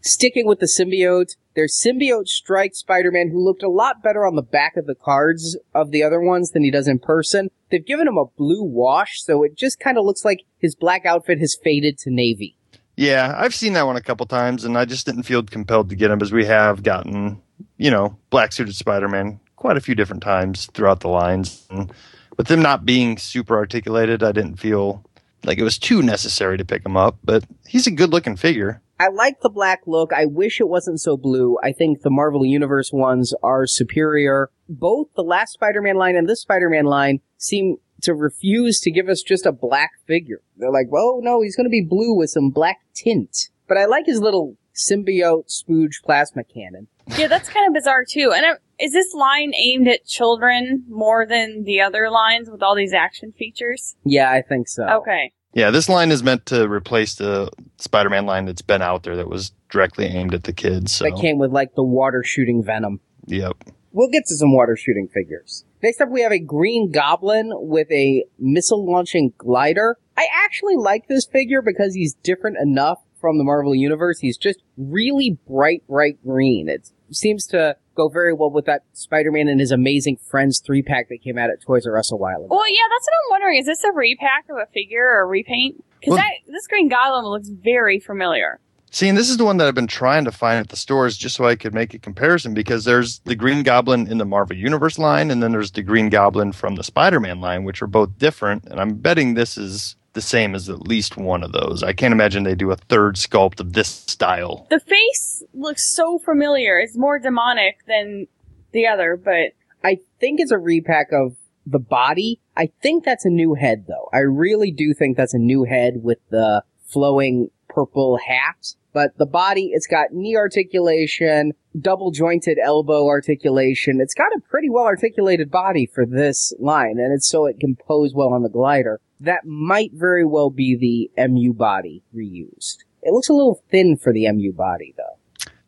Sticking 0.00 0.46
with 0.46 0.58
the 0.58 0.66
symbiote, 0.66 1.36
there's 1.54 1.80
Symbiote 1.80 2.26
Strike 2.26 2.74
Spider-Man 2.74 3.30
who 3.30 3.44
looked 3.44 3.62
a 3.62 3.68
lot 3.68 4.02
better 4.02 4.26
on 4.26 4.34
the 4.34 4.42
back 4.42 4.76
of 4.76 4.86
the 4.86 4.94
cards 4.96 5.56
of 5.74 5.92
the 5.92 6.02
other 6.02 6.20
ones 6.20 6.50
than 6.50 6.64
he 6.64 6.70
does 6.70 6.88
in 6.88 6.98
person. 6.98 7.50
They've 7.70 7.86
given 7.86 8.08
him 8.08 8.18
a 8.18 8.26
blue 8.36 8.64
wash, 8.64 9.22
so 9.22 9.44
it 9.44 9.56
just 9.56 9.78
kind 9.78 9.96
of 9.96 10.04
looks 10.04 10.24
like 10.24 10.44
his 10.58 10.74
black 10.74 11.06
outfit 11.06 11.38
has 11.38 11.56
faded 11.62 11.98
to 11.98 12.10
navy. 12.10 12.56
Yeah, 12.96 13.32
I've 13.36 13.54
seen 13.54 13.72
that 13.74 13.86
one 13.86 13.96
a 13.96 14.02
couple 14.02 14.26
times, 14.26 14.64
and 14.64 14.76
I 14.76 14.86
just 14.86 15.06
didn't 15.06 15.22
feel 15.24 15.42
compelled 15.42 15.90
to 15.90 15.96
get 15.96 16.10
him 16.10 16.20
as 16.20 16.32
we 16.32 16.46
have 16.46 16.82
gotten, 16.82 17.40
you 17.76 17.90
know, 17.90 18.18
black 18.30 18.52
suited 18.52 18.74
Spider 18.74 19.08
Man 19.08 19.40
quite 19.64 19.78
a 19.78 19.80
few 19.80 19.94
different 19.94 20.22
times 20.22 20.66
throughout 20.74 21.00
the 21.00 21.08
lines. 21.08 21.66
And 21.70 21.90
with 22.36 22.48
them 22.48 22.60
not 22.60 22.84
being 22.84 23.16
super 23.16 23.56
articulated, 23.56 24.22
I 24.22 24.30
didn't 24.30 24.56
feel 24.56 25.02
like 25.42 25.56
it 25.56 25.62
was 25.62 25.78
too 25.78 26.02
necessary 26.02 26.58
to 26.58 26.66
pick 26.66 26.84
him 26.84 26.98
up, 26.98 27.16
but 27.24 27.44
he's 27.66 27.86
a 27.86 27.90
good 27.90 28.10
looking 28.10 28.36
figure. 28.36 28.82
I 29.00 29.08
like 29.08 29.40
the 29.40 29.48
black 29.48 29.80
look. 29.86 30.12
I 30.12 30.26
wish 30.26 30.60
it 30.60 30.68
wasn't 30.68 31.00
so 31.00 31.16
blue. 31.16 31.56
I 31.62 31.72
think 31.72 32.02
the 32.02 32.10
Marvel 32.10 32.44
Universe 32.44 32.92
ones 32.92 33.32
are 33.42 33.66
superior. 33.66 34.50
Both 34.68 35.08
the 35.16 35.22
last 35.22 35.54
Spider-Man 35.54 35.96
line 35.96 36.14
and 36.14 36.28
this 36.28 36.42
Spider-Man 36.42 36.84
line 36.84 37.20
seem 37.38 37.78
to 38.02 38.12
refuse 38.12 38.80
to 38.80 38.90
give 38.90 39.08
us 39.08 39.22
just 39.22 39.46
a 39.46 39.52
black 39.52 39.92
figure. 40.06 40.42
They're 40.58 40.70
like, 40.70 40.88
well, 40.90 41.20
no, 41.22 41.40
he's 41.40 41.56
going 41.56 41.64
to 41.64 41.70
be 41.70 41.80
blue 41.80 42.14
with 42.14 42.28
some 42.28 42.50
black 42.50 42.80
tint. 42.92 43.48
But 43.66 43.78
I 43.78 43.86
like 43.86 44.04
his 44.04 44.20
little 44.20 44.58
symbiote 44.74 45.46
spooge 45.48 46.02
plasma 46.04 46.44
cannon. 46.44 46.88
Yeah, 47.16 47.28
that's 47.28 47.48
kind 47.48 47.66
of 47.66 47.72
bizarre 47.72 48.04
too. 48.06 48.30
And 48.34 48.44
I, 48.44 48.50
is 48.78 48.92
this 48.92 49.12
line 49.14 49.52
aimed 49.54 49.88
at 49.88 50.04
children 50.04 50.84
more 50.88 51.26
than 51.26 51.64
the 51.64 51.80
other 51.80 52.10
lines 52.10 52.50
with 52.50 52.62
all 52.62 52.74
these 52.74 52.92
action 52.92 53.32
features? 53.32 53.96
Yeah, 54.04 54.30
I 54.30 54.42
think 54.42 54.68
so. 54.68 54.84
Okay. 55.00 55.32
Yeah, 55.54 55.70
this 55.70 55.88
line 55.88 56.10
is 56.10 56.22
meant 56.24 56.46
to 56.46 56.68
replace 56.68 57.14
the 57.14 57.48
Spider 57.78 58.10
Man 58.10 58.26
line 58.26 58.44
that's 58.46 58.62
been 58.62 58.82
out 58.82 59.04
there 59.04 59.16
that 59.16 59.28
was 59.28 59.52
directly 59.70 60.06
aimed 60.06 60.34
at 60.34 60.44
the 60.44 60.52
kids. 60.52 60.92
So, 60.92 61.04
That 61.04 61.20
came 61.20 61.38
with 61.38 61.52
like 61.52 61.74
the 61.76 61.84
water 61.84 62.22
shooting 62.24 62.62
venom. 62.62 63.00
yep. 63.26 63.56
We'll 63.92 64.08
get 64.10 64.24
to 64.26 64.36
some 64.36 64.52
water 64.52 64.76
shooting 64.76 65.06
figures. 65.06 65.64
Next 65.80 66.00
up, 66.00 66.08
we 66.10 66.22
have 66.22 66.32
a 66.32 66.40
green 66.40 66.90
goblin 66.90 67.52
with 67.54 67.88
a 67.92 68.24
missile 68.40 68.84
launching 68.84 69.32
glider. 69.38 69.98
I 70.16 70.26
actually 70.32 70.74
like 70.74 71.06
this 71.06 71.26
figure 71.26 71.62
because 71.62 71.94
he's 71.94 72.14
different 72.14 72.56
enough 72.60 72.98
from 73.24 73.38
the 73.38 73.44
Marvel 73.44 73.74
Universe. 73.74 74.18
He's 74.18 74.36
just 74.36 74.62
really 74.76 75.38
bright, 75.48 75.82
bright 75.88 76.22
green. 76.22 76.68
It 76.68 76.90
seems 77.10 77.46
to 77.46 77.74
go 77.96 78.10
very 78.10 78.34
well 78.34 78.50
with 78.50 78.66
that 78.66 78.82
Spider-Man 78.92 79.48
and 79.48 79.60
his 79.60 79.70
amazing 79.70 80.18
friends 80.18 80.60
three 80.60 80.82
pack 80.82 81.08
that 81.08 81.22
came 81.22 81.38
out 81.38 81.48
at 81.48 81.62
Toys 81.62 81.86
R 81.86 81.96
Us 81.96 82.12
a 82.12 82.16
while 82.16 82.36
ago. 82.44 82.48
Well, 82.50 82.68
yeah, 82.68 82.82
that's 82.90 83.06
what 83.06 83.14
I'm 83.14 83.30
wondering. 83.30 83.60
Is 83.60 83.64
this 83.64 83.82
a 83.82 83.92
repack 83.92 84.44
of 84.50 84.58
a 84.58 84.66
figure 84.74 85.06
or 85.06 85.22
a 85.22 85.26
repaint? 85.26 85.82
Because 86.00 86.10
Well- 86.10 86.18
that 86.18 86.52
this 86.52 86.66
Green 86.66 86.90
Goblin 86.90 87.24
looks 87.24 87.48
very 87.48 87.98
familiar. 87.98 88.60
See, 88.90 89.08
and 89.08 89.16
this 89.16 89.30
is 89.30 89.38
the 89.38 89.44
one 89.46 89.56
that 89.56 89.66
I've 89.66 89.74
been 89.74 89.86
trying 89.86 90.26
to 90.26 90.30
find 90.30 90.60
at 90.60 90.68
the 90.68 90.76
stores 90.76 91.16
just 91.16 91.34
so 91.36 91.46
I 91.46 91.56
could 91.56 91.72
make 91.72 91.94
a 91.94 91.98
comparison 91.98 92.52
because 92.52 92.84
there's 92.84 93.20
the 93.20 93.34
Green 93.34 93.62
Goblin 93.62 94.06
in 94.06 94.18
the 94.18 94.26
Marvel 94.26 94.54
Universe 94.54 94.98
line, 94.98 95.30
and 95.30 95.42
then 95.42 95.50
there's 95.50 95.70
the 95.72 95.82
Green 95.82 96.10
Goblin 96.10 96.52
from 96.52 96.74
the 96.74 96.84
Spider 96.84 97.20
Man 97.20 97.40
line, 97.40 97.64
which 97.64 97.80
are 97.80 97.86
both 97.86 98.18
different. 98.18 98.66
And 98.66 98.78
I'm 98.78 98.96
betting 98.96 99.32
this 99.32 99.56
is 99.56 99.96
the 100.14 100.20
same 100.20 100.54
as 100.54 100.68
at 100.68 100.86
least 100.86 101.16
one 101.16 101.42
of 101.42 101.52
those. 101.52 101.82
I 101.82 101.92
can't 101.92 102.12
imagine 102.12 102.44
they 102.44 102.54
do 102.54 102.70
a 102.70 102.76
third 102.76 103.16
sculpt 103.16 103.60
of 103.60 103.74
this 103.74 103.88
style. 103.88 104.66
The 104.70 104.80
face 104.80 105.42
looks 105.52 105.94
so 105.94 106.18
familiar. 106.18 106.78
It's 106.78 106.96
more 106.96 107.18
demonic 107.18 107.84
than 107.86 108.26
the 108.72 108.86
other, 108.86 109.20
but 109.22 109.52
I 109.82 109.98
think 110.18 110.40
it's 110.40 110.52
a 110.52 110.58
repack 110.58 111.08
of 111.12 111.36
the 111.66 111.78
body. 111.78 112.40
I 112.56 112.70
think 112.82 113.04
that's 113.04 113.24
a 113.24 113.30
new 113.30 113.54
head 113.54 113.84
though. 113.88 114.08
I 114.12 114.18
really 114.18 114.70
do 114.70 114.94
think 114.94 115.16
that's 115.16 115.34
a 115.34 115.38
new 115.38 115.64
head 115.64 116.02
with 116.02 116.18
the 116.30 116.62
flowing 116.86 117.50
purple 117.68 118.18
hat. 118.18 118.74
But 118.92 119.18
the 119.18 119.26
body, 119.26 119.70
it's 119.72 119.88
got 119.88 120.12
knee 120.12 120.36
articulation, 120.36 121.52
double 121.78 122.12
jointed 122.12 122.58
elbow 122.62 123.08
articulation. 123.08 124.00
It's 124.00 124.14
got 124.14 124.32
a 124.36 124.40
pretty 124.48 124.70
well 124.70 124.84
articulated 124.84 125.50
body 125.50 125.90
for 125.92 126.06
this 126.06 126.52
line, 126.60 126.98
and 127.00 127.12
it's 127.12 127.28
so 127.28 127.46
it 127.46 127.58
can 127.58 127.74
pose 127.74 128.14
well 128.14 128.32
on 128.32 128.44
the 128.44 128.48
glider. 128.48 129.00
That 129.24 129.44
might 129.44 129.90
very 129.94 130.24
well 130.24 130.50
be 130.50 130.76
the 131.16 131.28
MU 131.28 131.52
body 131.52 132.02
reused. 132.14 132.78
It 133.02 133.12
looks 133.12 133.28
a 133.28 133.34
little 133.34 133.62
thin 133.70 133.96
for 133.96 134.12
the 134.12 134.30
MU 134.32 134.52
body 134.52 134.94
though. 134.96 135.18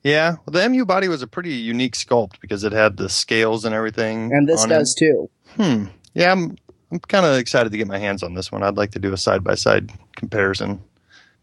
Yeah, 0.03 0.37
well, 0.47 0.53
the 0.63 0.69
MU 0.69 0.85
body 0.85 1.09
was 1.09 1.23
a 1.23 1.27
pretty 1.27 1.53
unique 1.53 1.95
sculpt 1.95 2.41
because 2.41 2.63
it 2.63 2.73
had 2.73 2.97
the 2.97 3.09
scales 3.09 3.65
and 3.65 3.75
everything. 3.75 4.33
And 4.33 4.49
this 4.49 4.65
does 4.65 4.95
it. 4.95 4.99
too. 4.99 5.31
Hmm. 5.57 5.85
Yeah, 6.15 6.33
I'm 6.33 6.57
I'm 6.93 7.01
kind 7.01 7.27
of 7.27 7.37
excited 7.37 7.73
to 7.73 7.79
get 7.79 7.89
my 7.89 7.99
hands 7.99 8.23
on 8.23 8.35
this 8.35 8.53
one. 8.53 8.63
I'd 8.63 8.77
like 8.77 8.93
to 8.93 8.99
do 8.99 9.13
a 9.13 9.17
side 9.17 9.43
by 9.43 9.55
side 9.57 9.91
comparison. 10.15 10.81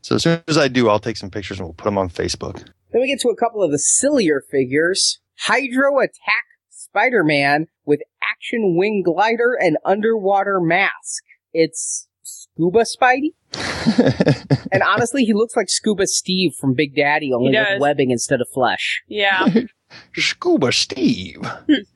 So 0.01 0.15
as 0.15 0.23
soon 0.23 0.41
as 0.47 0.57
I 0.57 0.67
do, 0.67 0.89
I'll 0.89 0.99
take 0.99 1.17
some 1.17 1.29
pictures 1.29 1.59
and 1.59 1.67
we'll 1.67 1.73
put 1.73 1.85
them 1.85 1.97
on 1.97 2.09
Facebook. 2.09 2.63
Then 2.91 3.01
we 3.01 3.07
get 3.07 3.19
to 3.21 3.29
a 3.29 3.35
couple 3.35 3.63
of 3.63 3.71
the 3.71 3.79
sillier 3.79 4.43
figures. 4.49 5.19
Hydro 5.39 5.99
Attack 5.99 6.45
Spider-Man 6.69 7.67
with 7.85 8.01
action 8.21 8.77
wing 8.77 9.03
glider 9.03 9.57
and 9.59 9.77
underwater 9.83 10.59
mask. 10.61 11.23
It's 11.53 12.07
Scuba 12.23 12.83
Spidey? 12.83 13.33
and 14.71 14.83
honestly, 14.83 15.23
he 15.23 15.33
looks 15.33 15.55
like 15.55 15.69
Scuba 15.69 16.07
Steve 16.07 16.53
from 16.59 16.73
Big 16.73 16.95
Daddy, 16.95 17.31
only 17.33 17.51
with 17.51 17.79
webbing 17.79 18.11
instead 18.11 18.41
of 18.41 18.47
flesh. 18.53 19.03
Yeah. 19.07 19.47
Scuba 20.15 20.71
Steve. 20.71 21.45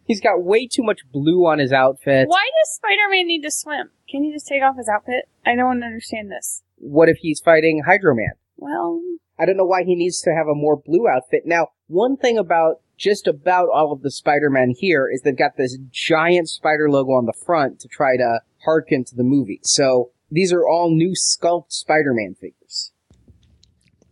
He's 0.05 0.22
got 0.22 0.43
way 0.43 0.68
too 0.68 0.84
much 0.84 1.01
blue 1.12 1.47
on 1.47 1.60
his 1.60 1.72
outfit. 1.72 2.28
Why 2.28 2.49
does 2.62 2.76
Spider-Man 2.76 3.28
need 3.28 3.41
to 3.41 3.51
swim? 3.51 3.89
Can 4.10 4.24
he 4.24 4.32
just 4.32 4.47
take 4.47 4.62
off 4.62 4.78
his 4.78 4.89
outfit? 4.89 5.28
I 5.45 5.55
don't 5.55 5.84
understand 5.84 6.32
this. 6.32 6.62
What 6.78 7.10
if 7.10 7.18
he's 7.18 7.39
fighting 7.39 7.82
Hydro 7.86 8.16
Man? 8.16 8.34
Well, 8.58 9.01
I 9.39 9.45
don't 9.45 9.58
know 9.58 9.66
why 9.66 9.84
he 9.84 9.95
needs 9.95 10.22
to 10.22 10.32
have 10.32 10.47
a 10.47 10.55
more 10.55 10.76
blue 10.76 11.08
outfit. 11.08 11.43
Now, 11.45 11.70
one 11.88 12.18
thing 12.18 12.38
about 12.38 12.82
just 12.97 13.28
about 13.28 13.70
all 13.74 13.91
of 13.91 14.01
the 14.01 14.12
Spider-Man 14.12 14.74
here 14.78 15.08
is 15.12 15.22
they've 15.22 15.38
got 15.38 15.58
this 15.58 15.78
giant 15.91 16.49
spider 16.49 16.89
logo 16.89 17.12
on 17.12 17.26
the 17.26 17.34
front 17.34 17.80
to 17.82 17.88
try 17.88 18.18
to 18.18 18.41
harken 18.68 19.05
to 19.05 19.15
the 19.15 19.24
movie. 19.24 19.61
So 19.63 20.11
these 20.30 20.51
are 20.51 20.68
all 20.68 20.91
new 20.91 21.13
sculpt 21.13 21.72
Spider-Man 21.72 22.36
figures. 22.36 22.91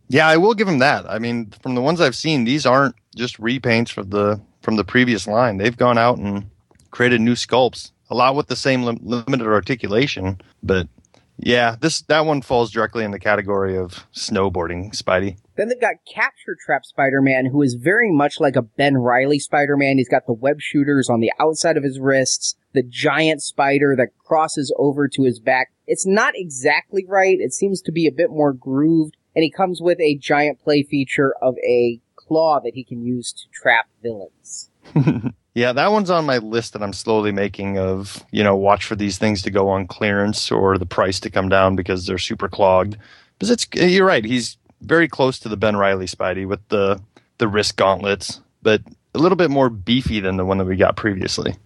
Yeah, 0.08 0.26
I 0.26 0.38
will 0.38 0.54
give 0.54 0.66
him 0.66 0.78
that. 0.78 1.04
I 1.08 1.18
mean, 1.18 1.52
from 1.62 1.74
the 1.74 1.82
ones 1.82 2.00
I've 2.00 2.16
seen, 2.16 2.44
these 2.44 2.64
aren't 2.64 2.94
just 3.14 3.38
repaints 3.38 3.90
from 3.90 4.10
the 4.10 4.40
from 4.62 4.76
the 4.76 4.84
previous 4.84 5.26
line. 5.26 5.58
They've 5.58 5.76
gone 5.76 5.98
out 5.98 6.18
and 6.18 6.50
created 6.90 7.20
new 7.20 7.34
sculpts, 7.34 7.92
a 8.08 8.14
lot 8.14 8.34
with 8.34 8.46
the 8.46 8.56
same 8.56 8.82
lim- 8.82 9.00
limited 9.02 9.46
articulation. 9.46 10.40
But 10.62 10.88
yeah, 11.38 11.76
this 11.78 12.00
that 12.02 12.24
one 12.24 12.40
falls 12.40 12.70
directly 12.70 13.04
in 13.04 13.10
the 13.10 13.18
category 13.18 13.76
of 13.76 14.06
snowboarding, 14.14 14.90
Spidey. 14.96 15.36
Then 15.56 15.68
they've 15.68 15.80
got 15.80 15.96
Capture 16.06 16.56
Trap 16.64 16.84
Spider-Man, 16.84 17.46
who 17.46 17.62
is 17.62 17.74
very 17.74 18.10
much 18.10 18.40
like 18.40 18.56
a 18.56 18.62
Ben 18.62 18.96
Riley 18.96 19.38
Spider-Man. 19.38 19.98
He's 19.98 20.08
got 20.08 20.26
the 20.26 20.32
web 20.32 20.60
shooters 20.60 21.10
on 21.10 21.20
the 21.20 21.32
outside 21.38 21.76
of 21.76 21.82
his 21.82 21.98
wrists, 21.98 22.56
the 22.72 22.82
giant 22.82 23.42
spider 23.42 23.94
that 23.96 24.16
crosses 24.18 24.72
over 24.78 25.08
to 25.08 25.24
his 25.24 25.38
back. 25.38 25.72
It's 25.86 26.06
not 26.06 26.34
exactly 26.36 27.04
right. 27.06 27.38
It 27.38 27.52
seems 27.52 27.82
to 27.82 27.92
be 27.92 28.06
a 28.06 28.12
bit 28.12 28.30
more 28.30 28.52
grooved, 28.52 29.16
and 29.34 29.42
he 29.42 29.50
comes 29.50 29.80
with 29.80 30.00
a 30.00 30.16
giant 30.16 30.60
play 30.60 30.82
feature 30.82 31.34
of 31.42 31.56
a 31.58 32.00
claw 32.14 32.60
that 32.60 32.74
he 32.74 32.84
can 32.84 33.02
use 33.02 33.32
to 33.32 33.48
trap 33.52 33.88
villains. 34.02 34.70
yeah, 35.56 35.72
that 35.72 35.90
one's 35.90 36.10
on 36.10 36.26
my 36.26 36.36
list 36.36 36.74
that 36.74 36.82
I'm 36.82 36.92
slowly 36.92 37.32
making 37.32 37.78
of, 37.78 38.22
you 38.30 38.44
know, 38.44 38.54
watch 38.54 38.84
for 38.84 38.94
these 38.94 39.16
things 39.16 39.40
to 39.40 39.50
go 39.50 39.70
on 39.70 39.86
clearance 39.86 40.52
or 40.52 40.76
the 40.76 40.84
price 40.84 41.18
to 41.20 41.30
come 41.30 41.48
down 41.48 41.76
because 41.76 42.04
they're 42.04 42.18
super 42.18 42.46
clogged. 42.46 42.98
Because 43.38 43.50
it's 43.50 43.66
you're 43.72 44.06
right, 44.06 44.22
he's 44.22 44.58
very 44.82 45.08
close 45.08 45.38
to 45.38 45.48
the 45.48 45.56
Ben 45.56 45.74
Riley 45.74 46.04
Spidey 46.04 46.46
with 46.46 46.60
the 46.68 47.00
the 47.38 47.48
wrist 47.48 47.76
gauntlets, 47.76 48.42
but 48.60 48.82
a 49.14 49.18
little 49.18 49.36
bit 49.36 49.50
more 49.50 49.70
beefy 49.70 50.20
than 50.20 50.36
the 50.36 50.44
one 50.44 50.58
that 50.58 50.66
we 50.66 50.76
got 50.76 50.94
previously. 50.94 51.56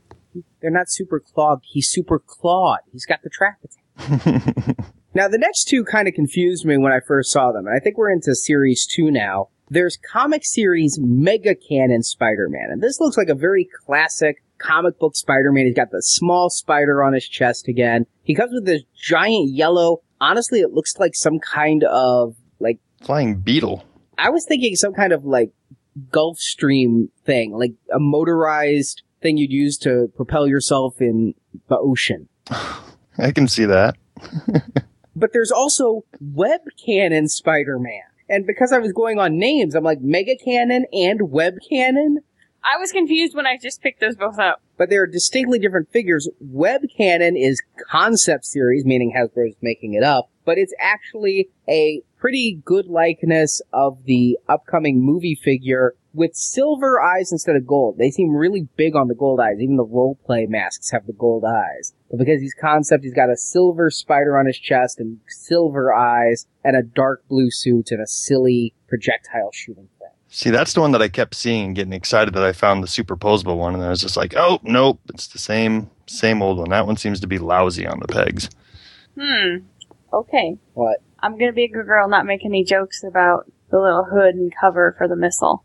They're 0.63 0.71
not 0.71 0.89
super 0.89 1.19
clogged. 1.19 1.65
He's 1.67 1.89
super 1.89 2.21
clawed. 2.21 2.81
He's 2.93 3.07
got 3.07 3.23
the 3.23 3.31
trap 3.31 3.59
attack. 3.65 4.77
Now, 5.13 5.27
the 5.27 5.39
next 5.39 5.65
two 5.65 5.85
kind 5.85 6.07
of 6.07 6.15
confused 6.15 6.65
me 6.65 6.79
when 6.79 6.93
I 6.93 7.01
first 7.01 7.33
saw 7.33 7.51
them, 7.51 7.67
and 7.67 7.75
I 7.75 7.81
think 7.81 7.99
we're 7.99 8.13
into 8.13 8.35
series 8.35 8.87
two 8.87 9.11
now. 9.11 9.49
There's 9.73 9.97
comic 9.97 10.45
series 10.45 10.99
Mega 11.01 11.55
Cannon 11.55 12.03
Spider-Man, 12.03 12.71
and 12.71 12.83
this 12.83 12.99
looks 12.99 13.17
like 13.17 13.29
a 13.29 13.37
very 13.37 13.69
classic 13.87 14.43
comic 14.59 14.99
book 14.99 15.15
Spider-Man. 15.15 15.67
He's 15.67 15.77
got 15.77 15.93
the 15.93 16.03
small 16.03 16.51
spider 16.51 17.05
on 17.05 17.13
his 17.13 17.29
chest 17.29 17.69
again. 17.69 18.07
He 18.25 18.35
comes 18.35 18.53
with 18.53 18.67
this 18.67 18.83
giant 19.01 19.51
yellow, 19.51 20.03
honestly, 20.21 20.61
it 20.61 20.73
looks 20.73 20.99
like 20.99 21.15
some 21.15 21.39
kind 21.39 21.85
of, 21.85 22.35
like, 22.59 22.81
Flying 23.01 23.37
beetle. 23.37 23.85
I 24.19 24.31
was 24.31 24.45
thinking 24.45 24.75
some 24.75 24.93
kind 24.93 25.13
of, 25.13 25.25
like, 25.25 25.53
Gulf 26.11 26.39
Stream 26.39 27.11
thing, 27.25 27.53
like 27.53 27.75
a 27.93 27.99
motorized 27.99 29.03
thing 29.23 29.37
you'd 29.37 29.53
use 29.53 29.77
to 29.79 30.11
propel 30.17 30.47
yourself 30.47 31.01
in 31.01 31.35
the 31.69 31.79
ocean. 31.79 32.29
I 33.19 33.33
can 33.33 33.49
see 33.49 33.67
that. 33.67 33.97
but 35.17 35.33
there's 35.33 35.53
also 35.53 36.05
Web 36.21 36.61
Cannon 36.85 37.29
Spider-Man. 37.29 38.03
And 38.31 38.47
because 38.47 38.73
I 38.73 38.79
was 38.79 38.93
going 38.93 39.19
on 39.19 39.39
names, 39.39 39.75
I'm 39.75 39.83
like 39.83 40.01
Mega 40.01 40.37
Cannon 40.37 40.87
and 40.93 41.31
Web 41.31 41.57
Cannon, 41.69 42.21
I 42.63 42.79
was 42.79 42.93
confused 42.93 43.35
when 43.35 43.47
I 43.47 43.59
just 43.61 43.83
picked 43.83 44.01
those 44.01 44.15
both 44.17 44.39
up. 44.39 44.63
but 44.79 44.89
they're 44.89 45.07
distinctly 45.07 45.59
different 45.59 45.91
figures. 45.91 46.29
Web 46.41 46.83
Cannon 46.97 47.37
is 47.37 47.61
concept 47.91 48.45
series, 48.47 48.85
meaning 48.85 49.13
Hasbro's 49.17 49.57
making 49.61 49.95
it 49.95 50.05
up, 50.05 50.31
but 50.45 50.59
it's 50.59 50.73
actually 50.79 51.49
a 51.69 52.03
pretty 52.19 52.61
good 52.65 52.87
likeness 52.87 53.61
of 53.73 54.05
the 54.05 54.39
upcoming 54.49 55.05
movie 55.05 55.35
figure 55.35 55.95
with 56.13 56.35
silver 56.35 57.01
eyes 57.01 57.33
instead 57.33 57.57
of 57.57 57.67
gold. 57.67 57.99
They 57.99 58.11
seem 58.11 58.35
really 58.35 58.69
big 58.77 58.97
on 58.97 59.09
the 59.09 59.15
gold 59.15 59.41
eyes. 59.41 59.61
Even 59.61 59.77
the 59.77 59.85
roleplay 59.85 60.49
masks 60.49 60.91
have 60.91 61.07
the 61.07 61.13
gold 61.13 61.45
eyes. 61.45 61.95
But 62.11 62.19
because 62.19 62.41
he's 62.41 62.55
concept, 62.55 63.05
he's 63.05 63.15
got 63.15 63.31
a 63.31 63.37
silver 63.37 63.91
spider 63.91 64.39
on 64.39 64.47
his 64.47 64.59
chest 64.59 64.99
and 64.99 65.21
silver 65.29 65.95
eyes 65.95 66.47
and 66.65 66.77
a 66.77 66.83
dark 66.83 67.27
blue 67.29 67.51
suit 67.51 67.91
and 67.91 68.03
a 68.03 68.07
silly 68.07 68.75
projectile 68.89 69.51
shooting 69.53 69.89
thing. 69.99 70.09
See, 70.29 70.51
that's 70.51 70.73
the 70.75 70.81
one 70.81 70.93
that 70.93 71.03
I 71.03 71.09
kept 71.09 71.35
seeing 71.35 71.67
and 71.67 71.77
getting 71.77 71.93
excited 71.93 72.35
that 72.35 72.45
I 72.45 72.53
found 72.53 72.83
the 72.83 72.89
superposable 72.89 73.57
one, 73.57 73.75
and 73.75 73.83
I 73.83 73.89
was 73.89 74.01
just 74.01 74.17
like, 74.17 74.35
oh 74.37 74.61
nope, 74.63 75.01
it's 75.09 75.27
the 75.27 75.39
same 75.39 75.91
same 76.07 76.43
old 76.43 76.59
one. 76.59 76.71
That 76.71 76.87
one 76.87 76.97
seems 76.97 77.21
to 77.21 77.27
be 77.27 77.39
lousy 77.39 77.87
on 77.87 78.01
the 78.01 78.09
pegs. 78.09 78.49
Hmm. 79.19 79.65
Okay. 80.13 80.57
What? 80.75 80.99
I'm 81.21 81.39
gonna 81.39 81.53
be 81.53 81.65
a 81.65 81.69
good 81.69 81.87
girl, 81.87 82.09
not 82.09 82.27
make 82.27 82.45
any 82.45 82.65
jokes 82.65 83.03
about 83.03 83.51
the 83.71 83.79
little 83.79 84.05
hood 84.05 84.35
and 84.35 84.53
cover 84.61 84.95
for 84.97 85.09
the 85.09 85.17
missile. 85.17 85.65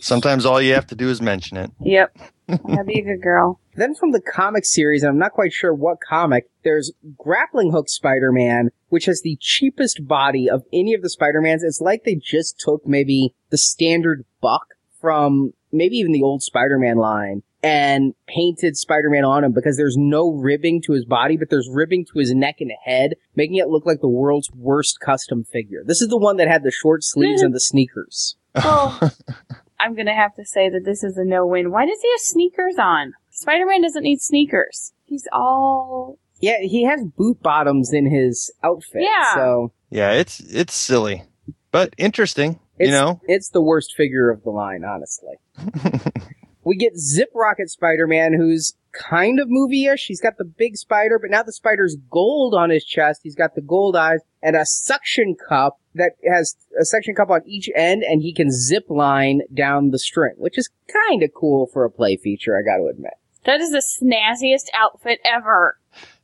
Sometimes 0.00 0.46
all 0.46 0.60
you 0.60 0.74
have 0.74 0.86
to 0.88 0.94
do 0.94 1.08
is 1.08 1.20
mention 1.20 1.56
it. 1.56 1.70
Yep. 1.80 2.16
I'm 2.48 2.86
be 2.86 3.00
a 3.00 3.02
good 3.02 3.22
girl. 3.22 3.60
Then 3.74 3.94
from 3.94 4.12
the 4.12 4.20
comic 4.20 4.64
series, 4.64 5.02
and 5.02 5.10
I'm 5.10 5.18
not 5.18 5.32
quite 5.32 5.52
sure 5.52 5.74
what 5.74 5.98
comic, 6.00 6.48
there's 6.62 6.92
Grappling 7.18 7.72
Hook 7.72 7.88
Spider-Man, 7.88 8.70
which 8.88 9.06
has 9.06 9.22
the 9.22 9.36
cheapest 9.40 10.06
body 10.06 10.48
of 10.48 10.62
any 10.72 10.94
of 10.94 11.02
the 11.02 11.10
Spider-Mans. 11.10 11.62
It's 11.62 11.80
like 11.80 12.04
they 12.04 12.14
just 12.14 12.58
took 12.58 12.86
maybe 12.86 13.34
the 13.50 13.58
standard 13.58 14.24
buck 14.40 14.66
from 15.00 15.52
maybe 15.72 15.96
even 15.96 16.12
the 16.12 16.22
old 16.22 16.42
Spider-Man 16.42 16.96
line 16.96 17.42
and 17.62 18.14
painted 18.28 18.76
Spider-Man 18.76 19.24
on 19.24 19.42
him 19.42 19.52
because 19.52 19.76
there's 19.76 19.96
no 19.96 20.30
ribbing 20.30 20.82
to 20.82 20.92
his 20.92 21.04
body, 21.04 21.36
but 21.36 21.50
there's 21.50 21.68
ribbing 21.68 22.06
to 22.06 22.18
his 22.18 22.32
neck 22.32 22.60
and 22.60 22.70
head, 22.84 23.14
making 23.34 23.56
it 23.56 23.68
look 23.68 23.84
like 23.84 24.00
the 24.00 24.08
world's 24.08 24.50
worst 24.52 25.00
custom 25.00 25.42
figure. 25.42 25.82
This 25.84 26.00
is 26.00 26.08
the 26.08 26.16
one 26.16 26.36
that 26.36 26.48
had 26.48 26.62
the 26.62 26.70
short 26.70 27.02
sleeves 27.02 27.42
and 27.42 27.52
the 27.52 27.60
sneakers. 27.60 28.36
Oh. 28.56 29.10
I'm 29.80 29.94
gonna 29.94 30.14
have 30.14 30.34
to 30.36 30.44
say 30.44 30.68
that 30.70 30.84
this 30.84 31.04
is 31.04 31.16
a 31.16 31.24
no-win. 31.24 31.70
Why 31.70 31.86
does 31.86 32.00
he 32.00 32.10
have 32.10 32.20
sneakers 32.20 32.76
on? 32.78 33.12
Spider-Man 33.30 33.82
doesn't 33.82 34.02
need 34.02 34.20
sneakers. 34.20 34.92
He's 35.04 35.28
all 35.32 36.18
Yeah, 36.40 36.60
he 36.60 36.84
has 36.84 37.04
boot 37.04 37.42
bottoms 37.42 37.92
in 37.92 38.10
his 38.10 38.52
outfit. 38.64 39.02
Yeah. 39.02 39.34
So 39.34 39.72
Yeah, 39.90 40.12
it's 40.12 40.40
it's 40.40 40.74
silly, 40.74 41.24
but 41.70 41.94
interesting. 41.98 42.58
It's, 42.78 42.88
you 42.88 42.92
know, 42.92 43.20
it's 43.26 43.50
the 43.50 43.62
worst 43.62 43.94
figure 43.96 44.30
of 44.30 44.42
the 44.42 44.50
line, 44.50 44.82
honestly. 44.84 45.34
we 46.64 46.76
get 46.76 46.98
Zip 46.98 47.30
Rocket 47.34 47.70
Spider-Man, 47.70 48.34
who's 48.34 48.74
kind 48.92 49.40
of 49.40 49.48
movie-ish. 49.48 50.06
He's 50.06 50.20
got 50.20 50.36
the 50.36 50.44
big 50.44 50.76
spider, 50.76 51.18
but 51.18 51.30
now 51.30 51.42
the 51.42 51.52
spider's 51.52 51.96
gold 52.10 52.54
on 52.54 52.70
his 52.70 52.84
chest. 52.84 53.20
He's 53.22 53.34
got 53.34 53.54
the 53.54 53.62
gold 53.62 53.96
eyes 53.96 54.20
and 54.42 54.56
a 54.56 54.66
suction 54.66 55.36
cup 55.48 55.78
that 55.96 56.12
has 56.32 56.56
a 56.80 56.84
suction 56.84 57.14
cup 57.14 57.30
on 57.30 57.40
each 57.46 57.68
end, 57.74 58.02
and 58.02 58.22
he 58.22 58.32
can 58.32 58.50
zip 58.50 58.84
line 58.88 59.40
down 59.52 59.90
the 59.90 59.98
string, 59.98 60.34
which 60.38 60.56
is 60.58 60.70
kind 61.08 61.22
of 61.22 61.30
cool 61.34 61.66
for 61.72 61.84
a 61.84 61.90
play 61.90 62.16
feature, 62.16 62.56
I 62.56 62.62
gotta 62.62 62.88
admit. 62.90 63.14
that 63.44 63.60
is 63.60 63.70
the 63.70 63.78
snazziest 63.82 64.66
outfit 64.74 65.18
ever. 65.24 65.78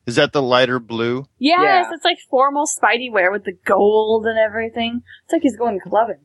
is 0.06 0.16
that 0.16 0.32
the 0.32 0.42
lighter 0.42 0.78
blue? 0.80 1.26
Yes, 1.38 1.60
Yeah. 1.88 1.90
it's 1.94 2.04
like 2.04 2.18
formal 2.30 2.66
Spidey 2.66 3.10
wear 3.12 3.30
with 3.30 3.44
the 3.44 3.56
gold 3.64 4.26
and 4.26 4.38
everything. 4.38 5.02
It's 5.24 5.32
like 5.32 5.42
he's 5.42 5.56
going 5.56 5.78
clubbing. 5.80 6.24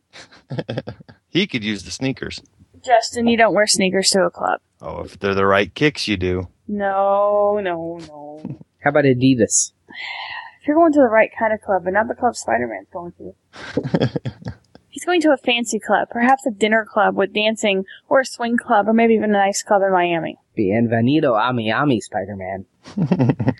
He 1.29 1.45
could 1.45 1.63
use 1.63 1.83
the 1.83 1.91
sneakers. 1.91 2.41
Justin, 2.83 3.27
you 3.27 3.37
don't 3.37 3.53
wear 3.53 3.67
sneakers 3.67 4.09
to 4.11 4.21
a 4.23 4.31
club. 4.31 4.59
Oh, 4.81 5.01
if 5.01 5.19
they're 5.19 5.35
the 5.35 5.45
right 5.45 5.71
kicks, 5.75 6.07
you 6.07 6.17
do. 6.17 6.47
No, 6.67 7.59
no, 7.61 7.99
no. 8.07 8.59
How 8.79 8.89
about 8.91 9.03
Adidas? 9.03 9.73
If 10.67 10.71
you're 10.71 10.79
going 10.79 10.91
to 10.91 10.99
the 10.99 11.07
right 11.07 11.31
kind 11.39 11.53
of 11.53 11.61
club, 11.61 11.85
but 11.85 11.93
not 11.93 12.09
the 12.09 12.13
club 12.13 12.35
Spider-Man's 12.35 12.89
going 12.91 13.13
to. 13.19 14.11
He's 14.89 15.05
going 15.05 15.21
to 15.21 15.31
a 15.31 15.37
fancy 15.37 15.79
club, 15.79 16.09
perhaps 16.11 16.45
a 16.45 16.51
dinner 16.51 16.85
club 16.85 17.15
with 17.15 17.33
dancing, 17.33 17.85
or 18.09 18.19
a 18.19 18.25
swing 18.25 18.57
club, 18.57 18.89
or 18.89 18.91
maybe 18.91 19.13
even 19.13 19.29
a 19.29 19.37
nice 19.37 19.63
club 19.63 19.81
in 19.81 19.93
Miami. 19.93 20.37
Bienvenido 20.57 21.39
a 21.39 21.53
Miami, 21.53 22.01
Spider-Man. 22.01 22.65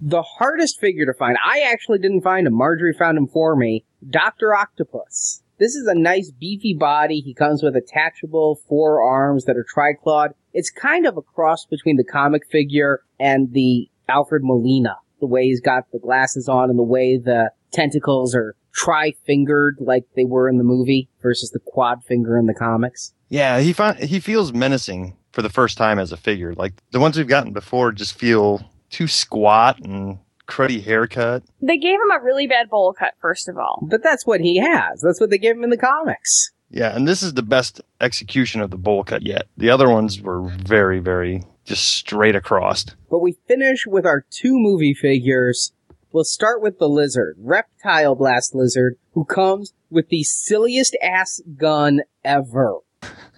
the 0.00 0.22
hardest 0.22 0.78
figure 0.78 1.06
to 1.06 1.12
find, 1.12 1.38
I 1.44 1.62
actually 1.62 1.98
didn't 1.98 2.22
find 2.22 2.46
him. 2.46 2.54
Marjorie 2.54 2.94
found 2.96 3.18
him 3.18 3.26
for 3.26 3.56
me. 3.56 3.84
Dr. 4.08 4.54
Octopus. 4.54 5.42
This 5.58 5.74
is 5.74 5.88
a 5.88 5.94
nice 5.98 6.30
beefy 6.30 6.74
body. 6.74 7.18
He 7.18 7.34
comes 7.34 7.64
with 7.64 7.74
attachable 7.74 8.60
forearms 8.68 9.46
that 9.46 9.56
are 9.56 9.66
triclawed. 9.74 10.34
It's 10.52 10.70
kind 10.70 11.04
of 11.04 11.16
a 11.16 11.22
cross 11.22 11.66
between 11.66 11.96
the 11.96 12.04
comic 12.04 12.46
figure 12.48 13.02
and 13.18 13.52
the 13.52 13.90
Alfred 14.08 14.44
Molina. 14.44 14.98
The 15.24 15.28
way 15.28 15.44
he's 15.46 15.62
got 15.62 15.90
the 15.90 15.98
glasses 15.98 16.50
on 16.50 16.68
and 16.68 16.78
the 16.78 16.82
way 16.82 17.16
the 17.16 17.50
tentacles 17.72 18.34
are 18.34 18.54
tri-fingered 18.74 19.78
like 19.80 20.04
they 20.16 20.26
were 20.26 20.50
in 20.50 20.58
the 20.58 20.64
movie 20.64 21.08
versus 21.22 21.50
the 21.50 21.60
quad 21.60 22.04
finger 22.04 22.36
in 22.38 22.44
the 22.44 22.52
comics. 22.52 23.14
Yeah, 23.30 23.60
he 23.60 23.72
fi- 23.72 23.94
he 23.94 24.20
feels 24.20 24.52
menacing 24.52 25.16
for 25.32 25.40
the 25.40 25.48
first 25.48 25.78
time 25.78 25.98
as 25.98 26.12
a 26.12 26.18
figure. 26.18 26.52
Like 26.52 26.74
the 26.90 27.00
ones 27.00 27.16
we've 27.16 27.26
gotten 27.26 27.54
before 27.54 27.90
just 27.90 28.18
feel 28.18 28.70
too 28.90 29.08
squat 29.08 29.80
and 29.80 30.18
cruddy 30.46 30.84
haircut. 30.84 31.42
They 31.62 31.78
gave 31.78 31.94
him 31.94 32.10
a 32.10 32.22
really 32.22 32.46
bad 32.46 32.68
bowl 32.68 32.92
cut, 32.92 33.14
first 33.18 33.48
of 33.48 33.56
all. 33.56 33.78
But 33.80 34.02
that's 34.02 34.26
what 34.26 34.42
he 34.42 34.58
has. 34.58 35.00
That's 35.00 35.22
what 35.22 35.30
they 35.30 35.38
gave 35.38 35.56
him 35.56 35.64
in 35.64 35.70
the 35.70 35.78
comics. 35.78 36.52
Yeah, 36.70 36.94
and 36.94 37.08
this 37.08 37.22
is 37.22 37.32
the 37.32 37.42
best 37.42 37.80
execution 38.00 38.60
of 38.60 38.70
the 38.70 38.76
bowl 38.76 39.04
cut 39.04 39.22
yet. 39.22 39.46
The 39.56 39.70
other 39.70 39.88
ones 39.88 40.20
were 40.20 40.42
very, 40.42 40.98
very 41.00 41.44
just 41.64 41.86
straight 41.88 42.36
across. 42.36 42.84
But 43.10 43.20
we 43.20 43.38
finish 43.46 43.86
with 43.86 44.06
our 44.06 44.24
two 44.30 44.58
movie 44.58 44.94
figures. 44.94 45.72
We'll 46.12 46.24
start 46.24 46.62
with 46.62 46.78
the 46.78 46.88
lizard, 46.88 47.36
Reptile 47.38 48.14
Blast 48.14 48.54
Lizard, 48.54 48.96
who 49.12 49.24
comes 49.24 49.72
with 49.90 50.08
the 50.08 50.22
silliest 50.22 50.96
ass 51.02 51.40
gun 51.56 52.02
ever. 52.24 52.78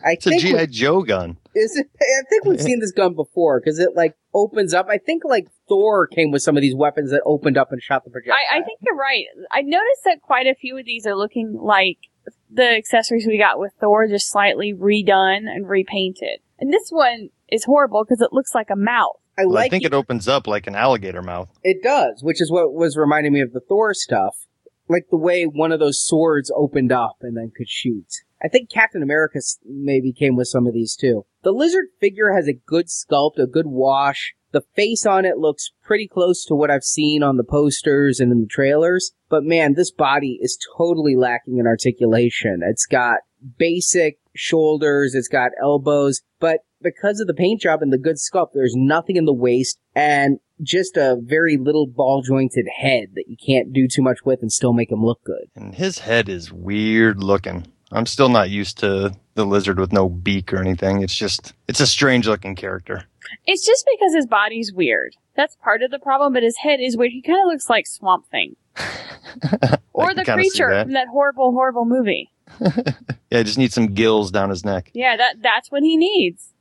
I 0.04 0.12
It's 0.12 0.26
a 0.26 0.30
think 0.30 0.42
GI 0.42 0.66
Joe 0.68 1.02
gun. 1.02 1.38
Is 1.54 1.76
it? 1.76 1.88
I 2.00 2.28
think 2.28 2.44
we've 2.44 2.60
seen 2.70 2.80
this 2.80 2.92
gun 2.92 3.14
before 3.14 3.60
because 3.60 3.78
it 3.78 3.96
like 3.96 4.14
opens 4.34 4.74
up. 4.74 4.86
I 4.88 4.98
think 4.98 5.22
like 5.24 5.48
Thor 5.68 6.06
came 6.06 6.30
with 6.30 6.42
some 6.42 6.56
of 6.56 6.60
these 6.60 6.74
weapons 6.74 7.10
that 7.10 7.22
opened 7.24 7.56
up 7.56 7.72
and 7.72 7.82
shot 7.82 8.04
the 8.04 8.10
projectile. 8.10 8.36
I, 8.52 8.58
I 8.58 8.62
think 8.62 8.78
you're 8.82 8.96
right. 8.96 9.24
I 9.50 9.62
noticed 9.62 10.04
that 10.04 10.20
quite 10.22 10.46
a 10.46 10.54
few 10.54 10.78
of 10.78 10.84
these 10.84 11.06
are 11.06 11.16
looking 11.16 11.58
like 11.60 11.98
the 12.50 12.76
accessories 12.76 13.26
we 13.26 13.38
got 13.38 13.58
with 13.58 13.72
Thor, 13.80 14.06
just 14.06 14.30
slightly 14.30 14.74
redone 14.74 15.48
and 15.48 15.68
repainted. 15.68 16.40
And 16.58 16.72
this 16.72 16.90
one 16.90 17.30
is 17.50 17.64
horrible 17.64 18.04
because 18.04 18.20
it 18.20 18.32
looks 18.32 18.54
like 18.54 18.70
a 18.70 18.76
mouth. 18.76 19.16
I 19.38 19.44
Well, 19.44 19.54
like 19.54 19.66
I 19.66 19.68
think 19.68 19.84
it 19.84 19.94
opens 19.94 20.28
up 20.28 20.46
like 20.46 20.66
an 20.66 20.74
alligator 20.74 21.22
mouth. 21.22 21.48
It 21.62 21.82
does, 21.82 22.22
which 22.22 22.40
is 22.40 22.50
what 22.50 22.72
was 22.72 22.96
reminding 22.96 23.32
me 23.32 23.40
of 23.40 23.52
the 23.52 23.60
Thor 23.60 23.92
stuff. 23.94 24.34
Like 24.88 25.06
the 25.10 25.18
way 25.18 25.44
one 25.44 25.72
of 25.72 25.80
those 25.80 26.00
swords 26.00 26.50
opened 26.54 26.92
up 26.92 27.16
and 27.20 27.36
then 27.36 27.52
could 27.54 27.68
shoot. 27.68 28.06
I 28.42 28.48
think 28.48 28.70
Captain 28.70 29.02
America 29.02 29.40
maybe 29.64 30.12
came 30.12 30.36
with 30.36 30.48
some 30.48 30.66
of 30.66 30.74
these 30.74 30.94
too. 30.94 31.26
The 31.42 31.52
lizard 31.52 31.86
figure 32.00 32.32
has 32.34 32.48
a 32.48 32.52
good 32.52 32.86
sculpt, 32.86 33.38
a 33.38 33.46
good 33.46 33.66
wash. 33.66 34.34
The 34.52 34.62
face 34.74 35.04
on 35.04 35.24
it 35.24 35.38
looks 35.38 35.70
pretty 35.82 36.06
close 36.06 36.44
to 36.46 36.54
what 36.54 36.70
I've 36.70 36.84
seen 36.84 37.22
on 37.22 37.36
the 37.36 37.44
posters 37.44 38.20
and 38.20 38.30
in 38.30 38.42
the 38.42 38.46
trailers. 38.46 39.12
But 39.28 39.44
man, 39.44 39.74
this 39.74 39.90
body 39.90 40.38
is 40.40 40.58
totally 40.76 41.16
lacking 41.16 41.58
in 41.58 41.66
articulation. 41.66 42.60
It's 42.62 42.86
got 42.86 43.18
basic 43.58 44.18
shoulders, 44.34 45.14
it's 45.14 45.28
got 45.28 45.50
elbows, 45.60 46.22
but 46.38 46.60
because 46.94 47.20
of 47.20 47.26
the 47.26 47.34
paint 47.34 47.60
job 47.60 47.82
and 47.82 47.92
the 47.92 47.98
good 47.98 48.16
sculpt, 48.16 48.52
there's 48.54 48.74
nothing 48.76 49.16
in 49.16 49.24
the 49.24 49.32
waist 49.32 49.78
and 49.94 50.38
just 50.62 50.96
a 50.96 51.18
very 51.20 51.56
little 51.56 51.86
ball 51.86 52.22
jointed 52.22 52.66
head 52.78 53.08
that 53.14 53.24
you 53.26 53.36
can't 53.36 53.72
do 53.72 53.88
too 53.88 54.02
much 54.02 54.18
with 54.24 54.40
and 54.40 54.52
still 54.52 54.72
make 54.72 54.90
him 54.90 55.04
look 55.04 55.22
good. 55.24 55.50
And 55.54 55.74
his 55.74 55.98
head 55.98 56.28
is 56.28 56.52
weird 56.52 57.22
looking. 57.22 57.66
I'm 57.92 58.06
still 58.06 58.28
not 58.28 58.50
used 58.50 58.78
to 58.78 59.14
the 59.34 59.44
lizard 59.44 59.78
with 59.78 59.92
no 59.92 60.08
beak 60.08 60.52
or 60.52 60.58
anything. 60.58 61.02
It's 61.02 61.14
just, 61.14 61.52
it's 61.68 61.80
a 61.80 61.86
strange 61.86 62.26
looking 62.26 62.54
character. 62.54 63.04
It's 63.46 63.66
just 63.66 63.86
because 63.90 64.14
his 64.14 64.26
body's 64.26 64.72
weird. 64.72 65.14
That's 65.36 65.56
part 65.56 65.82
of 65.82 65.90
the 65.90 65.98
problem, 65.98 66.32
but 66.32 66.42
his 66.42 66.56
head 66.58 66.80
is 66.80 66.96
weird. 66.96 67.12
He 67.12 67.22
kind 67.22 67.40
of 67.40 67.46
looks 67.46 67.68
like 67.68 67.86
Swamp 67.86 68.26
Thing. 68.30 68.56
Or 69.92 70.14
the 70.14 70.24
can 70.24 70.36
kinda 70.36 70.44
see 70.44 70.50
creature 70.50 70.70
that. 70.70 70.84
from 70.84 70.92
that 70.92 71.08
horrible, 71.08 71.52
horrible 71.52 71.84
movie. 71.84 72.30
Yeah, 73.28 73.40
I 73.40 73.42
just 73.42 73.58
need 73.58 73.72
some 73.72 73.88
gills 73.88 74.30
down 74.30 74.50
his 74.50 74.64
neck. 74.64 74.92
Yeah, 74.94 75.16
that 75.16 75.42
that's 75.42 75.70
what 75.72 75.82
he 75.82 75.96
needs. 75.96 76.52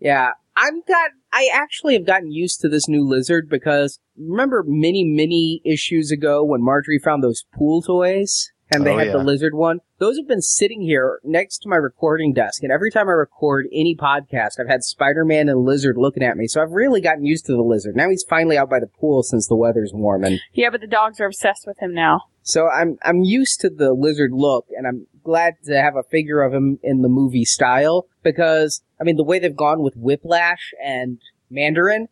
Yeah, 0.00 0.30
I've 0.56 0.86
got, 0.86 1.10
I 1.32 1.48
actually 1.52 1.94
have 1.94 2.06
gotten 2.06 2.32
used 2.32 2.60
to 2.60 2.68
this 2.68 2.88
new 2.88 3.06
lizard 3.06 3.48
because 3.48 3.98
remember 4.18 4.64
many, 4.66 5.04
many 5.04 5.60
issues 5.64 6.10
ago 6.10 6.44
when 6.44 6.62
Marjorie 6.62 6.98
found 6.98 7.22
those 7.22 7.44
pool 7.54 7.82
toys? 7.82 8.50
And 8.72 8.86
they 8.86 8.92
Oh, 8.94 8.98
had 8.98 9.12
the 9.12 9.18
lizard 9.18 9.52
one. 9.54 9.80
Those 9.98 10.16
have 10.16 10.28
been 10.28 10.40
sitting 10.42 10.80
here 10.80 11.18
next 11.24 11.58
to 11.62 11.68
my 11.68 11.74
recording 11.74 12.32
desk. 12.32 12.62
And 12.62 12.70
every 12.70 12.92
time 12.92 13.08
I 13.08 13.12
record 13.12 13.66
any 13.72 13.96
podcast, 13.96 14.60
I've 14.60 14.68
had 14.68 14.84
Spider-Man 14.84 15.48
and 15.48 15.64
Lizard 15.64 15.96
looking 15.98 16.22
at 16.22 16.36
me. 16.36 16.46
So 16.46 16.62
I've 16.62 16.70
really 16.70 17.00
gotten 17.00 17.24
used 17.26 17.46
to 17.46 17.52
the 17.52 17.62
lizard. 17.62 17.96
Now 17.96 18.08
he's 18.08 18.24
finally 18.28 18.56
out 18.56 18.70
by 18.70 18.78
the 18.78 18.86
pool 18.86 19.24
since 19.24 19.48
the 19.48 19.56
weather's 19.56 19.90
warm. 19.92 20.22
And 20.22 20.38
Yeah, 20.52 20.70
but 20.70 20.80
the 20.80 20.86
dogs 20.86 21.18
are 21.20 21.26
obsessed 21.26 21.66
with 21.66 21.80
him 21.80 21.92
now. 21.94 22.20
So 22.42 22.68
I'm 22.68 22.96
I'm 23.02 23.22
used 23.24 23.60
to 23.62 23.70
the 23.70 23.92
lizard 23.92 24.30
look, 24.32 24.66
and 24.76 24.86
I'm 24.86 25.06
glad 25.22 25.54
to 25.64 25.80
have 25.80 25.96
a 25.96 26.02
figure 26.02 26.42
of 26.42 26.52
him 26.52 26.78
in 26.82 27.02
the 27.02 27.08
movie 27.08 27.44
style 27.44 28.06
because 28.22 28.82
I 29.00 29.04
mean 29.04 29.16
the 29.16 29.24
way 29.24 29.38
they've 29.38 29.54
gone 29.54 29.82
with 29.82 29.96
Whiplash 29.96 30.72
and 30.82 31.18
Mandarin, 31.50 32.08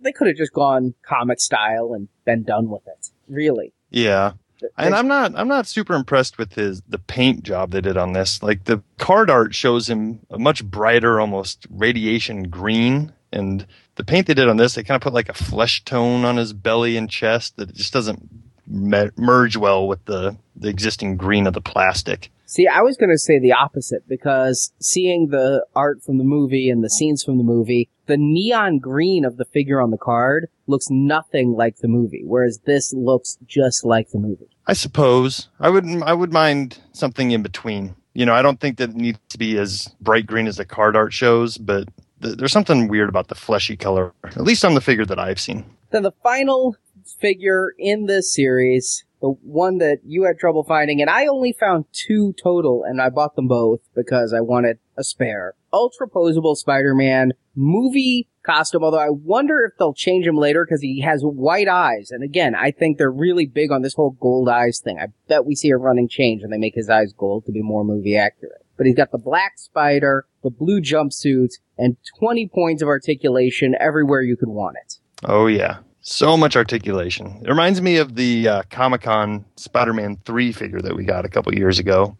they 0.00 0.12
could 0.12 0.26
have 0.26 0.36
just 0.36 0.52
gone 0.52 0.94
comic 1.06 1.40
style 1.40 1.92
and 1.94 2.08
been 2.24 2.42
done 2.44 2.68
with 2.68 2.86
it. 2.86 3.08
Really, 3.28 3.72
Yeah. 3.90 4.32
And 4.78 4.94
I'm 4.94 5.08
not 5.08 5.32
I'm 5.36 5.48
not 5.48 5.66
super 5.66 5.94
impressed 5.94 6.38
with 6.38 6.54
his 6.54 6.82
the 6.88 6.98
paint 6.98 7.42
job 7.42 7.70
they 7.70 7.80
did 7.80 7.96
on 7.96 8.12
this. 8.12 8.42
Like 8.42 8.64
the 8.64 8.82
card 8.98 9.28
art 9.28 9.54
shows 9.54 9.90
him 9.90 10.20
a 10.30 10.38
much 10.38 10.64
brighter, 10.64 11.20
almost 11.20 11.66
radiation 11.70 12.44
green, 12.44 13.12
and 13.32 13.66
the 13.96 14.04
paint 14.04 14.26
they 14.26 14.34
did 14.34 14.48
on 14.48 14.56
this, 14.56 14.74
they 14.74 14.82
kind 14.82 14.96
of 14.96 15.02
put 15.02 15.12
like 15.12 15.28
a 15.28 15.34
flesh 15.34 15.84
tone 15.84 16.24
on 16.24 16.36
his 16.36 16.52
belly 16.52 16.96
and 16.96 17.10
chest 17.10 17.56
that 17.56 17.74
just 17.74 17.92
doesn't 17.92 18.28
me- 18.66 19.10
merge 19.16 19.56
well 19.56 19.86
with 19.86 20.04
the 20.06 20.36
the 20.56 20.68
existing 20.68 21.16
green 21.16 21.46
of 21.46 21.54
the 21.54 21.60
plastic. 21.60 22.30
See, 22.46 22.66
I 22.66 22.82
was 22.82 22.96
going 22.96 23.10
to 23.10 23.18
say 23.18 23.38
the 23.38 23.52
opposite 23.52 24.06
because 24.08 24.72
seeing 24.80 25.28
the 25.28 25.64
art 25.74 26.02
from 26.02 26.18
the 26.18 26.24
movie 26.24 26.68
and 26.68 26.84
the 26.84 26.90
scenes 26.90 27.24
from 27.24 27.38
the 27.38 27.44
movie, 27.44 27.88
the 28.06 28.16
neon 28.18 28.78
green 28.78 29.24
of 29.24 29.38
the 29.38 29.46
figure 29.46 29.80
on 29.80 29.90
the 29.90 29.98
card 29.98 30.48
looks 30.66 30.88
nothing 30.90 31.52
like 31.52 31.78
the 31.78 31.88
movie, 31.88 32.22
whereas 32.24 32.60
this 32.66 32.92
looks 32.92 33.38
just 33.46 33.84
like 33.84 34.10
the 34.10 34.18
movie. 34.18 34.48
I 34.66 34.74
suppose 34.74 35.48
I 35.60 35.70
would 35.70 35.86
I 36.02 36.12
would 36.12 36.32
mind 36.32 36.78
something 36.92 37.30
in 37.30 37.42
between. 37.42 37.96
You 38.12 38.26
know, 38.26 38.34
I 38.34 38.42
don't 38.42 38.60
think 38.60 38.78
that 38.78 38.90
it 38.90 38.96
needs 38.96 39.18
to 39.30 39.38
be 39.38 39.58
as 39.58 39.88
bright 40.00 40.26
green 40.26 40.46
as 40.46 40.56
the 40.56 40.64
card 40.64 40.96
art 40.96 41.12
shows, 41.12 41.58
but 41.58 41.88
th- 42.22 42.36
there's 42.36 42.52
something 42.52 42.88
weird 42.88 43.08
about 43.08 43.28
the 43.28 43.34
fleshy 43.34 43.76
color, 43.76 44.12
at 44.24 44.42
least 44.42 44.64
on 44.64 44.74
the 44.74 44.80
figure 44.80 45.04
that 45.06 45.18
I've 45.18 45.40
seen. 45.40 45.64
Then 45.90 46.02
the 46.02 46.12
final 46.22 46.76
figure 47.20 47.74
in 47.78 48.06
this 48.06 48.32
series, 48.32 49.04
the 49.20 49.28
one 49.28 49.78
that 49.78 50.00
you 50.04 50.24
had 50.24 50.38
trouble 50.38 50.64
finding, 50.64 51.00
and 51.00 51.10
I 51.10 51.26
only 51.26 51.52
found 51.52 51.86
two 51.92 52.34
total, 52.42 52.84
and 52.84 53.00
I 53.00 53.08
bought 53.08 53.36
them 53.36 53.48
both 53.48 53.80
because 53.94 54.32
I 54.32 54.40
wanted 54.40 54.78
a 54.96 55.04
spare. 55.04 55.54
Ultra 55.72 56.08
posable 56.08 56.56
Spider-Man 56.56 57.32
movie 57.54 58.28
costume, 58.44 58.84
although 58.84 58.98
I 58.98 59.10
wonder 59.10 59.64
if 59.64 59.78
they'll 59.78 59.94
change 59.94 60.26
him 60.26 60.36
later 60.36 60.64
because 60.64 60.82
he 60.82 61.00
has 61.00 61.22
white 61.22 61.68
eyes. 61.68 62.10
And 62.10 62.22
again, 62.22 62.54
I 62.54 62.70
think 62.70 62.98
they're 62.98 63.10
really 63.10 63.46
big 63.46 63.72
on 63.72 63.82
this 63.82 63.94
whole 63.94 64.16
gold 64.20 64.48
eyes 64.48 64.80
thing. 64.80 64.98
I 64.98 65.06
bet 65.28 65.46
we 65.46 65.54
see 65.54 65.70
a 65.70 65.76
running 65.76 66.08
change 66.08 66.42
when 66.42 66.50
they 66.50 66.58
make 66.58 66.74
his 66.74 66.90
eyes 66.90 67.12
gold 67.16 67.46
to 67.46 67.52
be 67.52 67.62
more 67.62 67.84
movie 67.84 68.16
accurate. 68.16 68.64
But 68.76 68.86
he's 68.86 68.96
got 68.96 69.12
the 69.12 69.18
black 69.18 69.52
spider, 69.56 70.26
the 70.42 70.50
blue 70.50 70.80
jumpsuit, 70.80 71.54
and 71.78 71.96
20 72.18 72.48
points 72.48 72.82
of 72.82 72.88
articulation 72.88 73.74
everywhere 73.78 74.22
you 74.22 74.36
could 74.36 74.48
want 74.48 74.76
it. 74.84 74.98
Oh 75.24 75.46
yeah, 75.46 75.78
so 76.04 76.36
much 76.36 76.54
articulation. 76.54 77.40
It 77.42 77.48
reminds 77.48 77.80
me 77.80 77.96
of 77.96 78.14
the 78.14 78.46
uh, 78.46 78.62
Comic 78.70 79.02
Con 79.02 79.44
Spider-Man 79.56 80.18
three 80.24 80.52
figure 80.52 80.80
that 80.80 80.94
we 80.94 81.04
got 81.04 81.24
a 81.24 81.30
couple 81.30 81.54
years 81.54 81.78
ago. 81.78 82.16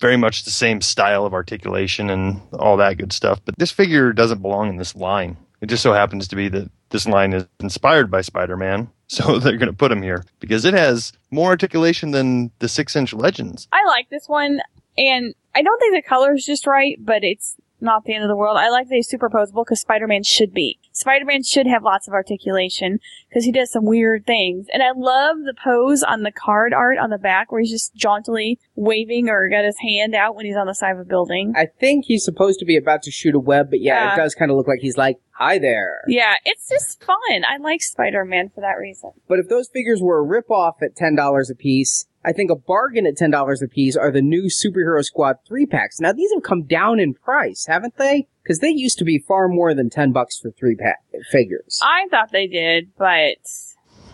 Very 0.00 0.18
much 0.18 0.44
the 0.44 0.50
same 0.50 0.82
style 0.82 1.24
of 1.24 1.32
articulation 1.32 2.10
and 2.10 2.42
all 2.52 2.76
that 2.76 2.98
good 2.98 3.12
stuff. 3.12 3.40
But 3.44 3.58
this 3.58 3.70
figure 3.70 4.12
doesn't 4.12 4.42
belong 4.42 4.68
in 4.68 4.76
this 4.76 4.94
line. 4.94 5.38
It 5.62 5.66
just 5.66 5.82
so 5.82 5.94
happens 5.94 6.28
to 6.28 6.36
be 6.36 6.48
that 6.48 6.70
this 6.90 7.08
line 7.08 7.32
is 7.32 7.46
inspired 7.58 8.10
by 8.10 8.20
Spider-Man, 8.20 8.90
so 9.06 9.38
they're 9.38 9.56
going 9.56 9.70
to 9.70 9.76
put 9.76 9.90
him 9.90 10.02
here 10.02 10.24
because 10.38 10.66
it 10.66 10.74
has 10.74 11.12
more 11.30 11.48
articulation 11.48 12.10
than 12.10 12.50
the 12.58 12.68
six-inch 12.68 13.14
Legends. 13.14 13.66
I 13.72 13.82
like 13.86 14.10
this 14.10 14.28
one, 14.28 14.60
and 14.98 15.34
I 15.54 15.62
don't 15.62 15.78
think 15.78 15.94
the 15.94 16.06
color 16.06 16.34
is 16.34 16.44
just 16.44 16.66
right, 16.66 16.98
but 17.00 17.24
it's 17.24 17.56
not 17.84 18.04
the 18.04 18.14
end 18.14 18.24
of 18.24 18.28
the 18.28 18.36
world. 18.36 18.56
I 18.58 18.70
like 18.70 18.88
that 18.88 18.94
he's 18.94 19.10
superposable 19.10 19.64
because 19.64 19.80
Spider-Man 19.80 20.22
should 20.24 20.52
be. 20.52 20.78
Spider-Man 20.92 21.42
should 21.42 21.66
have 21.66 21.82
lots 21.82 22.08
of 22.08 22.14
articulation 22.14 22.98
because 23.28 23.44
he 23.44 23.52
does 23.52 23.70
some 23.70 23.84
weird 23.84 24.26
things. 24.26 24.66
And 24.72 24.82
I 24.82 24.92
love 24.96 25.36
the 25.44 25.54
pose 25.62 26.02
on 26.02 26.22
the 26.22 26.32
card 26.32 26.72
art 26.72 26.98
on 26.98 27.10
the 27.10 27.18
back 27.18 27.52
where 27.52 27.60
he's 27.60 27.70
just 27.70 27.94
jauntily 27.94 28.58
waving 28.74 29.28
or 29.28 29.48
got 29.48 29.64
his 29.64 29.78
hand 29.78 30.14
out 30.14 30.34
when 30.34 30.46
he's 30.46 30.56
on 30.56 30.66
the 30.66 30.74
side 30.74 30.92
of 30.92 31.00
a 31.00 31.04
building. 31.04 31.52
I 31.56 31.66
think 31.66 32.06
he's 32.06 32.24
supposed 32.24 32.58
to 32.60 32.64
be 32.64 32.76
about 32.76 33.02
to 33.04 33.10
shoot 33.10 33.34
a 33.34 33.40
web, 33.40 33.70
but 33.70 33.80
yeah, 33.80 34.04
Yeah. 34.06 34.14
it 34.14 34.16
does 34.16 34.34
kind 34.34 34.50
of 34.50 34.56
look 34.56 34.68
like 34.68 34.80
he's 34.80 34.96
like, 34.96 35.18
hi 35.32 35.58
there. 35.58 36.02
Yeah, 36.06 36.34
it's 36.44 36.68
just 36.68 37.02
fun. 37.04 37.16
I 37.48 37.56
like 37.58 37.82
Spider-Man 37.82 38.50
for 38.54 38.60
that 38.60 38.78
reason. 38.78 39.10
But 39.28 39.38
if 39.40 39.48
those 39.48 39.68
figures 39.68 40.00
were 40.00 40.20
a 40.22 40.26
ripoff 40.42 40.74
at 40.82 40.94
$10 40.96 41.50
a 41.50 41.54
piece, 41.54 42.06
I 42.24 42.32
think 42.32 42.50
a 42.50 42.56
bargain 42.56 43.06
at 43.06 43.16
$10 43.16 43.62
a 43.62 43.68
piece 43.68 43.96
are 43.96 44.10
the 44.10 44.22
new 44.22 44.44
Superhero 44.44 45.02
Squad 45.04 45.36
3 45.46 45.66
packs. 45.66 46.00
Now 46.00 46.12
these 46.12 46.32
have 46.32 46.42
come 46.42 46.64
down 46.64 46.98
in 46.98 47.14
price, 47.14 47.66
haven't 47.66 47.96
they? 47.98 48.28
Because 48.42 48.60
they 48.60 48.70
used 48.70 48.98
to 48.98 49.04
be 49.04 49.18
far 49.18 49.48
more 49.48 49.74
than 49.74 49.90
10 49.90 50.12
bucks 50.12 50.38
for 50.38 50.50
3 50.50 50.76
pack 50.76 51.00
figures. 51.30 51.80
I 51.82 52.06
thought 52.10 52.32
they 52.32 52.46
did, 52.46 52.90
but 52.96 53.38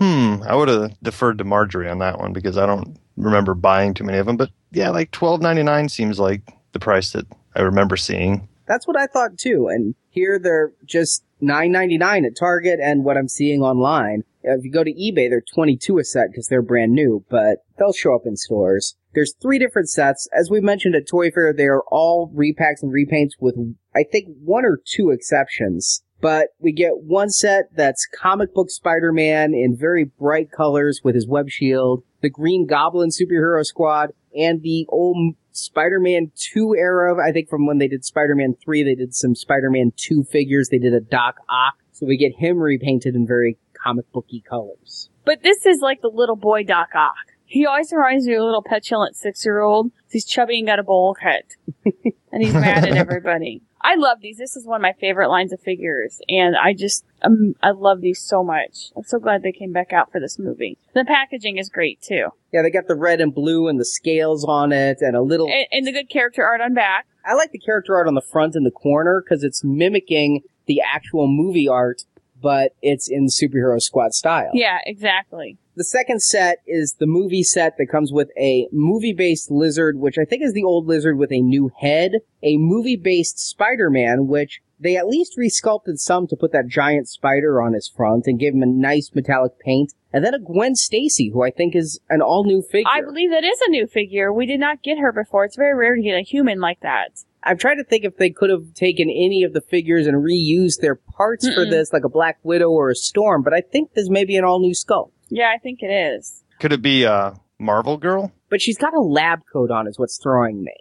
Hmm, 0.01 0.37
I 0.47 0.55
would 0.57 0.69
have 0.69 0.99
deferred 1.03 1.37
to 1.39 1.45
Marjorie 1.45 1.89
on 1.89 1.99
that 1.99 2.19
one 2.19 2.33
because 2.33 2.57
I 2.57 2.65
don't 2.65 2.99
remember 3.19 3.55
buying 3.55 3.93
too 3.93 4.05
many 4.05 4.17
of 4.17 4.25
them. 4.25 4.39
But 4.39 4.51
yeah, 4.73 4.89
like 4.89 5.11
twelve 5.11 5.43
ninety 5.43 5.63
nine 5.63 5.91
seems 5.91 6.19
like 6.19 6.41
the 6.73 6.81
price 6.81 7.13
that 7.13 7.27
I 7.55 7.61
remember 7.61 7.99
seeing. 7.99 8.49
That's 8.67 8.87
what 8.87 8.97
I 8.97 9.07
thought 9.07 9.37
too. 9.37 9.69
And 9.69 9.95
here 10.09 10.39
they're 10.39 10.73
just 10.87 11.23
nine 11.41 11.73
ninety 11.73 11.99
nine 11.99 12.25
at 12.25 12.37
Target, 12.37 12.81
and 12.83 13.05
what 13.05 13.17
I'm 13.17 13.29
seeing 13.29 13.63
online. 13.63 14.23
Uh, 14.43 14.57
if 14.57 14.65
you 14.65 14.71
go 14.71 14.85
to 14.85 14.93
eBay, 14.93 15.29
they're 15.29 15.43
twenty 15.55 15.77
two 15.77 15.99
a 15.99 16.05
set 16.05 16.29
because 16.31 16.49
they're 16.49 16.63
brand 16.63 16.93
new, 16.93 17.25
but 17.29 17.59
they'll 17.79 17.93
show 17.93 18.15
up 18.15 18.23
in 18.25 18.37
stores. 18.37 18.97
There's 19.13 19.35
three 19.43 19.59
different 19.59 19.91
sets. 19.91 20.29
As 20.33 20.51
we 20.51 20.61
mentioned 20.61 20.95
at 20.95 21.09
Toy 21.09 21.31
Fair, 21.31 21.53
they 21.53 21.67
are 21.67 21.83
all 21.91 22.33
repacks 22.35 22.83
and 22.83 22.93
repaints 22.93 23.33
with, 23.41 23.57
I 23.95 24.05
think, 24.05 24.29
one 24.45 24.65
or 24.65 24.79
two 24.85 25.11
exceptions. 25.11 26.03
But 26.21 26.49
we 26.59 26.73
get 26.73 26.99
one 26.99 27.31
set 27.31 27.75
that's 27.75 28.07
comic 28.07 28.53
book 28.55 28.71
Spider-Man 28.71 29.55
in 29.55 29.77
very 29.77 30.05
bright 30.05 30.51
colors 30.51 31.01
with 31.03 31.15
his 31.15 31.27
web 31.27 31.49
shield, 31.49 32.03
the 32.21 32.29
Green 32.29 32.67
Goblin 32.67 33.11
superhero 33.11 33.65
squad, 33.65 34.11
and 34.35 34.63
the 34.63 34.87
old 34.89 35.35
Spider-Man 35.53 36.31
2 36.35 36.75
era, 36.77 37.27
I 37.27 37.33
think 37.33 37.49
from 37.49 37.67
when 37.67 37.79
they 37.79 37.89
did 37.89 38.05
Spider-Man 38.05 38.57
3, 38.63 38.83
they 38.83 38.95
did 38.95 39.15
some 39.15 39.35
Spider-Man 39.35 39.93
2 39.97 40.25
figures. 40.25 40.69
They 40.69 40.79
did 40.79 40.95
a 40.95 41.01
Doc 41.01 41.37
Ock. 41.49 41.75
So 41.93 42.07
we 42.07 42.17
get 42.17 42.33
him 42.39 42.59
repainted 42.59 43.15
in 43.15 43.27
very 43.27 43.59
comic 43.75 44.11
booky 44.13 44.41
colors. 44.41 45.11
But 45.25 45.43
this 45.43 45.67
is 45.67 45.81
like 45.81 46.03
the 46.03 46.09
little 46.09 46.37
boy 46.37 46.65
Doc 46.65 46.89
Ock. 46.95 47.15
He 47.45 47.67
always 47.67 47.93
reminds 47.93 48.27
me 48.27 48.35
of 48.35 48.43
a 48.43 48.45
little 48.45 48.63
petulant 48.63 49.17
six 49.17 49.45
year 49.45 49.61
old. 49.61 49.91
He's 50.09 50.25
chubby 50.25 50.59
and 50.59 50.69
got 50.69 50.79
a 50.79 50.85
bowl 50.85 51.17
cut. 51.21 51.45
and 52.33 52.43
he's 52.43 52.55
mad 52.55 52.87
at 52.87 52.97
everybody. 52.97 53.63
I 53.83 53.95
love 53.97 54.21
these. 54.21 54.37
This 54.39 54.57
is 54.57 54.67
one 54.67 54.77
of 54.77 54.83
my 54.83 54.93
favorite 54.93 55.29
lines 55.29 55.53
of 55.53 55.61
figures, 55.61 56.21
and 56.29 56.57
I 56.57 56.75
just 56.75 57.05
um, 57.23 57.55
I 57.63 57.71
love 57.71 58.01
these 58.01 58.21
so 58.21 58.43
much. 58.45 58.91
I'm 58.97 59.05
so 59.05 59.19
glad 59.19 59.43
they 59.43 59.53
came 59.53 59.73
back 59.73 59.93
out 59.93 60.13
for 60.13 60.21
this 60.21 60.39
movie. 60.39 60.79
The 60.95 61.05
packaging 61.05 61.59
is 61.59 61.69
great 61.69 62.01
too, 62.01 62.29
Yeah, 62.53 62.63
they 62.63 62.71
got 62.71 62.89
the 62.89 62.95
red 62.95 63.21
and 63.21 63.35
blue 63.35 63.69
and 63.69 63.81
the 63.81 63.85
scales 63.85 64.45
on 64.45 64.73
it 64.73 64.99
and 65.01 65.17
a 65.17 65.23
little 65.23 65.49
and, 65.49 65.67
and 65.73 65.87
the 65.87 65.93
good 65.93 66.09
character 66.11 66.45
art 66.45 66.61
on 66.61 66.75
back. 66.75 67.07
I 67.25 67.35
like 67.35 67.53
the 67.53 67.59
character 67.59 67.97
art 67.97 68.09
on 68.09 68.15
the 68.15 68.23
front 68.23 68.55
and 68.55 68.65
the 68.65 68.71
corner 68.71 69.23
because 69.23 69.45
it's 69.45 69.63
mimicking 69.63 70.43
the 70.67 70.81
actual 70.81 71.27
movie 71.27 71.69
art, 71.69 72.05
but 72.41 72.75
it's 72.83 73.09
in 73.09 73.27
superhero 73.27 73.81
squad 73.81 74.15
style. 74.15 74.51
Yeah, 74.55 74.79
exactly. 74.87 75.59
The 75.81 75.85
second 75.85 76.21
set 76.21 76.59
is 76.67 76.97
the 76.99 77.07
movie 77.07 77.43
set 77.43 77.79
that 77.79 77.87
comes 77.87 78.13
with 78.13 78.29
a 78.37 78.69
movie 78.71 79.15
based 79.15 79.51
lizard, 79.51 79.99
which 79.99 80.19
I 80.19 80.27
think 80.27 80.43
is 80.43 80.53
the 80.53 80.63
old 80.63 80.87
lizard 80.87 81.17
with 81.17 81.33
a 81.33 81.41
new 81.41 81.71
head, 81.81 82.17
a 82.43 82.59
movie 82.59 82.97
based 82.97 83.39
Spider 83.39 83.89
Man, 83.89 84.27
which 84.27 84.61
they 84.79 84.99
at 84.99 85.09
least 85.09 85.39
resculpted 85.39 85.97
some 85.97 86.27
to 86.27 86.37
put 86.37 86.53
that 86.53 86.69
giant 86.69 87.09
spider 87.09 87.63
on 87.63 87.73
his 87.73 87.89
front 87.89 88.27
and 88.27 88.39
gave 88.39 88.53
him 88.53 88.63
a 88.63 88.67
nice 88.67 89.11
metallic 89.15 89.59
paint. 89.59 89.95
And 90.13 90.23
then 90.23 90.35
a 90.35 90.39
Gwen 90.39 90.75
Stacy, 90.75 91.31
who 91.33 91.43
I 91.43 91.51
think 91.51 91.75
is 91.75 91.99
an 92.11 92.21
all 92.21 92.45
new 92.45 92.61
figure. 92.61 92.91
I 92.93 93.01
believe 93.01 93.31
that 93.31 93.45
is 93.45 93.63
a 93.63 93.71
new 93.71 93.87
figure. 93.87 94.35
We 94.35 94.45
did 94.45 94.61
not 94.61 94.83
get 94.83 94.99
her 94.99 95.13
before. 95.13 95.47
It's 95.47 95.57
very 95.57 95.75
rare 95.75 95.97
to 95.97 96.03
get 96.03 96.19
a 96.19 96.21
human 96.21 96.61
like 96.61 96.81
that. 96.81 97.25
I'm 97.43 97.57
trying 97.57 97.79
to 97.79 97.85
think 97.85 98.05
if 98.05 98.19
they 98.19 98.29
could 98.29 98.51
have 98.51 98.75
taken 98.75 99.09
any 99.09 99.45
of 99.45 99.55
the 99.55 99.63
figures 99.63 100.07
and 100.07 100.23
reused 100.23 100.83
their 100.83 100.97
parts 100.97 101.49
for 101.49 101.65
Mm-mm. 101.65 101.71
this, 101.71 101.91
like 101.91 102.05
a 102.05 102.11
Black 102.11 102.39
Widow 102.43 102.69
or 102.69 102.91
a 102.91 102.95
Storm, 102.95 103.43
but 103.43 103.55
I 103.55 103.63
think 103.63 103.95
there's 103.95 104.11
maybe 104.11 104.37
an 104.37 104.45
all 104.45 104.61
new 104.61 104.75
sculpt. 104.75 105.13
Yeah, 105.31 105.51
I 105.55 105.59
think 105.59 105.81
it 105.83 105.87
is. 105.91 106.45
Could 106.59 106.73
it 106.73 106.83
be 106.83 107.05
a 107.05 107.35
Marvel 107.59 107.97
girl? 107.97 108.33
But 108.49 108.61
she's 108.61 108.77
got 108.79 108.95
a 108.95 109.01
lab 109.01 109.41
coat 109.53 109.71
on, 109.71 109.87
is 109.87 109.99
what's 109.99 110.19
throwing 110.19 110.63
me. 110.63 110.75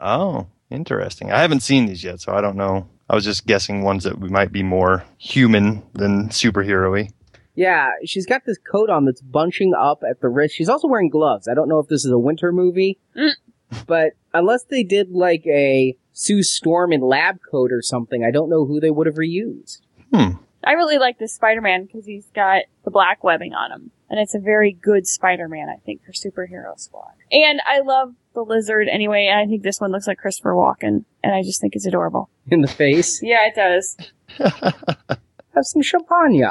Oh, 0.00 0.46
interesting. 0.70 1.30
I 1.30 1.40
haven't 1.40 1.60
seen 1.60 1.86
these 1.86 2.02
yet, 2.04 2.20
so 2.20 2.32
I 2.32 2.40
don't 2.40 2.56
know. 2.56 2.88
I 3.08 3.14
was 3.14 3.24
just 3.24 3.46
guessing 3.46 3.82
ones 3.82 4.04
that 4.04 4.18
we 4.18 4.28
might 4.28 4.52
be 4.52 4.62
more 4.62 5.04
human 5.18 5.82
than 5.92 6.28
superhero-y. 6.30 7.10
Yeah, 7.54 7.90
she's 8.04 8.24
got 8.26 8.44
this 8.46 8.56
coat 8.58 8.88
on 8.88 9.04
that's 9.04 9.20
bunching 9.20 9.74
up 9.78 10.02
at 10.08 10.20
the 10.20 10.28
wrist. 10.28 10.54
She's 10.54 10.70
also 10.70 10.88
wearing 10.88 11.10
gloves. 11.10 11.46
I 11.48 11.54
don't 11.54 11.68
know 11.68 11.78
if 11.78 11.88
this 11.88 12.04
is 12.04 12.10
a 12.10 12.18
winter 12.18 12.50
movie, 12.52 12.98
Mm. 13.16 13.32
but 13.86 14.12
unless 14.34 14.64
they 14.64 14.82
did 14.82 15.10
like 15.12 15.46
a 15.46 15.96
Sue 16.12 16.42
Storm 16.42 16.92
in 16.92 17.00
lab 17.00 17.38
coat 17.50 17.70
or 17.72 17.80
something, 17.82 18.24
I 18.24 18.30
don't 18.30 18.50
know 18.50 18.64
who 18.66 18.80
they 18.80 18.90
would 18.90 19.06
have 19.06 19.16
reused. 19.16 19.78
Hmm. 20.12 20.32
I 20.64 20.72
really 20.72 20.98
like 20.98 21.18
this 21.18 21.34
Spider-Man 21.34 21.84
because 21.86 22.06
he's 22.06 22.26
got 22.34 22.62
the 22.84 22.90
black 22.90 23.24
webbing 23.24 23.54
on 23.54 23.72
him. 23.72 23.90
And 24.08 24.20
it's 24.20 24.34
a 24.34 24.38
very 24.38 24.72
good 24.72 25.06
Spider-Man, 25.06 25.68
I 25.68 25.76
think, 25.84 26.02
for 26.04 26.12
Superhero 26.12 26.78
Squad. 26.78 27.14
And 27.30 27.60
I 27.66 27.80
love 27.80 28.14
the 28.34 28.42
lizard 28.42 28.88
anyway, 28.88 29.26
and 29.30 29.40
I 29.40 29.46
think 29.46 29.62
this 29.62 29.80
one 29.80 29.90
looks 29.90 30.06
like 30.06 30.18
Christopher 30.18 30.52
Walken, 30.52 31.04
and 31.22 31.34
I 31.34 31.42
just 31.42 31.60
think 31.60 31.74
it's 31.74 31.86
adorable. 31.86 32.28
In 32.48 32.60
the 32.60 32.68
face. 32.68 33.22
Yeah, 33.22 33.46
it 33.46 33.54
does. 33.54 33.96
Have 34.38 35.64
some 35.64 35.82
champagne. 35.82 36.46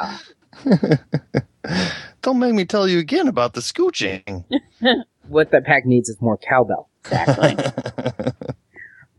Don't 2.22 2.38
make 2.38 2.54
me 2.54 2.64
tell 2.64 2.88
you 2.88 2.98
again 2.98 3.28
about 3.28 3.54
the 3.54 3.60
scooching. 3.60 4.44
What 5.28 5.52
that 5.52 5.64
pack 5.64 5.86
needs 5.86 6.08
is 6.08 6.20
more 6.20 6.36
cowbell. 6.36 6.90
Exactly. 7.04 7.54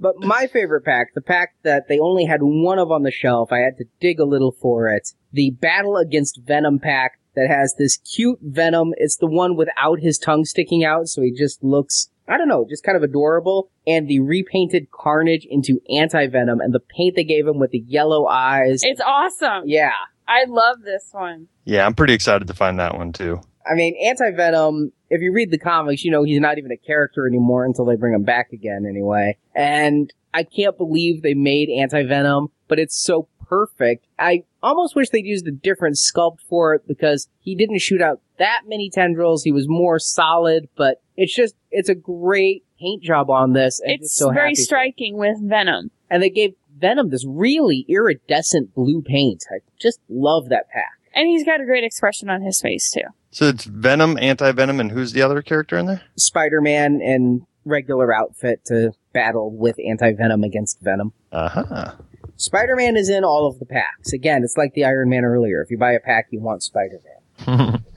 But 0.04 0.20
my 0.20 0.48
favorite 0.48 0.84
pack, 0.84 1.14
the 1.16 1.22
pack 1.22 1.56
that 1.64 1.88
they 1.88 1.98
only 1.98 2.26
had 2.26 2.42
one 2.42 2.78
of 2.78 2.92
on 2.92 3.04
the 3.04 3.10
shelf, 3.10 3.54
I 3.54 3.60
had 3.60 3.78
to 3.78 3.86
dig 4.02 4.20
a 4.20 4.26
little 4.26 4.52
for 4.52 4.90
it. 4.90 5.14
The 5.32 5.52
Battle 5.52 5.96
Against 5.96 6.42
Venom 6.46 6.80
pack 6.80 7.14
that 7.38 7.48
has 7.50 7.76
this 7.78 7.96
cute 7.96 8.40
Venom. 8.42 8.92
It's 8.98 9.16
the 9.16 9.28
one 9.28 9.56
without 9.56 10.02
his 10.02 10.18
tongue 10.18 10.44
sticking 10.44 10.84
out, 10.84 11.08
so 11.08 11.22
he 11.22 11.32
just 11.32 11.64
looks, 11.64 12.10
I 12.28 12.38
don't 12.38 12.50
know, 12.50 12.66
just 12.70 12.84
kind 12.84 12.98
of 12.98 13.04
adorable. 13.04 13.72
And 13.88 14.10
the 14.10 14.20
repainted 14.20 14.92
Carnage 14.92 15.48
into 15.50 15.80
Anti-Venom 15.90 16.60
and 16.60 16.74
the 16.74 16.82
paint 16.82 17.16
they 17.16 17.24
gave 17.24 17.48
him 17.48 17.58
with 17.58 17.72
the 17.72 17.86
yellow 17.88 18.28
eyes. 18.28 18.82
it's 18.84 19.00
awesome. 19.00 19.64
yeah. 19.68 19.92
I 20.28 20.44
love 20.50 20.82
this 20.84 21.08
one. 21.12 21.48
yeah, 21.64 21.86
I'm 21.86 21.96
pretty 21.96 22.14
excited 22.14 22.50
to 22.50 22.54
find 22.54 22.78
that 22.80 22.98
one 22.98 23.14
too. 23.14 23.40
I 23.70 23.76
mean, 23.76 23.96
Anti-Venom, 24.04 24.92
if 25.10 25.22
you 25.22 25.32
read 25.32 25.52
the 25.52 25.58
comics, 25.58 26.04
you 26.04 26.12
know 26.12 26.24
he's 26.24 26.40
not 26.40 26.58
even 26.58 26.72
a 26.72 26.78
character 26.78 27.28
anymore 27.28 27.66
until 27.66 27.86
they 27.86 27.96
bring 27.96 28.14
him 28.14 28.24
back 28.24 28.52
again 28.52 28.86
anyway. 28.88 29.38
And 29.56 30.14
I 30.34 30.44
can't 30.44 30.78
believe 30.78 31.22
they 31.22 31.34
made 31.34 31.70
Anti-Venom, 31.70 32.48
but 32.68 32.80
it's 32.80 33.02
so 33.02 33.28
perfect. 33.48 34.06
I 34.18 34.44
almost 34.62 34.96
wish 34.96 35.10
they'd 35.10 35.26
used 35.26 35.48
a 35.48 35.52
different 35.52 35.98
sculpt 35.98 36.40
for 36.50 36.74
it 36.74 36.88
because 36.88 37.28
he 37.40 37.56
didn't 37.56 37.80
shoot 37.80 38.02
out 38.02 38.22
that 38.40 38.62
many 38.68 38.90
tendrils. 38.90 39.44
He 39.44 39.52
was 39.52 39.68
more 39.68 40.00
solid, 40.00 40.68
but 40.76 41.02
it's 41.16 41.36
just, 41.36 41.56
it's 41.72 41.90
a 41.90 41.96
great 41.96 42.66
paint 42.80 43.04
job 43.04 43.30
on 43.30 43.54
this. 43.54 43.80
and 43.80 43.94
It's 43.94 44.16
so 44.16 44.32
very 44.32 44.56
striking 44.56 45.18
with 45.18 45.38
Venom. 45.42 45.92
And 46.10 46.22
they 46.22 46.30
gave 46.30 46.56
Venom 46.76 47.10
this 47.10 47.26
really 47.28 47.86
iridescent 47.88 48.74
blue 48.74 49.02
paint. 49.02 49.44
I 49.52 49.60
just 49.80 50.00
love 50.10 50.50
that 50.50 50.70
pack. 50.74 50.94
And 51.14 51.28
he's 51.28 51.46
got 51.46 51.62
a 51.62 51.66
great 51.66 51.84
expression 51.84 52.30
on 52.30 52.42
his 52.42 52.60
face, 52.60 52.92
too. 52.92 53.02
So 53.34 53.48
it's 53.48 53.66
Venom, 53.66 54.18
Anti-Venom, 54.20 54.80
and 54.80 54.92
who's 54.92 55.12
the 55.12 55.24
other 55.24 55.42
character 55.42 55.76
in 55.78 55.88
there? 55.88 56.02
Spider-Man 56.18 57.02
in 57.02 57.46
regular 57.66 58.14
outfit 58.14 58.64
to 58.66 58.94
battle 59.12 59.52
with 59.52 59.78
anti-venom 59.80 60.44
against 60.44 60.80
Venom. 60.82 61.14
Uh-huh. 61.32 61.94
Spider-Man 62.38 62.96
is 62.96 63.10
in 63.10 63.24
all 63.24 63.48
of 63.48 63.58
the 63.58 63.66
packs. 63.66 64.14
Again, 64.14 64.44
it's 64.44 64.56
like 64.56 64.74
the 64.76 64.86
Iron 64.86 65.10
Man 65.10 65.26
earlier. 65.26 65.62
If 65.62 65.72
you 65.72 65.78
buy 65.78 65.94
a 65.94 66.00
pack, 66.00 66.28
you 66.30 66.42
want 66.42 66.62
Spider-Man. 66.64 67.84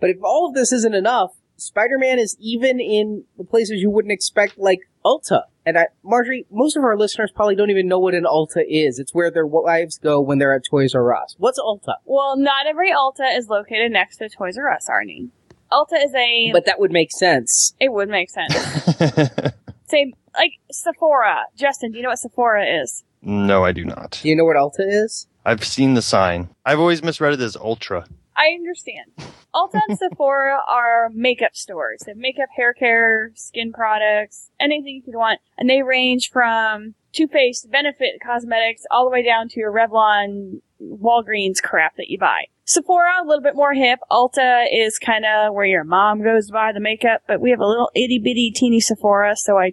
But 0.00 0.10
if 0.10 0.18
all 0.22 0.48
of 0.48 0.54
this 0.54 0.72
isn't 0.72 0.94
enough, 0.94 1.32
Spider-Man 1.56 2.18
is 2.18 2.36
even 2.38 2.78
in 2.78 3.24
the 3.36 3.44
places 3.44 3.80
you 3.80 3.90
wouldn't 3.90 4.12
expect, 4.12 4.58
like 4.58 4.80
Ulta. 5.04 5.42
And 5.68 5.76
I, 5.76 5.88
Marjorie, 6.02 6.46
most 6.50 6.78
of 6.78 6.82
our 6.82 6.96
listeners 6.96 7.30
probably 7.30 7.54
don't 7.54 7.68
even 7.68 7.88
know 7.88 7.98
what 7.98 8.14
an 8.14 8.24
Ulta 8.24 8.64
is. 8.66 8.98
It's 8.98 9.12
where 9.14 9.30
their 9.30 9.44
wives 9.44 9.98
go 9.98 10.18
when 10.18 10.38
they're 10.38 10.54
at 10.54 10.62
Toys 10.64 10.94
R 10.94 11.14
Us. 11.14 11.34
What's 11.36 11.58
Ulta? 11.58 11.92
Well, 12.06 12.38
not 12.38 12.66
every 12.66 12.90
Ulta 12.90 13.36
is 13.36 13.48
located 13.50 13.92
next 13.92 14.16
to 14.16 14.30
Toys 14.30 14.56
R 14.56 14.72
Us, 14.72 14.88
Arnie. 14.88 15.28
Ulta 15.70 16.02
is 16.02 16.14
a. 16.14 16.52
But 16.54 16.64
that 16.64 16.80
would 16.80 16.90
make 16.90 17.12
sense. 17.12 17.74
it 17.78 17.92
would 17.92 18.08
make 18.08 18.30
sense. 18.30 18.54
Say, 19.88 20.14
like 20.34 20.52
Sephora. 20.72 21.42
Justin, 21.54 21.90
do 21.92 21.98
you 21.98 22.02
know 22.02 22.08
what 22.08 22.18
Sephora 22.18 22.64
is? 22.82 23.04
no, 23.20 23.62
I 23.62 23.72
do 23.72 23.84
not. 23.84 24.20
Do 24.22 24.28
you 24.30 24.36
know 24.36 24.46
what 24.46 24.56
Ulta 24.56 24.86
is? 24.86 25.26
I've 25.44 25.64
seen 25.64 25.92
the 25.92 26.00
sign. 26.02 26.48
I've 26.64 26.80
always 26.80 27.02
misread 27.02 27.34
it 27.34 27.40
as 27.40 27.56
Ultra. 27.56 28.06
I 28.38 28.54
understand. 28.54 29.10
Ulta 29.54 29.80
and 29.88 29.98
Sephora 29.98 30.60
are 30.68 31.10
makeup 31.12 31.56
stores. 31.56 32.02
They 32.06 32.12
have 32.12 32.18
makeup, 32.18 32.48
hair 32.54 32.72
care, 32.72 33.32
skin 33.34 33.72
products, 33.72 34.50
anything 34.60 34.94
you 34.94 35.02
could 35.02 35.16
want. 35.16 35.40
And 35.58 35.68
they 35.68 35.82
range 35.82 36.30
from 36.30 36.94
Too 37.12 37.26
Faced, 37.26 37.70
Benefit 37.70 38.20
Cosmetics, 38.24 38.84
all 38.90 39.04
the 39.04 39.10
way 39.10 39.24
down 39.24 39.48
to 39.48 39.60
your 39.60 39.72
Revlon, 39.72 40.60
Walgreens 40.80 41.60
crap 41.60 41.96
that 41.96 42.08
you 42.08 42.18
buy. 42.18 42.44
Sephora, 42.64 43.22
a 43.22 43.26
little 43.26 43.42
bit 43.42 43.56
more 43.56 43.72
hip. 43.72 43.98
Ulta 44.10 44.66
is 44.70 44.98
kind 44.98 45.24
of 45.24 45.54
where 45.54 45.64
your 45.64 45.84
mom 45.84 46.22
goes 46.22 46.46
to 46.46 46.52
buy 46.52 46.70
the 46.72 46.80
makeup, 46.80 47.22
but 47.26 47.40
we 47.40 47.50
have 47.50 47.60
a 47.60 47.66
little 47.66 47.90
itty 47.96 48.18
bitty 48.18 48.52
teeny 48.54 48.78
Sephora, 48.78 49.36
so 49.36 49.58
I 49.58 49.72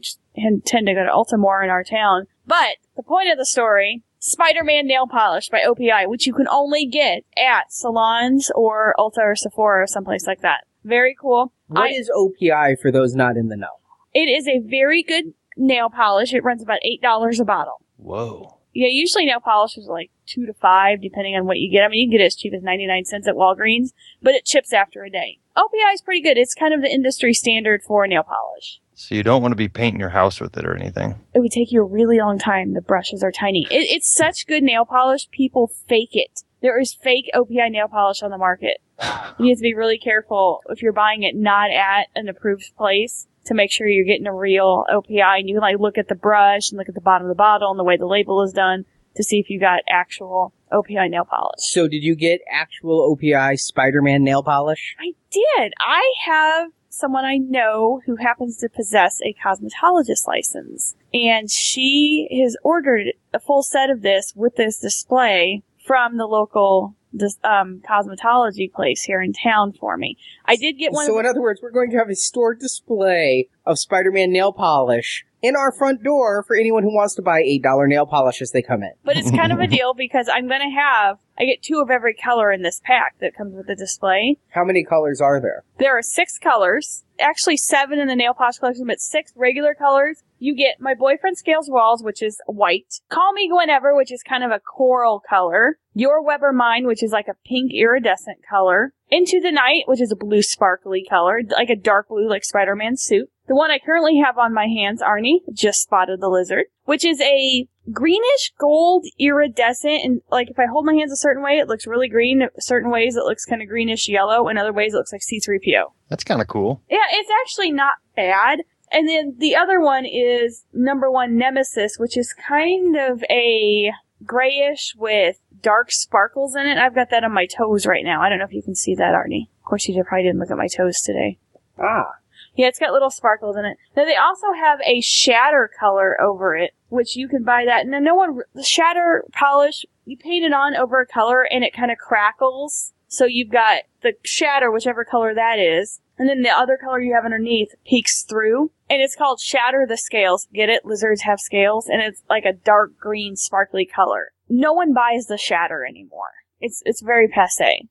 tend 0.66 0.88
to 0.88 0.94
go 0.94 1.04
to 1.04 1.12
Ulta 1.12 1.38
more 1.38 1.62
in 1.62 1.70
our 1.70 1.84
town. 1.84 2.28
But 2.48 2.78
the 2.96 3.04
point 3.04 3.30
of 3.30 3.38
the 3.38 3.46
story 3.46 4.04
Spider-Man 4.28 4.88
nail 4.88 5.06
polish 5.06 5.50
by 5.50 5.60
OPI, 5.60 6.08
which 6.08 6.26
you 6.26 6.34
can 6.34 6.48
only 6.48 6.88
get 6.88 7.24
at 7.38 7.72
salons 7.72 8.52
or 8.56 8.96
Ulta 8.98 9.20
or 9.20 9.36
Sephora 9.36 9.84
or 9.84 9.88
someplace 9.88 10.26
like 10.26 10.42
that. 10.42 10.66
Very 10.84 11.16
cool. 11.20 11.54
What 11.68 11.92
I- 11.92 11.94
is 11.94 12.10
OPI 12.10 12.76
for 12.82 12.92
those 12.92 13.14
not 13.16 13.38
in 13.38 13.50
the 13.50 13.56
know? 13.56 13.68
It 14.16 14.28
is 14.28 14.48
a 14.48 14.60
very 14.60 15.04
good 15.04 15.34
nail 15.58 15.90
polish. 15.92 16.34
It 16.34 16.44
runs 16.44 16.64
about 16.64 16.80
eight 16.82 17.04
dollars 17.04 17.40
a 17.40 17.46
bottle. 17.46 17.82
Whoa. 17.98 18.58
Yeah, 18.74 18.88
usually 18.90 19.26
nail 19.26 19.40
polish 19.42 19.78
is 19.78 19.86
like 19.88 20.10
two 20.26 20.48
to 20.48 20.54
five, 20.54 21.02
depending 21.02 21.36
on 21.36 21.46
what 21.46 21.60
you 21.60 21.72
get. 21.72 21.84
I 21.84 21.88
mean, 21.88 22.00
you 22.00 22.06
can 22.08 22.18
get 22.18 22.24
it 22.24 22.28
as 22.28 22.36
cheap 22.36 22.54
as 22.54 22.64
ninety 22.64 22.88
nine 22.88 23.06
cents 23.06 23.28
at 23.28 23.36
Walgreens, 23.36 23.94
but 24.24 24.34
it 24.34 24.44
chips 24.46 24.74
after 24.74 25.04
a 25.04 25.10
day. 25.12 25.38
OPI 25.56 25.94
is 25.94 26.02
pretty 26.02 26.22
good. 26.22 26.38
It's 26.38 26.56
kind 26.56 26.74
of 26.74 26.82
the 26.82 26.92
industry 26.92 27.34
standard 27.34 27.84
for 27.84 28.06
nail 28.08 28.24
polish. 28.24 28.82
So 28.96 29.14
you 29.14 29.24
don't 29.24 29.42
want 29.42 29.52
to 29.52 29.58
be 29.58 29.68
painting 29.68 30.00
your 30.00 30.10
house 30.10 30.40
with 30.40 30.58
it 30.58 30.66
or 30.66 30.74
anything. 30.74 31.16
It 31.34 31.40
would 31.40 31.52
take 31.52 31.72
you 31.72 31.82
a 31.82 31.86
really 31.86 32.18
long 32.20 32.40
time. 32.40 32.74
The 32.74 32.82
brushes 32.82 33.24
are 33.24 33.32
tiny. 33.32 33.68
It, 33.70 33.88
it's 33.90 34.12
such 34.12 34.48
good 34.48 34.64
nail 34.64 34.86
polish. 34.86 35.30
People 35.30 35.70
fake 35.88 36.14
it. 36.14 36.44
There 36.62 36.80
is 36.80 36.94
fake 36.94 37.30
OPI 37.36 37.70
nail 37.72 37.90
polish 37.90 38.24
on 38.24 38.32
the 38.32 38.38
market. 38.38 38.78
You 39.38 39.50
have 39.50 39.58
to 39.58 39.64
be 39.64 39.74
really 39.74 39.98
careful 39.98 40.62
if 40.70 40.82
you're 40.82 40.94
buying 40.94 41.24
it 41.24 41.36
not 41.36 41.70
at 41.70 42.08
an 42.16 42.30
approved 42.30 42.72
place 42.78 43.28
to 43.44 43.54
make 43.54 43.70
sure 43.70 43.86
you're 43.86 44.06
getting 44.06 44.28
a 44.28 44.34
real 44.34 44.86
OPI. 44.90 45.40
And 45.40 45.50
you 45.50 45.56
can 45.56 45.62
like 45.62 45.78
look 45.78 45.98
at 45.98 46.08
the 46.08 46.16
brush 46.16 46.72
and 46.72 46.78
look 46.78 46.88
at 46.88 46.96
the 46.96 47.02
bottom 47.02 47.28
of 47.28 47.30
the 47.30 47.36
bottle 47.36 47.70
and 47.70 47.78
the 47.78 47.84
way 47.84 47.98
the 47.98 48.06
label 48.06 48.42
is 48.44 48.54
done 48.54 48.86
to 49.16 49.24
see 49.24 49.40
if 49.40 49.50
you 49.50 49.60
got 49.60 49.82
actual 49.90 50.54
OPI 50.72 51.10
nail 51.10 51.26
polish. 51.26 51.60
So 51.60 51.90
did 51.90 52.02
you 52.02 52.16
get 52.16 52.40
actual 52.50 53.14
OPI 53.14 53.60
Spider-Man 53.60 54.24
nail 54.24 54.42
polish? 54.42 54.96
I 54.98 55.14
did. 55.32 55.74
I 55.82 56.14
have 56.26 56.72
someone 56.96 57.26
I 57.26 57.38
know 57.38 58.02
who 58.06 58.16
happens 58.16 58.58
to 58.58 58.70
possess 58.70 59.22
a 59.22 59.36
cosmetologist 59.46 60.28
license. 60.28 60.96
And 61.14 61.52
she 61.52 62.28
has 62.44 62.56
ordered 62.64 63.08
a 63.34 63.40
full 63.40 63.64
set 63.64 63.90
of 63.90 64.02
this 64.02 64.34
with 64.36 64.56
this 64.56 64.80
display 64.80 65.64
from 65.86 66.18
the 66.18 66.26
local 66.26 66.96
this, 67.12 67.38
um, 67.44 67.82
cosmetology 67.90 68.72
place 68.72 69.04
here 69.04 69.22
in 69.22 69.34
town 69.34 69.74
for 69.74 69.98
me. 69.98 70.18
I 70.46 70.56
did 70.56 70.74
get 70.74 70.92
one. 70.92 71.06
So 71.06 71.20
in 71.20 71.26
other 71.26 71.42
words, 71.42 71.62
we're 71.62 71.72
going 71.72 71.92
to 71.92 71.98
have 71.98 72.10
a 72.10 72.16
store 72.16 72.54
display 72.54 73.50
of 73.66 73.80
Spider-Man 73.80 74.32
nail 74.32 74.52
polish 74.52 75.26
in 75.42 75.56
our 75.56 75.72
front 75.72 76.04
door 76.04 76.44
for 76.44 76.56
anyone 76.56 76.84
who 76.84 76.94
wants 76.94 77.16
to 77.16 77.22
buy 77.22 77.40
eight 77.40 77.62
dollar 77.62 77.88
nail 77.88 78.06
polish 78.06 78.42
as 78.42 78.52
they 78.52 78.62
come 78.62 78.84
in. 78.84 78.92
But 79.04 79.18
it's 79.18 79.32
kind 79.32 79.52
of 79.52 79.60
a 79.60 79.68
deal 79.78 79.94
because 79.94 80.28
I'm 80.32 80.48
going 80.48 80.62
to 80.62 80.76
have, 80.76 81.18
I 81.38 81.46
get 81.46 81.62
two 81.62 81.82
of 81.82 81.90
every 81.90 82.14
color 82.14 82.52
in 82.52 82.62
this 82.62 82.82
pack 82.84 83.16
that 83.20 83.36
comes 83.36 83.56
with 83.56 83.68
the 83.68 83.76
display. 83.76 84.38
How 84.50 84.64
many 84.64 84.86
colors 84.86 85.20
are 85.20 85.42
there? 85.42 85.64
There 85.78 85.98
are 85.98 86.02
six 86.02 86.38
colors, 86.38 87.04
actually 87.20 87.58
seven 87.58 88.00
in 88.00 88.08
the 88.08 88.16
nail 88.16 88.34
polish 88.34 88.60
collection, 88.60 88.88
but 88.88 89.02
six 89.02 89.34
regular 89.36 89.74
colors. 89.74 90.24
You 90.40 90.56
get 90.56 90.80
my 90.80 90.94
boyfriend 90.94 91.38
scales 91.38 91.70
walls, 91.70 92.04
which 92.04 92.22
is 92.22 92.40
white. 92.46 93.02
Call 93.10 93.34
me 93.34 93.50
Gwenever, 93.50 93.96
which 93.96 94.12
is 94.12 94.24
kind 94.24 94.44
of 94.44 94.52
a 94.52 94.60
coral 94.60 95.22
color. 95.28 95.78
Your 95.94 96.24
Web 96.24 96.42
or 96.44 96.54
mine, 96.54 96.88
which 96.88 97.04
is 97.04 97.12
like 97.12 97.28
a 97.28 97.38
pink 97.46 97.72
iridescent 97.74 98.40
color. 98.50 98.94
Into 99.10 99.40
the 99.40 99.52
night, 99.52 99.84
which 99.86 100.02
is 100.02 100.12
a 100.12 100.16
blue 100.16 100.42
sparkly 100.42 101.06
color, 101.10 101.42
like 101.50 101.70
a 101.70 101.76
dark 101.76 102.10
blue, 102.10 102.30
like 102.30 102.44
Spider-Man's 102.44 103.02
suit. 103.04 103.30
The 103.48 103.56
one 103.56 103.72
I 103.72 103.80
currently 103.80 104.22
have 104.26 104.38
on 104.38 104.54
my 104.54 104.68
hands, 104.68 105.02
Arnie, 105.02 105.42
just 105.54 105.82
spotted 105.82 106.20
the 106.20 106.30
lizard, 106.30 106.66
which 106.86 107.06
is 107.06 107.22
a 107.22 107.68
greenish 107.92 108.54
gold 108.60 109.06
iridescent. 109.20 110.04
And 110.04 110.22
like 110.32 110.50
if 110.50 110.58
I 110.58 110.66
hold 110.66 110.86
my 110.86 110.94
hands 110.94 111.12
a 111.12 111.18
certain 111.18 111.44
way, 111.44 111.60
it 111.60 111.68
looks 111.68 111.86
really 111.86 112.10
green. 112.10 112.48
Certain 112.60 112.90
ways, 112.90 113.16
it 113.16 113.24
looks 113.24 113.46
kind 113.46 113.62
of 113.62 113.68
greenish 113.68 114.10
yellow. 114.10 114.48
In 114.48 114.58
other 114.58 114.74
ways, 114.74 114.94
it 114.94 114.98
looks 114.98 115.14
like 115.14 115.22
C3PO. 115.22 115.92
That's 116.10 116.24
kind 116.24 116.42
of 116.42 116.48
cool. 116.48 116.82
Yeah, 116.90 117.06
it's 117.12 117.30
actually 117.42 117.72
not 117.72 117.94
bad. 118.16 118.62
And 118.92 119.08
then 119.08 119.36
the 119.38 119.56
other 119.56 119.80
one 119.80 120.06
is 120.06 120.66
number 120.74 121.12
one 121.12 121.38
Nemesis, 121.38 121.98
which 121.98 122.18
is 122.18 122.34
kind 122.34 122.96
of 122.96 123.24
a 123.30 123.92
grayish 124.24 124.96
with 124.98 125.38
dark 125.62 125.92
sparkles 125.92 126.56
in 126.56 126.66
it. 126.66 126.78
I've 126.78 126.96
got 126.96 127.10
that 127.10 127.24
on 127.24 127.34
my 127.34 127.46
toes 127.46 127.86
right 127.86 128.04
now. 128.04 128.22
I 128.22 128.30
don't 128.30 128.40
know 128.40 128.46
if 128.46 128.54
you 128.54 128.62
can 128.62 128.76
see 128.76 128.96
that, 128.96 129.14
Arnie. 129.14 129.50
Of 129.60 129.66
course, 129.66 129.88
you 129.88 130.04
probably 130.04 130.24
didn't 130.24 130.40
look 130.40 130.52
at 130.52 130.58
my 130.58 130.68
toes 130.68 131.02
today. 131.02 131.38
Ah, 131.80 132.14
Yeah, 132.56 132.68
it's 132.68 132.80
got 132.80 132.94
little 132.94 133.10
sparkles 133.10 133.58
in 133.58 133.66
it. 133.66 133.78
Now 133.96 134.06
they 134.06 134.16
also 134.16 134.54
have 134.54 134.80
a 134.86 135.02
shatter 135.02 135.70
color 135.78 136.20
over 136.22 136.56
it, 136.56 136.72
which 136.90 137.16
you 137.16 137.28
can 137.28 137.44
buy 137.44 137.66
that. 137.66 137.88
Now 137.88 138.00
no 138.00 138.16
one, 138.16 138.40
the 138.54 138.64
shatter 138.64 139.26
polish, 139.32 139.86
you 140.06 140.18
paint 140.18 140.46
it 140.46 140.54
on 140.54 140.76
over 140.76 141.02
a 141.02 141.06
color 141.06 141.44
and 141.44 141.64
it 141.64 141.74
kind 141.74 141.92
of 141.92 141.98
crackles. 141.98 142.94
So 143.08 143.26
you've 143.26 143.52
got 143.52 143.84
the 144.02 144.14
shatter, 144.24 144.72
whichever 144.72 145.06
color 145.06 145.34
that 145.34 145.60
is, 145.60 146.02
and 146.18 146.30
then 146.30 146.42
the 146.42 146.50
other 146.50 146.78
color 146.82 147.02
you 147.02 147.14
have 147.14 147.26
underneath 147.26 147.76
peeks 147.86 148.24
through. 148.24 148.72
And 148.90 149.02
it's 149.02 149.16
called 149.16 149.40
Shatter 149.40 149.86
the 149.88 149.98
Scales. 149.98 150.48
Get 150.54 150.70
it? 150.70 150.86
Lizards 150.86 151.24
have 151.24 151.40
scales, 151.40 151.88
and 151.88 152.02
it's 152.02 152.24
like 152.30 152.46
a 152.46 152.54
dark 152.54 152.98
green 152.98 153.36
sparkly 153.36 153.86
color. 153.86 154.32
No 154.48 154.74
one 154.74 154.94
buys 154.94 155.26
the 155.26 155.38
shatter 155.38 155.86
anymore. 155.86 156.32
It's 156.60 156.82
it's 156.86 157.02
very 157.02 157.28
passe. 157.28 157.88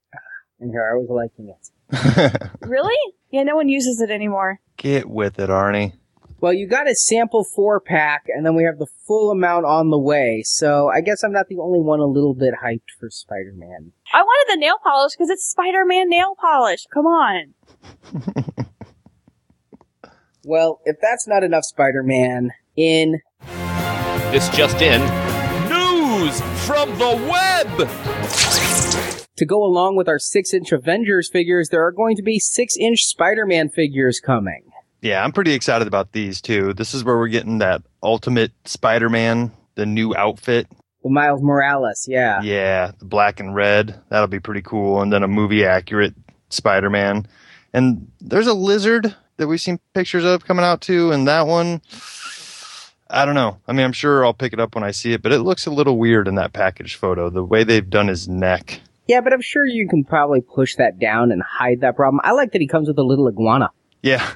And 0.60 0.70
here 0.70 0.88
I 0.92 0.96
was 0.96 1.08
liking 1.10 1.48
it. 1.50 1.70
Really? 2.60 3.14
Yeah, 3.30 3.42
no 3.42 3.56
one 3.56 3.68
uses 3.68 4.00
it 4.00 4.10
anymore. 4.10 4.60
Get 4.78 5.08
with 5.08 5.38
it, 5.38 5.50
Arnie. 5.50 5.92
Well, 6.40 6.52
you 6.52 6.66
got 6.66 6.88
a 6.88 6.94
sample 6.94 7.44
four 7.44 7.80
pack, 7.80 8.24
and 8.28 8.44
then 8.44 8.54
we 8.54 8.64
have 8.64 8.78
the 8.78 8.86
full 9.06 9.30
amount 9.30 9.66
on 9.66 9.90
the 9.90 9.98
way. 9.98 10.42
So 10.44 10.88
I 10.88 11.00
guess 11.00 11.22
I'm 11.22 11.32
not 11.32 11.48
the 11.48 11.58
only 11.58 11.80
one 11.80 12.00
a 12.00 12.06
little 12.06 12.34
bit 12.34 12.54
hyped 12.62 12.90
for 12.98 13.10
Spider-Man. 13.10 13.92
I 14.12 14.22
wanted 14.22 14.54
the 14.54 14.60
nail 14.60 14.76
polish 14.82 15.12
because 15.12 15.30
it's 15.30 15.44
Spider-Man 15.50 16.08
nail 16.08 16.34
polish. 16.40 16.86
Come 16.92 17.06
on. 17.06 17.54
Well, 20.46 20.80
if 20.84 20.96
that's 21.00 21.26
not 21.26 21.42
enough 21.42 21.64
Spider-Man, 21.64 22.50
in 22.76 23.20
This 24.30 24.48
just 24.50 24.82
in. 24.82 25.00
News 25.70 26.38
from 26.66 26.90
the 26.98 27.16
web! 27.30 28.13
To 29.36 29.46
go 29.46 29.64
along 29.64 29.96
with 29.96 30.08
our 30.08 30.18
six-inch 30.18 30.72
Avengers 30.72 31.28
figures, 31.28 31.68
there 31.70 31.84
are 31.84 31.92
going 31.92 32.16
to 32.16 32.22
be 32.22 32.38
six-inch 32.38 33.04
Spider-Man 33.04 33.68
figures 33.68 34.20
coming. 34.20 34.62
Yeah, 35.00 35.22
I'm 35.22 35.32
pretty 35.32 35.52
excited 35.52 35.86
about 35.86 36.12
these 36.12 36.40
too. 36.40 36.72
This 36.72 36.94
is 36.94 37.04
where 37.04 37.18
we're 37.18 37.28
getting 37.28 37.58
that 37.58 37.82
ultimate 38.02 38.52
Spider-Man, 38.64 39.52
the 39.74 39.86
new 39.86 40.14
outfit. 40.16 40.66
The 41.02 41.10
Miles 41.10 41.42
Morales, 41.42 42.06
yeah. 42.08 42.40
Yeah, 42.40 42.92
the 42.98 43.04
black 43.04 43.38
and 43.38 43.54
red. 43.54 44.00
That'll 44.08 44.26
be 44.28 44.40
pretty 44.40 44.62
cool. 44.62 45.02
And 45.02 45.12
then 45.12 45.22
a 45.22 45.28
movie 45.28 45.66
accurate 45.66 46.14
Spider-Man. 46.48 47.26
And 47.74 48.10
there's 48.20 48.46
a 48.46 48.54
lizard 48.54 49.14
that 49.36 49.46
we've 49.46 49.60
seen 49.60 49.78
pictures 49.92 50.24
of 50.24 50.46
coming 50.46 50.64
out 50.64 50.80
too. 50.80 51.12
And 51.12 51.28
that 51.28 51.46
one, 51.46 51.82
I 53.10 53.26
don't 53.26 53.34
know. 53.34 53.58
I 53.68 53.72
mean, 53.72 53.84
I'm 53.84 53.92
sure 53.92 54.24
I'll 54.24 54.32
pick 54.32 54.54
it 54.54 54.60
up 54.60 54.74
when 54.74 54.84
I 54.84 54.92
see 54.92 55.12
it, 55.12 55.20
but 55.20 55.32
it 55.32 55.40
looks 55.40 55.66
a 55.66 55.70
little 55.70 55.98
weird 55.98 56.26
in 56.26 56.36
that 56.36 56.54
package 56.54 56.94
photo. 56.94 57.28
The 57.28 57.44
way 57.44 57.64
they've 57.64 57.90
done 57.90 58.08
his 58.08 58.26
neck. 58.26 58.80
Yeah, 59.06 59.20
but 59.20 59.32
I'm 59.32 59.40
sure 59.40 59.66
you 59.66 59.88
can 59.88 60.04
probably 60.04 60.40
push 60.40 60.76
that 60.76 60.98
down 60.98 61.30
and 61.30 61.42
hide 61.42 61.80
that 61.80 61.96
problem. 61.96 62.20
I 62.24 62.32
like 62.32 62.52
that 62.52 62.60
he 62.60 62.66
comes 62.66 62.88
with 62.88 62.98
a 62.98 63.02
little 63.02 63.28
iguana. 63.28 63.70
Yeah. 64.02 64.28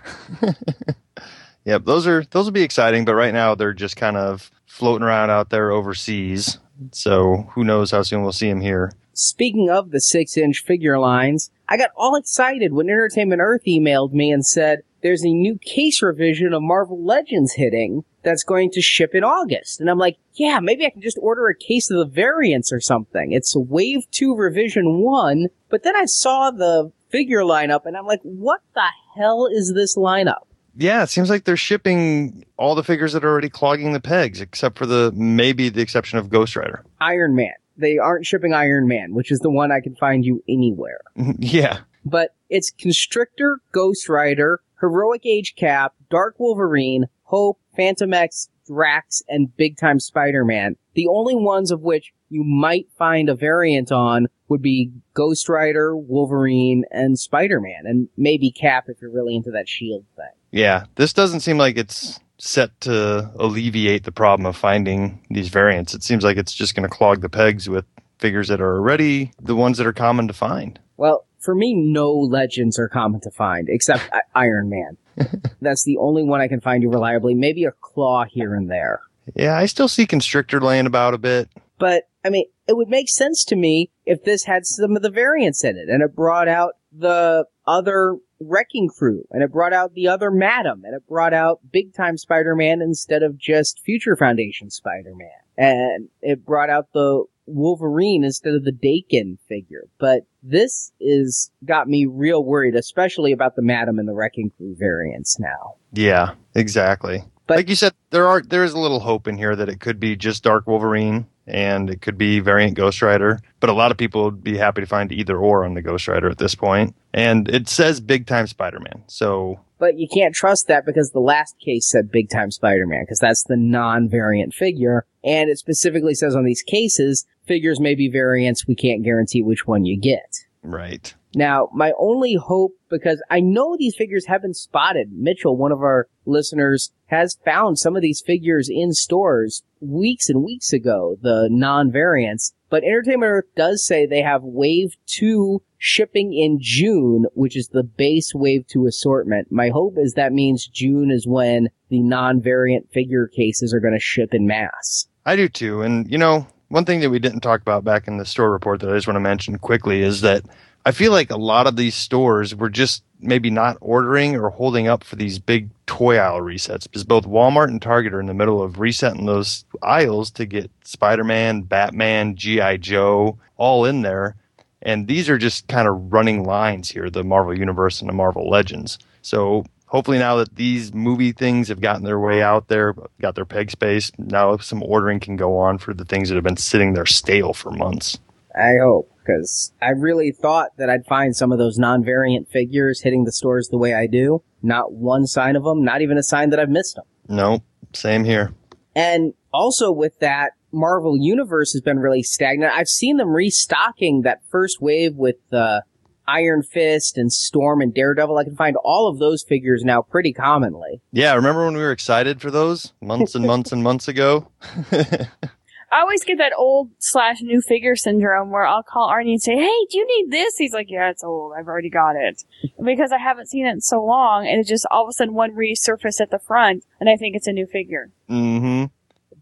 yep, 1.65 1.85
those 1.85 2.07
are 2.07 2.25
those 2.31 2.45
will 2.45 2.53
be 2.53 2.63
exciting, 2.63 3.05
but 3.05 3.15
right 3.15 3.33
now 3.33 3.55
they're 3.55 3.73
just 3.73 3.97
kind 3.97 4.17
of 4.17 4.51
floating 4.67 5.07
around 5.07 5.31
out 5.31 5.51
there 5.51 5.71
overseas. 5.71 6.59
So 6.93 7.49
who 7.53 7.65
knows 7.65 7.91
how 7.91 8.03
soon 8.03 8.23
we'll 8.23 8.33
see 8.33 8.49
him 8.49 8.61
here. 8.61 8.93
Speaking 9.13 9.69
of 9.69 9.91
the 9.91 10.01
six 10.01 10.37
inch 10.37 10.63
figure 10.65 10.99
lines, 10.99 11.51
I 11.69 11.77
got 11.77 11.91
all 11.97 12.15
excited 12.15 12.73
when 12.73 12.89
Entertainment 12.89 13.41
Earth 13.41 13.63
emailed 13.67 14.13
me 14.13 14.31
and 14.31 14.47
said 14.47 14.83
there's 15.03 15.25
a 15.25 15.29
new 15.33 15.59
case 15.59 16.03
revision 16.03 16.53
of 16.53 16.63
Marvel 16.63 17.05
Legends 17.05 17.55
hitting 17.55 18.05
that's 18.29 18.45
going 18.45 18.71
to 18.73 18.83
ship 18.83 19.15
in 19.15 19.25
August. 19.25 19.81
And 19.81 19.91
I'm 19.91 19.99
like, 19.99 20.19
yeah, 20.35 20.61
maybe 20.61 20.87
I 20.87 20.91
can 20.91 21.01
just 21.01 21.19
order 21.21 21.49
a 21.49 21.55
case 21.55 21.91
of 21.91 21.99
the 21.99 22.15
variants 22.15 22.73
or 22.73 22.81
something. 22.81 23.33
It's 23.33 23.57
Wave 23.57 24.09
2 24.11 24.37
Revision 24.37 25.01
1, 25.01 25.47
but 25.69 25.83
then 25.83 25.97
I 25.97 26.05
saw 26.05 26.51
the 26.51 26.93
figure 27.11 27.41
lineup 27.41 27.87
and 27.87 27.97
I'm 27.97 28.07
like, 28.07 28.21
what 28.23 28.61
the 28.75 28.89
hell 29.17 29.49
is 29.51 29.73
this 29.75 29.97
lineup? 29.97 30.43
Yeah, 30.77 31.03
it 31.03 31.09
seems 31.09 31.29
like 31.29 31.45
they're 31.45 31.57
shipping 31.57 32.45
all 32.57 32.77
the 32.77 32.85
figures 32.85 33.13
that 33.15 33.25
are 33.25 33.29
already 33.29 33.49
clogging 33.51 33.93
the 33.93 34.01
pegs, 34.01 34.41
except 34.41 34.79
for 34.79 34.87
the 34.87 35.11
maybe 35.13 35.71
the 35.71 35.81
exception 35.81 36.19
of 36.19 36.29
Ghost 36.29 36.55
Rider. 36.55 36.85
Iron 37.01 37.35
Man. 37.35 37.55
They 37.77 37.99
aren't 37.99 38.27
shipping 38.27 38.55
Iron 38.55 38.87
Man, 38.87 39.15
which 39.15 39.33
is 39.33 39.41
the 39.41 39.51
one 39.51 39.73
I 39.73 39.81
can 39.81 39.97
find 39.97 40.25
you 40.25 40.43
anywhere. 40.49 41.01
yeah. 41.39 41.81
but 42.05 42.35
it's 42.49 42.71
Constrictor, 42.71 43.61
Ghost 43.73 44.09
Rider, 44.09 44.61
Heroic 44.81 45.27
Age 45.27 45.55
Cap, 45.57 45.95
Dark 46.11 46.37
Wolverine, 46.39 47.07
Hope, 47.25 47.59
Phantom 47.79 48.13
X, 48.13 48.51
Drax, 48.67 49.23
and 49.29 49.57
Big 49.57 49.79
Time 49.79 50.01
Spider-Man. 50.01 50.77
The 50.95 51.07
only 51.07 51.37
ones 51.37 51.71
of 51.71 51.81
which 51.81 52.13
you 52.29 52.43
might 52.43 52.89
find 52.99 53.31
a 53.31 53.35
variant 53.35 53.93
on 53.93 54.27
would 54.49 54.61
be 54.61 54.91
Ghost 55.15 55.49
Rider, 55.49 55.97
Wolverine, 55.97 56.85
and 56.91 57.19
Spider-Man, 57.19 57.85
and 57.85 58.09
maybe 58.17 58.51
Cap 58.51 58.87
if 58.89 59.01
you're 59.01 59.13
really 59.13 59.37
into 59.37 59.53
that 59.53 59.69
shield 59.69 60.05
thing. 60.17 60.27
Yeah. 60.51 60.87
This 60.97 61.13
doesn't 61.13 61.41
seem 61.41 61.57
like 61.57 61.79
it's 61.79 62.19
set 62.39 62.81
to 62.81 63.31
alleviate 63.39 64.05
the 64.05 64.13
problem 64.13 64.47
of 64.47 64.57
finding 64.57 65.25
these 65.31 65.49
variants. 65.49 65.95
It 65.95 66.03
seems 66.03 66.25
like 66.25 66.37
it's 66.37 66.55
just 66.55 66.75
going 66.75 66.89
to 66.89 66.95
clog 66.95 67.21
the 67.21 67.29
pegs 67.29 67.69
with 67.69 67.85
figures 68.19 68.49
that 68.49 68.61
are 68.61 68.77
already 68.77 69.33
the 69.41 69.55
ones 69.55 69.79
that 69.79 69.87
are 69.87 69.93
common 69.93 70.27
to 70.27 70.35
find. 70.35 70.81
Well, 70.97 71.27
for 71.39 71.55
me, 71.55 71.75
no 71.75 72.13
legends 72.13 72.79
are 72.79 72.89
common 72.89 73.21
to 73.21 73.31
find, 73.31 73.69
except 73.69 74.11
Iron 74.35 74.69
Man. 74.69 74.97
That's 75.61 75.85
the 75.85 75.97
only 75.99 76.23
one 76.23 76.41
I 76.41 76.49
can 76.49 76.61
find 76.61 76.83
you 76.83 76.91
reliably. 76.91 77.35
Maybe 77.35 77.65
a 77.65 77.73
claw 77.73 78.25
here 78.25 78.55
and 78.55 78.71
there. 78.71 79.01
Yeah, 79.35 79.57
I 79.57 79.67
still 79.67 79.89
see 79.89 80.07
Constrictor 80.07 80.61
laying 80.61 80.87
about 80.87 81.15
a 81.15 81.19
bit. 81.19 81.49
But, 81.79 82.09
I 82.25 82.31
mean, 82.31 82.47
it 82.67 82.77
would 82.77 82.89
make 82.89 83.09
sense 83.09 83.45
to 83.47 83.57
me 83.57 83.91
if 84.05 84.25
this 84.25 84.45
had 84.45 84.67
some 84.67 84.97
of 84.97 85.03
the 85.03 85.11
variants 85.11 85.65
in 85.65 85.77
it 85.77 85.89
and 85.89 86.03
it 86.03 86.15
brought 86.15 86.49
out 86.49 86.75
the 86.93 87.45
other 87.67 88.17
wrecking 88.41 88.89
crew 88.89 89.25
and 89.31 89.43
it 89.43 89.53
brought 89.53 89.73
out 89.73 89.95
the 89.95 90.09
other 90.09 90.31
madam 90.31 90.83
and 90.85 90.95
it 90.95 91.07
brought 91.09 91.35
out 91.35 91.61
big 91.73 91.93
time 91.95 92.17
Spider-Man 92.17 92.81
instead 92.81 93.23
of 93.23 93.37
just 93.37 93.81
Future 93.85 94.17
Foundation 94.17 94.71
Spider-Man. 94.71 95.29
And 95.57 96.09
it 96.23 96.45
brought 96.45 96.71
out 96.71 96.93
the 96.93 97.25
Wolverine 97.49 98.25
instead 98.25 98.55
of 98.55 98.65
the 98.65 98.73
Daken 98.73 99.39
figure. 99.49 99.89
But 99.99 100.23
this 100.43 100.93
is 101.01 101.51
got 101.65 101.89
me 101.89 102.07
real 102.07 102.45
worried, 102.45 102.75
especially 102.75 103.33
about 103.33 103.57
the 103.57 103.63
Madam 103.63 103.99
and 103.99 104.09
the 104.09 104.15
Wrecking 104.15 104.51
Crew 104.57 104.77
variants 104.79 105.39
now. 105.39 105.75
Yeah, 105.93 106.35
exactly. 106.55 107.25
But- 107.47 107.57
like 107.59 107.69
you 107.69 107.75
said, 107.75 107.95
there 108.11 108.27
are 108.27 108.43
there 108.43 108.65
is 108.65 108.73
a 108.73 108.79
little 108.79 109.01
hope 109.01 109.27
in 109.27 109.39
here 109.39 109.57
that 109.57 109.69
it 109.69 109.81
could 109.81 109.99
be 109.99 110.17
just 110.17 110.43
Dark 110.43 110.67
Wolverine 110.67 111.27
and 111.47 111.89
it 111.89 112.03
could 112.03 112.19
be 112.19 112.41
variant 112.41 112.77
Ghost 112.77 113.01
Rider. 113.01 113.41
But 113.61 113.71
a 113.71 113.73
lot 113.73 113.91
of 113.91 113.97
people 113.97 114.25
would 114.25 114.45
be 114.45 114.59
happy 114.59 114.83
to 114.83 114.87
find 114.87 115.11
either 115.11 115.39
or 115.39 115.65
on 115.65 115.75
the 115.75 115.83
Ghost 115.83 116.07
Rider 116.07 116.29
at 116.29 116.39
this 116.39 116.55
point. 116.55 116.95
And 117.15 117.49
it 117.49 117.69
says 117.69 118.01
big 118.01 118.27
time 118.27 118.47
Spider 118.47 118.81
Man. 118.81 119.03
So 119.07 119.61
But 119.79 119.99
you 119.99 120.09
can't 120.09 120.35
trust 120.35 120.67
that 120.69 120.85
because 120.85 121.13
the 121.13 121.21
last 121.21 121.59
case 121.59 121.89
said 121.89 122.11
big 122.11 122.31
time 122.31 122.51
Spider-Man 122.51 123.03
because 123.05 123.21
that's 123.21 123.45
the 123.45 123.57
non-variant 123.57 124.55
figure. 124.55 125.07
And 125.23 125.49
it 125.51 125.59
specifically 125.59 126.15
says 126.15 126.35
on 126.35 126.45
these 126.45 126.63
cases, 126.63 127.27
figures 127.47 127.81
may 127.81 127.95
be 127.95 128.09
variants. 128.09 128.67
We 128.67 128.75
can't 128.75 129.05
guarantee 129.05 129.43
which 129.43 129.67
one 129.67 129.85
you 129.85 129.99
get. 129.99 130.45
right. 130.63 131.15
Now, 131.35 131.69
my 131.75 131.93
only 131.99 132.35
hope, 132.35 132.73
because 132.89 133.23
I 133.31 133.41
know 133.41 133.77
these 133.77 133.97
figures 133.97 134.27
have 134.27 134.43
been 134.43 134.55
spotted. 134.55 135.13
Mitchell, 135.13 135.57
one 135.57 135.73
of 135.73 135.81
our 135.81 136.09
listeners, 136.25 136.91
has 137.07 137.39
found 137.45 137.79
some 137.79 137.97
of 137.97 138.03
these 138.03 138.23
figures 138.25 138.69
in 138.71 138.93
stores 138.93 139.63
weeks 139.81 140.29
and 140.29 140.43
weeks 140.43 140.73
ago, 140.73 141.17
the 141.21 141.49
non-variants. 141.51 142.53
But 142.71 142.85
Entertainment 142.85 143.31
Earth 143.31 143.45
does 143.57 143.85
say 143.85 144.07
they 144.07 144.23
have 144.23 144.43
Wave 144.43 144.95
2 145.07 145.63
shipping 145.79 146.35
in 146.35 146.59
June, 146.61 147.27
which 147.35 147.57
is 147.57 147.69
the 147.69 147.85
base 147.85 148.35
Wave 148.35 148.67
2 148.67 148.87
assortment. 148.87 149.53
My 149.53 149.69
hope 149.69 149.97
is 149.97 150.15
that 150.15 150.33
means 150.33 150.67
June 150.67 151.11
is 151.11 151.27
when 151.27 151.69
the 151.89 152.01
non-variant 152.01 152.91
figure 152.93 153.27
cases 153.27 153.73
are 153.73 153.81
going 153.81 153.95
to 153.95 154.01
ship 154.01 154.35
in 154.35 154.47
mass. 154.47 155.07
I 155.25 155.37
do 155.37 155.49
too. 155.49 155.83
And, 155.83 156.11
you 156.11 156.19
know, 156.19 156.47
one 156.69 156.85
thing 156.85 157.01
that 157.01 157.11
we 157.11 157.19
didn't 157.19 157.41
talk 157.41 157.61
about 157.61 157.85
back 157.85 158.09
in 158.09 158.19
the 158.19 158.27
store 158.27 158.51
report 158.51 158.81
that 158.81 158.91
I 158.91 158.95
just 158.95 159.07
want 159.07 159.17
to 159.17 159.21
mention 159.21 159.59
quickly 159.59 160.03
is 160.03 160.21
that 160.23 160.45
I 160.85 160.93
feel 160.93 161.13
like 161.13 161.31
a 161.31 161.37
lot 161.37 161.67
of 161.67 161.77
these 161.77 161.95
stores 161.95 162.55
were 162.55 162.71
just 162.71 163.03
maybe 163.21 163.51
not 163.51 163.77
ordering 163.81 164.37
or 164.37 164.51
holding 164.51 164.89
up 164.89 165.05
for 165.05 165.17
these 165.17 165.39
big 165.39 165.69
toy 165.87 166.17
aisle 166.17 166.41
resets 166.41 166.85
because 166.85 167.05
both 167.05 167.27
Walmart 167.27 167.69
and 167.69 167.83
Target 167.83 168.15
are 168.15 168.21
in 168.21 168.27
the 168.27 168.35
middle 168.35 168.63
of 168.63 168.79
resetting 168.79 169.27
those 169.27 169.65
aisles 169.83 170.31
to 170.33 170.47
get 170.47 170.71
Spider 170.85 171.25
Man, 171.25 171.63
Batman, 171.63 172.37
G.I. 172.37 172.79
Joe 172.79 173.39
all 173.57 173.85
in 173.85 174.03
there. 174.03 174.37
And 174.81 175.09
these 175.09 175.29
are 175.29 175.39
just 175.39 175.67
kind 175.67 175.89
of 175.89 176.13
running 176.13 176.45
lines 176.45 176.91
here 176.91 177.11
the 177.11 177.25
Marvel 177.25 177.57
Universe 177.59 178.01
and 178.01 178.09
the 178.09 178.15
Marvel 178.15 178.49
Legends. 178.49 178.99
So 179.23 179.65
hopefully 179.87 180.19
now 180.19 180.37
that 180.37 180.55
these 180.55 180.95
movie 180.95 181.33
things 181.33 181.69
have 181.69 181.81
gotten 181.81 182.05
their 182.05 182.21
way 182.21 182.43
out 182.43 182.69
there, 182.69 182.95
got 183.21 183.35
their 183.35 183.45
peg 183.45 183.71
space, 183.71 184.13
now 184.19 184.57
some 184.59 184.83
ordering 184.83 185.19
can 185.19 185.37
go 185.37 185.59
on 185.59 185.79
for 185.79 185.93
the 185.93 186.05
things 186.05 186.29
that 186.29 186.37
have 186.37 186.45
been 186.45 186.57
sitting 186.57 186.95
there 186.95 187.07
stale 187.07 187.53
for 187.53 187.71
months. 187.73 188.19
I 188.59 188.79
hope, 188.83 189.11
because 189.19 189.73
I 189.81 189.91
really 189.91 190.33
thought 190.33 190.77
that 190.79 190.91
I'd 190.91 191.07
find 191.07 191.37
some 191.37 191.53
of 191.53 191.59
those 191.59 191.79
non-variant 191.79 192.49
figures 192.49 193.03
hitting 193.03 193.25
the 193.25 193.33
stores 193.33 193.69
the 193.69 193.79
way 193.79 193.95
I 193.95 194.07
do. 194.07 194.43
Not 194.63 194.93
one 194.93 195.27
sign 195.27 195.57
of 195.57 195.65
them, 195.65 195.85
not 195.85 196.03
even 196.03 196.19
a 196.19 196.23
sign 196.23 196.51
that 196.51 196.59
I've 196.59 196.69
missed 196.69 196.97
them. 196.97 197.05
No, 197.29 197.63
same 197.93 198.25
here. 198.25 198.53
And 198.95 199.35
also 199.53 199.93
with 199.93 200.19
that, 200.19 200.53
Marvel 200.73 201.17
Universe 201.17 201.73
has 201.73 201.81
been 201.81 201.99
really 201.99 202.23
stagnant. 202.23 202.73
I've 202.75 202.89
seen 202.89 203.17
them 203.17 203.31
restocking 203.31 204.23
that 204.23 204.41
first 204.51 204.83
wave 204.83 205.15
with 205.15 205.37
uh, 205.53 205.81
Iron 206.27 206.63
Fist 206.63 207.17
and 207.17 207.33
Storm 207.33 207.81
and 207.81 207.95
Daredevil. 207.95 208.37
I 208.37 208.45
can 208.45 208.57
find 208.57 208.77
all 208.85 209.09
of 209.09 209.19
those 209.19 209.43
figures 209.43 209.83
now 209.85 210.03
pretty 210.03 210.33
commonly. 210.33 211.01
Yeah, 211.13 211.35
remember 211.35 211.65
when 211.65 211.75
we 211.75 211.81
were 211.81 211.93
excited 211.93 212.41
for 212.41 212.51
those 212.51 212.93
months 213.01 213.35
and 213.35 213.47
months 213.47 213.73
and 213.73 213.83
months 213.83 214.09
ago? 214.09 214.51
I 215.91 216.01
always 216.01 216.23
get 216.25 216.39
that 216.39 216.53
old 216.57 216.91
slash 216.99 217.41
new 217.41 217.61
figure 217.61 217.97
syndrome 217.97 218.51
where 218.51 218.67
I'll 218.67 218.83
call 218.83 219.09
Arnie 219.09 219.33
and 219.33 219.43
say, 219.43 219.57
"Hey, 219.57 219.87
do 219.91 219.99
you 219.99 220.07
need 220.07 220.31
this?" 220.31 220.57
He's 220.57 220.73
like, 220.73 220.91
"Yeah, 220.91 221.11
it's 221.11 221.25
old. 221.25 221.55
I've 221.59 221.67
already 221.67 221.91
got 221.91 222.17
it," 222.17 222.45
because 222.85 223.13
I 223.13 223.19
haven't 223.19 223.49
seen 223.49 223.67
it 223.67 223.71
in 223.71 223.81
so 223.81 224.05
long, 224.05 224.47
and 224.47 224.61
it 224.61 224.67
just 224.67 224.87
all 224.91 225.05
of 225.05 225.09
a 225.09 225.13
sudden 225.13 225.35
one 225.35 225.53
resurfaced 225.53 226.21
at 226.21 226.31
the 226.31 226.39
front, 226.39 226.85
and 227.01 227.09
I 227.09 227.17
think 227.17 227.37
it's 227.37 227.47
a 227.47 227.53
new 227.53 227.67
figure. 227.67 228.11
mm-hmm. 228.29 228.87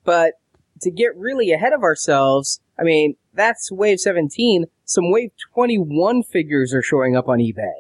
But 0.04 0.34
to 0.82 0.90
get 0.90 1.16
really 1.16 1.52
ahead 1.52 1.72
of 1.72 1.82
ourselves, 1.82 2.60
I 2.78 2.82
mean, 2.82 3.16
that's 3.34 3.72
Wave 3.72 3.98
17. 3.98 4.66
Some 4.84 5.10
Wave 5.10 5.30
21 5.54 6.22
figures 6.22 6.72
are 6.74 6.82
showing 6.82 7.16
up 7.16 7.28
on 7.28 7.38
eBay. 7.38 7.72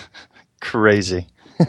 Crazy. 0.60 1.28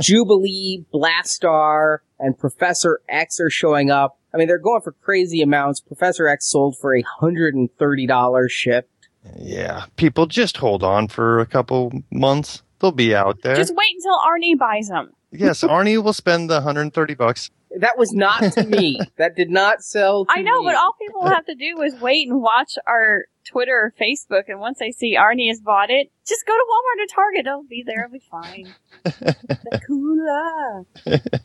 Jubilee, 0.00 0.84
Blastaar, 0.92 1.98
and 2.18 2.38
Professor 2.38 3.00
X 3.08 3.40
are 3.40 3.50
showing 3.50 3.90
up. 3.90 4.17
I 4.32 4.36
mean, 4.36 4.46
they're 4.48 4.58
going 4.58 4.82
for 4.82 4.92
crazy 4.92 5.40
amounts. 5.42 5.80
Professor 5.80 6.28
X 6.28 6.46
sold 6.46 6.76
for 6.78 6.94
a 6.94 7.02
$130 7.20 8.50
shipped. 8.50 9.08
Yeah, 9.36 9.86
people 9.96 10.26
just 10.26 10.58
hold 10.58 10.82
on 10.82 11.08
for 11.08 11.40
a 11.40 11.46
couple 11.46 11.92
months. 12.10 12.62
They'll 12.80 12.92
be 12.92 13.14
out 13.14 13.42
there. 13.42 13.56
Just 13.56 13.74
wait 13.74 13.94
until 13.96 14.18
Arnie 14.20 14.56
buys 14.58 14.88
them. 14.88 15.12
yes, 15.32 15.62
Arnie 15.62 16.02
will 16.02 16.12
spend 16.12 16.48
the 16.48 16.54
130 16.54 17.14
bucks. 17.14 17.50
That 17.76 17.98
was 17.98 18.12
not 18.12 18.52
to 18.54 18.64
me. 18.64 18.98
that 19.18 19.36
did 19.36 19.50
not 19.50 19.82
sell 19.82 20.24
to 20.24 20.32
I 20.32 20.40
know, 20.42 20.60
me. 20.60 20.66
but 20.68 20.76
all 20.76 20.94
people 20.98 21.26
have 21.26 21.44
to 21.46 21.54
do 21.54 21.82
is 21.82 21.94
wait 22.00 22.28
and 22.28 22.40
watch 22.40 22.78
our 22.86 23.24
Twitter 23.46 23.72
or 23.72 23.94
Facebook, 24.00 24.44
and 24.48 24.58
once 24.60 24.78
they 24.78 24.90
see 24.90 25.16
Arnie 25.16 25.48
has 25.48 25.60
bought 25.60 25.90
it, 25.90 26.10
just 26.26 26.46
go 26.46 26.52
to 26.54 26.64
Walmart 26.70 27.04
or 27.04 27.14
Target. 27.14 27.46
It'll 27.46 27.64
be 27.64 27.82
there. 27.84 28.04
It'll 28.04 28.12
be 28.12 28.22
fine. 28.30 28.74
the 29.04 29.80
cooler. 29.86 30.86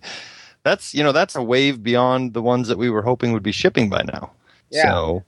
That's 0.63 0.93
you 0.93 1.03
know 1.03 1.11
that's 1.11 1.35
a 1.35 1.43
wave 1.43 1.83
beyond 1.83 2.33
the 2.33 2.41
ones 2.41 2.67
that 2.67 2.77
we 2.77 2.89
were 2.89 3.01
hoping 3.01 3.33
would 3.33 3.43
be 3.43 3.51
shipping 3.51 3.89
by 3.89 4.03
now. 4.03 4.31
Yeah. 4.69 4.83
So 4.83 5.23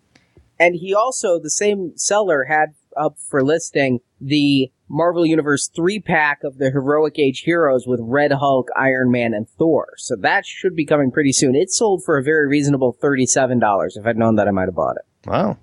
And 0.60 0.76
he 0.76 0.94
also, 0.94 1.40
the 1.40 1.50
same 1.50 1.98
seller 1.98 2.46
had 2.46 2.74
up 2.98 3.18
for 3.30 3.44
listing 3.44 4.00
the 4.22 4.72
Marvel 4.88 5.26
Universe 5.26 5.68
three 5.68 6.00
pack 6.00 6.44
of 6.44 6.58
the 6.58 6.72
Heroic 6.72 7.20
Age 7.20 7.42
heroes 7.42 7.86
with 7.86 8.00
Red 8.02 8.32
Hulk, 8.32 8.70
Iron 8.76 9.12
Man, 9.12 9.34
and 9.34 9.50
Thor. 9.50 9.90
So 9.98 10.16
that 10.18 10.46
should 10.46 10.76
be 10.76 10.86
coming 10.86 11.12
pretty 11.12 11.34
soon. 11.34 11.56
It 11.56 11.72
sold 11.72 12.04
for 12.04 12.18
a 12.18 12.24
very 12.24 12.48
reasonable 12.48 12.98
$37. 13.02 13.98
If 13.98 14.06
I'd 14.06 14.18
known 14.18 14.36
that, 14.36 14.48
I 14.48 14.52
might 14.52 14.68
have 14.68 14.76
bought 14.76 14.96
it. 14.98 15.30
wow, 15.30 15.58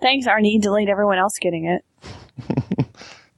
Thanks, 0.00 0.26
Arnie. 0.26 0.60
Delayed 0.60 0.88
everyone 0.88 1.18
else 1.18 1.38
getting 1.38 1.66
it. 1.66 1.84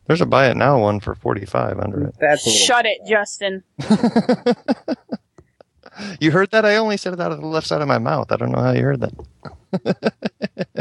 there's 0.06 0.22
a 0.22 0.26
buy 0.26 0.48
it 0.48 0.56
now 0.56 0.80
one 0.80 1.00
for 1.00 1.14
45 1.14 1.78
under 1.78 2.04
it. 2.04 2.14
That's. 2.18 2.50
Shut 2.50 2.86
it, 2.86 3.00
Justin. 3.06 3.64
You 6.20 6.30
heard 6.30 6.50
that? 6.50 6.64
I 6.64 6.76
only 6.76 6.96
said 6.96 7.12
it 7.12 7.20
out 7.20 7.32
of 7.32 7.40
the 7.40 7.46
left 7.46 7.66
side 7.66 7.80
of 7.80 7.88
my 7.88 7.98
mouth. 7.98 8.30
I 8.30 8.36
don't 8.36 8.52
know 8.52 8.60
how 8.60 8.72
you 8.72 8.82
heard 8.82 9.00
that. 9.00 10.14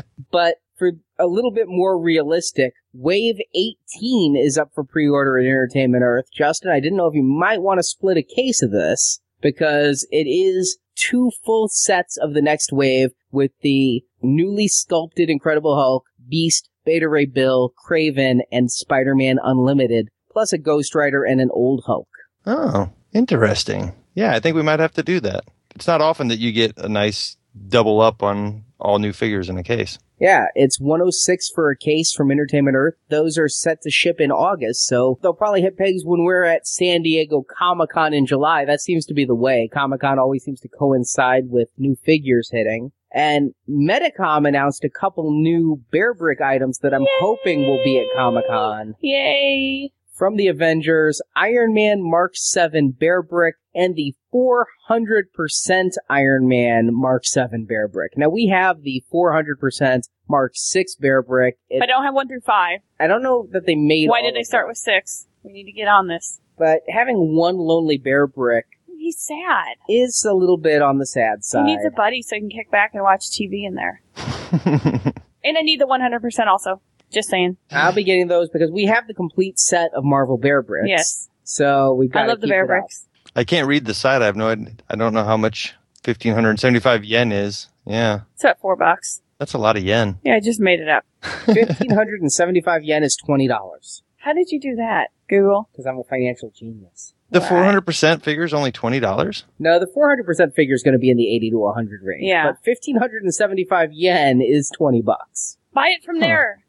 But 0.34 0.55
for 0.76 0.93
a 1.20 1.28
little 1.28 1.51
bit 1.51 1.68
more 1.68 2.01
realistic, 2.01 2.74
Wave 2.91 3.36
18 3.53 4.36
is 4.36 4.57
up 4.57 4.72
for 4.74 4.84
pre-order 4.84 5.38
at 5.38 5.45
Entertainment 5.45 6.03
Earth. 6.03 6.26
Justin, 6.34 6.72
I 6.72 6.80
didn't 6.80 6.97
know 6.97 7.05
if 7.05 7.14
you 7.14 7.22
might 7.22 7.61
want 7.61 7.78
to 7.78 7.84
split 7.84 8.18
a 8.18 8.24
case 8.24 8.64
of 8.64 8.72
this 8.72 9.22
because 9.41 10.07
it 10.09 10.26
is 10.28 10.80
two 10.95 11.30
full 11.45 11.68
sets 11.70 12.18
of 12.18 12.34
the 12.34 12.41
next 12.41 12.74
wave 12.74 13.11
with 13.32 13.51
the 13.61 14.03
newly 14.24 14.68
sculpted 14.68 15.30
Incredible 15.30 15.76
Hulk, 15.76 16.03
Beast, 16.28 16.68
Beta 16.84 17.07
Ray 17.07 17.26
Bill, 17.26 17.72
Kraven, 17.88 18.39
and 18.51 18.72
Spider-Man 18.72 19.38
Unlimited, 19.43 20.09
plus 20.32 20.51
a 20.51 20.57
Ghost 20.57 20.95
Rider 20.95 21.24
and 21.24 21.41
an 21.41 21.49
old 21.53 21.84
Hulk. 21.86 22.09
Oh, 22.47 22.89
interesting. 23.14 23.93
Yeah, 24.16 24.34
I 24.34 24.39
think 24.39 24.55
we 24.55 24.64
might 24.64 24.80
have 24.80 24.93
to 24.93 25.03
do 25.03 25.20
that. 25.22 25.45
It's 25.76 25.88
not 25.88 26.01
often 26.01 26.28
that 26.28 26.39
you 26.39 26.51
get 26.51 26.78
a 26.78 26.88
nice 26.88 27.38
double 27.68 28.01
up 28.01 28.24
on 28.24 28.64
all 28.80 28.99
new 28.99 29.14
figures 29.14 29.49
in 29.49 29.57
a 29.57 29.64
case. 29.64 29.97
Yeah, 30.20 30.45
it's 30.55 30.80
106 30.80 31.49
for 31.53 31.70
a 31.70 31.78
case 31.78 32.14
from 32.14 32.32
Entertainment 32.32 32.76
Earth. 32.76 32.95
Those 33.09 33.38
are 33.38 33.49
set 33.49 33.82
to 33.82 33.89
ship 33.89 34.22
in 34.22 34.32
August, 34.32 34.86
so 34.86 35.20
they'll 35.22 35.34
probably 35.34 35.61
hit 35.61 35.78
pegs 35.78 36.03
when 36.05 36.24
we're 36.24 36.45
at 36.45 36.68
San 36.68 37.01
Diego 37.01 37.43
Comic 37.43 37.89
Con 37.89 38.14
in 38.14 38.26
July. 38.26 38.64
That 38.66 38.82
seems 38.82 39.05
to 39.07 39.14
be 39.14 39.26
the 39.26 39.36
way. 39.36 39.70
Comic 39.74 40.01
Con 40.01 40.20
always 40.20 40.43
seems 40.43 40.61
to 40.61 40.70
coincide 40.70 41.49
with 41.49 41.70
new 41.78 41.95
figures 42.05 42.49
hitting. 42.51 42.91
And 43.14 43.53
Medicom 43.70 44.47
announced 44.47 44.84
a 44.84 44.89
couple 44.89 45.32
new 45.32 45.82
Bear 45.91 46.14
Brick 46.14 46.41
items 46.41 46.80
that 46.80 46.93
I'm 46.93 47.05
hoping 47.20 47.68
will 47.68 47.84
be 47.84 47.99
at 47.99 48.05
Comic 48.16 48.47
Con. 48.47 48.95
Yay. 49.01 49.91
From 50.14 50.36
the 50.36 50.47
Avengers, 50.47 51.22
Iron 51.36 51.74
Man 51.74 52.07
Mark 52.07 52.34
7 52.36 52.91
Bear 52.91 53.24
Brick 53.24 53.55
and 53.74 53.95
the 53.95 54.14
400% 54.32 55.89
Iron 56.09 56.47
Man 56.47 56.89
Mark 56.93 57.26
7 57.26 57.66
Bear 57.66 57.88
Brick. 57.88 58.16
Now 58.16 58.30
we 58.30 58.47
have 58.47 58.84
the 58.84 59.03
400% 59.11 60.09
Mark 60.30 60.51
6 60.55 60.95
Bear 60.97 61.24
Brick. 61.24 61.57
It- 61.70 61.82
I 61.82 61.88
don't 61.88 62.03
have 62.03 62.14
one 62.14 62.28
through 62.28 62.41
five. 62.41 62.82
I 62.99 63.07
don't 63.07 63.24
know 63.24 63.47
that 63.51 63.66
they 63.66 63.74
made 63.76 64.07
Why 64.09 64.20
all 64.20 64.26
did 64.28 64.36
they 64.36 64.43
start 64.43 64.66
them, 64.66 64.70
with 64.70 64.78
six? 64.78 65.28
We 65.43 65.51
need 65.51 65.66
to 65.66 65.72
get 65.72 65.88
on 65.88 66.07
this. 66.07 66.39
but 66.59 66.82
having 66.88 67.36
one 67.36 67.57
lonely 67.57 67.97
bear 67.97 68.28
brick 68.28 68.68
He's 68.95 69.18
sad. 69.20 69.76
is 69.89 70.24
a 70.24 70.34
little 70.34 70.57
bit 70.57 70.82
on 70.84 70.99
the 70.99 71.07
sad 71.07 71.43
side. 71.43 71.66
He 71.66 71.76
needs 71.76 71.86
a 71.86 71.89
buddy 71.91 72.22
so 72.22 72.36
he 72.36 72.41
can 72.41 72.49
kick 72.51 72.70
back 72.72 72.91
and 72.93 73.01
watch 73.03 73.32
TV 73.32 73.66
in 73.66 73.74
there. 73.76 74.01
And 75.45 75.57
I 75.57 75.61
need 75.61 75.82
the 75.82 75.86
100% 75.86 76.47
also. 76.47 76.82
Just 77.14 77.30
saying. 77.30 77.57
I'll 77.72 77.93
be 77.93 78.03
getting 78.03 78.28
those 78.28 78.49
because 78.49 78.72
we 78.72 78.86
have 78.86 79.07
the 79.07 79.14
complete 79.14 79.59
set 79.59 79.91
of 79.93 80.03
Marvel 80.03 80.38
Bear 80.38 80.61
Bricks. 80.61 80.88
Yes. 80.89 81.30
So 81.43 81.93
we've 81.93 82.11
got 82.11 82.24
I 82.24 82.28
love 82.28 82.41
the 82.41 82.47
bear 82.47 82.66
bricks. 82.66 83.05
I 83.36 83.43
can't 83.43 83.68
read 83.68 83.86
the 83.86 83.93
side. 83.93 84.22
I 84.22 84.26
have 84.26 84.36
no. 84.36 84.47
idea- 84.49 84.74
I 84.89 84.95
don't 84.95 85.14
know 85.14 85.24
how 85.24 85.38
much 85.38 85.74
1575 86.05 87.03
yen 87.03 87.32
is. 87.32 87.68
Yeah, 87.86 88.22
It's 88.36 88.43
about 88.43 88.59
four 88.59 88.76
bucks. 88.78 89.22
That's 89.39 89.53
a 89.53 89.57
lot 89.57 89.76
of 89.76 89.84
yen. 89.84 90.20
Yeah, 90.24 90.36
I 90.36 90.39
just 90.39 90.59
made 90.61 90.80
it 90.80 90.88
up. 90.88 91.03
1575 91.47 92.84
yen 92.84 93.03
is 93.03 93.18
$20 93.28 94.01
How 94.18 94.34
did 94.34 94.49
you 94.51 94.59
do 94.59 94.76
that, 94.76 95.09
Google? 95.28 95.70
because 95.72 95.86
I'm 95.86 95.97
a 95.99 96.03
financial 96.03 96.49
genius. 96.55 97.14
The 97.30 97.39
400% 97.39 98.22
figure 98.22 98.43
is 98.43 98.53
only 98.53 98.72
$20. 98.72 99.43
No, 99.59 99.80
the 99.80 99.88
400% 99.88 100.53
figure 100.53 100.76
is 100.76 100.84
going 100.84 100.93
to 100.93 100.99
be 100.99 101.09
in 101.09 101.18
the 101.18 101.36
80 101.36 101.49
to 101.51 101.57
100 101.57 102.01
range. 102.03 102.22
Yeah. 102.24 102.43
But 102.43 102.59
1575 102.64 103.89
yen 103.91 104.39
is 104.41 104.72
20 104.78 105.01
bucks. 105.01 105.57
Buy 105.74 105.89
it 105.89 106.03
from 106.03 106.17
Huh. 106.19 106.28
there. 106.28 106.63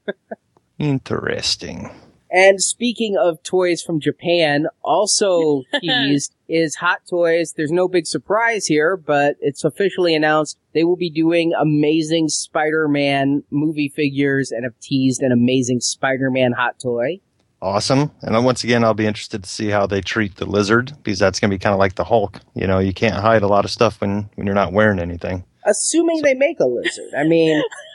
Interesting. 0.78 1.90
And 2.30 2.60
speaking 2.60 3.16
of 3.16 3.40
toys 3.44 3.80
from 3.80 4.00
Japan, 4.00 4.66
also 4.82 5.62
teased 5.80 6.34
is 6.48 6.74
Hot 6.76 7.00
Toys. 7.08 7.54
There's 7.56 7.70
no 7.70 7.86
big 7.86 8.06
surprise 8.06 8.66
here, 8.66 8.96
but 8.96 9.36
it's 9.40 9.62
officially 9.62 10.14
announced 10.16 10.58
they 10.72 10.82
will 10.82 10.96
be 10.96 11.10
doing 11.10 11.52
amazing 11.58 12.28
Spider-Man 12.28 13.44
movie 13.50 13.88
figures 13.88 14.50
and 14.50 14.64
have 14.64 14.78
teased 14.80 15.22
an 15.22 15.30
amazing 15.30 15.80
Spider-Man 15.80 16.52
hot 16.52 16.80
toy. 16.80 17.20
Awesome. 17.62 18.10
And 18.20 18.44
once 18.44 18.64
again, 18.64 18.82
I'll 18.84 18.94
be 18.94 19.06
interested 19.06 19.44
to 19.44 19.48
see 19.48 19.68
how 19.68 19.86
they 19.86 20.00
treat 20.00 20.34
the 20.36 20.44
lizard 20.44 20.92
because 21.02 21.20
that's 21.20 21.38
going 21.40 21.50
to 21.50 21.54
be 21.54 21.60
kind 21.60 21.72
of 21.72 21.78
like 21.78 21.94
the 21.94 22.04
Hulk. 22.04 22.40
You 22.54 22.66
know, 22.66 22.78
you 22.80 22.92
can't 22.92 23.14
hide 23.14 23.42
a 23.42 23.46
lot 23.48 23.64
of 23.64 23.70
stuff 23.70 24.00
when, 24.00 24.28
when 24.34 24.46
you're 24.46 24.54
not 24.56 24.72
wearing 24.72 24.98
anything. 24.98 25.44
Assuming 25.64 26.20
they 26.22 26.34
make 26.34 26.58
a 26.60 26.66
lizard. 26.66 27.14
I 27.16 27.22
mean, 27.24 27.62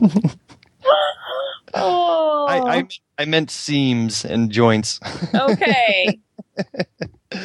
Oh, 1.74 2.46
I, 2.48 2.78
I, 2.78 2.88
I 3.18 3.24
meant 3.26 3.50
seams 3.50 4.24
and 4.24 4.50
joints. 4.50 4.98
okay. 5.34 6.18
You 7.32 7.40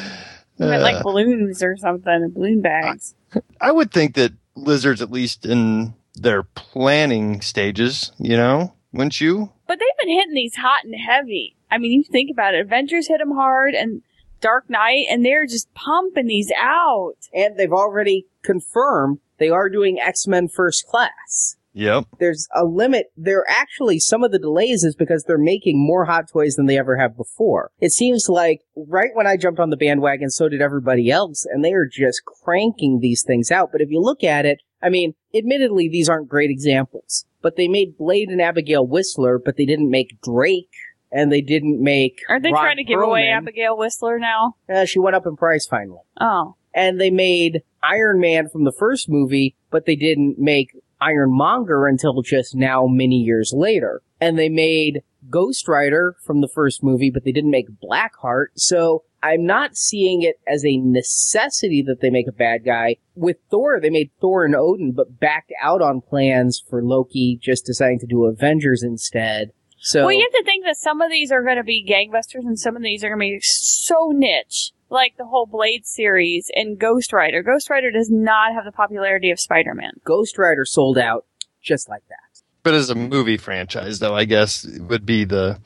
meant 0.68 0.84
like 0.84 0.98
Uh, 0.98 1.04
balloons 1.04 1.62
or 1.64 1.76
something, 1.76 2.30
balloon 2.34 2.62
bags. 2.62 3.16
I 3.60 3.72
would 3.72 3.92
think 3.92 4.16
that 4.16 4.32
lizards, 4.56 5.02
at 5.02 5.12
least 5.12 5.46
in 5.46 5.96
their 6.16 6.44
planning 6.44 7.42
stages, 7.42 8.12
you 8.20 8.38
know, 8.38 8.74
wouldn't 8.94 9.20
you? 9.20 9.52
But 9.68 9.80
they've 9.80 10.06
been 10.06 10.16
hitting 10.16 10.34
these 10.36 10.56
hot 10.56 10.84
and 10.86 10.96
heavy. 10.96 11.56
I 11.70 11.78
mean, 11.78 11.92
you 11.92 12.04
think 12.04 12.30
about 12.32 12.54
it. 12.54 12.62
Avengers 12.62 13.08
hit 13.08 13.20
them 13.20 13.32
hard 13.32 13.74
and 13.74 14.02
Dark 14.40 14.70
Knight, 14.70 15.06
and 15.10 15.26
they're 15.26 15.46
just 15.46 15.74
pumping 15.74 16.28
these 16.28 16.52
out. 16.58 17.16
and 17.34 17.58
they've 17.58 17.72
already 17.74 18.26
confirmed 18.44 19.20
they 19.42 19.50
are 19.50 19.70
doing 19.70 20.00
X-Men 20.00 20.48
First 20.48 20.86
Class. 20.88 21.58
Yep. 21.74 22.06
there's 22.20 22.48
a 22.54 22.66
limit. 22.66 23.12
There 23.16 23.46
actually 23.48 24.00
some 24.00 24.24
of 24.24 24.32
the 24.32 24.40
delays 24.40 24.84
is 24.84 24.96
because 24.96 25.24
they're 25.24 25.38
making 25.38 25.84
more 25.84 26.06
hot 26.06 26.28
toys 26.30 26.56
than 26.56 26.66
they 26.66 26.78
ever 26.78 26.98
have 26.98 27.16
before. 27.16 27.72
It 27.80 27.92
seems 27.92 28.28
like 28.28 28.62
right 28.76 29.12
when 29.14 29.28
I 29.28 29.38
jumped 29.38 29.60
on 29.60 29.70
the 29.70 29.78
bandwagon, 29.78 30.30
so 30.30 30.50
did 30.50 30.62
everybody 30.62 31.10
else, 31.10 31.46
and 31.50 31.64
they 31.64 31.72
are 31.72 31.88
just 31.90 32.24
cranking 32.26 33.00
these 33.00 33.24
things 33.26 33.52
out. 33.52 33.72
But 33.72 33.82
if 33.82 33.90
you 33.90 34.02
look 34.02 34.24
at 34.24 34.46
it, 34.46 34.62
I 34.82 34.90
mean, 34.90 35.14
admittedly, 35.34 35.88
these 35.88 36.10
aren't 36.10 36.28
great 36.28 36.50
examples, 36.50 37.26
but 37.42 37.56
they 37.56 37.68
made 37.68 37.98
Blade 37.98 38.30
and 38.30 38.42
Abigail 38.42 38.86
Whistler, 38.86 39.40
but 39.40 39.56
they 39.58 39.66
didn't 39.66 39.90
make 39.90 40.22
Drake. 40.22 40.74
And 41.14 41.30
they 41.30 41.42
didn't 41.42 41.84
make. 41.84 42.22
Aren't 42.30 42.44
they 42.44 42.54
Ron 42.54 42.64
trying 42.64 42.78
to 42.78 42.86
give 42.86 43.02
away 43.02 43.28
Abigail 43.28 43.78
Whistler 43.78 44.18
now? 44.18 44.56
Uh, 44.74 44.86
she 44.86 44.98
went 44.98 45.14
up 45.14 45.26
in 45.26 45.36
price 45.36 45.68
finally. 45.68 46.00
Oh. 46.22 46.56
And 46.74 47.00
they 47.00 47.12
made 47.12 47.64
Iron 47.84 48.20
Man 48.20 48.50
from 48.50 48.64
the 48.64 48.72
first 48.72 49.10
movie, 49.10 49.56
but 49.70 49.86
they 49.86 49.96
didn't 49.96 50.40
make 50.40 50.72
Ironmonger 51.02 51.88
until 51.88 52.22
just 52.22 52.56
now, 52.56 52.86
many 52.86 53.18
years 53.18 53.54
later. 53.56 54.02
And 54.20 54.38
they 54.38 54.50
made 54.50 55.02
Ghost 55.30 55.68
Rider 55.68 56.16
from 56.24 56.42
the 56.42 56.48
first 56.48 56.84
movie, 56.84 57.10
but 57.10 57.24
they 57.24 57.32
didn't 57.32 57.52
make 57.52 57.68
Blackheart. 57.82 58.48
So 58.56 59.04
I'm 59.24 59.46
not 59.46 59.76
seeing 59.76 60.22
it 60.24 60.40
as 60.48 60.66
a 60.66 60.78
necessity 60.78 61.82
that 61.84 62.02
they 62.02 62.10
make 62.10 62.28
a 62.28 62.32
bad 62.34 62.64
guy. 62.64 62.98
With 63.16 63.38
Thor, 63.50 63.80
they 63.80 63.90
made 63.90 64.12
Thor 64.20 64.46
and 64.46 64.56
Odin, 64.56 64.94
but 64.94 65.20
backed 65.20 65.54
out 65.62 65.82
on 65.82 66.02
plans 66.02 66.64
for 66.70 66.84
Loki, 66.84 67.38
just 67.42 67.66
deciding 67.66 68.00
to 68.00 68.08
do 68.08 68.26
Avengers 68.26 68.84
instead. 68.84 69.52
So 69.80 70.06
Well, 70.06 70.14
you 70.14 70.22
have 70.22 70.40
to 70.40 70.44
think 70.46 70.66
that 70.66 70.78
some 70.78 71.02
of 71.02 71.10
these 71.10 71.32
are 71.32 71.44
going 71.44 71.58
to 71.58 71.64
be 71.64 71.84
gangbusters 71.84 72.46
and 72.46 72.60
some 72.60 72.76
of 72.76 72.84
these 72.84 73.04
are 73.04 73.10
going 73.10 73.20
to 73.20 73.38
be 73.38 73.42
so 73.42 74.12
niche. 74.14 74.72
Like 74.92 75.16
the 75.18 75.26
whole 75.26 75.46
Blade 75.46 75.88
series 75.88 76.52
and 76.54 76.78
Ghost 76.78 77.14
Rider. 77.14 77.42
Ghost 77.42 77.70
Rider 77.70 77.92
does 77.92 78.10
not 78.12 78.54
have 78.54 78.66
the 78.66 78.74
popularity 78.74 79.32
of 79.32 79.40
Spider-Man. 79.40 79.94
Ghost 80.04 80.38
Rider 80.38 80.66
sold 80.66 80.98
out 80.98 81.26
just 81.64 81.88
like 81.88 82.04
that. 82.10 82.42
But 82.62 82.74
as 82.74 82.90
a 82.90 82.96
movie 82.96 83.38
franchise, 83.38 84.00
though, 84.00 84.14
I 84.14 84.26
guess 84.26 84.66
it 84.66 84.82
would 84.82 85.06
be 85.06 85.24
the 85.24 85.60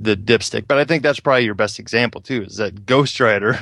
the 0.00 0.16
dipstick. 0.16 0.66
But 0.66 0.78
I 0.78 0.84
think 0.84 1.04
that's 1.04 1.20
probably 1.20 1.44
your 1.44 1.54
best 1.54 1.78
example 1.78 2.20
too. 2.20 2.42
Is 2.42 2.56
that 2.56 2.84
Ghost 2.86 3.20
Rider? 3.20 3.60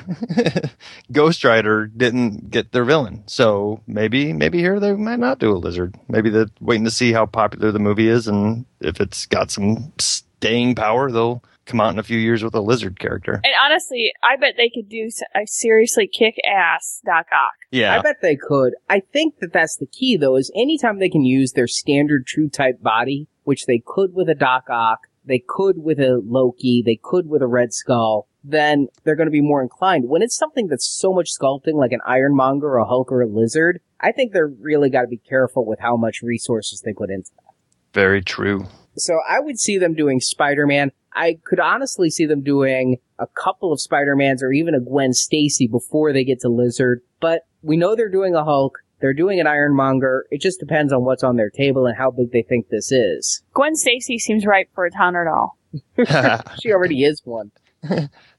Ghost 1.13 1.45
Rider 1.45 1.87
didn't 1.87 2.51
get 2.51 2.73
their 2.73 2.85
villain, 2.85 3.25
so 3.27 3.83
maybe 3.87 4.33
maybe 4.33 4.59
here 4.59 4.81
they 4.81 4.95
might 4.95 5.19
not 5.19 5.39
do 5.39 5.53
a 5.53 5.59
lizard. 5.59 5.97
Maybe 6.09 6.31
they're 6.31 6.47
waiting 6.61 6.85
to 6.85 6.91
see 6.91 7.13
how 7.13 7.27
popular 7.27 7.73
the 7.73 7.79
movie 7.79 8.09
is, 8.09 8.27
and 8.27 8.65
if 8.81 9.01
it's 9.01 9.27
got 9.27 9.51
some 9.51 9.93
staying 9.99 10.77
power, 10.77 11.11
they'll 11.11 11.43
come 11.71 11.81
out 11.81 11.93
in 11.93 11.99
a 11.99 12.03
few 12.03 12.19
years 12.19 12.43
with 12.45 12.55
a 12.55 12.61
lizard 12.61 12.99
character. 12.99 13.35
And 13.45 13.55
honestly, 13.65 14.13
I 14.23 14.37
bet 14.37 14.55
they 14.57 14.69
could 14.69 14.89
do 14.89 15.07
s- 15.07 15.23
a 15.35 15.47
seriously 15.47 16.07
kick-ass 16.07 17.01
Doc 17.05 17.27
Ock. 17.33 17.55
Yeah, 17.71 17.97
I 17.99 18.03
bet 18.03 18.17
they 18.23 18.37
could. 18.37 18.75
I 18.89 19.01
think 19.01 19.39
that 19.41 19.53
that's 19.53 19.77
the 19.77 19.87
key, 19.87 20.17
though, 20.17 20.37
is 20.37 20.51
anytime 20.57 20.99
they 20.99 21.09
can 21.09 21.25
use 21.25 21.53
their 21.53 21.67
standard 21.67 22.27
true 22.27 22.49
type 22.49 22.83
body, 22.83 23.29
which 23.45 23.67
they 23.67 23.83
could 23.85 24.15
with 24.15 24.29
a 24.29 24.35
Doc 24.35 24.65
Ock, 24.71 25.01
they 25.25 25.43
could 25.47 25.77
with 25.79 25.99
a 26.01 26.21
Loki, 26.25 26.83
they 26.85 26.99
could 27.03 27.29
with 27.29 27.43
a 27.43 27.47
Red 27.47 27.73
Skull, 27.73 28.27
then 28.43 28.89
they're 29.05 29.17
going 29.17 29.27
to 29.29 29.31
be 29.31 29.43
more 29.43 29.63
inclined. 29.63 30.09
When 30.09 30.23
it's 30.23 30.37
something 30.37 30.67
that's 30.69 30.89
so 30.89 31.13
much 31.13 31.29
sculpting, 31.31 31.75
like 31.75 31.93
an 31.93 32.01
Ironmonger 32.07 32.69
or 32.69 32.79
a 32.79 32.87
Hulk 32.87 33.13
or 33.13 33.21
a 33.21 33.27
Lizard, 33.27 33.81
I 34.01 34.13
think 34.13 34.33
they're 34.33 34.49
really 34.49 34.89
got 34.89 35.03
to 35.03 35.09
be 35.09 35.19
careful 35.19 35.67
with 35.67 35.79
how 35.79 35.97
much 35.97 36.23
resources 36.23 36.81
they 36.81 36.93
put 36.95 37.11
into 37.11 37.31
that. 37.37 37.53
very 37.93 38.23
true. 38.23 38.67
So 39.01 39.21
I 39.29 39.41
would 39.41 39.59
see 39.59 39.79
them 39.79 39.95
doing 39.95 40.21
Spider-Man. 40.21 40.93
I 41.15 41.39
could 41.45 41.61
honestly 41.61 42.11
see 42.11 42.27
them 42.27 42.43
doing 42.43 42.99
a 43.19 43.27
couple 43.27 43.73
of 43.73 43.81
Spider-Mans 43.81 44.43
or 44.43 44.53
even 44.53 44.75
a 44.75 44.81
Gwen 44.81 45.13
Stacy 45.13 45.67
before 45.67 46.13
they 46.13 46.25
get 46.25 46.41
to 46.41 46.49
Lizard. 46.49 47.03
But 47.21 47.43
we 47.63 47.77
know 47.77 47.95
they're 47.97 48.09
doing 48.09 48.35
a 48.35 48.45
Hulk. 48.45 48.79
They're 49.01 49.15
doing 49.15 49.41
an 49.41 49.47
Ironmonger. 49.47 50.27
It 50.31 50.41
just 50.41 50.61
depends 50.61 50.93
on 50.93 51.05
what's 51.05 51.25
on 51.25 51.37
their 51.37 51.51
table 51.51 51.87
and 51.87 51.97
how 51.97 52.11
big 52.11 52.33
they 52.33 52.43
think 52.43 52.69
this 52.69 52.93
is. 52.93 53.43
Gwen 53.55 53.75
Stacy 53.75 54.19
seems 54.19 54.45
right 54.47 54.69
for 54.75 54.85
a 54.85 54.91
Tonner 54.91 55.25
doll. 55.25 55.57
She 56.61 56.73
already 56.73 57.05
is 57.05 57.23
one. 57.25 57.51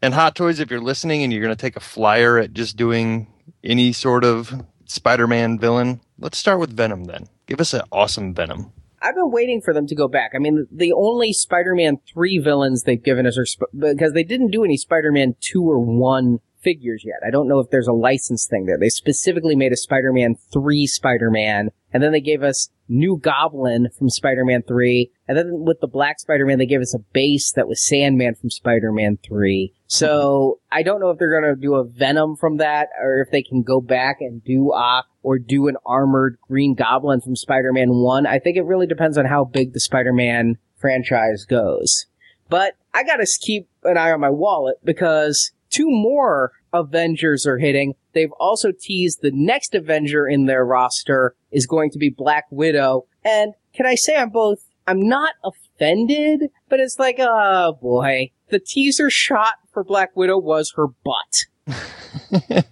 And 0.01 0.13
Hot 0.13 0.35
Toys, 0.35 0.59
if 0.59 0.69
you're 0.69 0.79
listening 0.79 1.23
and 1.23 1.33
you're 1.33 1.41
going 1.41 1.55
to 1.55 1.59
take 1.61 1.75
a 1.75 1.81
flyer 1.81 2.37
at 2.37 2.53
just 2.53 2.77
doing 2.77 3.27
any 3.63 3.91
sort 3.91 4.23
of 4.23 4.63
Spider 4.85 5.27
Man 5.27 5.57
villain, 5.57 6.01
let's 6.19 6.37
start 6.37 6.59
with 6.59 6.75
Venom 6.75 7.05
then. 7.05 7.27
Give 7.47 7.59
us 7.59 7.73
an 7.73 7.81
awesome 7.91 8.33
Venom. 8.35 8.71
I've 9.01 9.15
been 9.15 9.31
waiting 9.31 9.61
for 9.61 9.73
them 9.73 9.87
to 9.87 9.95
go 9.95 10.07
back. 10.07 10.31
I 10.35 10.37
mean, 10.37 10.67
the 10.71 10.93
only 10.93 11.33
Spider-Man 11.33 11.97
3 12.13 12.37
villains 12.39 12.83
they've 12.83 13.01
given 13.01 13.25
us 13.25 13.37
are, 13.37 13.45
sp- 13.49 13.73
because 13.77 14.13
they 14.13 14.23
didn't 14.23 14.51
do 14.51 14.63
any 14.63 14.77
Spider-Man 14.77 15.35
2 15.39 15.63
or 15.63 15.79
1 15.79 16.39
figures 16.61 17.03
yet. 17.05 17.17
I 17.25 17.31
don't 17.31 17.47
know 17.47 17.59
if 17.59 17.71
there's 17.71 17.87
a 17.87 17.93
license 17.93 18.45
thing 18.45 18.65
there. 18.65 18.77
They 18.77 18.89
specifically 18.89 19.55
made 19.55 19.71
a 19.71 19.77
Spider-Man 19.77 20.35
3 20.53 20.85
Spider-Man, 20.85 21.69
and 21.91 22.03
then 22.03 22.11
they 22.11 22.21
gave 22.21 22.43
us 22.43 22.69
New 22.91 23.17
Goblin 23.17 23.87
from 23.97 24.09
Spider-Man 24.09 24.63
3, 24.67 25.09
and 25.27 25.37
then 25.37 25.47
with 25.65 25.79
the 25.79 25.87
Black 25.87 26.19
Spider-Man, 26.19 26.59
they 26.59 26.65
gave 26.65 26.81
us 26.81 26.93
a 26.93 26.99
base 26.99 27.53
that 27.53 27.67
was 27.67 27.87
Sandman 27.87 28.35
from 28.35 28.49
Spider-Man 28.49 29.17
3. 29.25 29.73
So, 29.87 30.59
I 30.71 30.83
don't 30.83 30.99
know 30.99 31.09
if 31.09 31.17
they're 31.17 31.31
gonna 31.31 31.55
do 31.55 31.75
a 31.75 31.85
Venom 31.85 32.35
from 32.35 32.57
that, 32.57 32.89
or 33.01 33.21
if 33.21 33.31
they 33.31 33.41
can 33.41 33.63
go 33.63 33.79
back 33.79 34.17
and 34.19 34.43
do 34.43 34.73
Ock, 34.73 35.05
or 35.23 35.39
do 35.39 35.67
an 35.69 35.77
armored 35.85 36.37
Green 36.41 36.75
Goblin 36.75 37.21
from 37.21 37.35
Spider-Man 37.35 37.89
1. 37.91 38.27
I 38.27 38.39
think 38.39 38.57
it 38.57 38.65
really 38.65 38.87
depends 38.87 39.17
on 39.17 39.25
how 39.25 39.45
big 39.45 39.71
the 39.71 39.79
Spider-Man 39.79 40.57
franchise 40.77 41.45
goes. 41.45 42.07
But 42.49 42.73
I 42.93 43.03
gotta 43.03 43.25
keep 43.39 43.69
an 43.83 43.97
eye 43.97 44.11
on 44.11 44.19
my 44.19 44.29
wallet 44.29 44.77
because 44.83 45.51
two 45.69 45.87
more 45.89 46.51
Avengers 46.73 47.45
are 47.45 47.57
hitting. 47.57 47.95
They've 48.13 48.31
also 48.39 48.71
teased 48.71 49.21
the 49.21 49.31
next 49.31 49.75
Avenger 49.75 50.27
in 50.27 50.45
their 50.45 50.65
roster 50.65 51.35
is 51.51 51.67
going 51.67 51.91
to 51.91 51.97
be 51.97 52.09
Black 52.09 52.45
Widow. 52.51 53.05
And 53.23 53.53
can 53.73 53.85
I 53.85 53.95
say 53.95 54.15
I'm 54.15 54.29
both, 54.29 54.63
I'm 54.87 55.07
not 55.07 55.33
offended, 55.43 56.49
but 56.69 56.79
it's 56.79 56.99
like, 56.99 57.17
oh 57.19 57.77
boy. 57.81 58.31
The 58.49 58.59
teaser 58.59 59.09
shot 59.09 59.53
for 59.71 59.83
Black 59.83 60.15
Widow 60.15 60.37
was 60.37 60.73
her 60.75 60.87
butt. 60.87 61.45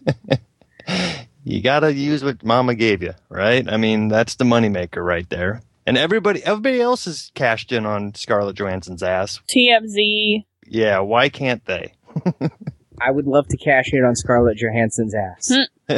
You 1.49 1.61
got 1.61 1.79
to 1.79 1.91
use 1.91 2.23
what 2.23 2.43
Mama 2.43 2.75
gave 2.75 3.01
you, 3.01 3.13
right? 3.27 3.67
I 3.67 3.77
mean, 3.77 4.07
that's 4.07 4.35
the 4.35 4.43
moneymaker 4.43 5.03
right 5.03 5.27
there. 5.29 5.63
And 5.87 5.97
everybody, 5.97 6.43
everybody 6.43 6.79
else 6.79 7.07
is 7.07 7.31
cashed 7.33 7.71
in 7.71 7.87
on 7.87 8.13
Scarlett 8.13 8.55
Johansson's 8.55 9.01
ass. 9.01 9.39
TMZ. 9.49 10.45
Yeah, 10.67 10.99
why 10.99 11.29
can't 11.29 11.65
they? 11.65 11.93
I 13.01 13.11
would 13.11 13.27
love 13.27 13.47
to 13.49 13.57
cash 13.57 13.93
in 13.93 14.03
on 14.03 14.15
Scarlett 14.15 14.57
Johansson's 14.57 15.15
ass. 15.15 15.51
Hmm. 15.87 15.97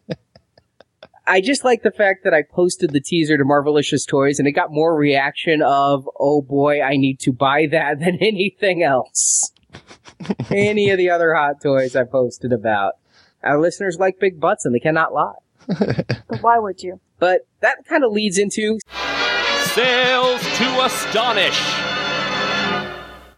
I 1.26 1.40
just 1.40 1.64
like 1.64 1.82
the 1.82 1.92
fact 1.92 2.24
that 2.24 2.34
I 2.34 2.42
posted 2.42 2.90
the 2.90 3.00
teaser 3.00 3.38
to 3.38 3.44
Marvelicious 3.44 4.06
Toys 4.06 4.38
and 4.38 4.48
it 4.48 4.52
got 4.52 4.72
more 4.72 4.94
reaction 4.96 5.62
of, 5.62 6.08
oh 6.18 6.42
boy, 6.42 6.82
I 6.82 6.96
need 6.96 7.20
to 7.20 7.32
buy 7.32 7.66
that 7.70 7.98
than 8.00 8.18
anything 8.20 8.82
else. 8.82 9.52
Any 10.50 10.90
of 10.90 10.98
the 10.98 11.10
other 11.10 11.34
hot 11.34 11.60
toys 11.62 11.96
I 11.96 12.04
posted 12.04 12.52
about. 12.52 12.94
Our 13.42 13.60
listeners 13.60 13.96
like 13.98 14.20
big 14.20 14.38
butts 14.38 14.64
and 14.64 14.74
they 14.74 14.78
cannot 14.78 15.12
lie. 15.12 15.32
but 15.66 16.42
why 16.42 16.58
would 16.58 16.82
you? 16.82 17.00
But 17.18 17.46
that 17.60 17.78
kind 17.88 18.04
of 18.04 18.12
leads 18.12 18.38
into 18.38 18.78
Sales 19.74 20.42
to 20.58 20.84
astonish. 20.84 21.91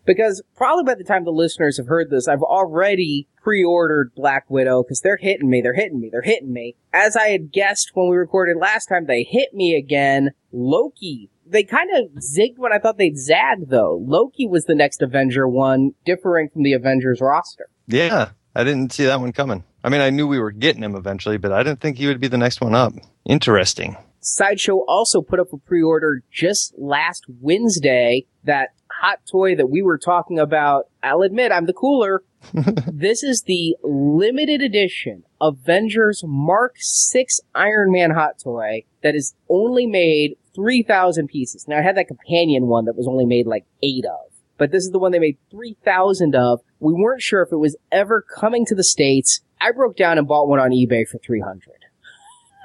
Because 0.05 0.43
probably 0.57 0.85
by 0.85 0.95
the 0.95 1.05
time 1.05 1.25
the 1.25 1.31
listeners 1.31 1.77
have 1.77 1.87
heard 1.87 2.11
this, 2.11 2.29
I've 2.29 2.43
already 2.43 3.29
pre-ordered 3.43 4.13
Black 4.15 4.45
Widow 4.49 4.83
because 4.83 5.01
they're 5.01 5.19
hitting 5.19 5.51
me, 5.51 5.61
they're 5.61 5.75
hitting 5.75 6.01
me, 6.01 6.09
they're 6.11 6.23
hitting 6.23 6.53
me. 6.53 6.77
As 6.93 7.17
I 7.17 7.29
had 7.29 7.53
guessed 7.53 7.91
when 7.95 8.09
we 8.09 8.17
recorded 8.17 8.57
last 8.57 8.87
time, 8.87 9.07
they 9.07 9.23
hit 9.23 9.53
me 9.55 9.77
again. 9.77 10.31
Loki. 10.53 11.31
They 11.47 11.63
kind 11.63 11.91
of 11.95 12.23
zigged 12.23 12.57
when 12.57 12.73
I 12.73 12.79
thought 12.79 12.97
they'd 12.97 13.19
zag 13.19 13.69
though. 13.69 14.03
Loki 14.03 14.47
was 14.47 14.65
the 14.65 14.75
next 14.75 15.03
Avenger 15.03 15.47
one, 15.47 15.93
differing 16.05 16.49
from 16.49 16.63
the 16.63 16.73
Avengers 16.73 17.21
roster. 17.21 17.69
Yeah, 17.87 18.31
I 18.55 18.65
didn't 18.65 18.93
see 18.93 19.05
that 19.05 19.21
one 19.21 19.33
coming. 19.33 19.65
I 19.83 19.91
mean, 19.91 20.01
I 20.01 20.09
knew 20.09 20.27
we 20.27 20.39
were 20.39 20.53
getting 20.53 20.83
him 20.83 20.95
eventually, 20.95 21.37
but 21.37 21.53
I 21.53 21.63
didn't 21.63 21.81
think 21.81 21.99
he 21.99 22.07
would 22.07 22.21
be 22.21 22.29
the 22.29 22.39
next 22.39 22.63
one 22.63 22.75
up. 22.75 22.95
Interesting. 23.27 23.97
Sideshow 24.21 24.79
also 24.89 25.21
put 25.21 25.39
up 25.39 25.53
a 25.53 25.59
pre-order 25.59 26.23
just 26.31 26.73
last 26.79 27.25
Wednesday 27.29 28.25
that 28.45 28.71
hot 29.05 29.21
toy 29.31 29.55
that 29.55 29.67
we 29.67 29.83
were 29.83 29.99
talking 29.99 30.39
about. 30.39 30.87
I'll 31.03 31.23
admit 31.23 31.53
I'm 31.53 31.67
the 31.67 31.75
cooler. 31.75 32.23
this 32.87 33.23
is 33.23 33.43
the 33.43 33.77
limited 33.83 34.63
edition 34.63 35.25
Avengers 35.41 36.23
Mark 36.27 36.77
6 36.79 37.41
Iron 37.55 37.93
Man 37.93 38.11
hot 38.13 38.39
toy 38.43 38.85
that 39.03 39.15
is 39.15 39.35
only 39.51 39.87
made 39.87 40.37
3,000 40.55 41.29
pieces. 41.29 41.67
Now 41.69 41.79
I 41.79 41.83
had 41.83 41.97
that 41.97 42.09
companion 42.09 42.67
one 42.67 42.87
that 42.87 42.97
was 42.97 43.07
only 43.07 43.27
made 43.27 43.47
like 43.47 43.67
8 43.83 44.07
of. 44.07 44.33
But 44.57 44.71
this 44.71 44.85
is 44.85 44.91
the 44.91 44.99
one 44.99 45.13
they 45.13 45.19
made 45.19 45.37
3,000 45.51 46.35
of. 46.35 46.61
We 46.81 46.95
weren't 46.95 47.23
sure 47.23 47.43
if 47.43 47.53
it 47.53 47.57
was 47.57 47.77
ever 47.93 48.23
coming 48.23 48.65
to 48.67 48.75
the 48.75 48.85
States. 48.85 49.41
I 49.61 49.73
broke 49.73 49.97
down 49.97 50.17
and 50.17 50.27
bought 50.29 50.49
one 50.49 50.61
on 50.61 50.71
eBay 50.71 51.07
for 51.07 51.19
300. 51.19 51.63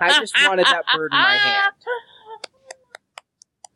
I 0.02 0.20
just 0.20 0.36
wanted 0.46 0.66
that 0.68 0.84
bird 0.96 1.12
in 1.12 1.18
my 1.18 1.36
hand. 1.36 1.74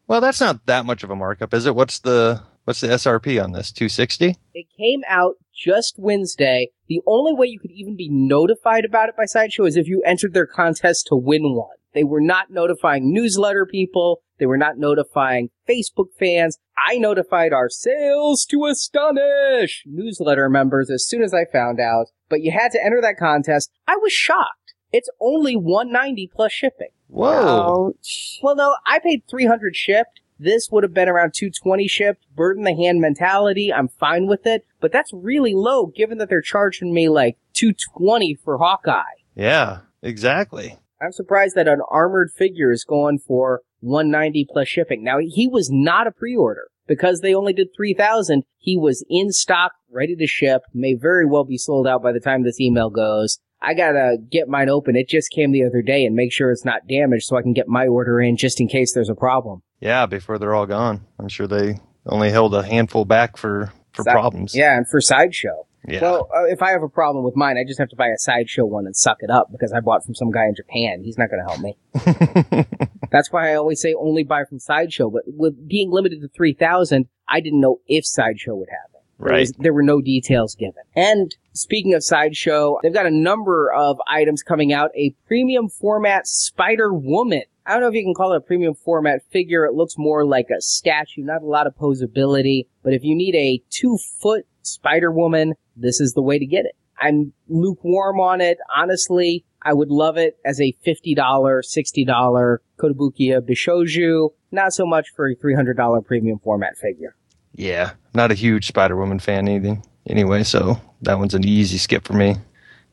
Well, 0.05 0.19
that's 0.19 0.41
not 0.41 0.65
that 0.65 0.85
much 0.85 1.05
of 1.05 1.09
a 1.09 1.15
markup, 1.15 1.53
is 1.53 1.65
it? 1.65 1.73
What's 1.73 1.99
the 1.99 2.43
what's 2.65 2.81
the 2.81 2.87
SRP 2.87 3.43
on 3.43 3.51
this? 3.51 3.71
260? 3.71 4.37
It 4.53 4.65
came 4.77 5.01
out 5.07 5.35
just 5.53 5.95
Wednesday. 5.97 6.69
The 6.87 7.01
only 7.05 7.33
way 7.33 7.47
you 7.47 7.59
could 7.59 7.71
even 7.71 7.95
be 7.95 8.09
notified 8.09 8.85
about 8.85 9.09
it 9.09 9.15
by 9.17 9.25
Sideshow 9.25 9.65
is 9.65 9.77
if 9.77 9.87
you 9.87 10.01
entered 10.05 10.33
their 10.33 10.47
contest 10.47 11.07
to 11.07 11.15
win 11.15 11.55
one. 11.55 11.75
They 11.93 12.03
were 12.03 12.21
not 12.21 12.49
notifying 12.49 13.13
newsletter 13.13 13.65
people. 13.65 14.21
They 14.39 14.47
were 14.47 14.57
not 14.57 14.77
notifying 14.77 15.49
Facebook 15.69 16.07
fans. 16.19 16.57
I 16.75 16.97
notified 16.97 17.53
our 17.53 17.69
sales 17.69 18.45
to 18.45 18.65
astonish 18.65 19.83
newsletter 19.85 20.49
members 20.49 20.89
as 20.89 21.07
soon 21.07 21.21
as 21.21 21.33
I 21.33 21.45
found 21.45 21.79
out. 21.79 22.07
But 22.29 22.41
you 22.41 22.51
had 22.51 22.71
to 22.71 22.83
enter 22.83 22.99
that 23.01 23.17
contest. 23.17 23.71
I 23.87 23.95
was 23.97 24.11
shocked. 24.11 24.73
It's 24.91 25.09
only 25.21 25.55
190 25.55 26.31
plus 26.33 26.51
shipping. 26.51 26.89
Whoa. 27.07 27.93
Ouch. 27.99 28.39
Well, 28.41 28.55
no, 28.55 28.75
I 28.85 28.99
paid 28.99 29.23
300 29.29 29.75
shipped. 29.75 30.21
This 30.43 30.67
would 30.71 30.83
have 30.83 30.93
been 30.93 31.07
around 31.07 31.33
220 31.33 31.87
shipped. 31.87 32.25
Bird 32.35 32.57
in 32.57 32.63
the 32.63 32.75
hand 32.75 32.99
mentality. 32.99 33.71
I'm 33.71 33.87
fine 33.87 34.27
with 34.27 34.45
it, 34.45 34.65
but 34.81 34.91
that's 34.91 35.13
really 35.13 35.53
low 35.53 35.85
given 35.85 36.17
that 36.17 36.27
they're 36.27 36.41
charging 36.41 36.93
me 36.93 37.07
like 37.07 37.37
220 37.53 38.35
for 38.43 38.57
Hawkeye. 38.57 39.03
Yeah, 39.35 39.79
exactly. 40.01 40.77
I'm 41.01 41.13
surprised 41.13 41.55
that 41.55 41.69
an 41.69 41.79
armored 41.89 42.31
figure 42.31 42.71
is 42.71 42.83
going 42.83 43.19
for 43.19 43.61
190 43.79 44.47
plus 44.51 44.67
shipping. 44.67 45.01
Now, 45.01 45.19
he 45.19 45.47
was 45.47 45.69
not 45.71 46.07
a 46.07 46.11
pre-order 46.11 46.67
because 46.87 47.21
they 47.21 47.33
only 47.33 47.53
did 47.53 47.69
3,000. 47.73 48.43
He 48.57 48.77
was 48.77 49.05
in 49.09 49.31
stock, 49.31 49.71
ready 49.89 50.15
to 50.17 50.27
ship, 50.27 50.63
may 50.73 50.93
very 50.93 51.25
well 51.25 51.45
be 51.45 51.57
sold 51.57 51.87
out 51.87 52.03
by 52.03 52.11
the 52.11 52.19
time 52.19 52.43
this 52.43 52.59
email 52.59 52.89
goes. 52.89 53.39
I 53.61 53.73
gotta 53.75 54.17
get 54.29 54.49
mine 54.49 54.67
open. 54.67 54.97
It 54.97 55.07
just 55.07 55.31
came 55.31 55.53
the 55.53 55.63
other 55.63 55.81
day 55.81 56.05
and 56.05 56.17
make 56.17 56.33
sure 56.33 56.51
it's 56.51 56.65
not 56.65 56.85
damaged 56.85 57.27
so 57.27 57.37
I 57.37 57.41
can 57.41 57.53
get 57.53 57.69
my 57.69 57.87
order 57.87 58.19
in 58.19 58.35
just 58.35 58.59
in 58.59 58.67
case 58.67 58.93
there's 58.93 59.09
a 59.09 59.15
problem. 59.15 59.63
Yeah, 59.83 60.05
before 60.05 60.39
they're 60.39 60.55
all 60.55 60.65
gone. 60.65 61.01
I'm 61.19 61.27
sure 61.27 61.45
they 61.45 61.79
only 62.05 62.29
held 62.31 62.55
a 62.55 62.63
handful 62.63 63.03
back 63.05 63.35
for 63.37 63.71
for 63.91 64.03
Side- 64.03 64.13
problems. 64.13 64.55
Yeah, 64.55 64.77
and 64.77 64.87
for 64.87 65.01
sideshow. 65.01 65.67
Yeah. 65.85 66.01
Well, 66.01 66.29
uh, 66.33 66.45
if 66.45 66.61
I 66.61 66.71
have 66.71 66.81
a 66.81 66.87
problem 66.87 67.25
with 67.25 67.35
mine, 67.35 67.57
I 67.57 67.65
just 67.67 67.77
have 67.79 67.89
to 67.89 67.97
buy 67.97 68.07
a 68.07 68.17
sideshow 68.17 68.63
one 68.65 68.85
and 68.85 68.95
suck 68.95 69.17
it 69.19 69.29
up 69.29 69.51
because 69.51 69.73
I 69.73 69.81
bought 69.81 70.05
from 70.05 70.15
some 70.15 70.31
guy 70.31 70.45
in 70.45 70.55
Japan. 70.55 71.01
He's 71.03 71.17
not 71.17 71.27
going 71.29 71.43
to 71.43 71.51
help 71.51 71.59
me. 71.59 72.65
That's 73.11 73.31
why 73.33 73.51
I 73.51 73.55
always 73.55 73.81
say 73.81 73.93
only 73.93 74.23
buy 74.23 74.45
from 74.45 74.59
sideshow. 74.59 75.09
But 75.09 75.23
with 75.27 75.67
being 75.67 75.91
limited 75.91 76.21
to 76.21 76.29
three 76.29 76.53
thousand, 76.53 77.07
I 77.27 77.41
didn't 77.41 77.59
know 77.59 77.81
if 77.87 78.05
sideshow 78.05 78.55
would 78.55 78.69
have 78.69 78.89
it. 78.95 79.01
There, 79.19 79.31
Right. 79.33 79.39
was- 79.41 79.51
there 79.59 79.73
were 79.73 79.83
no 79.83 79.99
details 80.01 80.55
given. 80.55 80.83
And 80.95 81.35
speaking 81.53 81.93
of 81.93 82.03
sideshow, 82.03 82.79
they've 82.81 82.93
got 82.93 83.05
a 83.05 83.11
number 83.11 83.71
of 83.71 83.97
items 84.09 84.41
coming 84.41 84.71
out. 84.71 84.91
A 84.95 85.13
premium 85.27 85.67
format 85.67 86.25
Spider 86.27 86.93
Woman. 86.93 87.43
I 87.65 87.73
don't 87.73 87.81
know 87.81 87.87
if 87.87 87.93
you 87.93 88.03
can 88.03 88.13
call 88.13 88.33
it 88.33 88.37
a 88.37 88.41
premium 88.41 88.73
format 88.73 89.21
figure. 89.31 89.65
It 89.65 89.73
looks 89.73 89.95
more 89.97 90.25
like 90.25 90.47
a 90.49 90.61
statue, 90.61 91.23
not 91.23 91.41
a 91.41 91.45
lot 91.45 91.65
of 91.67 91.75
posability. 91.75 92.67
But 92.83 92.93
if 92.93 93.03
you 93.03 93.15
need 93.15 93.35
a 93.35 93.61
two 93.69 93.97
foot 94.21 94.45
Spider 94.63 95.11
Woman, 95.11 95.53
this 95.75 96.01
is 96.01 96.13
the 96.13 96.21
way 96.21 96.39
to 96.39 96.45
get 96.45 96.65
it. 96.65 96.75
I'm 96.99 97.33
lukewarm 97.47 98.19
on 98.19 98.41
it. 98.41 98.57
Honestly, 98.75 99.45
I 99.61 99.73
would 99.73 99.89
love 99.89 100.17
it 100.17 100.37
as 100.45 100.59
a 100.59 100.75
$50, 100.85 101.15
$60 101.15 102.57
Kotobukiya 102.77 103.41
Bishoujo. 103.41 104.29
Not 104.51 104.73
so 104.73 104.85
much 104.85 105.07
for 105.15 105.27
a 105.27 105.35
$300 105.35 106.05
premium 106.05 106.39
format 106.39 106.77
figure. 106.77 107.15
yeah. 107.53 107.91
Not 108.13 108.31
a 108.31 108.35
huge 108.35 108.67
Spider 108.67 108.95
Woman 108.95 109.17
fan 109.19 109.47
anything. 109.47 109.83
Anyway, 110.05 110.43
so 110.43 110.79
that 111.01 111.17
one's 111.17 111.33
an 111.33 111.47
easy 111.47 111.79
skip 111.79 112.03
for 112.05 112.13
me. 112.13 112.35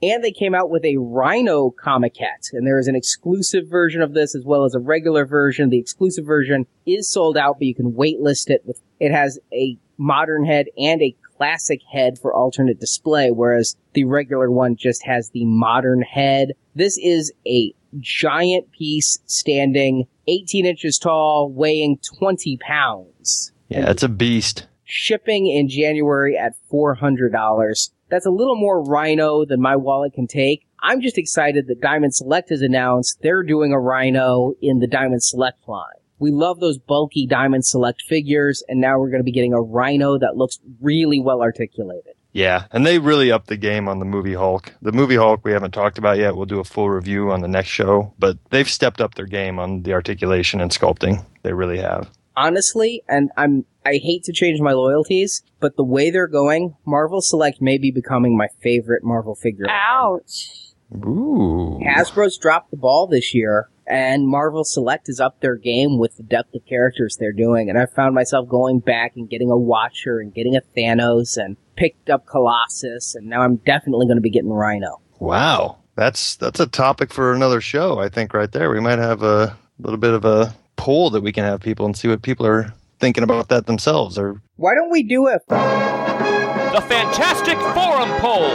And 0.02 0.24
they 0.24 0.32
came 0.32 0.54
out 0.54 0.70
with 0.70 0.84
a 0.84 0.96
Rhino 0.96 1.70
Comiquette, 1.70 2.52
and 2.52 2.66
there 2.66 2.78
is 2.78 2.88
an 2.88 2.96
exclusive 2.96 3.68
version 3.68 4.00
of 4.00 4.14
this 4.14 4.34
as 4.34 4.44
well 4.44 4.64
as 4.64 4.74
a 4.74 4.80
regular 4.80 5.26
version. 5.26 5.68
The 5.68 5.78
exclusive 5.78 6.24
version 6.24 6.66
is 6.86 7.10
sold 7.10 7.36
out, 7.36 7.58
but 7.58 7.66
you 7.66 7.74
can 7.74 7.92
waitlist 7.92 8.48
it. 8.48 8.62
With 8.64 8.80
it 8.98 9.12
has 9.12 9.38
a 9.52 9.76
modern 9.98 10.46
head 10.46 10.66
and 10.78 11.02
a 11.02 11.14
classic 11.36 11.80
head 11.90 12.18
for 12.18 12.32
alternate 12.34 12.80
display, 12.80 13.30
whereas 13.30 13.76
the 13.92 14.04
regular 14.04 14.50
one 14.50 14.74
just 14.76 15.04
has 15.04 15.30
the 15.30 15.44
modern 15.44 16.00
head. 16.00 16.52
This 16.74 16.96
is 16.98 17.32
a 17.46 17.74
giant 17.98 18.72
piece 18.72 19.18
standing 19.26 20.06
18 20.28 20.64
inches 20.64 20.98
tall, 20.98 21.50
weighing 21.50 21.98
20 22.18 22.56
pounds. 22.58 23.52
Yeah, 23.68 23.90
it's 23.90 24.02
a 24.02 24.08
beast. 24.08 24.66
shipping 24.84 25.46
in 25.46 25.68
January 25.68 26.36
at 26.36 26.54
$400. 26.72 27.90
That's 28.10 28.26
a 28.26 28.30
little 28.30 28.56
more 28.56 28.82
rhino 28.82 29.44
than 29.44 29.60
my 29.60 29.76
wallet 29.76 30.12
can 30.14 30.26
take. 30.26 30.66
I'm 30.82 31.00
just 31.00 31.18
excited 31.18 31.66
that 31.68 31.80
Diamond 31.80 32.14
Select 32.14 32.50
has 32.50 32.62
announced 32.62 33.18
they're 33.22 33.42
doing 33.42 33.72
a 33.72 33.80
rhino 33.80 34.54
in 34.60 34.78
the 34.78 34.86
Diamond 34.86 35.22
Select 35.22 35.68
line. 35.68 35.86
We 36.18 36.30
love 36.30 36.60
those 36.60 36.78
bulky 36.78 37.26
Diamond 37.26 37.64
Select 37.64 38.02
figures, 38.02 38.62
and 38.68 38.80
now 38.80 38.98
we're 38.98 39.10
going 39.10 39.20
to 39.20 39.24
be 39.24 39.32
getting 39.32 39.54
a 39.54 39.60
rhino 39.60 40.18
that 40.18 40.36
looks 40.36 40.58
really 40.80 41.20
well 41.20 41.40
articulated. 41.40 42.14
Yeah, 42.32 42.66
and 42.70 42.86
they 42.86 42.98
really 42.98 43.32
upped 43.32 43.48
the 43.48 43.56
game 43.56 43.88
on 43.88 43.98
the 43.98 44.04
movie 44.04 44.34
Hulk. 44.34 44.74
The 44.82 44.92
movie 44.92 45.16
Hulk 45.16 45.44
we 45.44 45.52
haven't 45.52 45.72
talked 45.72 45.98
about 45.98 46.18
yet. 46.18 46.36
We'll 46.36 46.46
do 46.46 46.60
a 46.60 46.64
full 46.64 46.90
review 46.90 47.32
on 47.32 47.40
the 47.40 47.48
next 47.48 47.68
show, 47.68 48.14
but 48.18 48.38
they've 48.50 48.68
stepped 48.68 49.00
up 49.00 49.14
their 49.14 49.26
game 49.26 49.58
on 49.58 49.82
the 49.82 49.94
articulation 49.94 50.60
and 50.60 50.70
sculpting. 50.70 51.24
They 51.42 51.52
really 51.52 51.78
have. 51.78 52.10
Honestly, 52.40 53.02
and 53.08 53.30
I'm 53.36 53.64
I 53.84 54.00
hate 54.02 54.24
to 54.24 54.32
change 54.32 54.60
my 54.60 54.72
loyalties, 54.72 55.42
but 55.58 55.76
the 55.76 55.84
way 55.84 56.10
they're 56.10 56.26
going, 56.26 56.76
Marvel 56.84 57.20
Select 57.20 57.60
may 57.60 57.78
be 57.78 57.90
becoming 57.90 58.36
my 58.36 58.48
favorite 58.62 59.02
Marvel 59.02 59.34
figure. 59.34 59.66
Ouch. 59.68 60.74
Ooh. 60.94 61.80
Hasbro's 61.82 62.36
dropped 62.36 62.70
the 62.70 62.76
ball 62.76 63.06
this 63.06 63.34
year, 63.34 63.68
and 63.86 64.26
Marvel 64.26 64.64
Select 64.64 65.08
is 65.08 65.20
up 65.20 65.40
their 65.40 65.56
game 65.56 65.98
with 65.98 66.16
the 66.16 66.22
depth 66.22 66.54
of 66.54 66.66
characters 66.66 67.16
they're 67.18 67.32
doing. 67.32 67.70
And 67.70 67.78
I 67.78 67.86
found 67.86 68.14
myself 68.14 68.48
going 68.48 68.80
back 68.80 69.12
and 69.16 69.30
getting 69.30 69.50
a 69.50 69.56
Watcher 69.56 70.18
and 70.18 70.34
getting 70.34 70.56
a 70.56 70.62
Thanos 70.76 71.36
and 71.36 71.56
picked 71.76 72.10
up 72.10 72.26
Colossus, 72.26 73.14
and 73.14 73.26
now 73.26 73.42
I'm 73.42 73.56
definitely 73.56 74.06
going 74.06 74.18
to 74.18 74.22
be 74.22 74.30
getting 74.30 74.50
Rhino. 74.50 75.00
Wow. 75.20 75.78
That's 75.96 76.36
that's 76.36 76.60
a 76.60 76.66
topic 76.66 77.12
for 77.12 77.34
another 77.34 77.60
show, 77.60 77.98
I 77.98 78.08
think 78.08 78.32
right 78.32 78.50
there. 78.50 78.70
We 78.70 78.80
might 78.80 78.98
have 78.98 79.22
a 79.22 79.56
little 79.78 79.98
bit 79.98 80.14
of 80.14 80.24
a 80.24 80.54
poll 80.80 81.10
that 81.10 81.20
we 81.20 81.30
can 81.30 81.44
have 81.44 81.60
people 81.60 81.84
and 81.84 81.94
see 81.94 82.08
what 82.08 82.22
people 82.22 82.46
are 82.46 82.72
thinking 83.00 83.22
about 83.22 83.48
that 83.48 83.66
themselves 83.66 84.16
or 84.18 84.40
Why 84.56 84.74
don't 84.74 84.90
we 84.90 85.02
do 85.02 85.28
a 85.28 85.38
The 85.48 86.80
Fantastic 86.88 87.58
Forum 87.58 88.08
Poll. 88.18 88.50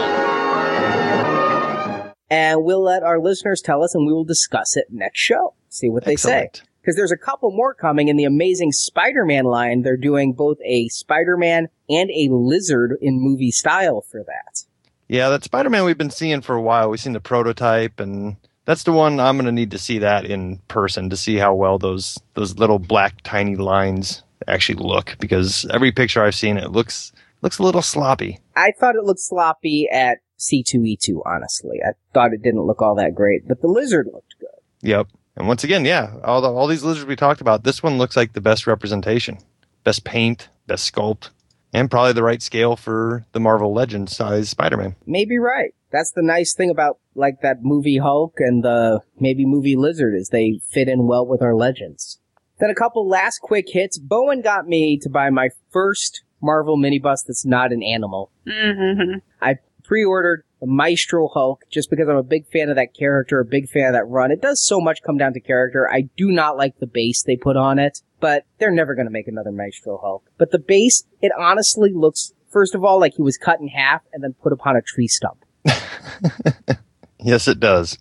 and 2.28 2.64
we'll 2.64 2.82
let 2.82 3.04
our 3.04 3.20
listeners 3.20 3.62
tell 3.62 3.84
us, 3.84 3.94
and 3.94 4.06
we 4.06 4.12
will 4.12 4.24
discuss 4.24 4.76
it 4.76 4.86
next 4.90 5.20
show. 5.20 5.54
See 5.68 5.88
what 5.88 6.04
they 6.04 6.16
say. 6.16 6.50
Because 6.80 6.96
there's 6.96 7.12
a 7.12 7.16
couple 7.16 7.52
more 7.52 7.74
coming 7.74 8.08
in 8.08 8.16
the 8.16 8.24
Amazing 8.24 8.72
Spider-Man 8.72 9.44
line. 9.44 9.82
They're 9.82 9.96
doing 9.96 10.32
both 10.32 10.58
a 10.64 10.88
Spider-Man 10.88 11.68
and 11.88 12.10
a 12.10 12.28
Lizard 12.30 12.96
in 13.00 13.20
movie 13.20 13.52
style 13.52 14.00
for 14.00 14.24
that. 14.26 14.64
Yeah, 15.08 15.28
that 15.28 15.44
Spider-Man 15.44 15.84
we've 15.84 15.96
been 15.96 16.10
seeing 16.10 16.40
for 16.40 16.56
a 16.56 16.62
while. 16.62 16.90
We've 16.90 16.98
seen 17.00 17.12
the 17.12 17.20
prototype, 17.20 18.00
and 18.00 18.36
that's 18.66 18.82
the 18.82 18.92
one 18.92 19.18
I'm 19.18 19.36
going 19.36 19.46
to 19.46 19.52
need 19.52 19.70
to 19.70 19.78
see 19.78 19.98
that 20.00 20.26
in 20.26 20.58
person 20.68 21.08
to 21.08 21.16
see 21.16 21.36
how 21.36 21.54
well 21.54 21.78
those 21.78 22.18
those 22.34 22.58
little 22.58 22.78
black 22.78 23.22
tiny 23.22 23.56
lines 23.56 24.22
actually 24.46 24.82
look. 24.84 25.16
Because 25.18 25.64
every 25.72 25.92
picture 25.92 26.22
I've 26.22 26.34
seen, 26.34 26.58
it 26.58 26.72
looks 26.72 27.12
looks 27.40 27.58
a 27.58 27.62
little 27.62 27.82
sloppy. 27.82 28.40
I 28.54 28.72
thought 28.78 28.96
it 28.96 29.04
looked 29.04 29.20
sloppy 29.20 29.88
at 29.90 30.18
C2E2, 30.38 31.22
honestly. 31.24 31.78
I 31.82 31.92
thought 32.12 32.32
it 32.32 32.42
didn't 32.42 32.66
look 32.66 32.82
all 32.82 32.96
that 32.96 33.14
great, 33.14 33.48
but 33.48 33.60
the 33.62 33.68
lizard 33.68 34.08
looked 34.12 34.34
good. 34.38 34.48
Yep. 34.82 35.08
And 35.36 35.48
once 35.48 35.64
again, 35.64 35.84
yeah, 35.84 36.14
all 36.24 36.40
the, 36.40 36.50
all 36.50 36.66
these 36.66 36.82
lizards 36.82 37.06
we 37.06 37.16
talked 37.16 37.40
about, 37.40 37.62
this 37.62 37.82
one 37.82 37.98
looks 37.98 38.16
like 38.16 38.32
the 38.32 38.40
best 38.40 38.66
representation, 38.66 39.38
best 39.84 40.02
paint, 40.04 40.48
best 40.66 40.92
sculpt, 40.92 41.28
and 41.74 41.90
probably 41.90 42.14
the 42.14 42.22
right 42.22 42.40
scale 42.40 42.74
for 42.74 43.26
the 43.32 43.40
Marvel 43.40 43.72
Legends 43.72 44.16
size 44.16 44.48
Spider-Man. 44.48 44.96
Maybe 45.06 45.38
right. 45.38 45.74
That's 45.92 46.12
the 46.12 46.22
nice 46.22 46.54
thing 46.54 46.70
about 46.70 46.98
like 47.16 47.40
that 47.42 47.62
movie 47.62 47.98
Hulk 47.98 48.34
and 48.38 48.62
the 48.62 49.00
maybe 49.18 49.44
movie 49.44 49.76
Lizard 49.76 50.14
as 50.14 50.28
they 50.30 50.60
fit 50.70 50.88
in 50.88 51.06
well 51.06 51.26
with 51.26 51.42
our 51.42 51.54
legends. 51.54 52.18
Then 52.58 52.70
a 52.70 52.74
couple 52.74 53.06
last 53.06 53.40
quick 53.40 53.66
hits. 53.68 53.98
Bowen 53.98 54.40
got 54.40 54.66
me 54.66 54.98
to 55.02 55.10
buy 55.10 55.30
my 55.30 55.50
first 55.70 56.22
Marvel 56.42 56.76
mini 56.76 56.98
bus 56.98 57.22
that's 57.22 57.44
not 57.44 57.72
an 57.72 57.82
animal. 57.82 58.30
Mm-hmm. 58.46 59.18
I 59.40 59.56
pre-ordered 59.84 60.42
the 60.60 60.66
Maestro 60.66 61.28
Hulk 61.28 61.64
just 61.70 61.90
because 61.90 62.08
I'm 62.08 62.16
a 62.16 62.22
big 62.22 62.46
fan 62.48 62.70
of 62.70 62.76
that 62.76 62.94
character, 62.94 63.40
a 63.40 63.44
big 63.44 63.68
fan 63.68 63.88
of 63.88 63.92
that 63.92 64.08
run. 64.08 64.30
It 64.30 64.40
does 64.40 64.62
so 64.62 64.80
much 64.80 65.02
come 65.02 65.18
down 65.18 65.32
to 65.34 65.40
character. 65.40 65.88
I 65.90 66.08
do 66.16 66.30
not 66.30 66.56
like 66.56 66.78
the 66.78 66.86
base 66.86 67.22
they 67.22 67.36
put 67.36 67.56
on 67.56 67.78
it, 67.78 68.00
but 68.20 68.46
they're 68.58 68.72
never 68.72 68.94
going 68.94 69.06
to 69.06 69.12
make 69.12 69.28
another 69.28 69.52
Maestro 69.52 69.98
Hulk. 69.98 70.24
But 70.38 70.50
the 70.50 70.58
base, 70.58 71.04
it 71.20 71.32
honestly 71.38 71.92
looks, 71.92 72.32
first 72.50 72.74
of 72.74 72.84
all, 72.84 72.98
like 72.98 73.14
he 73.14 73.22
was 73.22 73.36
cut 73.36 73.60
in 73.60 73.68
half 73.68 74.02
and 74.12 74.22
then 74.22 74.34
put 74.42 74.52
upon 74.52 74.76
a 74.76 74.82
tree 74.82 75.08
stump. 75.08 75.44
yes, 77.26 77.46
it 77.48 77.60
does. 77.60 77.98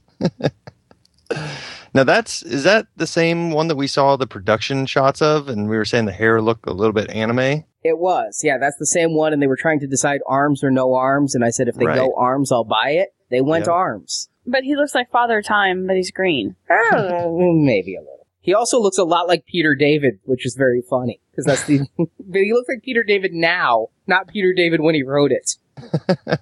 now 1.94 2.04
that's 2.04 2.42
is 2.44 2.64
that 2.64 2.88
the 2.96 3.08
same 3.08 3.52
one 3.52 3.68
that 3.68 3.76
we 3.76 3.88
saw 3.88 4.16
the 4.16 4.28
production 4.28 4.86
shots 4.86 5.22
of, 5.22 5.48
and 5.50 5.70
we 5.70 5.76
were 5.78 5.86
saying 5.86 6.06
the 6.06 6.12
hair 6.12 6.42
looked 6.42 6.68
a 6.68 6.74
little 6.74 6.94
bit 6.94 7.10
anime. 7.10 7.64
It 7.84 8.00
was, 8.00 8.42
yeah, 8.44 8.58
that's 8.58 8.78
the 8.78 8.86
same 8.86 9.16
one, 9.16 9.34
and 9.34 9.42
they 9.42 9.48
were 9.48 9.58
trying 9.58 9.80
to 9.82 9.88
decide 9.88 10.22
arms 10.28 10.64
or 10.64 10.72
no 10.72 10.94
arms, 10.96 11.36
and 11.36 11.44
I 11.46 11.50
said 11.52 11.68
if 11.68 11.76
they 11.76 11.86
Right. 11.86 11.98
go 11.98 12.14
arms, 12.18 12.52
I'll 12.52 12.64
buy 12.64 12.92
it. 12.92 13.10
They 13.30 13.42
went 13.42 13.66
Yep. 13.66 13.74
arms. 13.74 14.30
But 14.48 14.64
he 14.64 14.76
looks 14.76 14.94
like 14.96 15.10
Father 15.12 15.42
Time, 15.42 15.86
but 15.88 15.96
he's 15.96 16.12
green. 16.12 16.56
Uh, 16.70 17.28
maybe 17.32 17.96
a 17.96 18.00
little. 18.00 18.26
He 18.42 18.54
also 18.54 18.80
looks 18.80 18.98
a 19.00 19.04
lot 19.04 19.28
like 19.28 19.46
Peter 19.48 19.74
David, 19.76 20.20
which 20.26 20.46
is 20.46 20.56
very 20.56 20.82
funny 20.88 21.20
because 21.32 21.46
that's 21.46 21.66
the. 21.66 21.80
but 21.98 22.42
he 22.42 22.54
looks 22.54 22.70
like 22.70 22.84
Peter 22.84 23.04
David 23.04 23.34
now, 23.34 23.88
not 24.06 24.28
Peter 24.28 24.54
David 24.56 24.82
when 24.82 24.94
he 24.96 25.04
wrote 25.04 25.32
it. 25.32 25.56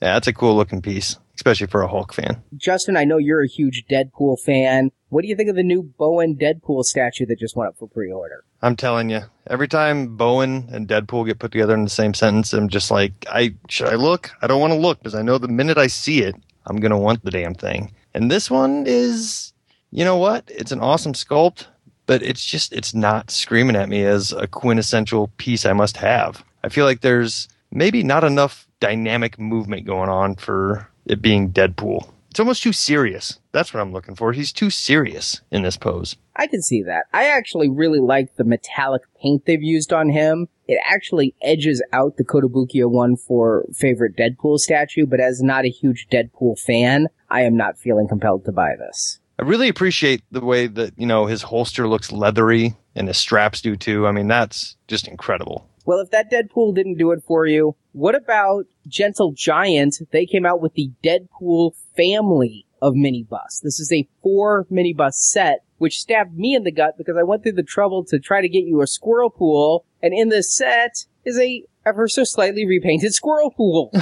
Yeah, 0.00 0.12
that's 0.14 0.28
a 0.28 0.32
cool 0.32 0.54
looking 0.54 0.80
piece, 0.80 1.18
especially 1.38 1.68
for 1.68 1.82
a 1.82 1.88
Hulk 1.88 2.12
fan. 2.12 2.42
Justin, 2.56 2.96
I 2.96 3.04
know 3.04 3.16
you're 3.16 3.42
a 3.42 3.48
huge 3.48 3.84
Deadpool 3.88 4.40
fan. 4.40 4.90
What 5.08 5.22
do 5.22 5.28
you 5.28 5.36
think 5.36 5.48
of 5.48 5.54
the 5.54 5.62
new 5.62 5.84
Bowen 5.84 6.36
Deadpool 6.36 6.82
statue 6.84 7.26
that 7.26 7.38
just 7.38 7.56
went 7.56 7.68
up 7.68 7.78
for 7.78 7.86
pre-order? 7.86 8.44
I'm 8.60 8.74
telling 8.74 9.08
you, 9.08 9.20
every 9.46 9.68
time 9.68 10.16
Bowen 10.16 10.68
and 10.72 10.88
Deadpool 10.88 11.26
get 11.26 11.38
put 11.38 11.52
together 11.52 11.74
in 11.74 11.84
the 11.84 11.90
same 11.90 12.12
sentence, 12.12 12.52
I'm 12.52 12.68
just 12.68 12.90
like, 12.90 13.12
I 13.30 13.54
should 13.68 13.86
I 13.86 13.94
look? 13.94 14.32
I 14.42 14.48
don't 14.48 14.60
want 14.60 14.72
to 14.72 14.78
look 14.78 14.98
because 14.98 15.14
I 15.14 15.22
know 15.22 15.38
the 15.38 15.46
minute 15.46 15.78
I 15.78 15.86
see 15.86 16.22
it, 16.22 16.34
I'm 16.66 16.78
gonna 16.78 16.98
want 16.98 17.24
the 17.24 17.30
damn 17.30 17.54
thing. 17.54 17.92
And 18.14 18.30
this 18.30 18.50
one 18.50 18.84
is, 18.86 19.52
you 19.92 20.04
know 20.04 20.16
what? 20.16 20.42
It's 20.48 20.72
an 20.72 20.80
awesome 20.80 21.12
sculpt, 21.12 21.66
but 22.06 22.20
it's 22.20 22.44
just 22.44 22.72
it's 22.72 22.94
not 22.94 23.30
screaming 23.30 23.76
at 23.76 23.88
me 23.88 24.04
as 24.04 24.32
a 24.32 24.48
quintessential 24.48 25.28
piece 25.36 25.64
I 25.64 25.72
must 25.72 25.96
have. 25.98 26.44
I 26.64 26.68
feel 26.68 26.84
like 26.84 27.00
there's 27.00 27.48
maybe 27.70 28.02
not 28.02 28.24
enough 28.24 28.66
dynamic 28.80 29.38
movement 29.38 29.86
going 29.86 30.08
on 30.08 30.34
for 30.34 30.87
it 31.08 31.22
being 31.22 31.50
Deadpool. 31.50 32.10
It's 32.30 32.40
almost 32.40 32.62
too 32.62 32.72
serious. 32.72 33.40
That's 33.52 33.72
what 33.72 33.80
I'm 33.80 33.92
looking 33.92 34.14
for. 34.14 34.32
He's 34.32 34.52
too 34.52 34.70
serious 34.70 35.40
in 35.50 35.62
this 35.62 35.76
pose. 35.76 36.16
I 36.36 36.46
can 36.46 36.62
see 36.62 36.82
that. 36.82 37.06
I 37.12 37.24
actually 37.24 37.68
really 37.68 37.98
like 37.98 38.36
the 38.36 38.44
metallic 38.44 39.02
paint 39.20 39.44
they've 39.46 39.62
used 39.62 39.92
on 39.92 40.10
him. 40.10 40.48
It 40.68 40.78
actually 40.86 41.34
edges 41.42 41.82
out 41.92 42.16
the 42.16 42.24
Kotobukiya 42.24 42.88
one 42.90 43.16
for 43.16 43.66
favorite 43.74 44.16
Deadpool 44.16 44.58
statue, 44.58 45.06
but 45.06 45.20
as 45.20 45.42
not 45.42 45.64
a 45.64 45.70
huge 45.70 46.06
Deadpool 46.12 46.60
fan, 46.60 47.08
I 47.30 47.40
am 47.40 47.56
not 47.56 47.78
feeling 47.78 48.06
compelled 48.06 48.44
to 48.44 48.52
buy 48.52 48.74
this. 48.78 49.18
I 49.38 49.44
really 49.44 49.68
appreciate 49.68 50.22
the 50.30 50.44
way 50.44 50.66
that, 50.66 50.92
you 50.98 51.06
know, 51.06 51.26
his 51.26 51.42
holster 51.42 51.88
looks 51.88 52.12
leathery 52.12 52.76
and 52.94 53.08
his 53.08 53.16
straps 53.16 53.60
do 53.60 53.76
too. 53.76 54.06
I 54.06 54.12
mean, 54.12 54.28
that's 54.28 54.76
just 54.86 55.08
incredible. 55.08 55.68
Well, 55.86 56.00
if 56.00 56.10
that 56.10 56.30
Deadpool 56.30 56.74
didn't 56.74 56.98
do 56.98 57.12
it 57.12 57.22
for 57.26 57.46
you, 57.46 57.74
what 57.98 58.14
about 58.14 58.66
Gentle 58.86 59.32
Giant? 59.32 59.96
They 60.12 60.24
came 60.24 60.46
out 60.46 60.60
with 60.60 60.74
the 60.74 60.92
Deadpool 61.02 61.72
family 61.96 62.64
of 62.80 62.94
minibus. 62.94 63.60
This 63.60 63.80
is 63.80 63.90
a 63.92 64.08
four 64.22 64.66
minibus 64.70 65.14
set, 65.14 65.64
which 65.78 65.98
stabbed 65.98 66.38
me 66.38 66.54
in 66.54 66.62
the 66.62 66.70
gut 66.70 66.94
because 66.96 67.16
I 67.18 67.24
went 67.24 67.42
through 67.42 67.52
the 67.52 67.64
trouble 67.64 68.04
to 68.04 68.20
try 68.20 68.40
to 68.40 68.48
get 68.48 68.62
you 68.64 68.80
a 68.82 68.86
squirrel 68.86 69.30
pool, 69.30 69.84
and 70.00 70.14
in 70.14 70.28
this 70.28 70.54
set 70.54 71.06
is 71.24 71.40
a 71.40 71.64
ever 71.84 72.06
so 72.06 72.22
slightly 72.22 72.64
repainted 72.64 73.14
squirrel 73.14 73.50
pool. 73.50 73.90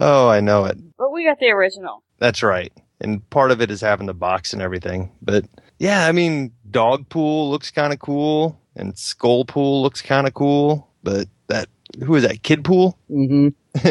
oh, 0.00 0.28
I 0.30 0.40
know 0.40 0.64
it. 0.64 0.78
But 0.96 1.12
we 1.12 1.26
got 1.26 1.40
the 1.40 1.50
original. 1.50 2.02
That's 2.18 2.42
right. 2.42 2.72
And 3.02 3.28
part 3.28 3.50
of 3.50 3.60
it 3.60 3.70
is 3.70 3.82
having 3.82 4.06
the 4.06 4.14
box 4.14 4.54
and 4.54 4.62
everything. 4.62 5.12
But 5.20 5.44
yeah, 5.78 6.06
I 6.06 6.12
mean, 6.12 6.52
dog 6.70 7.10
pool 7.10 7.50
looks 7.50 7.70
kind 7.70 7.92
of 7.92 7.98
cool 7.98 8.58
and 8.74 8.96
skull 8.96 9.44
pool 9.44 9.82
looks 9.82 10.00
kind 10.00 10.26
of 10.26 10.32
cool. 10.32 10.87
But 11.08 11.26
that, 11.46 11.68
who 12.04 12.14
is 12.16 12.22
that? 12.22 12.42
Kid 12.42 12.64
pool? 12.64 12.98
hmm 13.08 13.48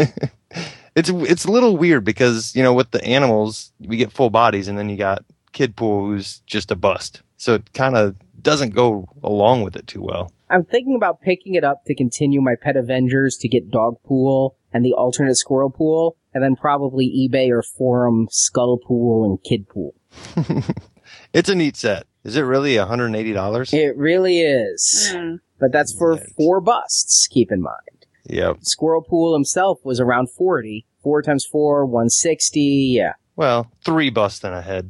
It's, 0.96 1.10
it's 1.10 1.46
a 1.46 1.52
little 1.52 1.78
weird 1.78 2.04
because, 2.04 2.56
you 2.56 2.64
know, 2.64 2.74
with 2.74 2.90
the 2.90 3.04
animals, 3.06 3.72
we 3.80 3.98
get 3.98 4.12
full 4.12 4.32
bodies 4.32 4.68
and 4.68 4.80
then 4.80 4.90
you 4.90 4.98
got 4.98 5.24
kid 5.52 5.76
pool 5.76 6.08
who's 6.08 6.40
just 6.48 6.72
a 6.72 6.76
bust. 6.76 7.22
So 7.38 7.54
it 7.54 7.72
kind 7.74 7.96
of 7.96 8.16
doesn't 8.42 8.74
go 8.74 9.08
along 9.22 9.62
with 9.62 9.76
it 9.76 9.86
too 9.86 10.02
well. 10.02 10.32
I'm 10.50 10.66
thinking 10.66 10.96
about 10.96 11.22
picking 11.22 11.54
it 11.54 11.64
up 11.64 11.84
to 11.86 11.94
continue 11.94 12.42
my 12.42 12.56
Pet 12.60 12.78
Avengers 12.78 13.38
to 13.42 13.48
get 13.48 13.70
Dog 13.70 13.98
Pool 14.08 14.58
and 14.74 14.84
the 14.84 14.94
alternate 14.94 15.36
Squirrel 15.36 15.70
Pool, 15.70 16.18
and 16.34 16.44
then 16.44 16.56
probably 16.56 17.06
eBay 17.08 17.52
or 17.52 17.62
Forum 17.62 18.28
Skull 18.32 18.80
Pool 18.80 19.24
and 19.26 19.44
Kid 19.44 19.70
Pool. 19.70 19.94
It's 21.34 21.50
a 21.50 21.56
neat 21.56 21.76
set. 21.76 22.06
Is 22.24 22.36
it 22.36 22.42
really 22.42 22.76
$180? 22.76 23.74
It 23.74 23.96
really 23.98 24.42
is. 24.42 25.12
Mm. 25.14 25.40
But 25.60 25.72
that's 25.72 25.94
for 25.98 26.14
Right. 26.14 26.28
four 26.36 26.62
busts, 26.62 27.28
keep 27.28 27.52
in 27.52 27.62
mind. 27.62 28.06
Yep. 28.26 28.58
Squirrel 28.62 29.02
Pool 29.02 29.34
himself 29.34 29.80
was 29.84 30.00
around 30.00 30.30
40. 30.30 30.86
Four 31.02 31.22
times 31.22 31.46
four, 31.46 31.86
160. 31.86 32.60
Yeah. 32.94 33.14
Well, 33.36 33.72
three 33.86 34.10
busts 34.10 34.44
and 34.44 34.54
a 34.54 34.62
head. 34.62 34.90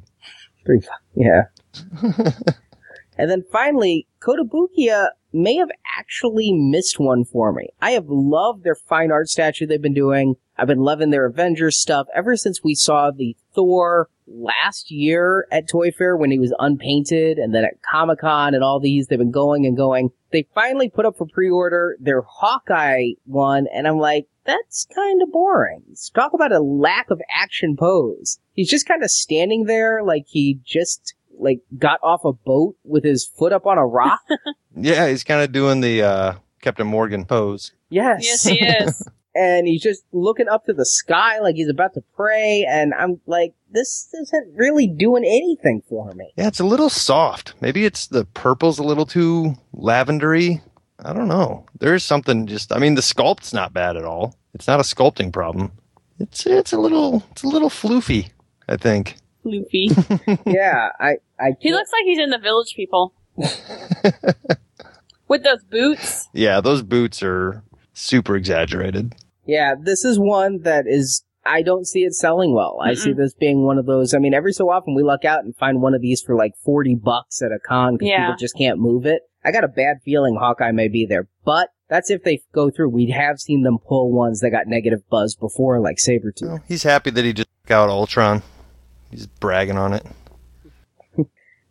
Three. 0.65 0.81
Yeah. 1.15 1.43
and 3.17 3.29
then 3.29 3.43
finally, 3.51 4.07
Kotobukiya 4.19 5.09
may 5.33 5.55
have 5.55 5.69
actually 5.97 6.51
missed 6.51 6.99
one 6.99 7.23
for 7.25 7.51
me. 7.51 7.69
I 7.81 7.91
have 7.91 8.07
loved 8.07 8.63
their 8.63 8.75
fine 8.75 9.11
art 9.11 9.29
statue 9.29 9.67
they've 9.67 9.81
been 9.81 9.93
doing. 9.93 10.35
I've 10.57 10.67
been 10.67 10.79
loving 10.79 11.11
their 11.11 11.25
Avengers 11.25 11.77
stuff 11.77 12.07
ever 12.15 12.35
since 12.35 12.63
we 12.63 12.73
saw 12.73 13.11
the 13.11 13.35
Thor 13.57 14.07
last 14.27 14.91
year 14.91 15.47
at 15.51 15.67
Toy 15.67 15.89
Fair 15.89 16.15
when 16.15 16.29
he 16.29 16.37
was 16.37 16.53
unpainted 16.59 17.39
and 17.39 17.55
then 17.55 17.63
at 17.65 17.81
Comic 17.81 18.19
Con 18.19 18.53
and 18.53 18.63
all 18.63 18.79
these. 18.79 19.07
They've 19.07 19.17
been 19.17 19.31
going 19.31 19.65
and 19.65 19.75
going. 19.75 20.11
They 20.31 20.47
finally 20.53 20.89
put 20.89 21.05
up 21.05 21.17
for 21.17 21.25
pre-order 21.25 21.97
their 21.99 22.21
Hawkeye 22.21 23.13
one 23.25 23.65
and 23.73 23.87
I'm 23.87 23.97
like, 23.97 24.27
that's 24.45 24.85
kind 24.93 25.21
of 25.23 25.31
boring. 25.31 25.81
Talk 26.13 26.33
about 26.33 26.51
a 26.51 26.59
lack 26.59 27.09
of 27.09 27.19
action 27.33 27.75
pose. 27.75 28.37
He's 28.53 28.69
just 28.69 28.87
kind 28.87 29.03
of 29.03 29.09
standing 29.09 29.65
there 29.65 30.03
like 30.03 30.25
he 30.27 30.59
just 30.63 31.15
like 31.39 31.61
got 31.77 31.99
off 32.03 32.23
a 32.25 32.33
boat 32.33 32.75
with 32.83 33.03
his 33.03 33.25
foot 33.25 33.53
up 33.53 33.65
on 33.65 33.77
a 33.77 33.85
rock. 33.85 34.21
Yeah, 34.79 35.07
he's 35.07 35.23
kind 35.23 35.41
of 35.41 35.51
doing 35.51 35.81
the 35.81 36.03
uh, 36.03 36.33
Captain 36.61 36.85
Morgan 36.85 37.25
pose. 37.25 37.71
yes. 37.89 38.23
Yes, 38.23 38.43
he 38.43 38.59
is. 38.63 39.09
and 39.37 39.67
he's 39.67 39.81
just 39.83 40.03
looking 40.11 40.47
up 40.47 40.65
to 40.65 40.73
the 40.73 40.85
sky 40.85 41.39
like 41.39 41.55
he's 41.55 41.69
about 41.69 41.93
to 41.93 42.01
pray 42.15 42.65
and 42.69 42.93
I'm 42.93 43.19
like 43.27 43.53
this 43.71 44.09
isn't 44.21 44.55
really 44.55 44.87
doing 44.87 45.23
anything 45.25 45.81
for 45.89 46.11
me. 46.13 46.31
Yeah, 46.37 46.47
it's 46.47 46.59
a 46.61 46.65
little 46.65 46.89
soft. 46.89 47.53
Maybe 47.61 47.85
it's 47.85 48.07
the 48.07 48.25
purple's 48.25 48.79
a 48.79 48.83
little 48.83 49.05
too 49.05 49.55
lavendery. 49.75 50.61
I 51.03 51.13
don't 51.13 51.27
know. 51.27 51.65
There's 51.79 52.03
something 52.03 52.47
just. 52.47 52.71
I 52.73 52.79
mean, 52.79 52.95
the 52.95 53.01
sculpt's 53.03 53.53
not 53.53 53.71
bad 53.73 53.97
at 53.97 54.05
all. 54.05 54.35
It's 54.55 54.65
not 54.67 54.79
a 54.79 54.83
sculpting 54.83 55.31
problem. 55.31 55.71
It's 56.19 56.45
it's 56.47 56.73
a 56.73 56.77
little 56.79 57.23
it's 57.31 57.43
a 57.43 57.47
little 57.47 57.69
floofy. 57.69 58.31
I 58.67 58.77
think. 58.77 59.17
floofy 59.45 59.91
yeah, 60.45 60.89
I 60.99 61.17
I 61.39 61.49
He 61.59 61.69
can't- 61.69 61.75
looks 61.75 61.91
like 61.93 62.03
he's 62.05 62.19
in 62.19 62.31
the 62.31 62.39
Village 62.39 62.73
People. 62.75 63.13
With 65.27 65.43
those 65.43 65.63
boots. 65.63 66.29
Yeah, 66.33 66.61
those 66.61 66.81
boots 66.81 67.21
are 67.21 67.61
super 67.93 68.35
exaggerated. 68.35 69.13
Yeah, 69.47 69.73
this 69.79 70.03
is 70.05 70.19
one 70.19 70.61
that 70.63 70.85
is. 70.87 71.23
I 71.45 71.61
don't 71.61 71.87
see 71.87 72.01
it 72.01 72.13
selling 72.13 72.53
well. 72.53 72.77
I 72.83 72.93
see 72.93 73.13
this 73.13 73.33
being 73.33 73.63
one 73.63 73.77
of 73.77 73.85
those. 73.85 74.13
I 74.13 74.17
mean, 74.17 74.33
every 74.33 74.51
so 74.51 74.69
often 74.69 74.95
we 74.95 75.01
luck 75.03 75.23
out 75.23 75.45
and 75.45 75.55
find 75.55 75.81
one 75.81 75.93
of 75.93 76.01
these 76.01 76.21
for 76.21 76.35
like 76.35 76.51
40 76.65 76.95
bucks 76.95 77.41
at 77.41 77.53
a 77.53 77.59
con 77.65 77.93
because 77.95 78.09
Yeah. 78.09 78.25
people 78.25 78.35
just 78.37 78.57
can't 78.57 78.79
move 78.79 79.05
it. 79.05 79.21
I 79.45 79.51
got 79.53 79.63
a 79.63 79.69
bad 79.69 80.01
feeling 80.03 80.35
Hawkeye 80.35 80.73
may 80.73 80.89
be 80.89 81.05
there, 81.05 81.29
but 81.45 81.69
that's 81.87 82.11
if 82.11 82.23
they 82.23 82.41
go 82.53 82.69
through. 82.69 82.89
We 82.89 83.11
have 83.11 83.39
seen 83.39 83.63
them 83.63 83.77
pull 83.77 84.11
ones 84.11 84.41
that 84.41 84.49
got 84.49 84.67
negative 84.67 85.07
buzz 85.09 85.35
before, 85.35 85.79
like 85.79 85.99
Sabretooth. 85.99 86.41
Well, 86.41 86.59
he's 86.67 86.83
happy 86.83 87.11
that 87.11 87.23
he 87.23 87.31
just 87.31 87.47
took 87.63 87.71
out 87.71 87.87
Ultron. 87.89 88.43
He's 89.09 89.25
bragging 89.27 89.77
on 89.77 89.93
it. 89.93 90.05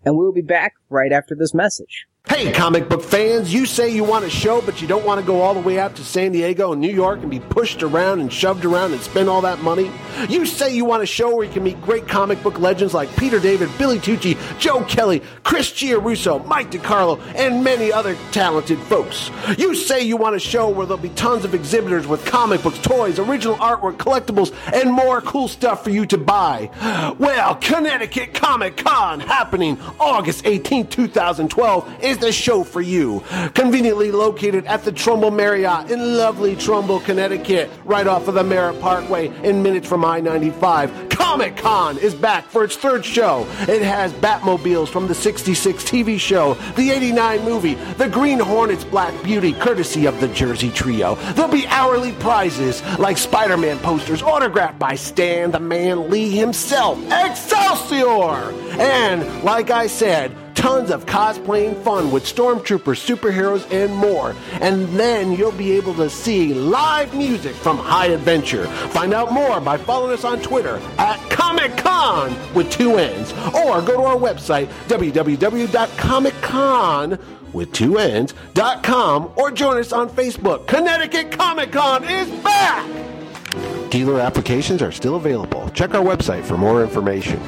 And 0.05 0.17
we 0.17 0.25
will 0.25 0.33
be 0.33 0.41
back 0.41 0.75
right 0.89 1.11
after 1.13 1.35
this 1.35 1.53
message. 1.53 2.07
Hey, 2.29 2.51
comic 2.51 2.89
book 2.89 3.05
fans, 3.05 3.55
you 3.55 3.67
say 3.67 3.89
you 3.89 4.03
want 4.03 4.25
a 4.25 4.29
show, 4.29 4.61
but 4.61 4.83
you 4.83 4.89
don't 4.89 5.07
want 5.07 5.21
to 5.21 5.27
go 5.27 5.43
all 5.43 5.55
the 5.55 5.61
way 5.61 5.79
out 5.79 5.95
to 5.95 6.05
San 6.05 6.33
Diego 6.33 6.73
and 6.73 6.81
New 6.81 6.93
York 6.93 7.21
and 7.21 7.31
be 7.31 7.39
pushed 7.39 7.85
around 7.85 8.19
and 8.19 8.33
shoved 8.33 8.65
around 8.65 8.93
and 8.93 9.01
spend 9.01 9.29
all 9.29 9.43
that 9.43 9.61
money? 9.61 9.93
You 10.29 10.45
say 10.45 10.75
you 10.75 10.85
want 10.85 11.05
a 11.05 11.07
show 11.07 11.37
where 11.37 11.47
you 11.47 11.53
can 11.53 11.63
meet 11.63 11.81
great 11.81 12.09
comic 12.09 12.43
book 12.43 12.59
legends 12.59 12.93
like 12.93 13.15
Peter 13.17 13.39
David, 13.39 13.71
Billy 13.79 14.01
Tucci, 14.01 14.37
Joe 14.59 14.83
Kelly, 14.87 15.23
Chris 15.45 15.71
Giarrusso, 15.71 16.45
Mike 16.47 16.73
DeCarlo, 16.73 17.21
and 17.37 17.63
many 17.63 17.93
other 17.93 18.17
talented 18.33 18.81
folks. 18.81 19.31
You 19.57 19.77
say 19.77 20.03
you 20.03 20.17
want 20.17 20.35
a 20.35 20.41
show 20.41 20.69
where 20.69 20.85
there'll 20.85 21.01
be 21.01 21.11
tons 21.11 21.45
of 21.45 21.55
exhibitors 21.55 22.09
with 22.09 22.25
comic 22.25 22.61
books, 22.61 22.81
toys, 22.81 23.21
original 23.21 23.55
artwork, 23.59 23.99
collectibles, 23.99 24.53
and 24.73 24.93
more 24.93 25.21
cool 25.21 25.47
stuff 25.47 25.85
for 25.85 25.91
you 25.91 26.05
to 26.07 26.19
buy. 26.19 26.71
Well, 27.21 27.55
Connecticut 27.55 28.35
Comic 28.35 28.79
Con 28.79 29.21
happening 29.21 29.79
August 30.01 30.45
18, 30.45 30.89
2012 30.89 32.03
is 32.03 32.16
the 32.19 32.33
show 32.33 32.65
for 32.65 32.81
you. 32.81 33.23
Conveniently 33.55 34.11
located 34.11 34.65
at 34.67 34.85
the 34.85 34.93
Trumbull 34.93 35.31
Marriott 35.31 35.91
in 35.91 36.17
lovely 36.17 36.57
Trumbull, 36.57 37.01
Connecticut, 37.01 37.71
right 37.85 38.07
off 38.07 38.29
of 38.29 38.35
the 38.35 38.45
Merritt 38.45 38.81
Parkway 38.81 39.29
in 39.43 39.63
minutes 39.63 39.89
from 39.89 40.05
I 40.05 40.21
95. 40.21 41.09
Comic 41.11 41.57
Con 41.57 41.99
is 41.99 42.15
back 42.15 42.45
for 42.47 42.63
its 42.63 42.77
third 42.77 43.05
show. 43.05 43.47
It 43.63 43.83
has 43.83 44.13
Batmobiles 44.15 44.89
from 44.89 45.09
the 45.09 45.15
66 45.15 45.83
TV 45.85 46.21
show, 46.21 46.55
the 46.77 46.91
89 46.91 47.45
movie, 47.45 47.75
the 47.75 48.09
Green 48.09 48.39
Hornet's 48.39 48.85
Black 48.85 49.21
Beauty, 49.25 49.53
courtesy 49.53 50.07
of 50.07 50.21
the 50.21 50.29
Jersey 50.29 50.71
Trio. 50.71 51.15
There'll 51.33 51.51
be 51.51 51.67
hourly 51.67 52.13
prizes 52.13 52.83
like 52.99 53.19
Spider 53.19 53.57
Man 53.57 53.79
posters 53.79 54.23
autographed 54.23 54.79
by 54.79 54.95
Stan 54.95 55.51
the 55.51 55.61
Man 55.61 56.11
Lee 56.11 56.31
himself. 56.31 56.99
Excelsior! 57.11 58.53
And, 58.79 59.43
like 59.43 59.71
I 59.71 59.87
said, 59.87 60.37
tons 60.67 60.91
of 60.91 61.07
cosplaying 61.07 61.81
fun 61.85 62.11
with 62.11 62.25
stormtroopers, 62.25 62.99
superheroes, 62.99 63.65
and 63.71 63.95
more. 63.95 64.35
And 64.61 64.89
then 64.99 65.31
you'll 65.31 65.53
be 65.53 65.71
able 65.73 65.95
to 65.95 66.11
see 66.11 66.53
live 66.55 67.15
music 67.15 67.55
from 67.55 67.79
High 67.79 68.09
Adventure. 68.09 68.67
Find 68.89 69.15
out 69.15 69.31
more 69.31 69.61
by 69.61 69.77
following 69.77 70.15
us 70.15 70.25
on 70.25 70.43
Twitter 70.43 70.81
at 70.99 71.21
Comic 71.31 71.77
Con 71.77 72.35
with 72.53 72.69
two 72.69 72.97
N's, 72.97 73.31
or 73.55 73.81
go 73.81 73.97
to 73.97 74.03
our 74.03 74.17
website 74.17 74.67
www.comiccon 74.89 77.21
with 77.53 77.73
two 77.73 77.99
N's 77.99 78.35
dot 78.53 78.83
com, 78.83 79.31
or 79.37 79.53
join 79.53 79.79
us 79.79 79.93
on 79.93 80.11
Facebook. 80.11 80.67
Connecticut 80.67 81.31
Comic 81.31 81.71
Con 81.71 82.03
is 82.03 82.29
back. 82.43 82.85
Dealer 83.89 84.19
applications 84.19 84.83
are 84.83 84.91
still 84.91 85.15
available. 85.15 85.69
Check 85.69 85.95
our 85.95 86.05
website 86.05 86.43
for 86.43 86.59
more 86.59 86.83
information. 86.83 87.41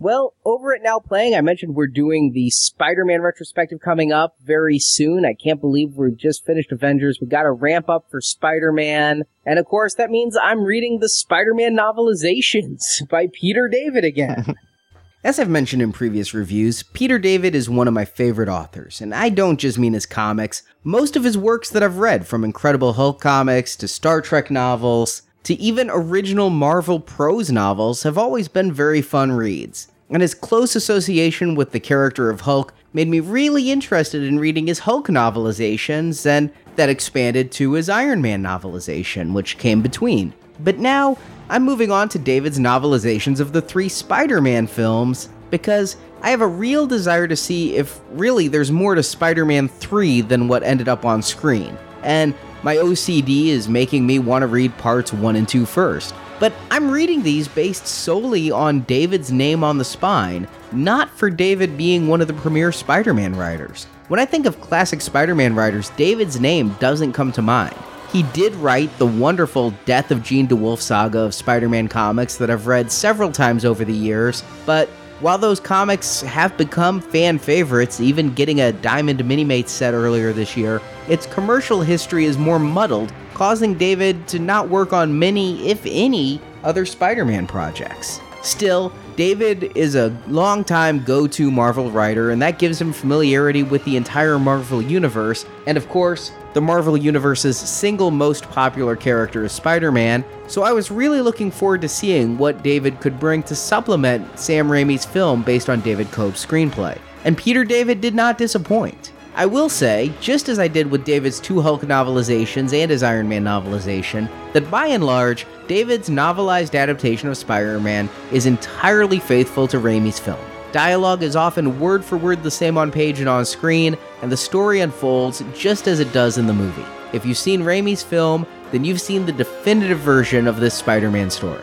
Well, 0.00 0.32
over 0.46 0.74
at 0.74 0.82
Now 0.82 0.98
Playing, 0.98 1.34
I 1.34 1.42
mentioned 1.42 1.74
we're 1.74 1.86
doing 1.86 2.32
the 2.32 2.48
Spider-Man 2.48 3.20
retrospective 3.20 3.80
coming 3.80 4.12
up 4.12 4.34
very 4.42 4.78
soon. 4.78 5.26
I 5.26 5.34
can't 5.34 5.60
believe 5.60 5.92
we've 5.94 6.16
just 6.16 6.46
finished 6.46 6.72
Avengers. 6.72 7.18
We 7.20 7.26
got 7.26 7.42
to 7.42 7.52
ramp 7.52 7.90
up 7.90 8.06
for 8.10 8.22
Spider-Man. 8.22 9.24
And 9.44 9.58
of 9.58 9.66
course, 9.66 9.96
that 9.96 10.08
means 10.08 10.38
I'm 10.42 10.64
reading 10.64 11.00
the 11.00 11.08
Spider-Man 11.10 11.76
novelizations 11.76 13.06
by 13.10 13.28
Peter 13.30 13.68
David 13.68 14.04
again. 14.04 14.54
As 15.22 15.38
I've 15.38 15.50
mentioned 15.50 15.82
in 15.82 15.92
previous 15.92 16.32
reviews, 16.32 16.82
Peter 16.82 17.18
David 17.18 17.54
is 17.54 17.68
one 17.68 17.86
of 17.86 17.92
my 17.92 18.06
favorite 18.06 18.48
authors, 18.48 19.02
and 19.02 19.14
I 19.14 19.28
don't 19.28 19.60
just 19.60 19.78
mean 19.78 19.92
his 19.92 20.06
comics. 20.06 20.62
Most 20.82 21.14
of 21.14 21.24
his 21.24 21.36
works 21.36 21.68
that 21.68 21.82
I've 21.82 21.98
read, 21.98 22.26
from 22.26 22.42
Incredible 22.42 22.94
Hulk 22.94 23.20
comics 23.20 23.76
to 23.76 23.86
Star 23.86 24.22
Trek 24.22 24.50
novels, 24.50 25.20
to 25.44 25.54
even 25.54 25.90
original 25.90 26.50
Marvel 26.50 27.00
prose 27.00 27.50
novels, 27.50 28.02
have 28.02 28.18
always 28.18 28.48
been 28.48 28.72
very 28.72 29.02
fun 29.02 29.32
reads. 29.32 29.88
And 30.08 30.22
his 30.22 30.34
close 30.34 30.74
association 30.74 31.54
with 31.54 31.70
the 31.70 31.80
character 31.80 32.30
of 32.30 32.42
Hulk 32.42 32.74
made 32.92 33.08
me 33.08 33.20
really 33.20 33.70
interested 33.70 34.24
in 34.24 34.40
reading 34.40 34.66
his 34.66 34.80
Hulk 34.80 35.08
novelizations, 35.08 36.26
and 36.26 36.50
that 36.76 36.88
expanded 36.88 37.52
to 37.52 37.72
his 37.72 37.88
Iron 37.88 38.20
Man 38.20 38.42
novelization, 38.42 39.32
which 39.32 39.58
came 39.58 39.82
between. 39.82 40.34
But 40.58 40.78
now, 40.78 41.16
I'm 41.48 41.64
moving 41.64 41.90
on 41.90 42.08
to 42.10 42.18
David's 42.18 42.58
novelizations 42.58 43.40
of 43.40 43.52
the 43.52 43.62
three 43.62 43.88
Spider 43.88 44.40
Man 44.40 44.66
films 44.66 45.28
because 45.50 45.96
I 46.22 46.30
have 46.30 46.42
a 46.42 46.46
real 46.46 46.86
desire 46.86 47.26
to 47.26 47.36
see 47.36 47.76
if 47.76 48.00
really 48.10 48.48
there's 48.48 48.70
more 48.70 48.94
to 48.94 49.02
Spider 49.02 49.44
Man 49.44 49.68
3 49.68 50.20
than 50.22 50.48
what 50.48 50.62
ended 50.62 50.88
up 50.88 51.04
on 51.04 51.22
screen. 51.22 51.76
And 52.02 52.34
my 52.62 52.76
OCD 52.76 53.46
is 53.46 53.68
making 53.68 54.06
me 54.06 54.18
want 54.18 54.42
to 54.42 54.46
read 54.46 54.76
parts 54.78 55.12
1 55.12 55.36
and 55.36 55.48
2 55.48 55.66
first. 55.66 56.14
But 56.38 56.52
I'm 56.70 56.90
reading 56.90 57.22
these 57.22 57.48
based 57.48 57.86
solely 57.86 58.50
on 58.50 58.80
David's 58.80 59.30
name 59.30 59.62
on 59.62 59.78
the 59.78 59.84
spine, 59.84 60.48
not 60.72 61.10
for 61.10 61.30
David 61.30 61.76
being 61.76 62.08
one 62.08 62.20
of 62.20 62.28
the 62.28 62.34
premier 62.34 62.72
Spider 62.72 63.12
Man 63.12 63.36
writers. 63.36 63.84
When 64.08 64.18
I 64.20 64.24
think 64.24 64.46
of 64.46 64.60
classic 64.60 65.00
Spider 65.00 65.34
Man 65.34 65.54
writers, 65.54 65.90
David's 65.90 66.40
name 66.40 66.74
doesn't 66.80 67.12
come 67.12 67.30
to 67.32 67.42
mind. 67.42 67.76
He 68.12 68.24
did 68.24 68.54
write 68.56 68.96
the 68.98 69.06
wonderful 69.06 69.72
Death 69.84 70.10
of 70.10 70.22
Jean 70.22 70.48
DeWolff 70.48 70.80
saga 70.80 71.20
of 71.20 71.34
Spider 71.34 71.68
Man 71.68 71.86
comics 71.88 72.36
that 72.36 72.50
I've 72.50 72.66
read 72.66 72.90
several 72.90 73.30
times 73.30 73.64
over 73.64 73.84
the 73.84 73.92
years, 73.92 74.42
but 74.66 74.88
while 75.20 75.36
those 75.36 75.60
comics 75.60 76.22
have 76.22 76.56
become 76.56 77.00
fan 77.00 77.38
favorites, 77.38 78.00
even 78.00 78.32
getting 78.32 78.60
a 78.62 78.72
Diamond 78.72 79.20
Minimates 79.20 79.68
set 79.68 79.92
earlier 79.92 80.32
this 80.32 80.56
year, 80.56 80.80
its 81.08 81.26
commercial 81.26 81.82
history 81.82 82.24
is 82.24 82.38
more 82.38 82.58
muddled, 82.58 83.12
causing 83.34 83.74
David 83.74 84.26
to 84.28 84.38
not 84.38 84.70
work 84.70 84.94
on 84.94 85.18
many, 85.18 85.68
if 85.68 85.84
any, 85.84 86.40
other 86.64 86.86
Spider 86.86 87.24
Man 87.24 87.46
projects. 87.46 88.20
Still, 88.42 88.92
David 89.16 89.72
is 89.76 89.94
a 89.94 90.16
longtime 90.26 91.04
go 91.04 91.26
to 91.26 91.50
Marvel 91.50 91.90
writer, 91.90 92.30
and 92.30 92.40
that 92.40 92.58
gives 92.58 92.80
him 92.80 92.92
familiarity 92.92 93.62
with 93.62 93.84
the 93.84 93.96
entire 93.96 94.38
Marvel 94.38 94.80
Universe, 94.80 95.44
and 95.66 95.76
of 95.76 95.88
course, 95.90 96.32
the 96.54 96.60
Marvel 96.60 96.96
Universe's 96.96 97.58
single 97.58 98.10
most 98.10 98.44
popular 98.50 98.96
character 98.96 99.44
is 99.44 99.52
Spider 99.52 99.92
Man, 99.92 100.24
so 100.48 100.62
I 100.62 100.72
was 100.72 100.90
really 100.90 101.20
looking 101.20 101.50
forward 101.50 101.82
to 101.82 101.88
seeing 101.88 102.38
what 102.38 102.62
David 102.62 103.00
could 103.00 103.20
bring 103.20 103.42
to 103.44 103.54
supplement 103.54 104.38
Sam 104.38 104.68
Raimi's 104.68 105.04
film 105.04 105.42
based 105.42 105.68
on 105.68 105.80
David 105.80 106.08
Koepp's 106.08 106.44
screenplay. 106.44 106.98
And 107.24 107.36
Peter 107.36 107.64
David 107.64 108.00
did 108.00 108.14
not 108.14 108.38
disappoint. 108.38 109.12
I 109.34 109.46
will 109.46 109.68
say, 109.68 110.12
just 110.20 110.48
as 110.48 110.58
I 110.58 110.68
did 110.68 110.90
with 110.90 111.04
David's 111.04 111.38
two 111.40 111.60
Hulk 111.60 111.82
novelizations 111.82 112.72
and 112.72 112.90
his 112.90 113.02
Iron 113.02 113.28
Man 113.28 113.44
novelization, 113.44 114.28
that 114.52 114.70
by 114.70 114.86
and 114.86 115.04
large, 115.04 115.46
David's 115.68 116.08
novelized 116.08 116.78
adaptation 116.78 117.28
of 117.28 117.36
Spider 117.36 117.78
Man 117.78 118.08
is 118.32 118.46
entirely 118.46 119.20
faithful 119.20 119.68
to 119.68 119.78
Raimi's 119.78 120.18
film. 120.18 120.40
Dialogue 120.72 121.22
is 121.22 121.36
often 121.36 121.80
word 121.80 122.04
for 122.04 122.16
word 122.16 122.42
the 122.42 122.50
same 122.50 122.76
on 122.76 122.90
page 122.90 123.20
and 123.20 123.28
on 123.28 123.44
screen, 123.44 123.96
and 124.22 124.30
the 124.30 124.36
story 124.36 124.80
unfolds 124.80 125.42
just 125.54 125.86
as 125.86 126.00
it 126.00 126.12
does 126.12 126.36
in 126.36 126.46
the 126.46 126.52
movie. 126.52 126.84
If 127.12 127.24
you've 127.24 127.38
seen 127.38 127.62
Raimi's 127.62 128.02
film, 128.02 128.46
then 128.72 128.84
you've 128.84 129.00
seen 129.00 129.26
the 129.26 129.32
definitive 129.32 129.98
version 129.98 130.46
of 130.46 130.60
this 130.60 130.74
Spider 130.74 131.10
Man 131.10 131.30
story. 131.30 131.62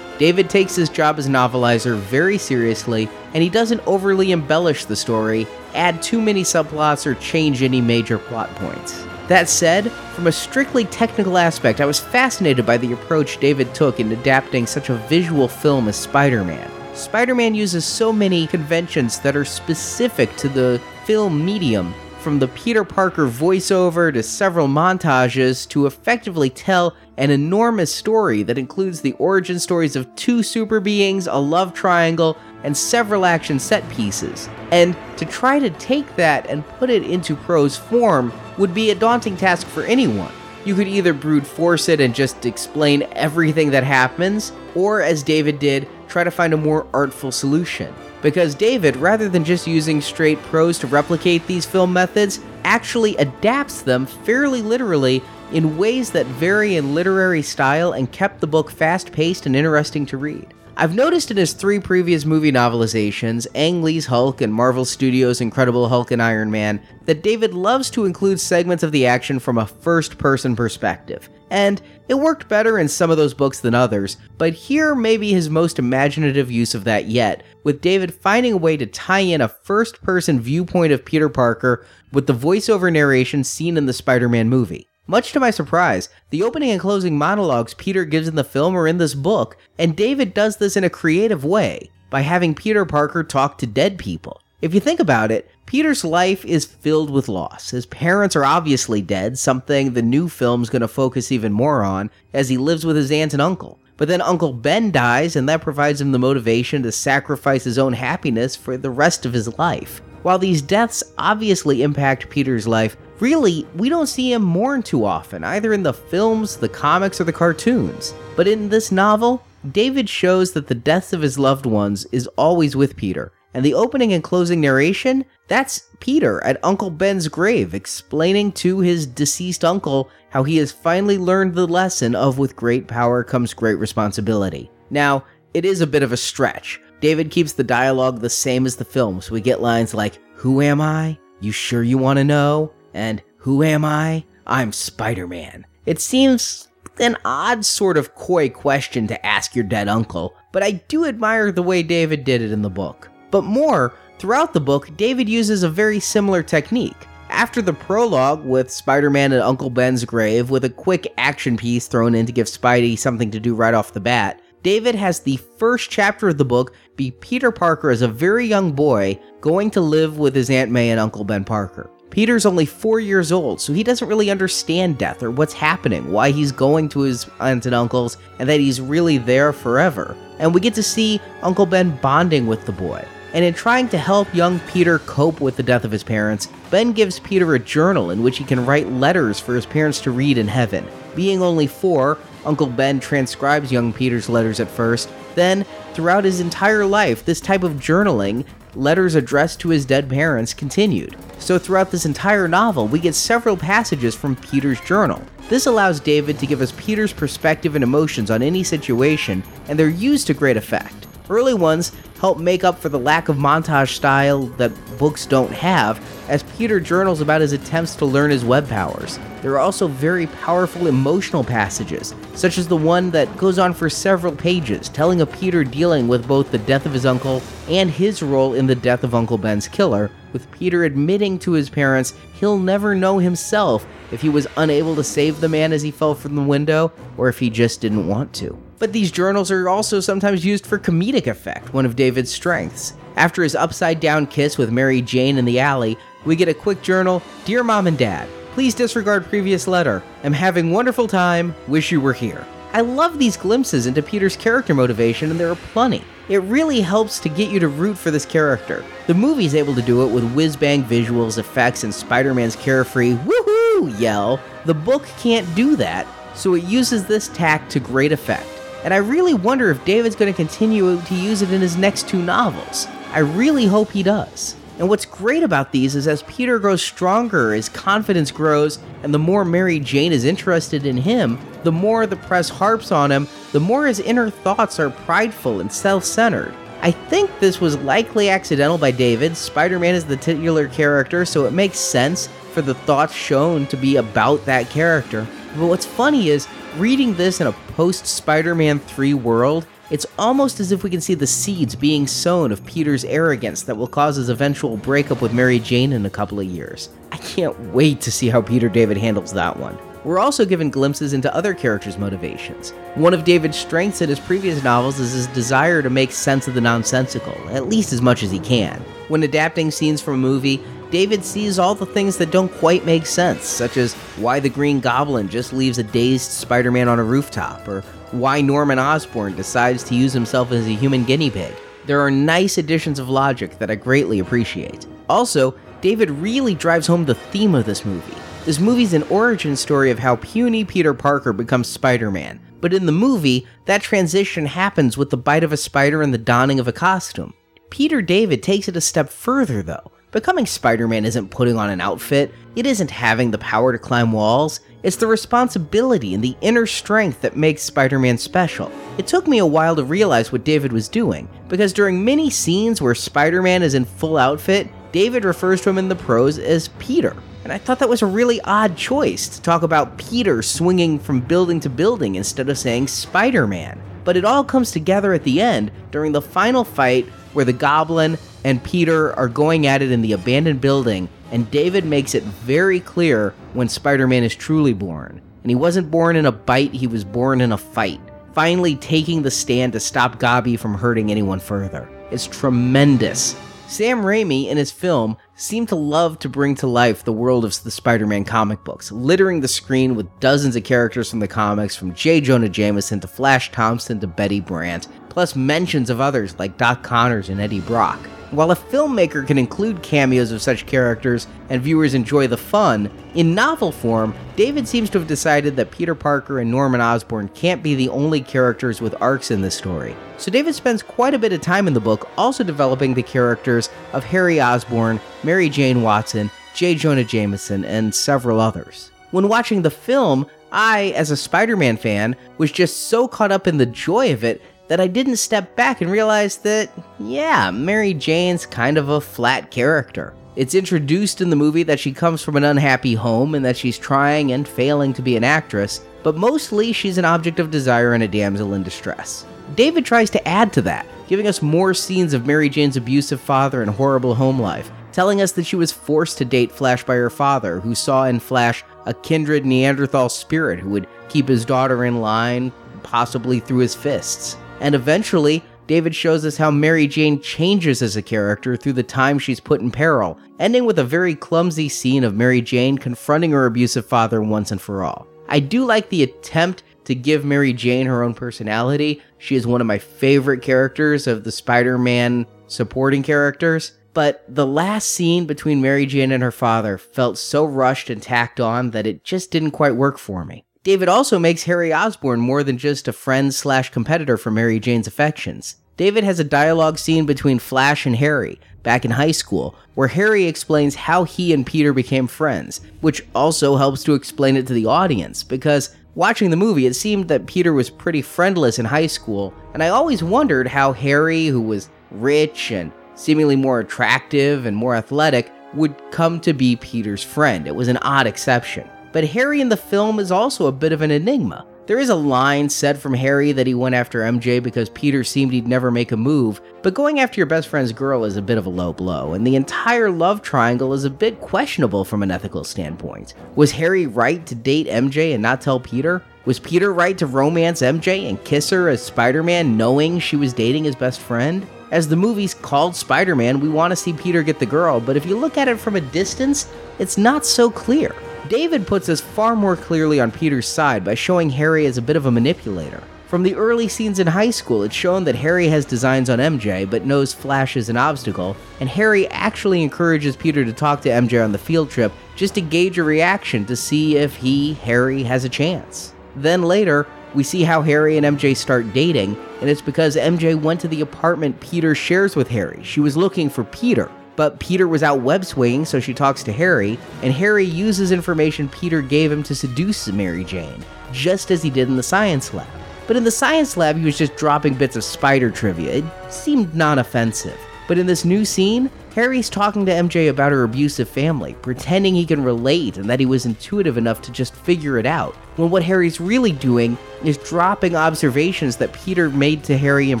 David 0.18 0.50
takes 0.50 0.74
his 0.74 0.88
job 0.88 1.18
as 1.18 1.28
novelizer 1.28 1.96
very 1.96 2.38
seriously, 2.38 3.08
and 3.34 3.42
he 3.42 3.48
doesn't 3.48 3.86
overly 3.86 4.32
embellish 4.32 4.84
the 4.84 4.96
story, 4.96 5.46
add 5.74 6.02
too 6.02 6.20
many 6.20 6.42
subplots, 6.42 7.06
or 7.06 7.14
change 7.14 7.62
any 7.62 7.80
major 7.80 8.18
plot 8.18 8.52
points. 8.56 9.04
That 9.28 9.48
said, 9.48 9.92
from 10.14 10.26
a 10.26 10.32
strictly 10.32 10.86
technical 10.86 11.38
aspect, 11.38 11.80
I 11.80 11.86
was 11.86 12.00
fascinated 12.00 12.66
by 12.66 12.78
the 12.78 12.92
approach 12.92 13.38
David 13.38 13.74
took 13.74 14.00
in 14.00 14.10
adapting 14.10 14.66
such 14.66 14.88
a 14.88 14.96
visual 14.96 15.46
film 15.46 15.86
as 15.86 15.96
Spider 15.96 16.42
Man. 16.42 16.68
Spider 16.96 17.34
Man 17.34 17.54
uses 17.54 17.84
so 17.84 18.12
many 18.12 18.48
conventions 18.48 19.20
that 19.20 19.36
are 19.36 19.44
specific 19.44 20.34
to 20.36 20.48
the 20.48 20.80
film 21.04 21.44
medium, 21.44 21.94
from 22.20 22.38
the 22.38 22.48
Peter 22.48 22.84
Parker 22.84 23.26
voiceover 23.26 24.12
to 24.12 24.22
several 24.22 24.66
montages 24.66 25.68
to 25.68 25.86
effectively 25.86 26.50
tell 26.50 26.96
an 27.16 27.30
enormous 27.30 27.94
story 27.94 28.42
that 28.42 28.58
includes 28.58 29.00
the 29.00 29.12
origin 29.12 29.58
stories 29.58 29.96
of 29.96 30.14
two 30.14 30.42
super 30.42 30.80
beings, 30.80 31.26
a 31.26 31.36
love 31.36 31.72
triangle, 31.74 32.36
and 32.64 32.76
several 32.76 33.24
action 33.24 33.58
set 33.58 33.88
pieces. 33.90 34.48
And 34.72 34.96
to 35.16 35.24
try 35.24 35.58
to 35.58 35.70
take 35.70 36.16
that 36.16 36.46
and 36.48 36.66
put 36.66 36.90
it 36.90 37.04
into 37.04 37.36
prose 37.36 37.76
form 37.76 38.32
would 38.58 38.74
be 38.74 38.90
a 38.90 38.94
daunting 38.94 39.36
task 39.36 39.66
for 39.66 39.84
anyone. 39.84 40.32
You 40.64 40.74
could 40.74 40.88
either 40.88 41.14
brute 41.14 41.46
force 41.46 41.88
it 41.88 42.00
and 42.00 42.14
just 42.14 42.44
explain 42.44 43.06
everything 43.12 43.70
that 43.70 43.84
happens, 43.84 44.52
or 44.74 45.00
as 45.00 45.22
David 45.22 45.58
did, 45.58 45.88
try 46.08 46.24
to 46.24 46.30
find 46.30 46.52
a 46.52 46.58
more 46.58 46.86
artful 46.92 47.32
solution. 47.32 47.94
Because 48.20 48.54
David, 48.54 48.96
rather 48.96 49.28
than 49.28 49.44
just 49.44 49.66
using 49.66 50.00
straight 50.00 50.42
prose 50.42 50.78
to 50.80 50.86
replicate 50.86 51.46
these 51.46 51.64
film 51.64 51.92
methods, 51.92 52.40
actually 52.64 53.16
adapts 53.16 53.82
them 53.82 54.06
fairly 54.06 54.60
literally 54.60 55.22
in 55.52 55.78
ways 55.78 56.10
that 56.10 56.26
vary 56.26 56.76
in 56.76 56.94
literary 56.94 57.42
style 57.42 57.92
and 57.92 58.10
kept 58.12 58.40
the 58.40 58.46
book 58.46 58.70
fast 58.70 59.12
paced 59.12 59.46
and 59.46 59.56
interesting 59.56 60.04
to 60.06 60.16
read. 60.16 60.52
I've 60.80 60.94
noticed 60.94 61.32
in 61.32 61.36
his 61.36 61.54
three 61.54 61.80
previous 61.80 62.24
movie 62.24 62.52
novelizations, 62.52 63.48
Ang 63.56 63.82
Lee's 63.82 64.06
Hulk 64.06 64.40
and 64.40 64.54
Marvel 64.54 64.84
Studios' 64.84 65.40
Incredible 65.40 65.88
Hulk 65.88 66.12
and 66.12 66.22
Iron 66.22 66.52
Man, 66.52 66.80
that 67.06 67.24
David 67.24 67.52
loves 67.52 67.90
to 67.90 68.04
include 68.04 68.38
segments 68.38 68.84
of 68.84 68.92
the 68.92 69.04
action 69.04 69.40
from 69.40 69.58
a 69.58 69.66
first 69.66 70.18
person 70.18 70.54
perspective. 70.54 71.28
And 71.50 71.82
it 72.06 72.14
worked 72.14 72.48
better 72.48 72.78
in 72.78 72.86
some 72.86 73.10
of 73.10 73.16
those 73.16 73.34
books 73.34 73.58
than 73.58 73.74
others, 73.74 74.18
but 74.36 74.52
here 74.52 74.94
may 74.94 75.16
be 75.16 75.32
his 75.32 75.50
most 75.50 75.80
imaginative 75.80 76.48
use 76.48 76.76
of 76.76 76.84
that 76.84 77.06
yet, 77.06 77.42
with 77.64 77.80
David 77.80 78.14
finding 78.14 78.52
a 78.52 78.56
way 78.56 78.76
to 78.76 78.86
tie 78.86 79.18
in 79.18 79.40
a 79.40 79.48
first 79.48 80.00
person 80.00 80.38
viewpoint 80.38 80.92
of 80.92 81.04
Peter 81.04 81.28
Parker 81.28 81.84
with 82.12 82.28
the 82.28 82.32
voiceover 82.32 82.92
narration 82.92 83.42
seen 83.42 83.76
in 83.76 83.86
the 83.86 83.92
Spider 83.92 84.28
Man 84.28 84.48
movie. 84.48 84.88
Much 85.10 85.32
to 85.32 85.40
my 85.40 85.50
surprise, 85.50 86.10
the 86.28 86.42
opening 86.42 86.70
and 86.70 86.78
closing 86.78 87.16
monologues 87.16 87.72
Peter 87.72 88.04
gives 88.04 88.28
in 88.28 88.34
the 88.34 88.44
film 88.44 88.76
are 88.76 88.86
in 88.86 88.98
this 88.98 89.14
book, 89.14 89.56
and 89.78 89.96
David 89.96 90.34
does 90.34 90.58
this 90.58 90.76
in 90.76 90.84
a 90.84 90.90
creative 90.90 91.46
way 91.46 91.90
by 92.10 92.20
having 92.20 92.54
Peter 92.54 92.84
Parker 92.84 93.24
talk 93.24 93.56
to 93.56 93.66
dead 93.66 93.96
people. 93.96 94.42
If 94.60 94.74
you 94.74 94.80
think 94.80 95.00
about 95.00 95.30
it, 95.30 95.50
Peter's 95.64 96.04
life 96.04 96.44
is 96.44 96.66
filled 96.66 97.08
with 97.08 97.26
loss. 97.26 97.70
His 97.70 97.86
parents 97.86 98.36
are 98.36 98.44
obviously 98.44 99.00
dead, 99.00 99.38
something 99.38 99.94
the 99.94 100.02
new 100.02 100.28
film's 100.28 100.68
going 100.68 100.82
to 100.82 100.88
focus 100.88 101.32
even 101.32 101.54
more 101.54 101.82
on, 101.82 102.10
as 102.34 102.50
he 102.50 102.58
lives 102.58 102.84
with 102.84 102.96
his 102.96 103.10
aunt 103.10 103.32
and 103.32 103.40
uncle. 103.40 103.78
But 103.96 104.08
then 104.08 104.20
Uncle 104.20 104.52
Ben 104.52 104.90
dies, 104.90 105.36
and 105.36 105.48
that 105.48 105.62
provides 105.62 106.02
him 106.02 106.12
the 106.12 106.18
motivation 106.18 106.82
to 106.82 106.92
sacrifice 106.92 107.64
his 107.64 107.78
own 107.78 107.94
happiness 107.94 108.54
for 108.56 108.76
the 108.76 108.90
rest 108.90 109.24
of 109.24 109.32
his 109.32 109.56
life. 109.58 110.02
While 110.22 110.38
these 110.38 110.62
deaths 110.62 111.02
obviously 111.16 111.82
impact 111.82 112.28
Peter's 112.28 112.66
life, 112.66 112.96
really, 113.20 113.66
we 113.76 113.88
don't 113.88 114.06
see 114.06 114.32
him 114.32 114.42
mourn 114.42 114.82
too 114.82 115.04
often, 115.04 115.44
either 115.44 115.72
in 115.72 115.82
the 115.82 115.92
films, 115.92 116.56
the 116.56 116.68
comics, 116.68 117.20
or 117.20 117.24
the 117.24 117.32
cartoons. 117.32 118.14
But 118.36 118.48
in 118.48 118.68
this 118.68 118.90
novel, 118.92 119.42
David 119.72 120.08
shows 120.08 120.52
that 120.52 120.66
the 120.66 120.74
deaths 120.74 121.12
of 121.12 121.22
his 121.22 121.38
loved 121.38 121.66
ones 121.66 122.06
is 122.12 122.26
always 122.36 122.76
with 122.76 122.96
Peter. 122.96 123.32
And 123.54 123.64
the 123.64 123.74
opening 123.74 124.12
and 124.12 124.22
closing 124.22 124.60
narration, 124.60 125.24
that's 125.48 125.88
Peter 126.00 126.42
at 126.44 126.62
Uncle 126.62 126.90
Ben's 126.90 127.28
grave 127.28 127.74
explaining 127.74 128.52
to 128.52 128.80
his 128.80 129.06
deceased 129.06 129.64
uncle 129.64 130.10
how 130.30 130.42
he 130.42 130.58
has 130.58 130.70
finally 130.70 131.16
learned 131.16 131.54
the 131.54 131.66
lesson 131.66 132.14
of 132.14 132.38
with 132.38 132.54
great 132.54 132.86
power 132.86 133.24
comes 133.24 133.54
great 133.54 133.76
responsibility. 133.76 134.70
Now, 134.90 135.24
it 135.54 135.64
is 135.64 135.80
a 135.80 135.86
bit 135.86 136.02
of 136.02 136.12
a 136.12 136.16
stretch. 136.16 136.80
David 137.00 137.30
keeps 137.30 137.52
the 137.52 137.64
dialogue 137.64 138.20
the 138.20 138.30
same 138.30 138.66
as 138.66 138.76
the 138.76 138.84
film, 138.84 139.20
so 139.20 139.32
we 139.32 139.40
get 139.40 139.62
lines 139.62 139.94
like, 139.94 140.18
Who 140.34 140.60
am 140.60 140.80
I? 140.80 141.18
You 141.40 141.52
sure 141.52 141.82
you 141.82 141.98
want 141.98 142.18
to 142.18 142.24
know? 142.24 142.72
And 142.94 143.22
who 143.36 143.62
am 143.62 143.84
I? 143.84 144.24
I'm 144.46 144.72
Spider 144.72 145.28
Man. 145.28 145.64
It 145.86 146.00
seems 146.00 146.68
an 146.98 147.16
odd 147.24 147.64
sort 147.64 147.96
of 147.96 148.14
coy 148.16 148.48
question 148.48 149.06
to 149.06 149.26
ask 149.26 149.54
your 149.54 149.64
dead 149.64 149.86
uncle, 149.88 150.34
but 150.52 150.64
I 150.64 150.72
do 150.88 151.04
admire 151.04 151.52
the 151.52 151.62
way 151.62 151.84
David 151.84 152.24
did 152.24 152.42
it 152.42 152.50
in 152.50 152.62
the 152.62 152.70
book. 152.70 153.08
But 153.30 153.44
more, 153.44 153.94
throughout 154.18 154.52
the 154.52 154.60
book, 154.60 154.96
David 154.96 155.28
uses 155.28 155.62
a 155.62 155.70
very 155.70 156.00
similar 156.00 156.42
technique. 156.42 157.06
After 157.30 157.62
the 157.62 157.74
prologue 157.74 158.44
with 158.44 158.72
Spider 158.72 159.10
Man 159.10 159.32
at 159.32 159.42
Uncle 159.42 159.70
Ben's 159.70 160.04
grave, 160.04 160.50
with 160.50 160.64
a 160.64 160.70
quick 160.70 161.12
action 161.18 161.56
piece 161.56 161.86
thrown 161.86 162.14
in 162.14 162.26
to 162.26 162.32
give 162.32 162.46
Spidey 162.46 162.98
something 162.98 163.30
to 163.30 163.38
do 163.38 163.54
right 163.54 163.74
off 163.74 163.92
the 163.92 164.00
bat, 164.00 164.40
David 164.62 164.94
has 164.96 165.20
the 165.20 165.38
first 165.58 165.90
chapter 165.90 166.28
of 166.28 166.38
the 166.38 166.44
book 166.44 166.74
be 166.98 167.12
Peter 167.12 167.52
Parker 167.52 167.90
as 167.90 168.02
a 168.02 168.08
very 168.08 168.44
young 168.44 168.72
boy 168.72 169.18
going 169.40 169.70
to 169.70 169.80
live 169.80 170.18
with 170.18 170.34
his 170.34 170.50
Aunt 170.50 170.70
May 170.70 170.90
and 170.90 170.98
Uncle 170.98 171.24
Ben 171.24 171.44
Parker. 171.44 171.88
Peter's 172.10 172.44
only 172.44 172.66
four 172.66 172.98
years 172.98 173.30
old, 173.30 173.60
so 173.60 173.72
he 173.72 173.84
doesn't 173.84 174.08
really 174.08 174.30
understand 174.30 174.98
death 174.98 175.22
or 175.22 175.30
what's 175.30 175.52
happening, 175.52 176.10
why 176.10 176.32
he's 176.32 176.50
going 176.50 176.88
to 176.88 177.00
his 177.00 177.30
aunts 177.38 177.66
and 177.66 177.74
uncles, 177.74 178.16
and 178.40 178.48
that 178.48 178.58
he's 178.58 178.80
really 178.80 179.16
there 179.16 179.52
forever. 179.52 180.16
And 180.40 180.52
we 180.52 180.60
get 180.60 180.74
to 180.74 180.82
see 180.82 181.20
Uncle 181.42 181.66
Ben 181.66 181.96
bonding 181.98 182.48
with 182.48 182.66
the 182.66 182.72
boy. 182.72 183.06
And 183.32 183.44
in 183.44 183.54
trying 183.54 183.88
to 183.90 183.98
help 183.98 184.34
young 184.34 184.58
Peter 184.60 184.98
cope 185.00 185.40
with 185.40 185.56
the 185.56 185.62
death 185.62 185.84
of 185.84 185.92
his 185.92 186.02
parents, 186.02 186.48
Ben 186.70 186.92
gives 186.92 187.20
Peter 187.20 187.54
a 187.54 187.60
journal 187.60 188.10
in 188.10 188.24
which 188.24 188.38
he 188.38 188.44
can 188.44 188.66
write 188.66 188.90
letters 188.90 189.38
for 189.38 189.54
his 189.54 189.66
parents 189.66 190.00
to 190.00 190.10
read 190.10 190.36
in 190.36 190.48
heaven. 190.48 190.84
Being 191.14 191.42
only 191.42 191.68
four, 191.68 192.18
Uncle 192.48 192.66
Ben 192.66 192.98
transcribes 192.98 193.70
young 193.70 193.92
Peter's 193.92 194.30
letters 194.30 194.58
at 194.58 194.70
first. 194.70 195.10
Then, 195.34 195.66
throughout 195.92 196.24
his 196.24 196.40
entire 196.40 196.86
life, 196.86 197.22
this 197.22 197.42
type 197.42 197.62
of 197.62 197.74
journaling, 197.74 198.46
letters 198.74 199.14
addressed 199.14 199.60
to 199.60 199.68
his 199.68 199.84
dead 199.84 200.08
parents, 200.08 200.54
continued. 200.54 201.14
So, 201.38 201.58
throughout 201.58 201.90
this 201.90 202.06
entire 202.06 202.48
novel, 202.48 202.88
we 202.88 203.00
get 203.00 203.14
several 203.14 203.54
passages 203.54 204.14
from 204.14 204.34
Peter's 204.34 204.80
journal. 204.80 205.22
This 205.50 205.66
allows 205.66 206.00
David 206.00 206.38
to 206.38 206.46
give 206.46 206.62
us 206.62 206.72
Peter's 206.78 207.12
perspective 207.12 207.74
and 207.74 207.84
emotions 207.84 208.30
on 208.30 208.42
any 208.42 208.62
situation, 208.62 209.42
and 209.68 209.78
they're 209.78 209.90
used 209.90 210.26
to 210.28 210.34
great 210.34 210.56
effect. 210.56 211.07
Early 211.30 211.54
ones 211.54 211.92
help 212.20 212.38
make 212.38 212.64
up 212.64 212.78
for 212.78 212.88
the 212.88 212.98
lack 212.98 213.28
of 213.28 213.36
montage 213.36 213.94
style 213.94 214.46
that 214.56 214.72
books 214.98 215.26
don't 215.26 215.52
have, 215.52 216.04
as 216.28 216.42
Peter 216.56 216.80
journals 216.80 217.20
about 217.20 217.40
his 217.40 217.52
attempts 217.52 217.94
to 217.96 218.06
learn 218.06 218.30
his 218.30 218.44
web 218.44 218.68
powers. 218.68 219.18
There 219.42 219.52
are 219.52 219.58
also 219.58 219.86
very 219.86 220.26
powerful 220.26 220.88
emotional 220.88 221.44
passages, 221.44 222.14
such 222.34 222.58
as 222.58 222.66
the 222.66 222.76
one 222.76 223.10
that 223.12 223.36
goes 223.36 223.58
on 223.58 223.72
for 223.72 223.88
several 223.88 224.34
pages, 224.34 224.88
telling 224.88 225.20
of 225.20 225.30
Peter 225.32 225.62
dealing 225.64 226.08
with 226.08 226.26
both 226.26 226.50
the 226.50 226.58
death 226.58 226.86
of 226.86 226.92
his 226.92 227.06
uncle 227.06 227.42
and 227.68 227.90
his 227.90 228.22
role 228.22 228.54
in 228.54 228.66
the 228.66 228.74
death 228.74 229.04
of 229.04 229.14
Uncle 229.14 229.38
Ben's 229.38 229.68
killer, 229.68 230.10
with 230.32 230.50
Peter 230.50 230.84
admitting 230.84 231.38
to 231.38 231.52
his 231.52 231.70
parents 231.70 232.14
he'll 232.34 232.58
never 232.58 232.94
know 232.94 233.18
himself 233.18 233.86
if 234.10 234.20
he 234.22 234.28
was 234.28 234.46
unable 234.56 234.96
to 234.96 235.04
save 235.04 235.40
the 235.40 235.48
man 235.48 235.72
as 235.72 235.82
he 235.82 235.90
fell 235.90 236.14
from 236.14 236.34
the 236.34 236.42
window, 236.42 236.90
or 237.16 237.28
if 237.28 237.38
he 237.38 237.48
just 237.48 237.80
didn't 237.80 238.08
want 238.08 238.32
to. 238.34 238.58
But 238.78 238.92
these 238.92 239.10
journals 239.10 239.50
are 239.50 239.68
also 239.68 239.98
sometimes 239.98 240.44
used 240.44 240.66
for 240.66 240.78
comedic 240.78 241.26
effect, 241.26 241.74
one 241.74 241.84
of 241.84 241.96
David's 241.96 242.30
strengths. 242.30 242.94
After 243.16 243.42
his 243.42 243.56
upside 243.56 243.98
down 243.98 244.28
kiss 244.28 244.56
with 244.56 244.70
Mary 244.70 245.02
Jane 245.02 245.38
in 245.38 245.44
the 245.44 245.58
alley, 245.58 245.98
we 246.24 246.36
get 246.36 246.48
a 246.48 246.54
quick 246.54 246.82
journal 246.82 247.22
Dear 247.44 247.64
Mom 247.64 247.88
and 247.88 247.98
Dad, 247.98 248.28
please 248.52 248.74
disregard 248.74 249.24
previous 249.24 249.66
letter. 249.66 250.02
I'm 250.22 250.32
having 250.32 250.70
wonderful 250.70 251.08
time, 251.08 251.54
wish 251.66 251.90
you 251.90 252.00
were 252.00 252.12
here. 252.12 252.46
I 252.72 252.82
love 252.82 253.18
these 253.18 253.36
glimpses 253.36 253.86
into 253.86 254.02
Peter's 254.02 254.36
character 254.36 254.74
motivation, 254.74 255.30
and 255.30 255.40
there 255.40 255.50
are 255.50 255.56
plenty. 255.56 256.04
It 256.28 256.42
really 256.42 256.80
helps 256.80 257.18
to 257.20 257.28
get 257.30 257.50
you 257.50 257.58
to 257.60 257.68
root 257.68 257.96
for 257.96 258.10
this 258.10 258.26
character. 258.26 258.84
The 259.06 259.14
movie's 259.14 259.54
able 259.54 259.74
to 259.74 259.82
do 259.82 260.06
it 260.06 260.12
with 260.12 260.32
whiz 260.34 260.54
bang 260.54 260.84
visuals, 260.84 261.38
effects, 261.38 261.82
and 261.82 261.92
Spider 261.92 262.34
Man's 262.34 262.54
carefree 262.54 263.14
woohoo 263.14 263.98
yell. 263.98 264.38
The 264.66 264.74
book 264.74 265.06
can't 265.18 265.52
do 265.56 265.74
that, 265.76 266.06
so 266.34 266.54
it 266.54 266.64
uses 266.64 267.06
this 267.06 267.28
tack 267.28 267.68
to 267.70 267.80
great 267.80 268.12
effect 268.12 268.57
and 268.84 268.94
I 268.94 268.98
really 268.98 269.34
wonder 269.34 269.70
if 269.70 269.84
David's 269.84 270.16
going 270.16 270.32
to 270.32 270.36
continue 270.36 271.00
to 271.00 271.14
use 271.14 271.42
it 271.42 271.52
in 271.52 271.60
his 271.60 271.76
next 271.76 272.08
two 272.08 272.22
novels. 272.22 272.86
I 273.12 273.20
really 273.20 273.66
hope 273.66 273.90
he 273.90 274.02
does. 274.02 274.54
And 274.78 274.88
what's 274.88 275.04
great 275.04 275.42
about 275.42 275.72
these 275.72 275.96
is 275.96 276.06
as 276.06 276.22
Peter 276.22 276.60
grows 276.60 276.82
stronger, 276.82 277.52
his 277.52 277.68
confidence 277.68 278.30
grows, 278.30 278.78
and 279.02 279.12
the 279.12 279.18
more 279.18 279.44
Mary 279.44 279.80
Jane 279.80 280.12
is 280.12 280.24
interested 280.24 280.86
in 280.86 280.96
him, 280.96 281.38
the 281.64 281.72
more 281.72 282.06
the 282.06 282.16
press 282.16 282.48
harps 282.48 282.92
on 282.92 283.10
him, 283.10 283.26
the 283.50 283.58
more 283.58 283.86
his 283.86 283.98
inner 283.98 284.30
thoughts 284.30 284.78
are 284.78 284.90
prideful 284.90 285.60
and 285.60 285.72
self 285.72 286.04
centered. 286.04 286.54
I 286.80 286.92
think 286.92 287.28
this 287.40 287.60
was 287.60 287.76
likely 287.78 288.28
accidental 288.28 288.78
by 288.78 288.92
David. 288.92 289.36
Spider 289.36 289.80
Man 289.80 289.96
is 289.96 290.04
the 290.04 290.16
titular 290.16 290.68
character, 290.68 291.24
so 291.24 291.44
it 291.46 291.52
makes 291.52 291.78
sense 291.80 292.28
for 292.52 292.62
the 292.62 292.74
thoughts 292.74 293.12
shown 293.12 293.66
to 293.66 293.76
be 293.76 293.96
about 293.96 294.44
that 294.46 294.70
character. 294.70 295.26
But 295.56 295.66
what's 295.66 295.86
funny 295.86 296.28
is, 296.28 296.46
reading 296.76 297.14
this 297.14 297.40
in 297.40 297.46
a 297.46 297.52
post 297.52 298.06
Spider 298.06 298.54
Man 298.54 298.78
3 298.78 299.14
world, 299.14 299.66
it's 299.90 300.06
almost 300.18 300.60
as 300.60 300.70
if 300.70 300.84
we 300.84 300.90
can 300.90 301.00
see 301.00 301.14
the 301.14 301.26
seeds 301.26 301.74
being 301.74 302.06
sown 302.06 302.52
of 302.52 302.64
Peter's 302.66 303.04
arrogance 303.04 303.62
that 303.62 303.76
will 303.76 303.86
cause 303.86 304.16
his 304.16 304.28
eventual 304.28 304.76
breakup 304.76 305.22
with 305.22 305.32
Mary 305.32 305.58
Jane 305.58 305.92
in 305.92 306.04
a 306.04 306.10
couple 306.10 306.38
of 306.38 306.46
years. 306.46 306.90
I 307.10 307.16
can't 307.18 307.58
wait 307.72 308.00
to 308.02 308.12
see 308.12 308.28
how 308.28 308.42
Peter 308.42 308.68
David 308.68 308.98
handles 308.98 309.32
that 309.32 309.58
one. 309.58 309.78
We're 310.04 310.18
also 310.18 310.44
given 310.44 310.70
glimpses 310.70 311.12
into 311.12 311.34
other 311.34 311.54
characters' 311.54 311.98
motivations. 311.98 312.70
One 312.94 313.14
of 313.14 313.24
David's 313.24 313.58
strengths 313.58 314.00
in 314.00 314.08
his 314.08 314.20
previous 314.20 314.62
novels 314.62 315.00
is 315.00 315.12
his 315.12 315.26
desire 315.28 315.82
to 315.82 315.90
make 315.90 316.12
sense 316.12 316.46
of 316.46 316.54
the 316.54 316.60
nonsensical, 316.60 317.34
at 317.48 317.68
least 317.68 317.92
as 317.92 318.00
much 318.00 318.22
as 318.22 318.30
he 318.30 318.38
can. 318.38 318.80
When 319.08 319.22
adapting 319.22 319.70
scenes 319.70 320.00
from 320.00 320.14
a 320.14 320.18
movie, 320.18 320.62
David 320.90 321.22
sees 321.22 321.58
all 321.58 321.74
the 321.74 321.84
things 321.84 322.16
that 322.16 322.30
don't 322.30 322.52
quite 322.54 322.86
make 322.86 323.04
sense, 323.04 323.44
such 323.44 323.76
as 323.76 323.92
why 324.16 324.40
the 324.40 324.48
Green 324.48 324.80
Goblin 324.80 325.28
just 325.28 325.52
leaves 325.52 325.76
a 325.76 325.82
dazed 325.82 326.30
Spider 326.30 326.70
Man 326.70 326.88
on 326.88 326.98
a 326.98 327.04
rooftop, 327.04 327.68
or 327.68 327.82
why 328.10 328.40
Norman 328.40 328.78
Osborn 328.78 329.36
decides 329.36 329.84
to 329.84 329.94
use 329.94 330.14
himself 330.14 330.50
as 330.50 330.66
a 330.66 330.70
human 330.70 331.04
guinea 331.04 331.30
pig. 331.30 331.54
There 331.84 332.00
are 332.00 332.10
nice 332.10 332.56
additions 332.56 332.98
of 332.98 333.10
logic 333.10 333.58
that 333.58 333.70
I 333.70 333.74
greatly 333.74 334.18
appreciate. 334.18 334.86
Also, 335.10 335.54
David 335.82 336.10
really 336.10 336.54
drives 336.54 336.86
home 336.86 337.04
the 337.04 337.14
theme 337.14 337.54
of 337.54 337.66
this 337.66 337.84
movie. 337.84 338.16
This 338.46 338.58
movie's 338.58 338.94
an 338.94 339.02
origin 339.04 339.56
story 339.56 339.90
of 339.90 339.98
how 339.98 340.16
puny 340.16 340.64
Peter 340.64 340.94
Parker 340.94 341.34
becomes 341.34 341.68
Spider 341.68 342.10
Man, 342.10 342.40
but 342.62 342.72
in 342.72 342.86
the 342.86 342.92
movie, 342.92 343.46
that 343.66 343.82
transition 343.82 344.46
happens 344.46 344.96
with 344.96 345.10
the 345.10 345.18
bite 345.18 345.44
of 345.44 345.52
a 345.52 345.58
spider 345.58 346.00
and 346.00 346.14
the 346.14 346.18
donning 346.18 346.58
of 346.58 346.66
a 346.66 346.72
costume. 346.72 347.34
Peter 347.68 348.00
David 348.00 348.42
takes 348.42 348.68
it 348.68 348.76
a 348.76 348.80
step 348.80 349.10
further, 349.10 349.62
though 349.62 349.92
Becoming 350.10 350.46
Spider 350.46 350.88
Man 350.88 351.04
isn't 351.04 351.28
putting 351.28 351.58
on 351.58 351.68
an 351.68 351.82
outfit, 351.82 352.32
it 352.56 352.64
isn't 352.64 352.90
having 352.90 353.30
the 353.30 353.36
power 353.36 353.72
to 353.72 353.78
climb 353.78 354.10
walls, 354.10 354.60
It's 354.82 354.96
the 354.96 355.08
responsibility 355.08 356.14
and 356.14 356.22
the 356.22 356.36
inner 356.40 356.64
strength 356.64 357.22
that 357.22 357.36
makes 357.36 357.62
Spider 357.62 357.98
Man 357.98 358.16
special. 358.16 358.70
It 358.96 359.08
took 359.08 359.26
me 359.26 359.38
a 359.38 359.46
while 359.46 359.74
to 359.74 359.82
realize 359.82 360.30
what 360.30 360.44
David 360.44 360.72
was 360.72 360.88
doing, 360.88 361.28
because 361.48 361.72
during 361.72 362.04
many 362.04 362.30
scenes 362.30 362.80
where 362.80 362.94
Spider 362.94 363.42
Man 363.42 363.64
is 363.64 363.74
in 363.74 363.84
full 363.84 364.16
outfit, 364.16 364.68
David 364.92 365.24
refers 365.24 365.60
to 365.62 365.70
him 365.70 365.78
in 365.78 365.88
the 365.88 365.96
prose 365.96 366.38
as 366.38 366.68
Peter. 366.78 367.16
And 367.42 367.52
I 367.52 367.58
thought 367.58 367.80
that 367.80 367.88
was 367.88 368.02
a 368.02 368.06
really 368.06 368.40
odd 368.42 368.76
choice 368.76 369.28
to 369.28 369.42
talk 369.42 369.62
about 369.62 369.98
Peter 369.98 370.42
swinging 370.42 371.00
from 371.00 371.20
building 371.20 371.58
to 371.60 371.68
building 371.68 372.14
instead 372.14 372.48
of 372.48 372.56
saying 372.56 372.86
Spider 372.86 373.48
Man. 373.48 373.82
But 374.04 374.16
it 374.16 374.24
all 374.24 374.44
comes 374.44 374.70
together 374.70 375.12
at 375.12 375.24
the 375.24 375.40
end 375.40 375.72
during 375.90 376.12
the 376.12 376.22
final 376.22 376.62
fight 376.64 377.06
where 377.32 377.44
the 377.44 377.52
Goblin 377.52 378.16
and 378.44 378.62
Peter 378.62 379.14
are 379.14 379.28
going 379.28 379.66
at 379.66 379.82
it 379.82 379.90
in 379.90 380.02
the 380.02 380.12
abandoned 380.12 380.60
building, 380.60 381.08
and 381.30 381.50
David 381.50 381.84
makes 381.84 382.14
it 382.14 382.22
very 382.22 382.80
clear 382.80 383.34
when 383.52 383.68
Spider 383.68 384.06
Man 384.06 384.24
is 384.24 384.34
truly 384.34 384.72
born. 384.72 385.20
And 385.42 385.50
he 385.50 385.56
wasn't 385.56 385.90
born 385.90 386.16
in 386.16 386.26
a 386.26 386.32
bite, 386.32 386.72
he 386.72 386.86
was 386.86 387.04
born 387.04 387.40
in 387.40 387.52
a 387.52 387.58
fight, 387.58 388.00
finally 388.34 388.76
taking 388.76 389.22
the 389.22 389.30
stand 389.30 389.72
to 389.72 389.80
stop 389.80 390.18
Gobby 390.18 390.56
from 390.56 390.74
hurting 390.74 391.10
anyone 391.10 391.40
further. 391.40 391.88
It's 392.10 392.26
tremendous. 392.26 393.36
Sam 393.68 394.00
Raimi, 394.00 394.48
in 394.48 394.56
his 394.56 394.70
film, 394.70 395.18
seemed 395.36 395.68
to 395.68 395.76
love 395.76 396.18
to 396.20 396.28
bring 396.30 396.54
to 396.54 396.66
life 396.66 397.04
the 397.04 397.12
world 397.12 397.44
of 397.44 397.62
the 397.62 397.70
Spider 397.70 398.06
Man 398.06 398.24
comic 398.24 398.64
books, 398.64 398.90
littering 398.90 399.40
the 399.40 399.48
screen 399.48 399.94
with 399.94 400.08
dozens 400.20 400.56
of 400.56 400.64
characters 400.64 401.10
from 401.10 401.18
the 401.18 401.28
comics, 401.28 401.76
from 401.76 401.92
J. 401.92 402.22
Jonah 402.22 402.48
Jameson 402.48 403.00
to 403.00 403.06
Flash 403.06 403.52
Thompson 403.52 404.00
to 404.00 404.06
Betty 404.06 404.40
Brant, 404.40 404.88
plus 405.10 405.36
mentions 405.36 405.90
of 405.90 406.00
others 406.00 406.38
like 406.38 406.56
Doc 406.56 406.82
Connors 406.82 407.28
and 407.28 407.42
Eddie 407.42 407.60
Brock. 407.60 407.98
While 408.30 408.50
a 408.50 408.56
filmmaker 408.56 409.26
can 409.26 409.38
include 409.38 409.82
cameos 409.82 410.32
of 410.32 410.42
such 410.42 410.66
characters 410.66 411.26
and 411.48 411.62
viewers 411.62 411.94
enjoy 411.94 412.26
the 412.26 412.36
fun, 412.36 412.90
in 413.14 413.34
novel 413.34 413.72
form, 413.72 414.14
David 414.36 414.68
seems 414.68 414.90
to 414.90 414.98
have 414.98 415.08
decided 415.08 415.56
that 415.56 415.70
Peter 415.70 415.94
Parker 415.94 416.38
and 416.38 416.50
Norman 416.50 416.82
Osborn 416.82 417.28
can't 417.28 417.62
be 417.62 417.74
the 417.74 417.88
only 417.88 418.20
characters 418.20 418.82
with 418.82 419.00
arcs 419.00 419.30
in 419.30 419.40
this 419.40 419.54
story. 419.56 419.96
So 420.18 420.30
David 420.30 420.54
spends 420.54 420.82
quite 420.82 421.14
a 421.14 421.18
bit 421.18 421.32
of 421.32 421.40
time 421.40 421.66
in 421.66 421.72
the 421.72 421.80
book 421.80 422.10
also 422.18 422.44
developing 422.44 422.92
the 422.92 423.02
characters 423.02 423.70
of 423.94 424.04
Harry 424.04 424.42
Osborn, 424.42 425.00
Mary 425.22 425.48
Jane 425.48 425.80
Watson, 425.80 426.30
J. 426.54 426.74
Jonah 426.74 427.04
Jameson, 427.04 427.64
and 427.64 427.94
several 427.94 428.40
others. 428.40 428.90
When 429.10 429.28
watching 429.28 429.62
the 429.62 429.70
film, 429.70 430.26
I, 430.52 430.92
as 430.96 431.10
a 431.10 431.16
Spider 431.16 431.56
Man 431.56 431.78
fan, 431.78 432.14
was 432.36 432.52
just 432.52 432.88
so 432.88 433.08
caught 433.08 433.32
up 433.32 433.46
in 433.46 433.56
the 433.56 433.64
joy 433.64 434.12
of 434.12 434.22
it 434.22 434.42
that 434.68 434.80
I 434.80 434.86
didn't 434.86 435.16
step 435.16 435.56
back 435.56 435.80
and 435.80 435.90
realize 435.90 436.38
that, 436.38 436.70
yeah, 437.00 437.50
Mary 437.50 437.94
Jane's 437.94 438.46
kind 438.46 438.78
of 438.78 438.88
a 438.88 439.00
flat 439.00 439.50
character. 439.50 440.14
It's 440.36 440.54
introduced 440.54 441.20
in 441.20 441.30
the 441.30 441.36
movie 441.36 441.64
that 441.64 441.80
she 441.80 441.92
comes 441.92 442.22
from 442.22 442.36
an 442.36 442.44
unhappy 442.44 442.94
home 442.94 443.34
and 443.34 443.44
that 443.44 443.56
she's 443.56 443.76
trying 443.76 444.30
and 444.30 444.46
failing 444.46 444.92
to 444.92 445.02
be 445.02 445.16
an 445.16 445.24
actress, 445.24 445.80
but 446.04 446.16
mostly 446.16 446.72
she's 446.72 446.96
an 446.96 447.04
object 447.04 447.40
of 447.40 447.50
desire 447.50 447.92
and 447.92 448.04
a 448.04 448.08
damsel 448.08 448.54
in 448.54 448.62
distress. 448.62 449.26
David 449.56 449.84
tries 449.84 450.10
to 450.10 450.28
add 450.28 450.52
to 450.52 450.62
that, 450.62 450.86
giving 451.08 451.26
us 451.26 451.42
more 451.42 451.74
scenes 451.74 452.12
of 452.12 452.26
Mary 452.26 452.48
Jane's 452.48 452.76
abusive 452.76 453.20
father 453.20 453.62
and 453.62 453.70
horrible 453.70 454.14
home 454.14 454.40
life, 454.40 454.70
telling 454.92 455.20
us 455.20 455.32
that 455.32 455.44
she 455.44 455.56
was 455.56 455.72
forced 455.72 456.18
to 456.18 456.24
date 456.24 456.52
Flash 456.52 456.84
by 456.84 456.94
her 456.94 457.10
father, 457.10 457.58
who 457.58 457.74
saw 457.74 458.04
in 458.04 458.20
Flash 458.20 458.64
a 458.86 458.94
kindred 458.94 459.44
Neanderthal 459.44 460.08
spirit 460.08 460.60
who 460.60 460.70
would 460.70 460.86
keep 461.08 461.26
his 461.26 461.44
daughter 461.44 461.84
in 461.84 462.00
line, 462.00 462.52
possibly 462.82 463.40
through 463.40 463.58
his 463.58 463.74
fists. 463.74 464.36
And 464.60 464.74
eventually, 464.74 465.42
David 465.66 465.94
shows 465.94 466.24
us 466.24 466.36
how 466.36 466.50
Mary 466.50 466.86
Jane 466.86 467.20
changes 467.20 467.82
as 467.82 467.96
a 467.96 468.02
character 468.02 468.56
through 468.56 468.72
the 468.72 468.82
time 468.82 469.18
she's 469.18 469.38
put 469.38 469.60
in 469.60 469.70
peril, 469.70 470.18
ending 470.38 470.64
with 470.64 470.78
a 470.78 470.84
very 470.84 471.14
clumsy 471.14 471.68
scene 471.68 472.04
of 472.04 472.14
Mary 472.14 472.40
Jane 472.40 472.78
confronting 472.78 473.32
her 473.32 473.46
abusive 473.46 473.86
father 473.86 474.22
once 474.22 474.50
and 474.50 474.60
for 474.60 474.82
all. 474.82 475.06
I 475.28 475.40
do 475.40 475.64
like 475.64 475.90
the 475.90 476.02
attempt 476.02 476.62
to 476.84 476.94
give 476.94 477.24
Mary 477.24 477.52
Jane 477.52 477.86
her 477.86 478.02
own 478.02 478.14
personality. 478.14 479.02
She 479.18 479.36
is 479.36 479.46
one 479.46 479.60
of 479.60 479.66
my 479.66 479.78
favorite 479.78 480.40
characters 480.40 481.06
of 481.06 481.22
the 481.22 481.32
Spider 481.32 481.76
Man 481.76 482.26
supporting 482.46 483.02
characters. 483.02 483.72
But 483.92 484.24
the 484.28 484.46
last 484.46 484.88
scene 484.88 485.26
between 485.26 485.60
Mary 485.60 485.84
Jane 485.84 486.12
and 486.12 486.22
her 486.22 486.30
father 486.30 486.78
felt 486.78 487.18
so 487.18 487.44
rushed 487.44 487.90
and 487.90 488.02
tacked 488.02 488.40
on 488.40 488.70
that 488.70 488.86
it 488.86 489.04
just 489.04 489.30
didn't 489.30 489.50
quite 489.50 489.76
work 489.76 489.98
for 489.98 490.24
me. 490.24 490.44
David 490.68 490.90
also 490.90 491.18
makes 491.18 491.44
Harry 491.44 491.72
Osborn 491.72 492.20
more 492.20 492.44
than 492.44 492.58
just 492.58 492.88
a 492.88 492.92
friend 492.92 493.32
slash 493.32 493.70
competitor 493.70 494.18
for 494.18 494.30
Mary 494.30 494.60
Jane's 494.60 494.86
affections. 494.86 495.56
David 495.78 496.04
has 496.04 496.20
a 496.20 496.24
dialogue 496.24 496.78
scene 496.78 497.06
between 497.06 497.38
Flash 497.38 497.86
and 497.86 497.96
Harry 497.96 498.38
back 498.64 498.84
in 498.84 498.90
high 498.90 499.12
school, 499.12 499.54
where 499.76 499.88
Harry 499.88 500.24
explains 500.24 500.74
how 500.74 501.04
he 501.04 501.32
and 501.32 501.46
Peter 501.46 501.72
became 501.72 502.06
friends, 502.06 502.60
which 502.82 503.02
also 503.14 503.56
helps 503.56 503.82
to 503.84 503.94
explain 503.94 504.36
it 504.36 504.46
to 504.46 504.52
the 504.52 504.66
audience 504.66 505.24
because 505.24 505.74
watching 505.94 506.28
the 506.28 506.36
movie, 506.36 506.66
it 506.66 506.74
seemed 506.74 507.08
that 507.08 507.26
Peter 507.26 507.54
was 507.54 507.70
pretty 507.70 508.02
friendless 508.02 508.58
in 508.58 508.66
high 508.66 508.88
school, 508.88 509.32
and 509.54 509.62
I 509.62 509.68
always 509.68 510.02
wondered 510.02 510.48
how 510.48 510.74
Harry, 510.74 511.28
who 511.28 511.40
was 511.40 511.70
rich 511.90 512.50
and 512.50 512.70
seemingly 512.94 513.36
more 513.36 513.60
attractive 513.60 514.44
and 514.44 514.54
more 514.54 514.74
athletic, 514.74 515.32
would 515.54 515.74
come 515.92 516.20
to 516.20 516.34
be 516.34 516.56
Peter's 516.56 517.02
friend. 517.02 517.46
It 517.46 517.54
was 517.54 517.68
an 517.68 517.78
odd 517.78 518.06
exception. 518.06 518.68
But 518.92 519.04
Harry 519.04 519.40
in 519.40 519.48
the 519.48 519.56
film 519.56 519.98
is 519.98 520.10
also 520.10 520.46
a 520.46 520.52
bit 520.52 520.72
of 520.72 520.82
an 520.82 520.90
enigma. 520.90 521.46
There 521.66 521.78
is 521.78 521.90
a 521.90 521.94
line 521.94 522.48
said 522.48 522.78
from 522.78 522.94
Harry 522.94 523.30
that 523.32 523.46
he 523.46 523.52
went 523.52 523.74
after 523.74 524.00
MJ 524.00 524.42
because 524.42 524.70
Peter 524.70 525.04
seemed 525.04 525.34
he'd 525.34 525.46
never 525.46 525.70
make 525.70 525.92
a 525.92 525.98
move, 525.98 526.40
but 526.62 526.72
going 526.72 526.98
after 526.98 527.20
your 527.20 527.26
best 527.26 527.48
friend's 527.48 527.72
girl 527.72 528.04
is 528.04 528.16
a 528.16 528.22
bit 528.22 528.38
of 528.38 528.46
a 528.46 528.48
low 528.48 528.72
blow, 528.72 529.12
and 529.12 529.26
the 529.26 529.36
entire 529.36 529.90
love 529.90 530.22
triangle 530.22 530.72
is 530.72 530.84
a 530.84 530.90
bit 530.90 531.20
questionable 531.20 531.84
from 531.84 532.02
an 532.02 532.10
ethical 532.10 532.42
standpoint. 532.42 533.12
Was 533.36 533.52
Harry 533.52 533.86
right 533.86 534.24
to 534.24 534.34
date 534.34 534.66
MJ 534.66 535.12
and 535.12 535.22
not 535.22 535.42
tell 535.42 535.60
Peter? 535.60 536.02
Was 536.24 536.38
Peter 536.40 536.72
right 536.72 536.96
to 536.96 537.06
romance 537.06 537.60
MJ 537.60 538.08
and 538.08 538.24
kiss 538.24 538.48
her 538.48 538.70
as 538.70 538.82
Spider 538.82 539.22
Man 539.22 539.58
knowing 539.58 539.98
she 539.98 540.16
was 540.16 540.32
dating 540.32 540.64
his 540.64 540.74
best 540.74 541.00
friend? 541.00 541.46
As 541.70 541.88
the 541.88 541.96
movie's 541.96 542.32
called 542.32 542.74
Spider 542.74 543.14
Man, 543.14 543.40
we 543.40 543.48
want 543.48 543.72
to 543.72 543.76
see 543.76 543.92
Peter 543.92 544.22
get 544.22 544.38
the 544.38 544.46
girl, 544.46 544.80
but 544.80 544.96
if 544.96 545.04
you 545.04 545.18
look 545.18 545.36
at 545.36 545.48
it 545.48 545.60
from 545.60 545.76
a 545.76 545.80
distance, 545.82 546.50
it's 546.78 546.96
not 546.96 547.26
so 547.26 547.50
clear. 547.50 547.94
David 548.28 548.66
puts 548.66 548.88
us 548.88 549.02
far 549.02 549.36
more 549.36 549.56
clearly 549.56 550.00
on 550.00 550.10
Peter's 550.10 550.48
side 550.48 550.82
by 550.82 550.94
showing 550.94 551.28
Harry 551.28 551.66
as 551.66 551.76
a 551.76 551.82
bit 551.82 551.96
of 551.96 552.06
a 552.06 552.10
manipulator. 552.10 552.82
From 553.06 553.22
the 553.22 553.34
early 553.34 553.68
scenes 553.68 553.98
in 553.98 554.06
high 554.06 554.30
school, 554.30 554.62
it's 554.62 554.74
shown 554.74 555.04
that 555.04 555.14
Harry 555.14 555.48
has 555.48 555.64
designs 555.66 556.08
on 556.08 556.18
MJ 556.18 556.68
but 556.68 556.86
knows 556.86 557.12
Flash 557.12 557.56
is 557.56 557.68
an 557.68 557.76
obstacle, 557.76 558.34
and 558.60 558.68
Harry 558.68 559.06
actually 559.08 559.62
encourages 559.62 560.16
Peter 560.16 560.46
to 560.46 560.52
talk 560.54 560.80
to 560.82 560.90
MJ 560.90 561.22
on 561.22 561.32
the 561.32 561.38
field 561.38 561.70
trip 561.70 561.92
just 562.16 562.34
to 562.34 562.40
gauge 562.40 562.78
a 562.78 562.82
reaction 562.82 563.44
to 563.44 563.56
see 563.56 563.96
if 563.96 564.16
he, 564.16 564.54
Harry, 564.54 565.02
has 565.02 565.24
a 565.24 565.30
chance. 565.30 565.92
Then 566.16 566.42
later, 566.42 566.86
we 567.14 567.22
see 567.22 567.42
how 567.42 567.62
Harry 567.62 567.96
and 567.96 568.06
MJ 568.06 568.36
start 568.36 568.72
dating, 568.72 569.16
and 569.40 569.48
it's 569.48 569.62
because 569.62 569.96
MJ 569.96 570.40
went 570.40 570.60
to 570.60 570.68
the 570.68 570.80
apartment 570.80 571.40
Peter 571.40 571.74
shares 571.74 572.16
with 572.16 572.28
Harry. 572.28 572.62
She 572.62 572.80
was 572.80 572.96
looking 572.96 573.30
for 573.30 573.44
Peter, 573.44 573.90
but 574.16 574.40
Peter 574.40 574.66
was 574.68 574.82
out 574.82 575.00
web 575.00 575.24
swinging, 575.24 575.64
so 575.64 575.80
she 575.80 575.94
talks 575.94 576.22
to 576.24 576.32
Harry, 576.32 576.78
and 577.02 577.12
Harry 577.12 577.44
uses 577.44 577.92
information 577.92 578.48
Peter 578.48 578.82
gave 578.82 579.10
him 579.12 579.22
to 579.22 579.34
seduce 579.34 579.88
Mary 579.88 580.24
Jane, 580.24 580.64
just 580.92 581.30
as 581.30 581.42
he 581.42 581.50
did 581.50 581.68
in 581.68 581.76
the 581.76 581.82
science 581.82 582.34
lab. 582.34 582.48
But 582.86 582.96
in 582.96 583.04
the 583.04 583.10
science 583.10 583.56
lab, 583.56 583.76
he 583.76 583.84
was 583.84 583.98
just 583.98 584.16
dropping 584.16 584.54
bits 584.54 584.74
of 584.74 584.82
spider 584.82 585.30
trivia. 585.30 585.76
It 585.76 585.84
seemed 586.10 586.54
non 586.54 586.78
offensive. 586.78 587.38
But 587.68 587.78
in 587.78 587.86
this 587.86 588.04
new 588.04 588.24
scene, 588.24 588.70
Harry's 588.94 589.30
talking 589.30 589.64
to 589.66 589.72
MJ 589.72 590.08
about 590.08 590.32
her 590.32 590.42
abusive 590.42 590.88
family, 590.88 591.34
pretending 591.42 591.94
he 591.94 592.06
can 592.06 592.24
relate 592.24 592.78
and 592.78 592.88
that 592.90 592.98
he 592.98 593.06
was 593.06 593.26
intuitive 593.26 593.76
enough 593.76 594.02
to 594.02 594.10
just 594.10 594.34
figure 594.34 594.78
it 594.78 594.86
out, 594.86 595.14
when 595.36 595.50
what 595.50 595.62
Harry's 595.62 596.00
really 596.00 596.32
doing 596.32 596.76
is 597.04 597.18
dropping 597.18 597.76
observations 597.76 598.56
that 598.56 598.72
Peter 598.72 599.10
made 599.10 599.44
to 599.44 599.56
Harry 599.56 599.90
in 599.92 600.00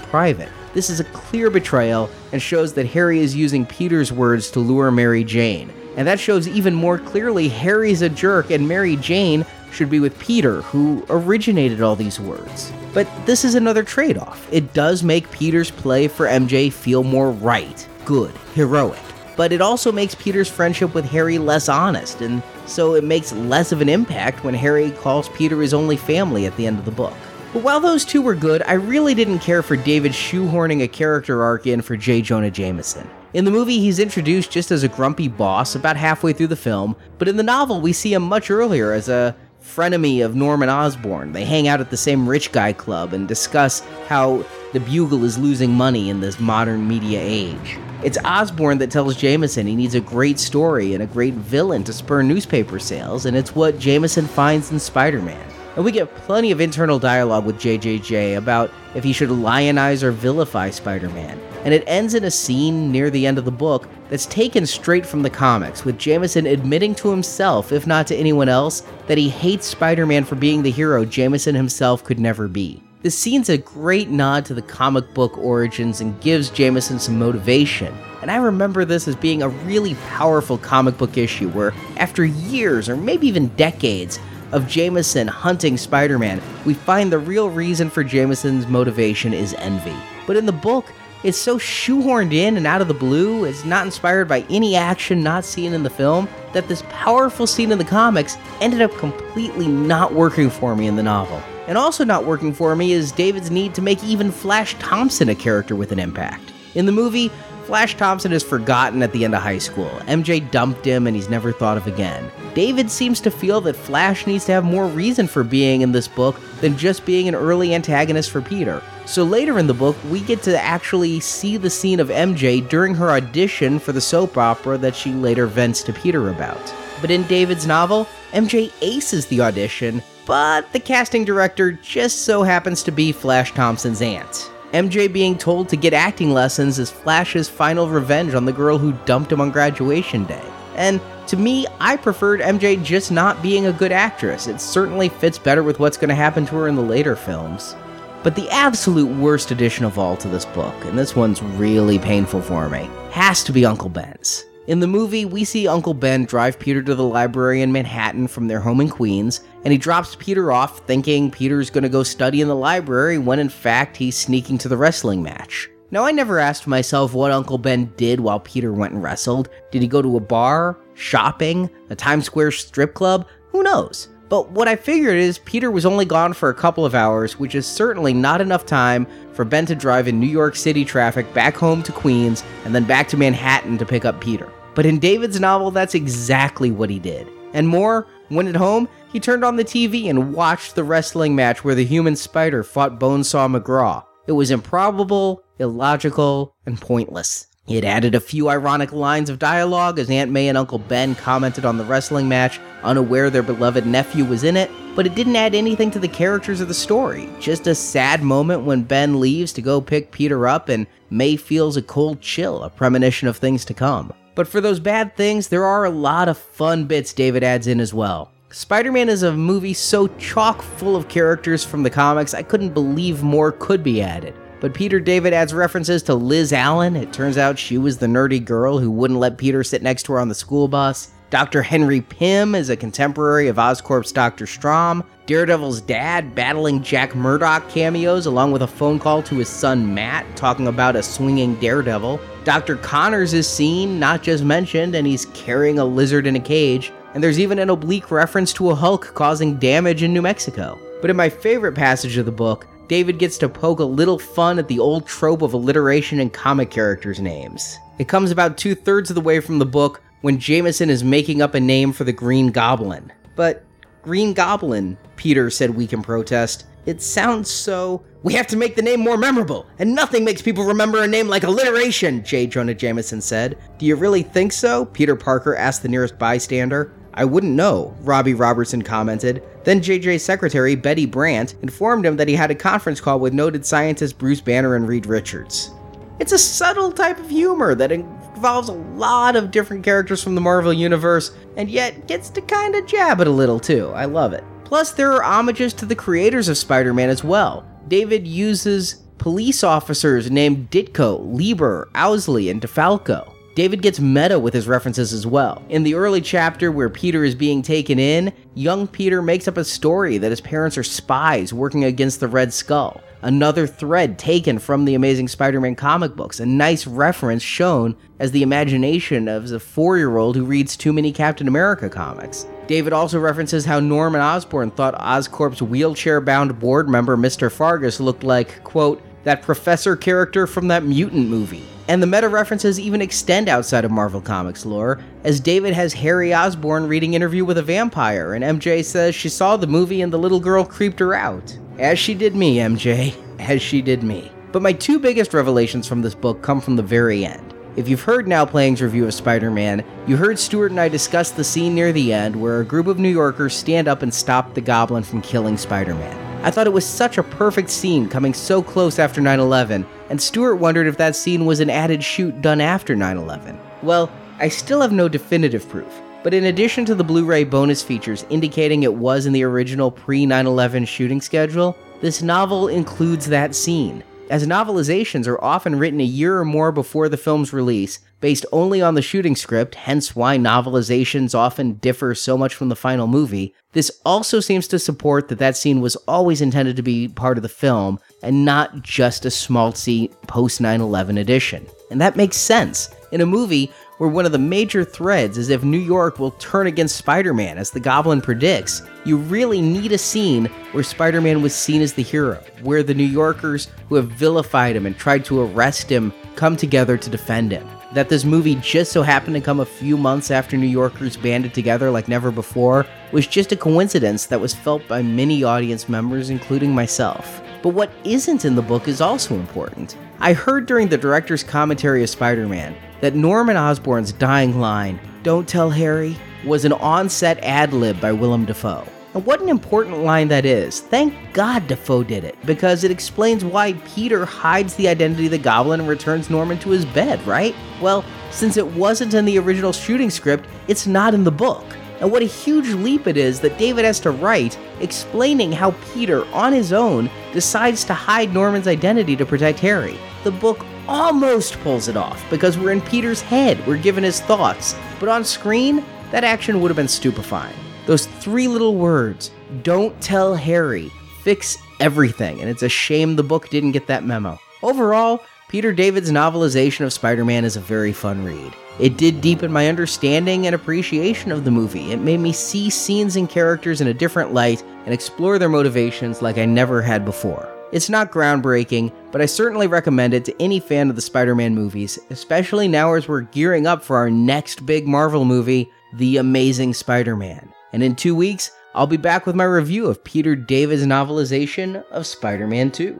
private. 0.00 0.48
This 0.72 0.88
is 0.90 0.98
a 0.98 1.04
clear 1.04 1.50
betrayal 1.50 2.08
and 2.32 2.40
shows 2.40 2.72
that 2.72 2.86
Harry 2.86 3.20
is 3.20 3.36
using 3.36 3.66
Peter's 3.66 4.12
words 4.12 4.50
to 4.52 4.60
lure 4.60 4.90
Mary 4.90 5.22
Jane. 5.22 5.70
And 5.96 6.08
that 6.08 6.20
shows 6.20 6.48
even 6.48 6.74
more 6.74 6.98
clearly 6.98 7.48
Harry's 7.48 8.02
a 8.02 8.08
jerk 8.08 8.50
and 8.50 8.66
Mary 8.66 8.96
Jane 8.96 9.44
should 9.72 9.90
be 9.90 10.00
with 10.00 10.18
Peter, 10.18 10.62
who 10.62 11.04
originated 11.10 11.82
all 11.82 11.96
these 11.96 12.20
words. 12.20 12.72
But 12.94 13.08
this 13.26 13.44
is 13.44 13.54
another 13.54 13.82
trade 13.82 14.18
off. 14.18 14.46
It 14.52 14.72
does 14.72 15.02
make 15.02 15.30
Peter's 15.30 15.70
play 15.70 16.08
for 16.08 16.26
MJ 16.26 16.72
feel 16.72 17.04
more 17.04 17.30
right, 17.30 17.86
good, 18.04 18.32
heroic. 18.54 18.98
But 19.36 19.52
it 19.52 19.60
also 19.60 19.92
makes 19.92 20.14
Peter's 20.16 20.50
friendship 20.50 20.94
with 20.94 21.04
Harry 21.04 21.38
less 21.38 21.68
honest, 21.68 22.20
and 22.22 22.42
so 22.66 22.94
it 22.94 23.04
makes 23.04 23.32
less 23.32 23.70
of 23.70 23.80
an 23.80 23.88
impact 23.88 24.42
when 24.42 24.54
Harry 24.54 24.90
calls 24.90 25.28
Peter 25.28 25.60
his 25.60 25.72
only 25.72 25.96
family 25.96 26.46
at 26.46 26.56
the 26.56 26.66
end 26.66 26.78
of 26.78 26.84
the 26.84 26.90
book. 26.90 27.14
But 27.52 27.62
while 27.62 27.80
those 27.80 28.04
two 28.04 28.20
were 28.20 28.34
good, 28.34 28.62
I 28.66 28.74
really 28.74 29.14
didn't 29.14 29.38
care 29.38 29.62
for 29.62 29.76
David 29.76 30.12
shoehorning 30.12 30.82
a 30.82 30.88
character 30.88 31.42
arc 31.42 31.66
in 31.66 31.80
for 31.80 31.96
J. 31.96 32.20
Jonah 32.20 32.50
Jameson. 32.50 33.08
In 33.32 33.44
the 33.44 33.50
movie, 33.50 33.78
he's 33.78 33.98
introduced 33.98 34.50
just 34.50 34.70
as 34.70 34.82
a 34.82 34.88
grumpy 34.88 35.28
boss 35.28 35.74
about 35.74 35.96
halfway 35.96 36.32
through 36.32 36.48
the 36.48 36.56
film, 36.56 36.96
but 37.18 37.28
in 37.28 37.36
the 37.36 37.42
novel, 37.42 37.80
we 37.80 37.92
see 37.92 38.12
him 38.12 38.22
much 38.22 38.50
earlier 38.50 38.92
as 38.92 39.08
a 39.08 39.36
frenemy 39.68 40.24
of 40.24 40.34
Norman 40.34 40.68
Osborn. 40.68 41.32
They 41.32 41.44
hang 41.44 41.68
out 41.68 41.80
at 41.80 41.90
the 41.90 41.96
same 41.96 42.28
rich 42.28 42.52
guy 42.52 42.72
club 42.72 43.12
and 43.12 43.28
discuss 43.28 43.80
how 44.08 44.44
the 44.72 44.80
Bugle 44.80 45.24
is 45.24 45.38
losing 45.38 45.72
money 45.72 46.08
in 46.10 46.20
this 46.20 46.40
modern 46.40 46.88
media 46.88 47.20
age. 47.22 47.78
It's 48.02 48.18
Osborn 48.24 48.78
that 48.78 48.90
tells 48.90 49.16
Jameson 49.16 49.66
he 49.66 49.76
needs 49.76 49.94
a 49.94 50.00
great 50.00 50.38
story 50.38 50.94
and 50.94 51.02
a 51.02 51.06
great 51.06 51.34
villain 51.34 51.84
to 51.84 51.92
spur 51.92 52.22
newspaper 52.22 52.78
sales, 52.78 53.26
and 53.26 53.36
it's 53.36 53.54
what 53.54 53.78
Jameson 53.78 54.26
finds 54.26 54.70
in 54.70 54.78
Spider 54.78 55.20
Man. 55.20 55.46
And 55.76 55.84
we 55.84 55.92
get 55.92 56.14
plenty 56.16 56.50
of 56.50 56.60
internal 56.60 56.98
dialogue 56.98 57.44
with 57.44 57.60
JJJ 57.60 58.36
about 58.36 58.70
if 58.94 59.04
he 59.04 59.12
should 59.12 59.30
lionize 59.30 60.02
or 60.02 60.12
vilify 60.12 60.70
Spider 60.70 61.08
Man. 61.10 61.38
And 61.64 61.74
it 61.74 61.84
ends 61.86 62.14
in 62.14 62.24
a 62.24 62.30
scene 62.30 62.92
near 62.92 63.10
the 63.10 63.26
end 63.26 63.38
of 63.38 63.44
the 63.44 63.50
book 63.50 63.88
that's 64.08 64.26
taken 64.26 64.64
straight 64.66 65.04
from 65.04 65.22
the 65.22 65.30
comics, 65.30 65.84
with 65.84 65.98
Jameson 65.98 66.46
admitting 66.46 66.94
to 66.96 67.10
himself, 67.10 67.72
if 67.72 67.86
not 67.86 68.06
to 68.06 68.16
anyone 68.16 68.48
else, 68.48 68.82
that 69.06 69.18
he 69.18 69.28
hates 69.28 69.66
Spider 69.66 70.06
Man 70.06 70.24
for 70.24 70.34
being 70.34 70.62
the 70.62 70.70
hero 70.70 71.04
Jameson 71.04 71.54
himself 71.54 72.04
could 72.04 72.18
never 72.18 72.48
be. 72.48 72.82
This 73.02 73.16
scene's 73.16 73.48
a 73.48 73.58
great 73.58 74.08
nod 74.08 74.44
to 74.46 74.54
the 74.54 74.62
comic 74.62 75.14
book 75.14 75.38
origins 75.38 76.00
and 76.00 76.20
gives 76.20 76.50
Jameson 76.50 76.98
some 76.98 77.18
motivation. 77.18 77.96
And 78.22 78.30
I 78.30 78.36
remember 78.36 78.84
this 78.84 79.06
as 79.06 79.14
being 79.14 79.42
a 79.42 79.48
really 79.48 79.94
powerful 80.06 80.58
comic 80.58 80.98
book 80.98 81.16
issue 81.16 81.48
where, 81.50 81.72
after 81.96 82.24
years 82.24 82.88
or 82.88 82.96
maybe 82.96 83.28
even 83.28 83.48
decades 83.48 84.18
of 84.50 84.66
Jameson 84.66 85.28
hunting 85.28 85.76
Spider 85.76 86.18
Man, 86.18 86.42
we 86.64 86.74
find 86.74 87.12
the 87.12 87.18
real 87.18 87.50
reason 87.50 87.88
for 87.88 88.02
Jameson's 88.02 88.66
motivation 88.66 89.32
is 89.32 89.54
envy. 89.54 89.94
But 90.26 90.36
in 90.36 90.46
the 90.46 90.52
book, 90.52 90.92
it's 91.24 91.38
so 91.38 91.58
shoehorned 91.58 92.32
in 92.32 92.56
and 92.56 92.66
out 92.66 92.80
of 92.80 92.88
the 92.88 92.94
blue, 92.94 93.44
it's 93.44 93.64
not 93.64 93.84
inspired 93.84 94.28
by 94.28 94.44
any 94.50 94.76
action 94.76 95.22
not 95.22 95.44
seen 95.44 95.72
in 95.72 95.82
the 95.82 95.90
film, 95.90 96.28
that 96.52 96.68
this 96.68 96.82
powerful 96.90 97.46
scene 97.46 97.72
in 97.72 97.78
the 97.78 97.84
comics 97.84 98.36
ended 98.60 98.80
up 98.80 98.92
completely 98.98 99.66
not 99.66 100.14
working 100.14 100.48
for 100.48 100.76
me 100.76 100.86
in 100.86 100.96
the 100.96 101.02
novel. 101.02 101.42
And 101.66 101.76
also 101.76 102.04
not 102.04 102.24
working 102.24 102.52
for 102.52 102.74
me 102.76 102.92
is 102.92 103.12
David's 103.12 103.50
need 103.50 103.74
to 103.74 103.82
make 103.82 104.02
even 104.04 104.30
Flash 104.30 104.74
Thompson 104.78 105.28
a 105.28 105.34
character 105.34 105.74
with 105.74 105.92
an 105.92 105.98
impact. 105.98 106.52
In 106.74 106.86
the 106.86 106.92
movie, 106.92 107.30
Flash 107.68 107.98
Thompson 107.98 108.32
is 108.32 108.42
forgotten 108.42 109.02
at 109.02 109.12
the 109.12 109.26
end 109.26 109.34
of 109.34 109.42
high 109.42 109.58
school. 109.58 109.90
MJ 110.06 110.50
dumped 110.50 110.86
him 110.86 111.06
and 111.06 111.14
he's 111.14 111.28
never 111.28 111.52
thought 111.52 111.76
of 111.76 111.86
again. 111.86 112.30
David 112.54 112.90
seems 112.90 113.20
to 113.20 113.30
feel 113.30 113.60
that 113.60 113.76
Flash 113.76 114.26
needs 114.26 114.46
to 114.46 114.52
have 114.52 114.64
more 114.64 114.86
reason 114.86 115.26
for 115.26 115.44
being 115.44 115.82
in 115.82 115.92
this 115.92 116.08
book 116.08 116.40
than 116.62 116.78
just 116.78 117.04
being 117.04 117.28
an 117.28 117.34
early 117.34 117.74
antagonist 117.74 118.30
for 118.30 118.40
Peter. 118.40 118.82
So 119.04 119.22
later 119.22 119.58
in 119.58 119.66
the 119.66 119.74
book, 119.74 119.96
we 120.08 120.20
get 120.20 120.42
to 120.44 120.58
actually 120.58 121.20
see 121.20 121.58
the 121.58 121.68
scene 121.68 122.00
of 122.00 122.08
MJ 122.08 122.66
during 122.66 122.94
her 122.94 123.10
audition 123.10 123.78
for 123.78 123.92
the 123.92 124.00
soap 124.00 124.38
opera 124.38 124.78
that 124.78 124.96
she 124.96 125.12
later 125.12 125.46
vents 125.46 125.82
to 125.82 125.92
Peter 125.92 126.30
about. 126.30 126.74
But 127.02 127.10
in 127.10 127.24
David's 127.24 127.66
novel, 127.66 128.08
MJ 128.32 128.72
aces 128.80 129.26
the 129.26 129.42
audition, 129.42 130.02
but 130.24 130.72
the 130.72 130.80
casting 130.80 131.26
director 131.26 131.72
just 131.72 132.22
so 132.22 132.42
happens 132.42 132.82
to 132.84 132.90
be 132.90 133.12
Flash 133.12 133.52
Thompson's 133.52 134.00
aunt. 134.00 134.50
MJ 134.72 135.10
being 135.10 135.38
told 135.38 135.70
to 135.70 135.76
get 135.76 135.94
acting 135.94 136.34
lessons 136.34 136.78
is 136.78 136.90
Flash's 136.90 137.48
final 137.48 137.88
revenge 137.88 138.34
on 138.34 138.44
the 138.44 138.52
girl 138.52 138.76
who 138.76 138.92
dumped 139.06 139.32
him 139.32 139.40
on 139.40 139.50
graduation 139.50 140.24
day. 140.24 140.44
And 140.76 141.00
to 141.28 141.38
me, 141.38 141.66
I 141.80 141.96
preferred 141.96 142.40
MJ 142.40 142.82
just 142.84 143.10
not 143.10 143.42
being 143.42 143.66
a 143.66 143.72
good 143.72 143.92
actress. 143.92 144.46
It 144.46 144.60
certainly 144.60 145.08
fits 145.08 145.38
better 145.38 145.62
with 145.62 145.78
what's 145.78 145.96
going 145.96 146.10
to 146.10 146.14
happen 146.14 146.44
to 146.46 146.56
her 146.56 146.68
in 146.68 146.76
the 146.76 146.82
later 146.82 147.16
films. 147.16 147.74
But 148.22 148.36
the 148.36 148.50
absolute 148.50 149.08
worst 149.16 149.50
addition 149.52 149.86
of 149.86 149.98
all 149.98 150.18
to 150.18 150.28
this 150.28 150.44
book, 150.44 150.74
and 150.84 150.98
this 150.98 151.16
one's 151.16 151.42
really 151.42 151.98
painful 151.98 152.42
for 152.42 152.68
me, 152.68 152.90
has 153.10 153.42
to 153.44 153.52
be 153.52 153.64
Uncle 153.64 153.88
Ben's. 153.88 154.44
In 154.66 154.80
the 154.80 154.86
movie, 154.86 155.24
we 155.24 155.44
see 155.44 155.66
Uncle 155.66 155.94
Ben 155.94 156.26
drive 156.26 156.58
Peter 156.58 156.82
to 156.82 156.94
the 156.94 157.04
library 157.04 157.62
in 157.62 157.72
Manhattan 157.72 158.28
from 158.28 158.48
their 158.48 158.60
home 158.60 158.82
in 158.82 158.90
Queens, 158.90 159.40
and 159.68 159.72
he 159.74 159.76
drops 159.76 160.16
Peter 160.18 160.50
off 160.50 160.78
thinking 160.86 161.30
Peter's 161.30 161.68
gonna 161.68 161.90
go 161.90 162.02
study 162.02 162.40
in 162.40 162.48
the 162.48 162.56
library 162.56 163.18
when 163.18 163.38
in 163.38 163.50
fact 163.50 163.98
he's 163.98 164.16
sneaking 164.16 164.56
to 164.56 164.66
the 164.66 164.78
wrestling 164.78 165.22
match. 165.22 165.68
Now, 165.90 166.06
I 166.06 166.10
never 166.10 166.38
asked 166.38 166.66
myself 166.66 167.12
what 167.12 167.32
Uncle 167.32 167.58
Ben 167.58 167.92
did 167.98 168.18
while 168.18 168.40
Peter 168.40 168.72
went 168.72 168.94
and 168.94 169.02
wrestled. 169.02 169.50
Did 169.70 169.82
he 169.82 169.88
go 169.88 170.00
to 170.00 170.16
a 170.16 170.20
bar, 170.20 170.78
shopping, 170.94 171.68
a 171.90 171.94
Times 171.94 172.24
Square 172.24 172.52
strip 172.52 172.94
club? 172.94 173.26
Who 173.50 173.62
knows? 173.62 174.08
But 174.30 174.50
what 174.52 174.68
I 174.68 174.74
figured 174.74 175.18
is 175.18 175.38
Peter 175.40 175.70
was 175.70 175.84
only 175.84 176.06
gone 176.06 176.32
for 176.32 176.48
a 176.48 176.54
couple 176.54 176.86
of 176.86 176.94
hours, 176.94 177.38
which 177.38 177.54
is 177.54 177.66
certainly 177.66 178.14
not 178.14 178.40
enough 178.40 178.64
time 178.64 179.06
for 179.34 179.44
Ben 179.44 179.66
to 179.66 179.74
drive 179.74 180.08
in 180.08 180.18
New 180.18 180.28
York 180.28 180.56
City 180.56 180.82
traffic 180.82 181.30
back 181.34 181.54
home 181.54 181.82
to 181.82 181.92
Queens 181.92 182.42
and 182.64 182.74
then 182.74 182.84
back 182.84 183.06
to 183.08 183.18
Manhattan 183.18 183.76
to 183.76 183.84
pick 183.84 184.06
up 184.06 184.18
Peter. 184.18 184.50
But 184.74 184.86
in 184.86 184.98
David's 184.98 185.38
novel, 185.38 185.70
that's 185.70 185.94
exactly 185.94 186.70
what 186.70 186.88
he 186.88 186.98
did. 186.98 187.28
And 187.52 187.68
more, 187.68 188.06
when 188.28 188.48
at 188.48 188.56
home, 188.56 188.88
he 189.12 189.20
turned 189.20 189.44
on 189.44 189.56
the 189.56 189.64
TV 189.64 190.08
and 190.08 190.34
watched 190.34 190.74
the 190.74 190.84
wrestling 190.84 191.34
match 191.34 191.64
where 191.64 191.74
the 191.74 191.84
human 191.84 192.16
spider 192.16 192.62
fought 192.62 192.98
Bonesaw 192.98 193.48
McGraw. 193.48 194.04
It 194.26 194.32
was 194.32 194.50
improbable, 194.50 195.42
illogical, 195.58 196.54
and 196.66 196.80
pointless. 196.80 197.46
It 197.68 197.84
added 197.84 198.14
a 198.14 198.20
few 198.20 198.48
ironic 198.48 198.92
lines 198.92 199.28
of 199.28 199.38
dialogue 199.38 199.98
as 199.98 200.08
Aunt 200.08 200.30
May 200.30 200.48
and 200.48 200.56
Uncle 200.56 200.78
Ben 200.78 201.14
commented 201.14 201.66
on 201.66 201.76
the 201.76 201.84
wrestling 201.84 202.26
match, 202.26 202.58
unaware 202.82 203.28
their 203.28 203.42
beloved 203.42 203.84
nephew 203.84 204.24
was 204.24 204.42
in 204.42 204.56
it, 204.56 204.70
but 204.96 205.04
it 205.06 205.14
didn't 205.14 205.36
add 205.36 205.54
anything 205.54 205.90
to 205.90 205.98
the 205.98 206.08
characters 206.08 206.62
of 206.62 206.68
the 206.68 206.74
story. 206.74 207.28
Just 207.40 207.66
a 207.66 207.74
sad 207.74 208.22
moment 208.22 208.62
when 208.62 208.84
Ben 208.84 209.20
leaves 209.20 209.52
to 209.52 209.62
go 209.62 209.82
pick 209.82 210.12
Peter 210.12 210.48
up 210.48 210.70
and 210.70 210.86
May 211.10 211.36
feels 211.36 211.76
a 211.76 211.82
cold 211.82 212.22
chill, 212.22 212.62
a 212.62 212.70
premonition 212.70 213.28
of 213.28 213.36
things 213.36 213.66
to 213.66 213.74
come. 213.74 214.14
But 214.38 214.46
for 214.46 214.60
those 214.60 214.78
bad 214.78 215.16
things, 215.16 215.48
there 215.48 215.64
are 215.64 215.84
a 215.84 215.90
lot 215.90 216.28
of 216.28 216.38
fun 216.38 216.84
bits 216.84 217.12
David 217.12 217.42
adds 217.42 217.66
in 217.66 217.80
as 217.80 217.92
well. 217.92 218.30
Spider 218.50 218.92
Man 218.92 219.08
is 219.08 219.24
a 219.24 219.32
movie 219.32 219.74
so 219.74 220.06
chock 220.16 220.62
full 220.62 220.94
of 220.94 221.08
characters 221.08 221.64
from 221.64 221.82
the 221.82 221.90
comics, 221.90 222.34
I 222.34 222.44
couldn't 222.44 222.72
believe 222.72 223.24
more 223.24 223.50
could 223.50 223.82
be 223.82 224.00
added. 224.00 224.34
But 224.60 224.74
Peter 224.74 225.00
David 225.00 225.32
adds 225.32 225.52
references 225.52 226.04
to 226.04 226.14
Liz 226.14 226.52
Allan. 226.52 226.94
It 226.94 227.12
turns 227.12 227.36
out 227.36 227.58
she 227.58 227.78
was 227.78 227.98
the 227.98 228.06
nerdy 228.06 228.38
girl 228.44 228.78
who 228.78 228.92
wouldn't 228.92 229.18
let 229.18 229.38
Peter 229.38 229.64
sit 229.64 229.82
next 229.82 230.04
to 230.04 230.12
her 230.12 230.20
on 230.20 230.28
the 230.28 230.36
school 230.36 230.68
bus. 230.68 231.10
Dr. 231.30 231.60
Henry 231.60 232.00
Pym 232.00 232.54
is 232.54 232.70
a 232.70 232.76
contemporary 232.76 233.48
of 233.48 233.56
Oscorp's 233.56 234.12
Dr. 234.12 234.46
Stromm. 234.46 235.04
Daredevil's 235.26 235.82
dad 235.82 236.34
battling 236.34 236.82
Jack 236.82 237.14
Murdock 237.14 237.68
cameos, 237.68 238.24
along 238.24 238.50
with 238.50 238.62
a 238.62 238.66
phone 238.66 238.98
call 238.98 239.22
to 239.24 239.34
his 239.34 239.48
son 239.48 239.94
Matt 239.94 240.24
talking 240.36 240.68
about 240.68 240.96
a 240.96 241.02
swinging 241.02 241.54
daredevil. 241.56 242.18
Dr. 242.44 242.76
Connors 242.76 243.34
is 243.34 243.46
seen, 243.46 244.00
not 244.00 244.22
just 244.22 244.42
mentioned, 244.42 244.94
and 244.94 245.06
he's 245.06 245.26
carrying 245.26 245.78
a 245.78 245.84
lizard 245.84 246.26
in 246.26 246.36
a 246.36 246.40
cage. 246.40 246.92
And 247.12 247.22
there's 247.22 247.38
even 247.38 247.58
an 247.58 247.68
oblique 247.68 248.10
reference 248.10 248.54
to 248.54 248.70
a 248.70 248.74
Hulk 248.74 249.12
causing 249.14 249.58
damage 249.58 250.02
in 250.02 250.14
New 250.14 250.22
Mexico. 250.22 250.78
But 251.02 251.10
in 251.10 251.16
my 251.16 251.28
favorite 251.28 251.74
passage 251.74 252.16
of 252.16 252.24
the 252.24 252.32
book, 252.32 252.66
David 252.88 253.18
gets 253.18 253.36
to 253.38 253.50
poke 253.50 253.80
a 253.80 253.84
little 253.84 254.18
fun 254.18 254.58
at 254.58 254.66
the 254.66 254.78
old 254.78 255.06
trope 255.06 255.42
of 255.42 255.52
alliteration 255.52 256.20
in 256.20 256.30
comic 256.30 256.70
characters' 256.70 257.20
names. 257.20 257.76
It 257.98 258.08
comes 258.08 258.30
about 258.30 258.56
two 258.56 258.74
thirds 258.74 259.10
of 259.10 259.14
the 259.14 259.20
way 259.20 259.40
from 259.40 259.58
the 259.58 259.66
book 259.66 260.00
when 260.20 260.38
Jameson 260.38 260.90
is 260.90 261.04
making 261.04 261.42
up 261.42 261.54
a 261.54 261.60
name 261.60 261.92
for 261.92 262.04
the 262.04 262.12
Green 262.12 262.50
Goblin. 262.50 263.12
But 263.36 263.64
Green 264.02 264.32
Goblin, 264.32 264.96
Peter 265.16 265.50
said 265.50 265.70
we 265.70 265.86
can 265.86 266.02
protest. 266.02 266.64
It 266.86 267.02
sounds 267.02 267.50
so. 267.50 268.02
We 268.22 268.32
have 268.32 268.46
to 268.48 268.56
make 268.56 268.74
the 268.74 268.82
name 268.82 269.00
more 269.00 269.18
memorable, 269.18 269.66
and 269.78 269.94
nothing 269.94 270.24
makes 270.24 270.42
people 270.42 270.64
remember 270.64 271.02
a 271.02 271.06
name 271.06 271.28
like 271.28 271.44
alliteration, 271.44 272.24
J. 272.24 272.46
Jonah 272.46 272.74
Jameson 272.74 273.20
said. 273.20 273.58
Do 273.78 273.86
you 273.86 273.94
really 273.94 274.22
think 274.22 274.52
so? 274.52 274.86
Peter 274.86 275.14
Parker 275.14 275.54
asked 275.54 275.82
the 275.82 275.88
nearest 275.88 276.18
bystander. 276.18 276.92
I 277.14 277.24
wouldn't 277.24 277.54
know, 277.54 277.96
Robbie 278.00 278.34
Robertson 278.34 278.82
commented. 278.82 279.42
Then 279.64 279.80
JJ's 279.80 280.24
secretary, 280.24 280.76
Betty 280.76 281.04
Brant, 281.04 281.54
informed 281.62 282.06
him 282.06 282.16
that 282.16 282.28
he 282.28 282.34
had 282.34 282.50
a 282.50 282.54
conference 282.54 283.00
call 283.00 283.20
with 283.20 283.34
noted 283.34 283.66
scientists 283.66 284.12
Bruce 284.12 284.40
Banner 284.40 284.76
and 284.76 284.86
Reed 284.86 285.04
Richards. 285.04 285.72
It's 286.20 286.32
a 286.32 286.38
subtle 286.38 286.90
type 286.90 287.18
of 287.18 287.28
humor 287.28 287.74
that 287.74 287.92
involves 288.38 288.68
a 288.68 288.72
lot 288.72 289.34
of 289.34 289.50
different 289.50 289.82
characters 289.82 290.22
from 290.22 290.36
the 290.36 290.40
Marvel 290.40 290.72
Universe, 290.72 291.32
and 291.56 291.68
yet 291.68 292.06
gets 292.06 292.30
to 292.30 292.40
kinda 292.40 292.82
jab 292.82 293.20
it 293.20 293.26
a 293.26 293.30
little 293.30 293.58
too. 293.58 293.90
I 293.96 294.04
love 294.04 294.32
it. 294.32 294.44
Plus, 294.64 294.92
there 294.92 295.12
are 295.12 295.22
homages 295.22 295.72
to 295.74 295.86
the 295.86 295.96
creators 295.96 296.48
of 296.48 296.56
Spider 296.56 296.94
Man 296.94 297.10
as 297.10 297.24
well. 297.24 297.64
David 297.88 298.28
uses 298.28 299.02
police 299.18 299.64
officers 299.64 300.30
named 300.30 300.70
Ditko, 300.70 301.34
Lieber, 301.34 301.88
Owsley, 301.96 302.48
and 302.48 302.62
DeFalco. 302.62 303.32
David 303.56 303.82
gets 303.82 303.98
meta 303.98 304.38
with 304.38 304.54
his 304.54 304.68
references 304.68 305.12
as 305.12 305.26
well. 305.26 305.60
In 305.68 305.82
the 305.82 305.94
early 305.94 306.20
chapter 306.20 306.70
where 306.70 306.88
Peter 306.88 307.24
is 307.24 307.34
being 307.34 307.60
taken 307.60 307.98
in, 307.98 308.32
young 308.54 308.86
Peter 308.86 309.20
makes 309.20 309.48
up 309.48 309.56
a 309.56 309.64
story 309.64 310.16
that 310.18 310.30
his 310.30 310.40
parents 310.40 310.78
are 310.78 310.84
spies 310.84 311.52
working 311.52 311.82
against 311.82 312.20
the 312.20 312.28
Red 312.28 312.52
Skull. 312.52 313.00
Another 313.20 313.66
thread 313.66 314.16
taken 314.16 314.60
from 314.60 314.84
the 314.84 314.94
Amazing 314.94 315.26
Spider 315.26 315.60
Man 315.60 315.74
comic 315.74 316.14
books, 316.14 316.38
a 316.38 316.46
nice 316.46 316.86
reference 316.86 317.42
shown 317.42 317.96
as 318.20 318.30
the 318.30 318.42
imagination 318.42 319.26
of 319.26 319.48
the 319.48 319.58
four 319.58 319.98
year 319.98 320.16
old 320.16 320.36
who 320.36 320.44
reads 320.44 320.76
too 320.76 320.92
many 320.92 321.10
Captain 321.10 321.48
America 321.48 321.90
comics. 321.90 322.46
David 322.68 322.92
also 322.92 323.18
references 323.18 323.64
how 323.64 323.80
Norman 323.80 324.20
Osborn 324.20 324.70
thought 324.70 324.94
Oscorp's 324.94 325.60
wheelchair 325.60 326.20
bound 326.20 326.60
board 326.60 326.88
member 326.88 327.16
Mr. 327.16 327.50
Fargus 327.50 327.98
looked 327.98 328.22
like, 328.22 328.62
quote, 328.62 329.02
that 329.24 329.42
professor 329.42 329.96
character 329.96 330.46
from 330.46 330.68
that 330.68 330.84
mutant 330.84 331.28
movie. 331.28 331.64
And 331.88 332.02
the 332.02 332.06
meta 332.06 332.28
references 332.28 332.78
even 332.78 333.00
extend 333.00 333.48
outside 333.48 333.84
of 333.84 333.90
Marvel 333.90 334.20
Comics 334.20 334.66
lore, 334.66 335.00
as 335.24 335.40
David 335.40 335.72
has 335.72 335.94
Harry 335.94 336.34
Osborn 336.34 336.86
reading 336.86 337.14
Interview 337.14 337.44
with 337.44 337.56
a 337.56 337.62
Vampire, 337.62 338.34
and 338.34 338.44
MJ 338.44 338.84
says 338.84 339.14
she 339.14 339.30
saw 339.30 339.56
the 339.56 339.66
movie 339.66 340.02
and 340.02 340.12
the 340.12 340.18
little 340.18 340.40
girl 340.40 340.64
creeped 340.64 341.00
her 341.00 341.14
out. 341.14 341.58
As 341.78 341.98
she 341.98 342.14
did 342.14 342.36
me, 342.36 342.56
MJ. 342.56 343.14
As 343.38 343.62
she 343.62 343.80
did 343.80 344.02
me. 344.02 344.30
But 344.52 344.62
my 344.62 344.72
two 344.72 344.98
biggest 344.98 345.32
revelations 345.32 345.88
from 345.88 346.02
this 346.02 346.14
book 346.14 346.42
come 346.42 346.60
from 346.60 346.76
the 346.76 346.82
very 346.82 347.24
end. 347.24 347.54
If 347.76 347.88
you've 347.88 348.02
heard 348.02 348.26
Now 348.26 348.44
Playing's 348.44 348.82
review 348.82 349.06
of 349.06 349.14
Spider 349.14 349.50
Man, 349.50 349.84
you 350.06 350.16
heard 350.16 350.38
Stuart 350.38 350.72
and 350.72 350.80
I 350.80 350.88
discuss 350.88 351.30
the 351.30 351.44
scene 351.44 351.74
near 351.74 351.92
the 351.92 352.12
end 352.12 352.34
where 352.34 352.60
a 352.60 352.64
group 352.64 352.88
of 352.88 352.98
New 352.98 353.08
Yorkers 353.08 353.54
stand 353.54 353.86
up 353.86 354.02
and 354.02 354.12
stop 354.12 354.54
the 354.54 354.60
goblin 354.60 355.04
from 355.04 355.22
killing 355.22 355.56
Spider 355.56 355.94
Man. 355.94 356.27
I 356.42 356.52
thought 356.52 356.68
it 356.68 356.72
was 356.72 356.86
such 356.86 357.18
a 357.18 357.22
perfect 357.22 357.68
scene 357.68 358.08
coming 358.08 358.32
so 358.32 358.62
close 358.62 359.00
after 359.00 359.20
9 359.20 359.40
11, 359.40 359.84
and 360.08 360.22
Stuart 360.22 360.56
wondered 360.56 360.86
if 360.86 360.96
that 360.96 361.16
scene 361.16 361.46
was 361.46 361.58
an 361.58 361.68
added 361.68 362.02
shoot 362.02 362.40
done 362.40 362.60
after 362.60 362.94
9 362.94 363.16
11. 363.16 363.58
Well, 363.82 364.08
I 364.38 364.48
still 364.48 364.80
have 364.80 364.92
no 364.92 365.08
definitive 365.08 365.68
proof, 365.68 365.92
but 366.22 366.32
in 366.32 366.44
addition 366.44 366.84
to 366.84 366.94
the 366.94 367.02
Blu 367.02 367.24
ray 367.24 367.42
bonus 367.42 367.82
features 367.82 368.24
indicating 368.30 368.84
it 368.84 368.94
was 368.94 369.26
in 369.26 369.32
the 369.32 369.42
original 369.42 369.90
pre 369.90 370.26
9 370.26 370.46
11 370.46 370.84
shooting 370.84 371.20
schedule, 371.20 371.76
this 372.00 372.22
novel 372.22 372.68
includes 372.68 373.26
that 373.26 373.56
scene. 373.56 374.04
As 374.30 374.46
novelizations 374.46 375.26
are 375.26 375.42
often 375.42 375.78
written 375.78 376.00
a 376.00 376.04
year 376.04 376.38
or 376.38 376.44
more 376.44 376.70
before 376.70 377.08
the 377.08 377.16
film's 377.16 377.54
release, 377.54 378.00
based 378.20 378.44
only 378.52 378.82
on 378.82 378.94
the 378.94 379.00
shooting 379.00 379.34
script, 379.34 379.74
hence 379.74 380.14
why 380.14 380.36
novelizations 380.36 381.34
often 381.34 381.74
differ 381.74 382.14
so 382.14 382.36
much 382.36 382.54
from 382.54 382.68
the 382.68 382.76
final 382.76 383.06
movie, 383.06 383.54
this 383.72 383.90
also 384.04 384.40
seems 384.40 384.68
to 384.68 384.78
support 384.78 385.28
that 385.28 385.38
that 385.38 385.56
scene 385.56 385.80
was 385.80 385.96
always 386.06 386.42
intended 386.42 386.76
to 386.76 386.82
be 386.82 387.08
part 387.08 387.38
of 387.38 387.42
the 387.42 387.48
film 387.48 387.98
and 388.22 388.44
not 388.44 388.82
just 388.82 389.24
a 389.24 389.28
schmaltzy 389.28 390.12
post 390.26 390.60
9 390.60 390.78
11 390.82 391.16
edition. 391.16 391.66
And 391.90 391.98
that 392.02 392.16
makes 392.16 392.36
sense. 392.36 392.90
In 393.12 393.22
a 393.22 393.26
movie 393.26 393.72
where 393.98 394.08
one 394.08 394.24
of 394.24 394.32
the 394.32 394.38
major 394.38 394.84
threads 394.84 395.36
is 395.36 395.50
if 395.50 395.62
New 395.62 395.78
York 395.78 396.18
will 396.18 396.30
turn 396.32 396.66
against 396.66 396.96
Spider 396.96 397.34
Man, 397.34 397.58
as 397.58 397.70
the 397.70 397.80
Goblin 397.80 398.20
predicts, 398.20 398.82
you 399.04 399.16
really 399.16 399.60
need 399.60 399.92
a 399.92 399.98
scene 399.98 400.46
where 400.72 400.84
Spider 400.84 401.20
Man 401.20 401.42
was 401.42 401.54
seen 401.54 401.82
as 401.82 401.92
the 401.92 402.02
hero, 402.02 402.42
where 402.62 402.82
the 402.82 402.94
New 402.94 403.04
Yorkers 403.04 403.68
who 403.88 403.96
have 403.96 404.08
vilified 404.08 404.76
him 404.76 404.86
and 404.86 404.96
tried 404.96 405.24
to 405.26 405.42
arrest 405.42 405.90
him 405.90 406.12
come 406.36 406.56
together 406.56 406.96
to 406.96 407.10
defend 407.10 407.52
him. 407.52 407.68
That 407.94 408.08
this 408.08 408.24
movie 408.24 408.54
just 408.56 408.92
so 408.92 409.02
happened 409.02 409.34
to 409.34 409.40
come 409.40 409.60
a 409.60 409.66
few 409.66 409.96
months 409.96 410.30
after 410.30 410.56
New 410.56 410.66
Yorkers 410.66 411.16
banded 411.16 411.54
together 411.54 411.90
like 411.90 412.06
never 412.06 412.30
before 412.30 412.86
was 413.12 413.26
just 413.26 413.50
a 413.50 413.56
coincidence 413.56 414.26
that 414.26 414.40
was 414.40 414.54
felt 414.54 414.86
by 414.86 415.02
many 415.02 415.42
audience 415.42 415.88
members, 415.88 416.30
including 416.30 416.74
myself. 416.74 417.42
But 417.62 417.70
what 417.70 417.90
isn't 418.04 418.44
in 418.44 418.54
the 418.54 418.62
book 418.62 418.88
is 418.88 419.00
also 419.00 419.34
important. 419.34 419.96
I 420.20 420.32
heard 420.32 420.66
during 420.66 420.88
the 420.88 420.98
director's 420.98 421.42
commentary 421.42 422.02
of 422.02 422.10
Spider 422.10 422.46
Man 422.46 422.74
that 423.00 423.14
Norman 423.14 423.56
Osborn's 423.56 424.12
dying 424.12 424.58
line, 424.58 425.00
Don't 425.22 425.48
tell 425.48 425.70
Harry, 425.70 426.16
was 426.44 426.64
an 426.64 426.72
on 426.72 427.08
set 427.08 427.42
ad 427.42 427.72
lib 427.72 428.00
by 428.00 428.12
Willem 428.12 428.44
Dafoe. 428.44 428.86
And 429.14 429.24
what 429.24 429.40
an 429.40 429.48
important 429.48 430.04
line 430.04 430.28
that 430.28 430.44
is. 430.44 430.80
Thank 430.80 431.14
God 431.32 431.66
Dafoe 431.66 432.04
did 432.04 432.24
it, 432.24 432.36
because 432.44 432.84
it 432.84 432.90
explains 432.90 433.44
why 433.44 433.72
Peter 433.72 434.24
hides 434.24 434.74
the 434.74 434.86
identity 434.86 435.24
of 435.26 435.32
the 435.32 435.38
goblin 435.38 435.80
and 435.80 435.88
returns 435.88 436.30
Norman 436.30 436.58
to 436.58 436.70
his 436.70 436.84
bed, 436.84 437.24
right? 437.26 437.54
Well, 437.80 438.04
since 438.30 438.56
it 438.56 438.66
wasn't 438.66 439.14
in 439.14 439.24
the 439.24 439.38
original 439.38 439.72
shooting 439.72 440.10
script, 440.10 440.46
it's 440.68 440.86
not 440.86 441.14
in 441.14 441.24
the 441.24 441.32
book. 441.32 441.64
And 442.00 442.12
what 442.12 442.22
a 442.22 442.26
huge 442.26 442.68
leap 442.68 443.06
it 443.06 443.16
is 443.16 443.40
that 443.40 443.58
David 443.58 443.84
has 443.84 443.98
to 444.00 444.10
write 444.10 444.58
explaining 444.80 445.50
how 445.52 445.72
Peter, 445.92 446.24
on 446.32 446.52
his 446.52 446.72
own, 446.72 447.10
decides 447.32 447.84
to 447.84 447.94
hide 447.94 448.32
Norman's 448.32 448.68
identity 448.68 449.16
to 449.16 449.26
protect 449.26 449.58
Harry. 449.60 449.98
The 450.24 450.30
book 450.30 450.64
almost 450.86 451.60
pulls 451.60 451.88
it 451.88 451.96
off 451.96 452.24
because 452.30 452.56
we're 452.56 452.72
in 452.72 452.80
Peter's 452.80 453.20
head, 453.20 453.64
we're 453.66 453.76
given 453.76 454.04
his 454.04 454.20
thoughts. 454.20 454.74
But 455.00 455.08
on 455.08 455.24
screen, 455.24 455.84
that 456.10 456.24
action 456.24 456.60
would 456.60 456.68
have 456.68 456.76
been 456.76 456.88
stupefying. 456.88 457.54
Those 457.86 458.06
three 458.06 458.48
little 458.48 458.76
words, 458.76 459.30
don't 459.62 459.98
tell 460.00 460.34
Harry, 460.34 460.90
fix 461.22 461.58
everything, 461.80 462.40
and 462.40 462.48
it's 462.48 462.62
a 462.62 462.68
shame 462.68 463.16
the 463.16 463.22
book 463.22 463.48
didn't 463.48 463.72
get 463.72 463.86
that 463.86 464.04
memo. 464.04 464.38
Overall, 464.62 465.22
Peter 465.48 465.72
David's 465.72 466.10
novelization 466.10 466.84
of 466.84 466.92
Spider 466.92 467.24
Man 467.24 467.44
is 467.44 467.56
a 467.56 467.60
very 467.60 467.92
fun 467.92 468.24
read. 468.24 468.54
It 468.78 468.96
did 468.96 469.20
deepen 469.20 469.50
my 469.50 469.68
understanding 469.68 470.46
and 470.46 470.54
appreciation 470.54 471.32
of 471.32 471.44
the 471.44 471.50
movie. 471.50 471.90
It 471.90 471.98
made 471.98 472.20
me 472.20 472.32
see 472.32 472.70
scenes 472.70 473.16
and 473.16 473.28
characters 473.28 473.80
in 473.80 473.88
a 473.88 473.94
different 473.94 474.32
light 474.32 474.62
and 474.84 474.94
explore 474.94 475.38
their 475.38 475.48
motivations 475.48 476.22
like 476.22 476.38
I 476.38 476.44
never 476.44 476.80
had 476.80 477.04
before. 477.04 477.48
It's 477.72 477.90
not 477.90 478.12
groundbreaking, 478.12 478.92
but 479.10 479.20
I 479.20 479.26
certainly 479.26 479.66
recommend 479.66 480.14
it 480.14 480.24
to 480.26 480.42
any 480.42 480.60
fan 480.60 480.88
of 480.88 480.96
the 480.96 481.02
Spider 481.02 481.34
Man 481.34 481.56
movies, 481.56 481.98
especially 482.10 482.68
now 482.68 482.94
as 482.94 483.08
we're 483.08 483.22
gearing 483.22 483.66
up 483.66 483.82
for 483.82 483.96
our 483.96 484.10
next 484.10 484.64
big 484.64 484.86
Marvel 484.86 485.24
movie, 485.24 485.70
The 485.94 486.18
Amazing 486.18 486.74
Spider 486.74 487.16
Man. 487.16 487.52
And 487.72 487.82
in 487.82 487.96
two 487.96 488.14
weeks, 488.14 488.52
I'll 488.74 488.86
be 488.86 488.96
back 488.96 489.26
with 489.26 489.34
my 489.34 489.44
review 489.44 489.86
of 489.86 490.04
Peter 490.04 490.36
David's 490.36 490.86
novelization 490.86 491.84
of 491.90 492.06
Spider 492.06 492.46
Man 492.46 492.70
2. 492.70 492.98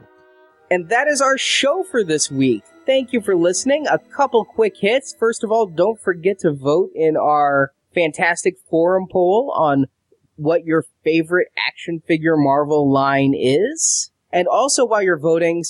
And 0.71 0.89
that 0.89 1.07
is 1.07 1.23
our 1.23 1.39
show 1.39 1.85
for 1.85 2.05
this 2.05 2.31
week. 2.31 2.65
Thank 2.89 3.13
you 3.13 3.21
for 3.21 3.37
listening. 3.37 3.87
A 3.87 3.99
couple 3.99 4.47
quick 4.47 4.79
hits. 4.79 5.15
First 5.15 5.45
of 5.45 5.53
all, 5.53 5.67
don't 5.67 6.01
forget 6.01 6.39
to 6.39 6.55
vote 6.55 6.89
in 6.95 7.19
our 7.19 7.73
fantastic 7.95 8.57
forum 8.71 9.09
poll 9.13 9.53
on 9.55 9.89
what 10.37 10.65
your 10.65 10.87
favorite 11.05 11.49
action 11.69 12.01
figure 12.07 12.39
Marvel 12.39 12.91
line 12.91 13.35
is. 13.37 14.11
And 14.33 14.49
also, 14.49 14.87
while 14.87 15.03
you're 15.03 15.19
voting, 15.19 15.65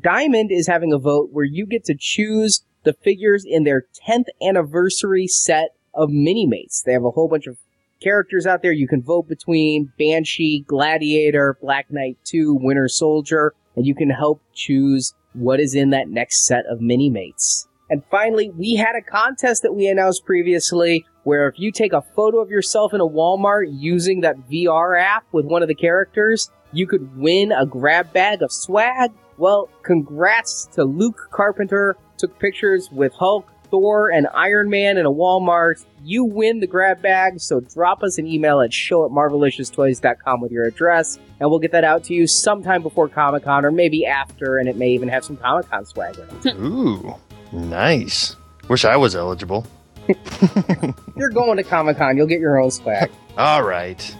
Diamond 0.00 0.50
is 0.50 0.66
having 0.66 0.90
a 0.90 0.98
vote 0.98 1.28
where 1.32 1.44
you 1.44 1.66
get 1.66 1.84
to 1.84 1.94
choose 1.94 2.64
the 2.82 2.94
figures 2.94 3.44
in 3.46 3.64
their 3.64 3.84
10th 4.08 4.28
anniversary 4.40 5.26
set 5.26 5.74
of 5.92 6.08
Minimates. 6.08 6.82
They 6.82 6.94
have 6.94 7.04
a 7.04 7.10
whole 7.10 7.28
bunch 7.28 7.46
of 7.46 7.58
characters 8.02 8.46
out 8.46 8.62
there. 8.62 8.72
You 8.72 8.88
can 8.88 9.02
vote 9.02 9.28
between 9.28 9.92
Banshee, 9.98 10.64
Gladiator, 10.66 11.58
Black 11.60 11.90
Knight 11.90 12.16
2, 12.24 12.54
Winter 12.54 12.88
Soldier, 12.88 13.52
and 13.76 13.84
you 13.84 13.94
can 13.94 14.08
help 14.08 14.40
choose 14.54 15.12
what 15.32 15.60
is 15.60 15.74
in 15.74 15.90
that 15.90 16.08
next 16.08 16.46
set 16.46 16.66
of 16.66 16.80
Minimates. 16.80 17.66
And 17.90 18.02
finally, 18.10 18.50
we 18.50 18.74
had 18.74 18.96
a 18.96 19.02
contest 19.02 19.62
that 19.62 19.74
we 19.74 19.86
announced 19.86 20.26
previously 20.26 21.06
where 21.24 21.48
if 21.48 21.58
you 21.58 21.72
take 21.72 21.92
a 21.92 22.02
photo 22.02 22.38
of 22.38 22.50
yourself 22.50 22.92
in 22.92 23.00
a 23.00 23.06
Walmart 23.06 23.66
using 23.70 24.20
that 24.20 24.48
VR 24.50 25.00
app 25.00 25.24
with 25.32 25.46
one 25.46 25.62
of 25.62 25.68
the 25.68 25.74
characters, 25.74 26.50
you 26.72 26.86
could 26.86 27.16
win 27.16 27.52
a 27.52 27.64
grab 27.64 28.12
bag 28.12 28.42
of 28.42 28.52
swag. 28.52 29.10
Well, 29.38 29.70
congrats 29.82 30.66
to 30.72 30.84
Luke 30.84 31.28
Carpenter. 31.30 31.96
Took 32.18 32.38
pictures 32.38 32.90
with 32.90 33.12
Hulk, 33.14 33.46
Thor, 33.70 34.10
and 34.10 34.26
Iron 34.34 34.70
Man 34.70 34.98
in 34.98 35.06
a 35.06 35.10
Walmart. 35.10 35.84
You 36.02 36.24
win 36.24 36.60
the 36.60 36.66
grab 36.66 37.02
bag, 37.02 37.40
so 37.40 37.60
drop 37.60 38.02
us 38.02 38.18
an 38.18 38.26
email 38.26 38.60
at 38.60 38.72
show 38.72 39.04
at 39.04 39.10
marvelicioustoys.com 39.10 40.40
with 40.40 40.52
your 40.52 40.64
address, 40.64 41.18
and 41.40 41.50
we'll 41.50 41.58
get 41.58 41.72
that 41.72 41.84
out 41.84 42.04
to 42.04 42.14
you 42.14 42.26
sometime 42.26 42.82
before 42.82 43.08
Comic 43.08 43.44
Con 43.44 43.64
or 43.64 43.70
maybe 43.70 44.06
after, 44.06 44.58
and 44.58 44.68
it 44.68 44.76
may 44.76 44.90
even 44.90 45.08
have 45.08 45.24
some 45.24 45.36
Comic 45.36 45.68
Con 45.68 45.84
swag 45.84 46.16
in 46.18 46.28
it. 46.48 46.54
Ooh, 46.56 47.14
nice. 47.52 48.36
Wish 48.68 48.84
I 48.84 48.96
was 48.96 49.14
eligible. 49.16 49.66
You're 51.16 51.30
going 51.30 51.56
to 51.58 51.62
Comic 51.64 51.98
Con, 51.98 52.16
you'll 52.16 52.26
get 52.26 52.40
your 52.40 52.58
own 52.60 52.70
swag. 52.70 53.10
All 53.36 53.62
right. 53.62 54.16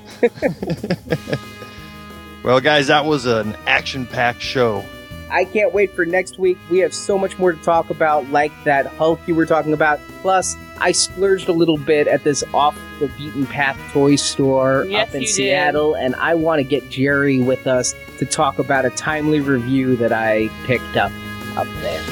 well, 2.45 2.61
guys, 2.61 2.87
that 2.89 3.05
was 3.05 3.27
an 3.27 3.57
action 3.67 4.07
packed 4.07 4.43
show. 4.43 4.85
I 5.31 5.45
can't 5.45 5.73
wait 5.73 5.95
for 5.95 6.05
next 6.05 6.39
week. 6.39 6.59
We 6.71 6.79
have 6.79 6.95
so 6.95 7.19
much 7.19 7.39
more 7.39 7.53
to 7.53 7.63
talk 7.63 7.91
about, 7.91 8.29
like 8.31 8.53
that 8.65 8.87
Hulk 8.87 9.21
you 9.27 9.35
were 9.35 9.47
talking 9.47 9.73
about. 9.73 10.01
Plus, 10.23 10.57
I 10.79 10.93
splurged 10.93 11.49
a 11.49 11.53
little 11.53 11.77
bit 11.77 12.07
at 12.09 12.25
this 12.25 12.45
off 12.55 12.79
the 13.01 13.09
beaten 13.17 13.47
path 13.47 13.79
toy 13.93 14.17
store 14.17 14.87
Yes, 14.89 15.09
up 15.09 15.15
in 15.15 15.23
you 15.23 15.27
did. 15.27 15.35
Seattle, 15.35 15.95
and 15.95 16.15
I 16.17 16.35
want 16.35 16.61
to 16.61 16.65
get 16.65 16.89
Jerry 16.89 17.41
with 17.41 17.67
us 17.67 17.95
to 18.19 18.27
talk 18.27 18.59
about 18.59 18.85
a 18.85 18.91
timely 18.91 19.41
review 19.41 19.97
that 19.97 20.13
I 20.13 20.49
picked 20.67 20.97
up 20.97 21.13
up 21.57 21.67
there. 21.81 22.03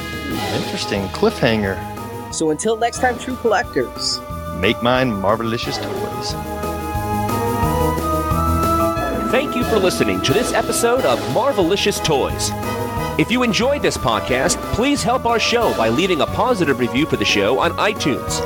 Interesting 0.55 1.07
cliffhanger. 1.09 1.77
So 2.33 2.51
until 2.51 2.77
next 2.77 2.99
time, 2.99 3.17
true 3.17 3.35
collectors. 3.37 4.19
Make 4.59 4.81
mine 4.83 5.11
Marvelicious 5.11 5.81
Toys. 5.81 6.33
Thank 9.31 9.55
you 9.55 9.63
for 9.65 9.77
listening 9.77 10.21
to 10.21 10.33
this 10.33 10.53
episode 10.53 11.05
of 11.05 11.19
Marvelicious 11.33 12.03
Toys. 12.03 12.49
If 13.17 13.31
you 13.31 13.41
enjoyed 13.41 13.81
this 13.81 13.97
podcast, 13.97 14.57
please 14.73 15.01
help 15.01 15.25
our 15.25 15.39
show 15.39 15.75
by 15.75 15.89
leaving 15.89 16.21
a 16.21 16.27
positive 16.27 16.79
review 16.79 17.07
for 17.07 17.17
the 17.17 17.25
show 17.25 17.57
on 17.57 17.71
iTunes. 17.71 18.43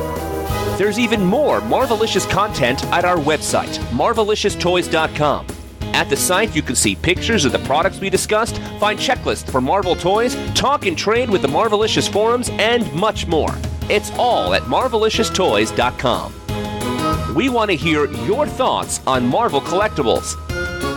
There's 0.78 0.98
even 0.98 1.26
more 1.26 1.60
Marvelicious 1.60 2.30
content 2.30 2.86
at 2.86 3.04
our 3.04 3.18
website, 3.18 3.78
marvelicioustoys.com. 3.90 5.48
At 5.94 6.10
the 6.10 6.16
site, 6.16 6.56
you 6.56 6.62
can 6.62 6.76
see 6.76 6.96
pictures 6.96 7.44
of 7.44 7.52
the 7.52 7.60
products 7.60 8.00
we 8.00 8.10
discussed, 8.10 8.60
find 8.80 8.98
checklists 8.98 9.52
for 9.52 9.60
Marvel 9.60 9.94
toys, 9.94 10.38
talk 10.54 10.86
and 10.86 10.98
trade 10.98 11.30
with 11.30 11.42
the 11.42 11.50
Marvelicious 11.50 12.10
forums, 12.10 12.48
and 12.52 12.90
much 12.94 13.28
more. 13.28 13.54
It's 13.90 14.10
all 14.12 14.54
at 14.54 14.62
marvelicioustoys.com. 14.64 17.36
We 17.36 17.50
want 17.50 17.72
to 17.72 17.76
hear 17.76 18.06
your 18.24 18.48
thoughts 18.48 19.02
on 19.06 19.28
Marvel 19.28 19.60
collectibles. 19.60 20.38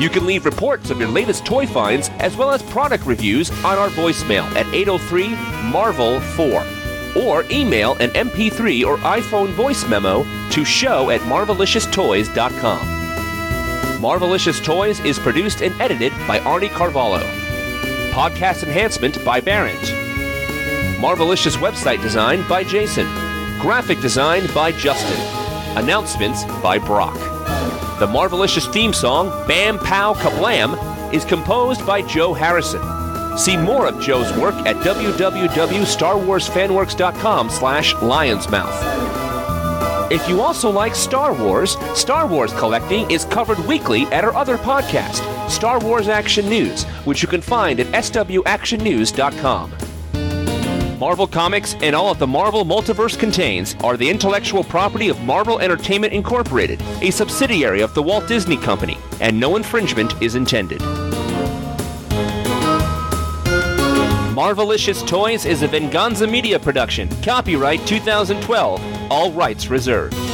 You 0.00 0.10
can 0.10 0.26
leave 0.26 0.44
reports 0.44 0.90
of 0.90 0.98
your 0.98 1.08
latest 1.08 1.46
toy 1.46 1.66
finds 1.66 2.08
as 2.18 2.36
well 2.36 2.50
as 2.50 2.62
product 2.64 3.06
reviews 3.06 3.50
on 3.64 3.78
our 3.78 3.88
voicemail 3.90 4.44
at 4.56 4.66
803 4.74 5.28
Marvel 5.70 6.20
4 6.20 6.64
or 7.22 7.44
email 7.50 7.92
an 7.94 8.10
MP3 8.10 8.84
or 8.84 8.96
iPhone 8.98 9.50
voice 9.50 9.86
memo 9.88 10.24
to 10.50 10.64
show 10.64 11.10
at 11.10 11.20
marvelicioustoys.com. 11.22 12.78
Marvelicious 14.00 14.62
Toys 14.62 15.00
is 15.00 15.18
produced 15.18 15.62
and 15.62 15.80
edited 15.80 16.12
by 16.26 16.40
Arnie 16.40 16.70
Carvalho. 16.70 17.22
Podcast 18.10 18.64
enhancement 18.64 19.24
by 19.24 19.40
Barrett. 19.40 19.80
Marvelicious 20.98 21.56
website 21.56 22.02
design 22.02 22.46
by 22.48 22.64
Jason. 22.64 23.06
Graphic 23.60 24.00
design 24.00 24.46
by 24.52 24.72
Justin. 24.72 25.20
Announcements 25.76 26.44
by 26.62 26.78
Brock. 26.78 27.33
The 28.04 28.10
Marvelicious 28.10 28.70
theme 28.70 28.92
song, 28.92 29.30
Bam 29.48 29.78
Pow 29.78 30.12
Kablam, 30.12 30.76
is 31.14 31.24
composed 31.24 31.86
by 31.86 32.02
Joe 32.02 32.34
Harrison. 32.34 32.82
See 33.38 33.56
more 33.56 33.86
of 33.86 33.98
Joe's 33.98 34.30
work 34.36 34.54
at 34.66 34.76
www.starwarsfanworks.com 34.84 37.48
slash 37.48 37.94
lionsmouth. 37.94 40.12
If 40.12 40.28
you 40.28 40.42
also 40.42 40.68
like 40.68 40.94
Star 40.94 41.32
Wars, 41.32 41.78
Star 41.94 42.26
Wars 42.26 42.52
collecting 42.52 43.10
is 43.10 43.24
covered 43.24 43.58
weekly 43.60 44.02
at 44.08 44.22
our 44.22 44.34
other 44.34 44.58
podcast, 44.58 45.48
Star 45.48 45.80
Wars 45.80 46.08
Action 46.08 46.46
News, 46.46 46.84
which 47.06 47.22
you 47.22 47.28
can 47.28 47.40
find 47.40 47.80
at 47.80 47.86
swactionnews.com. 47.86 49.70
Marvel 51.04 51.26
Comics 51.26 51.74
and 51.82 51.94
all 51.94 52.14
that 52.14 52.18
the 52.18 52.26
Marvel 52.26 52.64
Multiverse 52.64 53.18
contains 53.18 53.74
are 53.84 53.94
the 53.94 54.08
intellectual 54.08 54.64
property 54.64 55.10
of 55.10 55.20
Marvel 55.20 55.60
Entertainment 55.60 56.14
Incorporated, 56.14 56.80
a 57.02 57.10
subsidiary 57.10 57.82
of 57.82 57.92
the 57.92 58.02
Walt 58.02 58.26
Disney 58.26 58.56
Company, 58.56 58.96
and 59.20 59.38
no 59.38 59.56
infringement 59.56 60.14
is 60.22 60.34
intended. 60.34 60.80
Marvelicious 64.32 65.06
Toys 65.06 65.44
is 65.44 65.60
a 65.60 65.68
Venganza 65.68 66.26
Media 66.26 66.58
production. 66.58 67.10
Copyright 67.20 67.86
2012. 67.86 69.12
All 69.12 69.30
rights 69.30 69.68
reserved. 69.68 70.33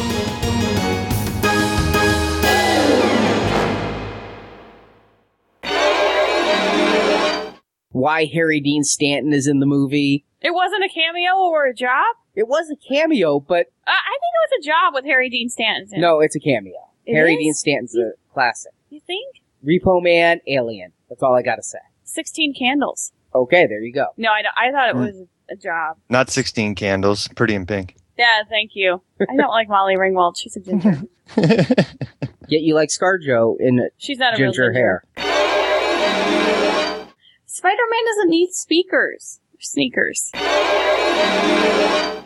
Why 8.01 8.24
Harry 8.27 8.60
Dean 8.60 8.82
Stanton 8.82 9.32
is 9.32 9.47
in 9.47 9.60
the 9.60 9.66
movie. 9.66 10.24
It 10.40 10.55
wasn't 10.55 10.85
a 10.85 10.89
cameo 10.89 11.36
or 11.36 11.66
a 11.66 11.74
job? 11.74 12.16
It 12.35 12.48
was 12.48 12.70
a 12.70 12.77
cameo, 12.77 13.40
but 13.40 13.66
Uh, 13.86 13.90
I 13.90 14.16
think 14.20 14.32
it 14.35 14.51
was 14.51 14.64
a 14.64 14.66
job 14.66 14.94
with 14.94 15.05
Harry 15.05 15.28
Dean 15.28 15.48
Stanton. 15.48 15.89
in 15.94 16.01
no, 16.01 16.20
it's 16.20 16.35
a 16.36 16.40
cameo. 16.40 16.89
It 17.06 17.14
Harry 17.14 17.35
is? 17.35 17.39
Dean 17.40 17.55
Stanton's 17.55 17.97
a 17.97 18.12
classic. 18.32 18.72
You 18.89 19.01
think? 19.06 19.36
Repo 19.64 20.02
Man, 20.02 20.40
Alien. 20.47 20.93
That's 21.09 21.22
all 21.22 21.35
I 21.35 21.43
gotta 21.43 21.62
say. 21.62 21.78
16 22.05 22.55
candles. 22.55 23.12
Okay, 23.35 23.66
there 23.66 23.81
you 23.82 23.93
go. 23.93 24.06
No, 24.16 24.31
I, 24.31 24.43
I 24.56 24.72
thought 24.72 24.89
it 24.89 24.94
Hmm. 24.97 25.02
was 25.05 25.16
a 25.51 25.56
job. 25.56 25.97
Not 26.09 26.31
16 26.31 26.74
candles. 26.74 27.28
Pretty 27.28 27.55
in 27.55 27.66
pink. 27.66 27.97
Yeah, 28.18 28.43
thank 28.48 28.72
you. 28.74 29.02
I 29.20 29.36
don't 29.36 29.48
like 29.51 29.68
Molly 29.68 29.97
Ringwald. 29.97 30.36
She's 30.39 30.56
a 30.56 30.60
ginger. 30.60 31.02
Yet 32.48 32.62
you 32.62 32.74
like 32.74 32.89
ScarJo 32.89 33.56
in 33.60 33.89
She's 33.98 34.18
not 34.18 34.35
a 34.39 34.43
real 34.43 34.52
ginger 34.52 34.72
ginger. 34.72 35.05
hair. 35.16 35.60
Spider-Man 37.61 38.05
doesn't 38.07 38.31
need 38.31 38.53
speakers. 38.53 39.39
Or 39.53 39.61
sneakers. 39.61 40.31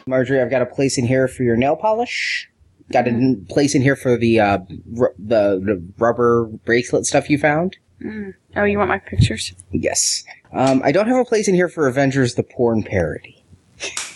Marjorie, 0.06 0.40
I've 0.40 0.48
got 0.50 0.62
a 0.62 0.66
place 0.66 0.96
in 0.96 1.06
here 1.06 1.26
for 1.26 1.42
your 1.42 1.56
nail 1.56 1.74
polish. 1.74 2.48
Got 2.92 3.08
a 3.08 3.10
n- 3.10 3.44
place 3.50 3.74
in 3.74 3.82
here 3.82 3.96
for 3.96 4.16
the 4.16 4.38
uh, 4.38 4.58
r- 5.00 5.12
the, 5.18 5.58
the 5.58 5.82
rubber 5.98 6.44
bracelet 6.44 7.04
stuff 7.06 7.28
you 7.28 7.36
found. 7.38 7.76
Mm. 8.00 8.34
Oh, 8.54 8.62
you 8.62 8.78
want 8.78 8.90
my 8.90 9.00
pictures? 9.00 9.52
Yes. 9.72 10.22
Um, 10.52 10.80
I 10.84 10.92
don't 10.92 11.08
have 11.08 11.16
a 11.16 11.24
place 11.24 11.48
in 11.48 11.54
here 11.56 11.68
for 11.68 11.88
Avengers: 11.88 12.36
The 12.36 12.44
Porn 12.44 12.84
Parody. 12.84 13.42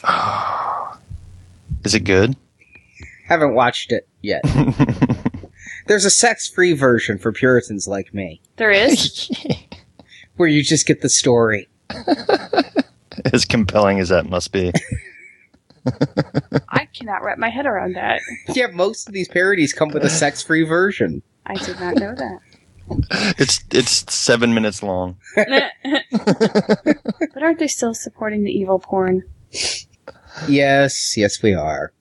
Is 1.85 1.95
it 1.95 2.05
good? 2.05 2.37
Haven't 3.27 3.55
watched 3.55 3.91
it 3.91 4.07
yet. 4.23 4.45
There's 5.89 6.05
a 6.05 6.11
sex-free 6.11 6.75
version 6.75 7.19
for 7.19 7.33
Puritans 7.33 7.89
like 7.89 8.15
me, 8.15 8.41
There 8.57 8.71
is. 8.71 9.31
where 10.39 10.49
you 10.49 10.63
just 10.63 10.87
get 10.87 11.03
the 11.03 11.09
story. 11.09 11.69
as 13.33 13.45
compelling 13.45 13.99
as 13.99 14.09
that 14.09 14.29
must 14.29 14.53
be. 14.53 14.73
I 16.69 16.87
cannot 16.87 17.23
wrap 17.23 17.39
my 17.39 17.49
head 17.49 17.67
around 17.67 17.95
that. 17.95 18.21
Yeah, 18.49 18.69
most 18.69 19.09
of 19.09 19.15
these 19.15 19.29
parodies 19.29 19.73
come 19.73 19.89
with 19.89 20.05
a 20.05 20.11
sex-free 20.11 20.65
version. 20.65 21.23
I 21.47 21.55
did 21.55 21.81
not 21.81 21.97
know 21.97 22.15
that. 22.15 22.39
It's 23.39 23.65
it's 23.71 24.13
seven 24.13 24.55
minutes 24.55 24.83
long. 24.83 25.17
but 25.37 25.73
aren't 27.43 27.59
they 27.59 27.69
still 27.69 27.95
supporting 27.95 28.45
the 28.45 28.51
evil 28.51 28.79
porn? 28.79 29.25
Yes, 30.49 31.17
yes, 31.17 31.43
we 31.43 31.55
are. 31.55 31.93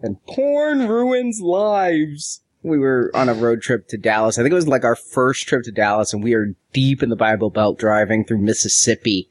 And 0.00 0.22
porn 0.26 0.88
ruins 0.88 1.40
lives. 1.40 2.42
We 2.66 2.78
were 2.78 3.12
on 3.14 3.28
a 3.28 3.34
road 3.34 3.62
trip 3.62 3.86
to 3.88 3.96
Dallas. 3.96 4.38
I 4.38 4.42
think 4.42 4.50
it 4.50 4.56
was 4.56 4.66
like 4.66 4.82
our 4.82 4.96
first 4.96 5.46
trip 5.46 5.62
to 5.62 5.70
Dallas, 5.70 6.12
and 6.12 6.24
we 6.24 6.34
are 6.34 6.56
deep 6.72 7.00
in 7.00 7.10
the 7.10 7.16
Bible 7.16 7.48
Belt 7.48 7.78
driving 7.78 8.24
through 8.24 8.38
Mississippi. 8.38 9.30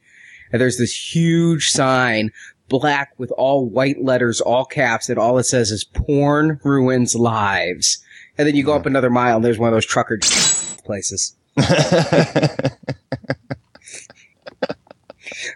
And 0.54 0.62
there's 0.62 0.78
this 0.78 1.14
huge 1.14 1.68
sign, 1.68 2.32
black 2.70 3.12
with 3.18 3.32
all 3.32 3.68
white 3.68 4.02
letters, 4.02 4.40
all 4.40 4.64
caps, 4.64 5.10
and 5.10 5.20
all 5.20 5.38
it 5.38 5.44
says 5.44 5.70
is 5.70 5.84
porn 5.84 6.62
ruins 6.64 7.14
lives. 7.14 8.02
And 8.38 8.48
then 8.48 8.56
you 8.56 8.64
go 8.64 8.74
up 8.74 8.86
another 8.86 9.10
mile, 9.10 9.36
and 9.36 9.44
there's 9.44 9.60
one 9.60 9.68
of 9.68 9.76
those 9.76 9.86
trucker 9.86 10.18
places. 10.86 11.36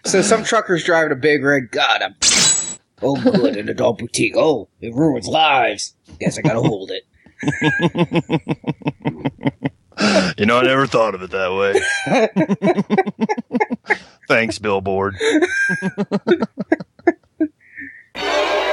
So 0.04 0.22
some 0.22 0.44
truckers 0.44 0.84
driving 0.84 1.14
a 1.14 1.16
big 1.16 1.44
rig, 1.44 1.72
got 1.72 2.02
him. 2.02 2.16
Oh, 3.02 3.16
good, 3.16 3.56
an 3.56 3.70
adult 3.70 4.00
boutique. 4.00 4.36
Oh, 4.36 4.68
it 4.82 4.94
ruins 4.94 5.26
lives. 5.26 5.96
Guess 6.20 6.38
I 6.38 6.42
gotta 6.42 6.60
hold 6.60 6.92
it 6.92 7.04
you 10.38 10.46
know, 10.46 10.60
I 10.60 10.64
never 10.64 10.88
thought 10.88 11.16
of 11.16 11.22
it 11.22 11.32
that 11.32 11.54
way. 11.54 11.74
Thanks, 14.28 14.60
Billboard. 14.60 15.16